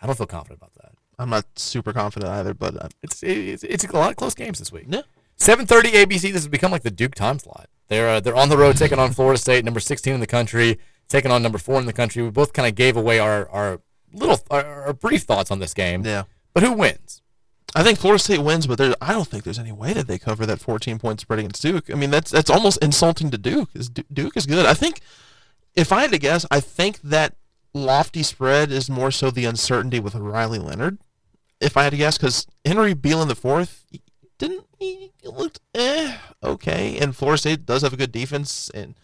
[0.00, 0.92] I don't feel confident about that.
[1.18, 4.58] I'm not super confident either, but uh, It's it's, it's a lot of close games
[4.58, 4.86] this week.
[4.88, 5.02] Yeah.
[5.38, 6.20] 7:30 ABC.
[6.20, 7.68] This has become like the Duke time slot.
[7.88, 10.78] They're uh, they're on the road taking on Florida State, number 16 in the country,
[11.08, 12.22] taking on number four in the country.
[12.22, 13.80] We both kind of gave away our our
[14.12, 16.04] little our, our brief thoughts on this game.
[16.04, 16.24] Yeah.
[16.54, 17.22] But who wins?
[17.74, 20.18] I think Florida State wins, but there, I don't think there's any way that they
[20.18, 21.90] cover that 14 point spread against Duke.
[21.90, 23.70] I mean, that's that's almost insulting to Duke.
[24.12, 24.66] Duke is good.
[24.66, 25.00] I think,
[25.74, 27.34] if I had to guess, I think that
[27.74, 30.98] lofty spread is more so the uncertainty with Riley Leonard.
[31.60, 33.84] If I had to guess, because Henry Belin the fourth
[34.38, 38.94] didn't he looked eh okay, and Florida State does have a good defense, and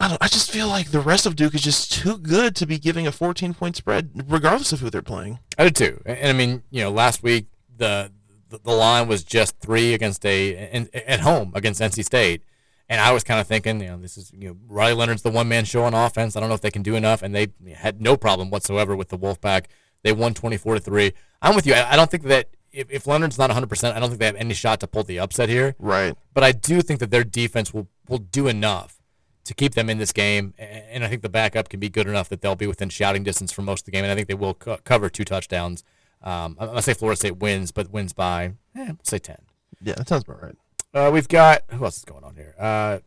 [0.00, 0.22] I don't.
[0.22, 3.06] I just feel like the rest of Duke is just too good to be giving
[3.06, 5.38] a 14 point spread, regardless of who they're playing.
[5.56, 6.02] I did too.
[6.04, 8.10] And, and I mean, you know, last week the
[8.48, 12.42] the, the line was just three against a in, at home against NC State,
[12.88, 15.30] and I was kind of thinking, you know, this is you know Riley Leonard's the
[15.30, 16.36] one man show on offense.
[16.36, 19.10] I don't know if they can do enough, and they had no problem whatsoever with
[19.10, 19.66] the Wolfpack.
[20.04, 21.12] They won twenty four to three.
[21.42, 21.74] I'm with you.
[21.74, 24.26] I, I don't think that if, if Leonard's not 100, percent I don't think they
[24.26, 25.74] have any shot to pull the upset here.
[25.78, 26.14] Right.
[26.32, 29.00] But I do think that their defense will will do enough
[29.44, 32.28] to keep them in this game, and I think the backup can be good enough
[32.30, 34.34] that they'll be within shouting distance for most of the game, and I think they
[34.34, 35.84] will co- cover two touchdowns.
[36.22, 39.38] Um, I'm gonna say Florida State wins, but wins by eh, say ten.
[39.82, 40.56] Yeah, that sounds about right.
[40.94, 42.54] Uh, we've got who else is going on here?
[42.58, 42.98] Uh,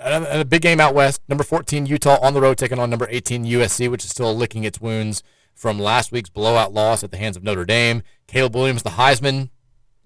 [0.00, 1.22] a, a big game out west.
[1.28, 4.64] Number 14 Utah on the road taking on number 18 USC, which is still licking
[4.64, 5.22] its wounds
[5.56, 8.02] from last week's blowout loss at the hands of Notre Dame.
[8.28, 9.48] Caleb Williams, the Heisman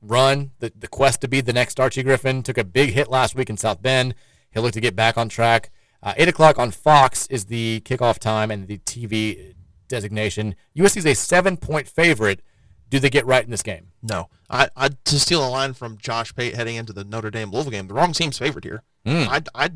[0.01, 3.35] run, the, the quest to be the next Archie Griffin, took a big hit last
[3.35, 4.15] week in South Bend.
[4.53, 5.71] He'll look to get back on track.
[6.03, 9.55] Uh, 8 o'clock on Fox is the kickoff time and the TV
[9.89, 10.55] designation.
[10.77, 12.41] USC is a seven point favorite.
[12.89, 13.89] Do they get right in this game?
[14.03, 17.51] No, I, I to steal a line from Josh Pate heading into the Notre Dame
[17.51, 17.87] Louisville game.
[17.87, 18.83] The wrong team's favored here.
[19.07, 19.29] Mm.
[19.29, 19.71] I, I,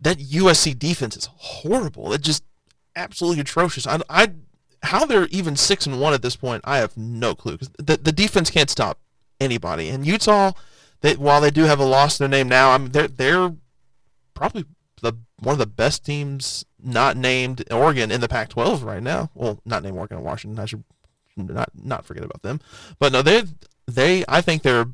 [0.00, 2.12] that USC defense is horrible.
[2.12, 2.44] It's just
[2.96, 3.86] absolutely atrocious.
[3.86, 4.32] I, I,
[4.82, 7.58] how they're even six and one at this point, I have no clue.
[7.78, 9.00] the the defense can't stop
[9.40, 9.88] anybody.
[9.88, 10.52] And Utah,
[11.00, 13.54] they while they do have a loss to their name now, I mean they're they're
[14.34, 14.64] probably
[15.00, 19.30] the one of the best teams not named Oregon in the Pac-12 right now.
[19.34, 20.58] Well, not named Oregon and Washington.
[20.60, 20.84] I should
[21.36, 22.60] not not forget about them.
[22.98, 23.44] But no, they
[23.86, 24.86] they I think they're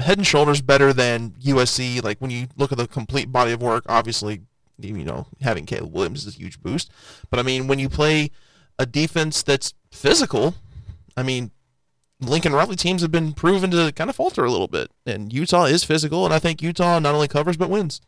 [0.00, 2.02] head and shoulders better than USC.
[2.02, 4.42] Like when you look at the complete body of work, obviously,
[4.78, 6.90] you know, having Caleb Williams is a huge boost.
[7.30, 8.30] But I mean, when you play
[8.78, 10.54] a defense that's physical,
[11.16, 11.50] I mean,
[12.20, 15.64] Lincoln Riley teams have been proven to kind of falter a little bit, and Utah
[15.64, 18.00] is physical, and I think Utah not only covers but wins.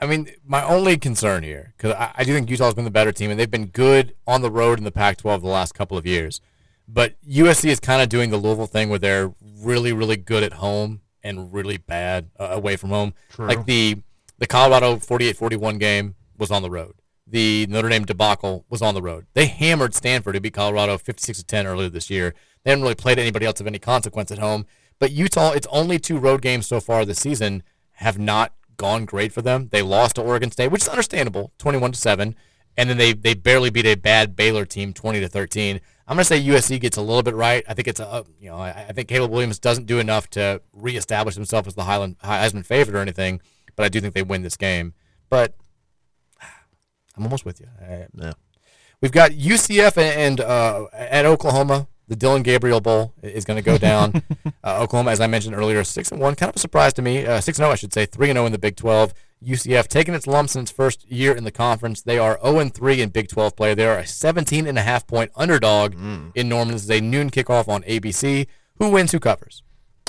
[0.00, 3.12] I mean, my only concern here, because I, I do think Utah's been the better
[3.12, 6.06] team, and they've been good on the road in the Pac-12 the last couple of
[6.06, 6.40] years.
[6.86, 10.54] But USC is kind of doing the Louisville thing where they're really, really good at
[10.54, 13.12] home and really bad uh, away from home.
[13.30, 13.46] True.
[13.46, 13.96] Like the
[14.38, 16.94] the Colorado 48-41 game was on the road.
[17.30, 19.26] The Notre Dame debacle was on the road.
[19.34, 22.34] They hammered Stanford to beat Colorado 56 to 10 earlier this year.
[22.64, 24.64] They haven't really played anybody else of any consequence at home.
[24.98, 29.32] But Utah, its only two road games so far this season have not gone great
[29.32, 29.68] for them.
[29.70, 32.34] They lost to Oregon State, which is understandable, 21 to 7,
[32.76, 35.80] and then they they barely beat a bad Baylor team 20 to 13.
[36.06, 37.62] I'm going to say USC gets a little bit right.
[37.68, 40.30] I think it's a uh, you know, I, I think Caleb Williams doesn't do enough
[40.30, 43.42] to reestablish himself as the Highland Heisman favorite or anything,
[43.76, 44.94] but I do think they win this game.
[45.28, 45.54] But
[47.18, 47.66] I'm almost with you.
[47.80, 48.32] I- Yeah.
[49.00, 51.86] We've got UCF and uh, at Oklahoma.
[52.08, 54.22] The Dillon Gabriel Bowl is going to go down.
[54.64, 57.26] uh, Oklahoma, as I mentioned earlier, six and one, kind of a surprise to me.
[57.26, 59.12] Uh, six and zero, I should say, three and zero in the Big Twelve.
[59.44, 62.02] UCF taking its lumps in its first year in the conference.
[62.02, 63.72] They are 0 and 3 in Big 12 play.
[63.72, 65.94] They are a 17 and a half point underdog
[66.34, 66.72] in Norman.
[66.74, 68.48] This is a noon kickoff on ABC.
[68.80, 69.12] Who wins?
[69.12, 69.62] Who covers?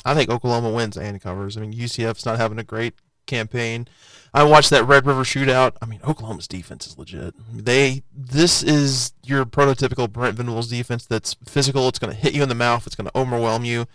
[0.03, 1.57] I think Oklahoma wins and covers.
[1.57, 2.95] I mean, UCF's not having a great
[3.27, 3.87] campaign.
[4.33, 5.73] I watched that Red River shootout.
[5.81, 7.33] I mean, Oklahoma's defense is legit.
[7.53, 11.87] They this is your prototypical Brent Venables defense that's physical.
[11.87, 12.85] It's going to hit you in the mouth.
[12.85, 13.85] It's going to overwhelm you.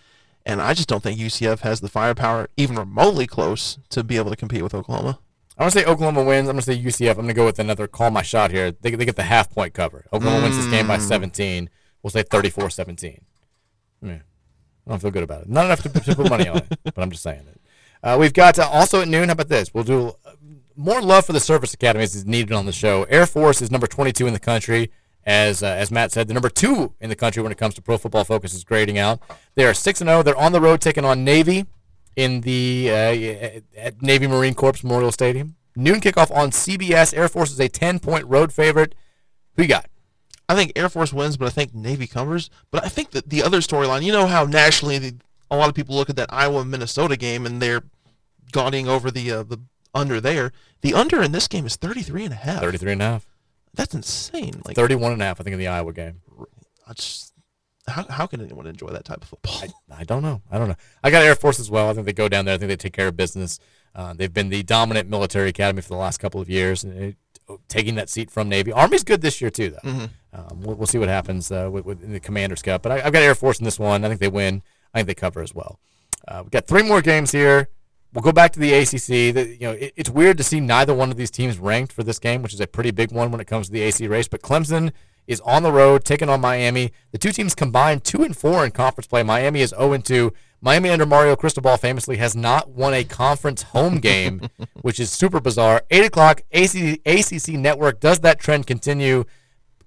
[0.46, 4.30] And I just don't think UCF has the firepower, even remotely close, to be able
[4.30, 5.18] to compete with Oklahoma.
[5.56, 6.48] I'm going to say Oklahoma wins.
[6.48, 7.10] I'm going to say UCF.
[7.10, 8.72] I'm going to go with another call my shot here.
[8.72, 10.04] They, they get the half point cover.
[10.12, 11.02] Oklahoma wins this game by Mm.
[11.02, 11.70] 17.
[12.02, 13.20] We'll say 34 17.
[14.02, 14.12] Yeah.
[14.12, 15.48] I don't feel good about it.
[15.48, 17.60] Not enough to, to put money on it, but I'm just saying it.
[18.02, 19.28] Uh, we've got uh, also at noon.
[19.28, 19.72] How about this?
[19.72, 20.12] We'll do
[20.76, 23.04] more love for the service academies is needed on the show.
[23.04, 24.90] Air Force is number 22 in the country.
[25.26, 27.82] As uh, as Matt said, the number two in the country when it comes to
[27.82, 29.20] Pro Football Focus is grading out.
[29.54, 30.22] They are six and zero.
[30.22, 31.64] They're on the road taking on Navy
[32.14, 35.56] in the uh, at Navy Marine Corps Memorial Stadium.
[35.76, 37.16] Noon kickoff on CBS.
[37.16, 38.94] Air Force is a 10 point road favorite.
[39.56, 39.86] Who you got?
[40.48, 42.50] I think Air Force wins, but I think Navy covers.
[42.70, 45.14] But I think that the other storyline, you know how nationally the,
[45.50, 47.82] a lot of people look at that Iowa Minnesota game and they're
[48.52, 49.58] gauding over the uh, the
[49.94, 50.52] under there.
[50.82, 52.60] The under in this game is 33 and a half.
[52.60, 53.26] 33 and a half.
[53.74, 54.62] That's insane.
[54.64, 56.20] Like 31 and a half, I think, in the Iowa game.
[56.86, 57.32] I just,
[57.88, 59.56] how, how can anyone enjoy that type of football?
[59.90, 60.42] I, I don't know.
[60.50, 60.76] I don't know.
[61.02, 61.88] I got Air Force as well.
[61.88, 62.54] I think they go down there.
[62.54, 63.58] I think they take care of business.
[63.94, 67.16] Uh, they've been the dominant military academy for the last couple of years, and it,
[67.68, 68.72] taking that seat from Navy.
[68.72, 69.90] Army's good this year too, though.
[69.90, 70.10] Mhm.
[70.32, 72.82] Um, we'll, we'll see what happens uh, with, with in the Commander's Cup.
[72.82, 74.04] But I, I've got Air Force in this one.
[74.04, 74.62] I think they win.
[74.92, 75.78] I think they cover as well.
[76.26, 77.68] Uh, we've got three more games here.
[78.14, 79.34] We'll go back to the ACC.
[79.34, 82.04] The, you know, it, it's weird to see neither one of these teams ranked for
[82.04, 84.28] this game, which is a pretty big one when it comes to the AC race.
[84.28, 84.92] But Clemson
[85.26, 86.92] is on the road taking on Miami.
[87.10, 89.24] The two teams combined two and four in conference play.
[89.24, 90.32] Miami is 0 and 2.
[90.60, 94.48] Miami under Mario Cristobal famously has not won a conference home game,
[94.82, 95.82] which is super bizarre.
[95.90, 98.00] Eight o'clock AC, ACC Network.
[98.00, 99.24] Does that trend continue?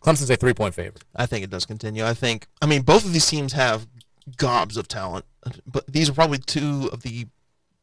[0.02, 1.04] Clemson's a three point favorite.
[1.16, 2.06] I think it does continue.
[2.06, 3.88] I think, I mean, both of these teams have
[4.36, 5.26] gobs of talent,
[5.66, 7.28] but these are probably two of the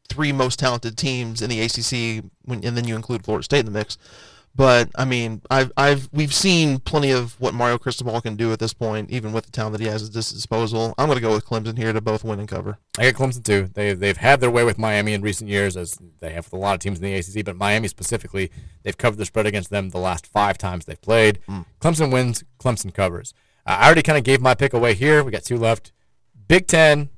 [0.08, 3.66] three most talented teams in the ACC, when, and then you include Florida State in
[3.66, 3.98] the mix.
[4.56, 8.60] But I mean, I've I've we've seen plenty of what Mario Cristobal can do at
[8.60, 10.94] this point, even with the talent that he has at his disposal.
[10.96, 12.78] I'm going to go with Clemson here to both win and cover.
[12.96, 13.68] I got Clemson too.
[13.74, 16.56] They they've had their way with Miami in recent years, as they have with a
[16.56, 17.44] lot of teams in the ACC.
[17.44, 18.52] But Miami specifically,
[18.84, 21.40] they've covered the spread against them the last five times they've played.
[21.80, 22.44] Clemson wins.
[22.60, 23.34] Clemson covers.
[23.66, 25.24] Uh, I already kind of gave my pick away here.
[25.24, 25.90] We got two left.
[26.46, 27.08] Big Ten.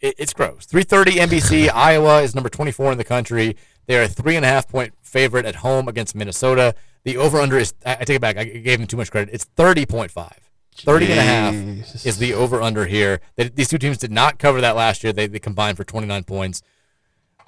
[0.00, 0.66] It, it's gross.
[0.66, 1.70] 3:30 NBC.
[1.72, 3.56] Iowa is number 24 in the country.
[3.86, 6.74] They are a three and a half point favorite at home against Minnesota.
[7.04, 7.74] The over under is.
[7.84, 8.36] I, I take it back.
[8.36, 9.32] I gave them too much credit.
[9.32, 10.32] It's 30.5.
[10.76, 13.20] 30 and a half is the over under here.
[13.36, 15.12] They, these two teams did not cover that last year.
[15.12, 16.62] They, they combined for 29 points.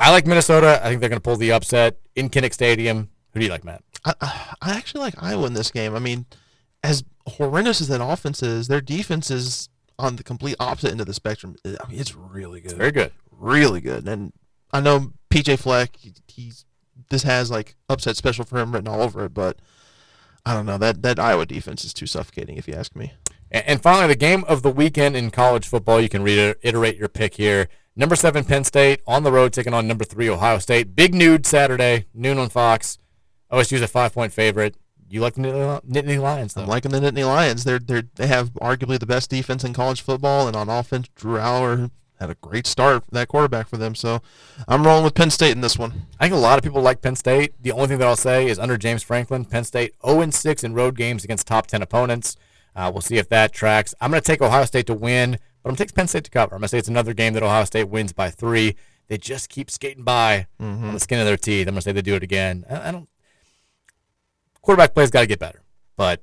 [0.00, 0.80] I like Minnesota.
[0.82, 3.10] I think they're going to pull the upset in Kinnick Stadium.
[3.32, 3.84] Who do you like, Matt?
[4.04, 4.14] I,
[4.60, 5.94] I actually like Iowa in this game.
[5.94, 6.26] I mean,
[6.82, 9.68] as horrendous as that offense is, their defense is
[10.00, 11.56] on the complete opposite end of the spectrum.
[11.64, 12.72] I mean, it's really good.
[12.72, 13.12] very good.
[13.30, 14.06] Really good.
[14.08, 14.32] And
[14.72, 16.64] I know PJ Fleck, he- he's
[17.08, 19.58] this has like upset special for him written all over it, but
[20.46, 23.12] I don't know that that Iowa defense is too suffocating, if you ask me.
[23.50, 26.00] And, and finally, the game of the weekend in college football.
[26.00, 27.68] You can reiterate your pick here.
[27.96, 30.94] Number seven Penn State on the road taking on number three Ohio State.
[30.94, 32.98] Big Noon Saturday, noon on Fox.
[33.50, 34.76] OSU's a five point favorite.
[35.10, 36.62] You like the Nittany Nittany Lions though?
[36.62, 37.64] I'm liking the Nittany Lions.
[37.64, 41.38] They're they they have arguably the best defense in college football, and on offense, Drew
[41.38, 41.90] Allar
[42.20, 43.02] had a great start.
[43.10, 44.20] That quarterback for them, so
[44.68, 46.06] I'm rolling with Penn State in this one.
[46.20, 47.54] I think a lot of people like Penn State.
[47.60, 50.74] The only thing that I'll say is under James Franklin, Penn State 0 6 in
[50.74, 52.36] road games against top 10 opponents.
[52.76, 53.94] Uh, we'll see if that tracks.
[54.00, 56.24] I'm going to take Ohio State to win, but I'm going to take Penn State
[56.24, 56.54] to cover.
[56.54, 58.76] I'm going to say it's another game that Ohio State wins by three.
[59.08, 61.66] They just keep skating by on the skin of their teeth.
[61.66, 62.64] I'm going to say they do it again.
[62.70, 63.08] I, I don't.
[64.62, 65.62] Quarterback play's got to get better,
[65.96, 66.22] but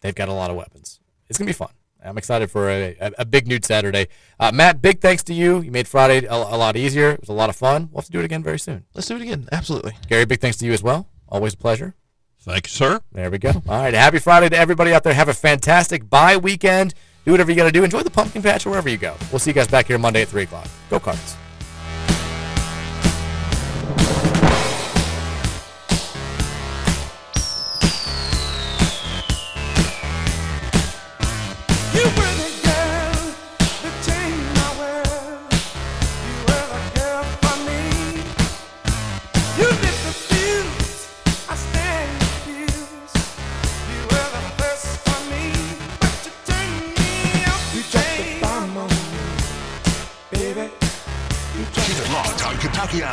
[0.00, 1.00] they've got a lot of weapons.
[1.28, 1.70] It's going to be fun.
[2.04, 4.08] I'm excited for a, a, a Big Noon Saturday.
[4.38, 5.60] Uh, Matt, big thanks to you.
[5.60, 7.10] You made Friday a, a lot easier.
[7.10, 7.88] It was a lot of fun.
[7.90, 8.84] We'll have to do it again very soon.
[8.94, 9.48] Let's do it again.
[9.50, 9.94] Absolutely.
[10.08, 11.08] Gary, big thanks to you as well.
[11.28, 11.94] Always a pleasure.
[12.40, 13.00] Thank you, sir.
[13.12, 13.50] There we go.
[13.68, 13.92] All right.
[13.92, 15.12] Happy Friday to everybody out there.
[15.12, 16.94] Have a fantastic bye weekend.
[17.24, 17.84] Do whatever you got to do.
[17.84, 19.14] Enjoy the pumpkin patch or wherever you go.
[19.32, 20.68] We'll see you guys back here Monday at 3 o'clock.
[20.88, 21.36] Go Cards.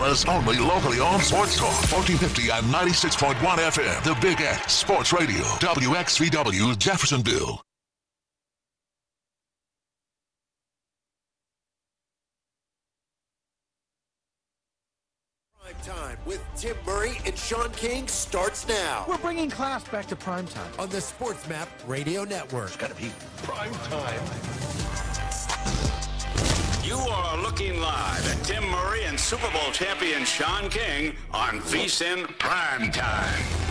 [0.05, 4.03] Kentuckiana's only locally owned sports talk, 1450 and 96.1 FM.
[4.03, 7.61] The Big X Sports Radio, WXVW Jeffersonville.
[15.61, 20.15] Prime Time with Tim Murray and Sean King starts now We're bringing class back to
[20.15, 20.71] prime time.
[20.77, 22.67] on the Sports Map Radio Network.
[22.67, 23.11] It's gotta be
[23.43, 25.14] prime time.
[26.85, 32.27] You are looking live at Tim Murray and Super Bowl champion Sean King on VSIN
[32.37, 33.65] Primetime.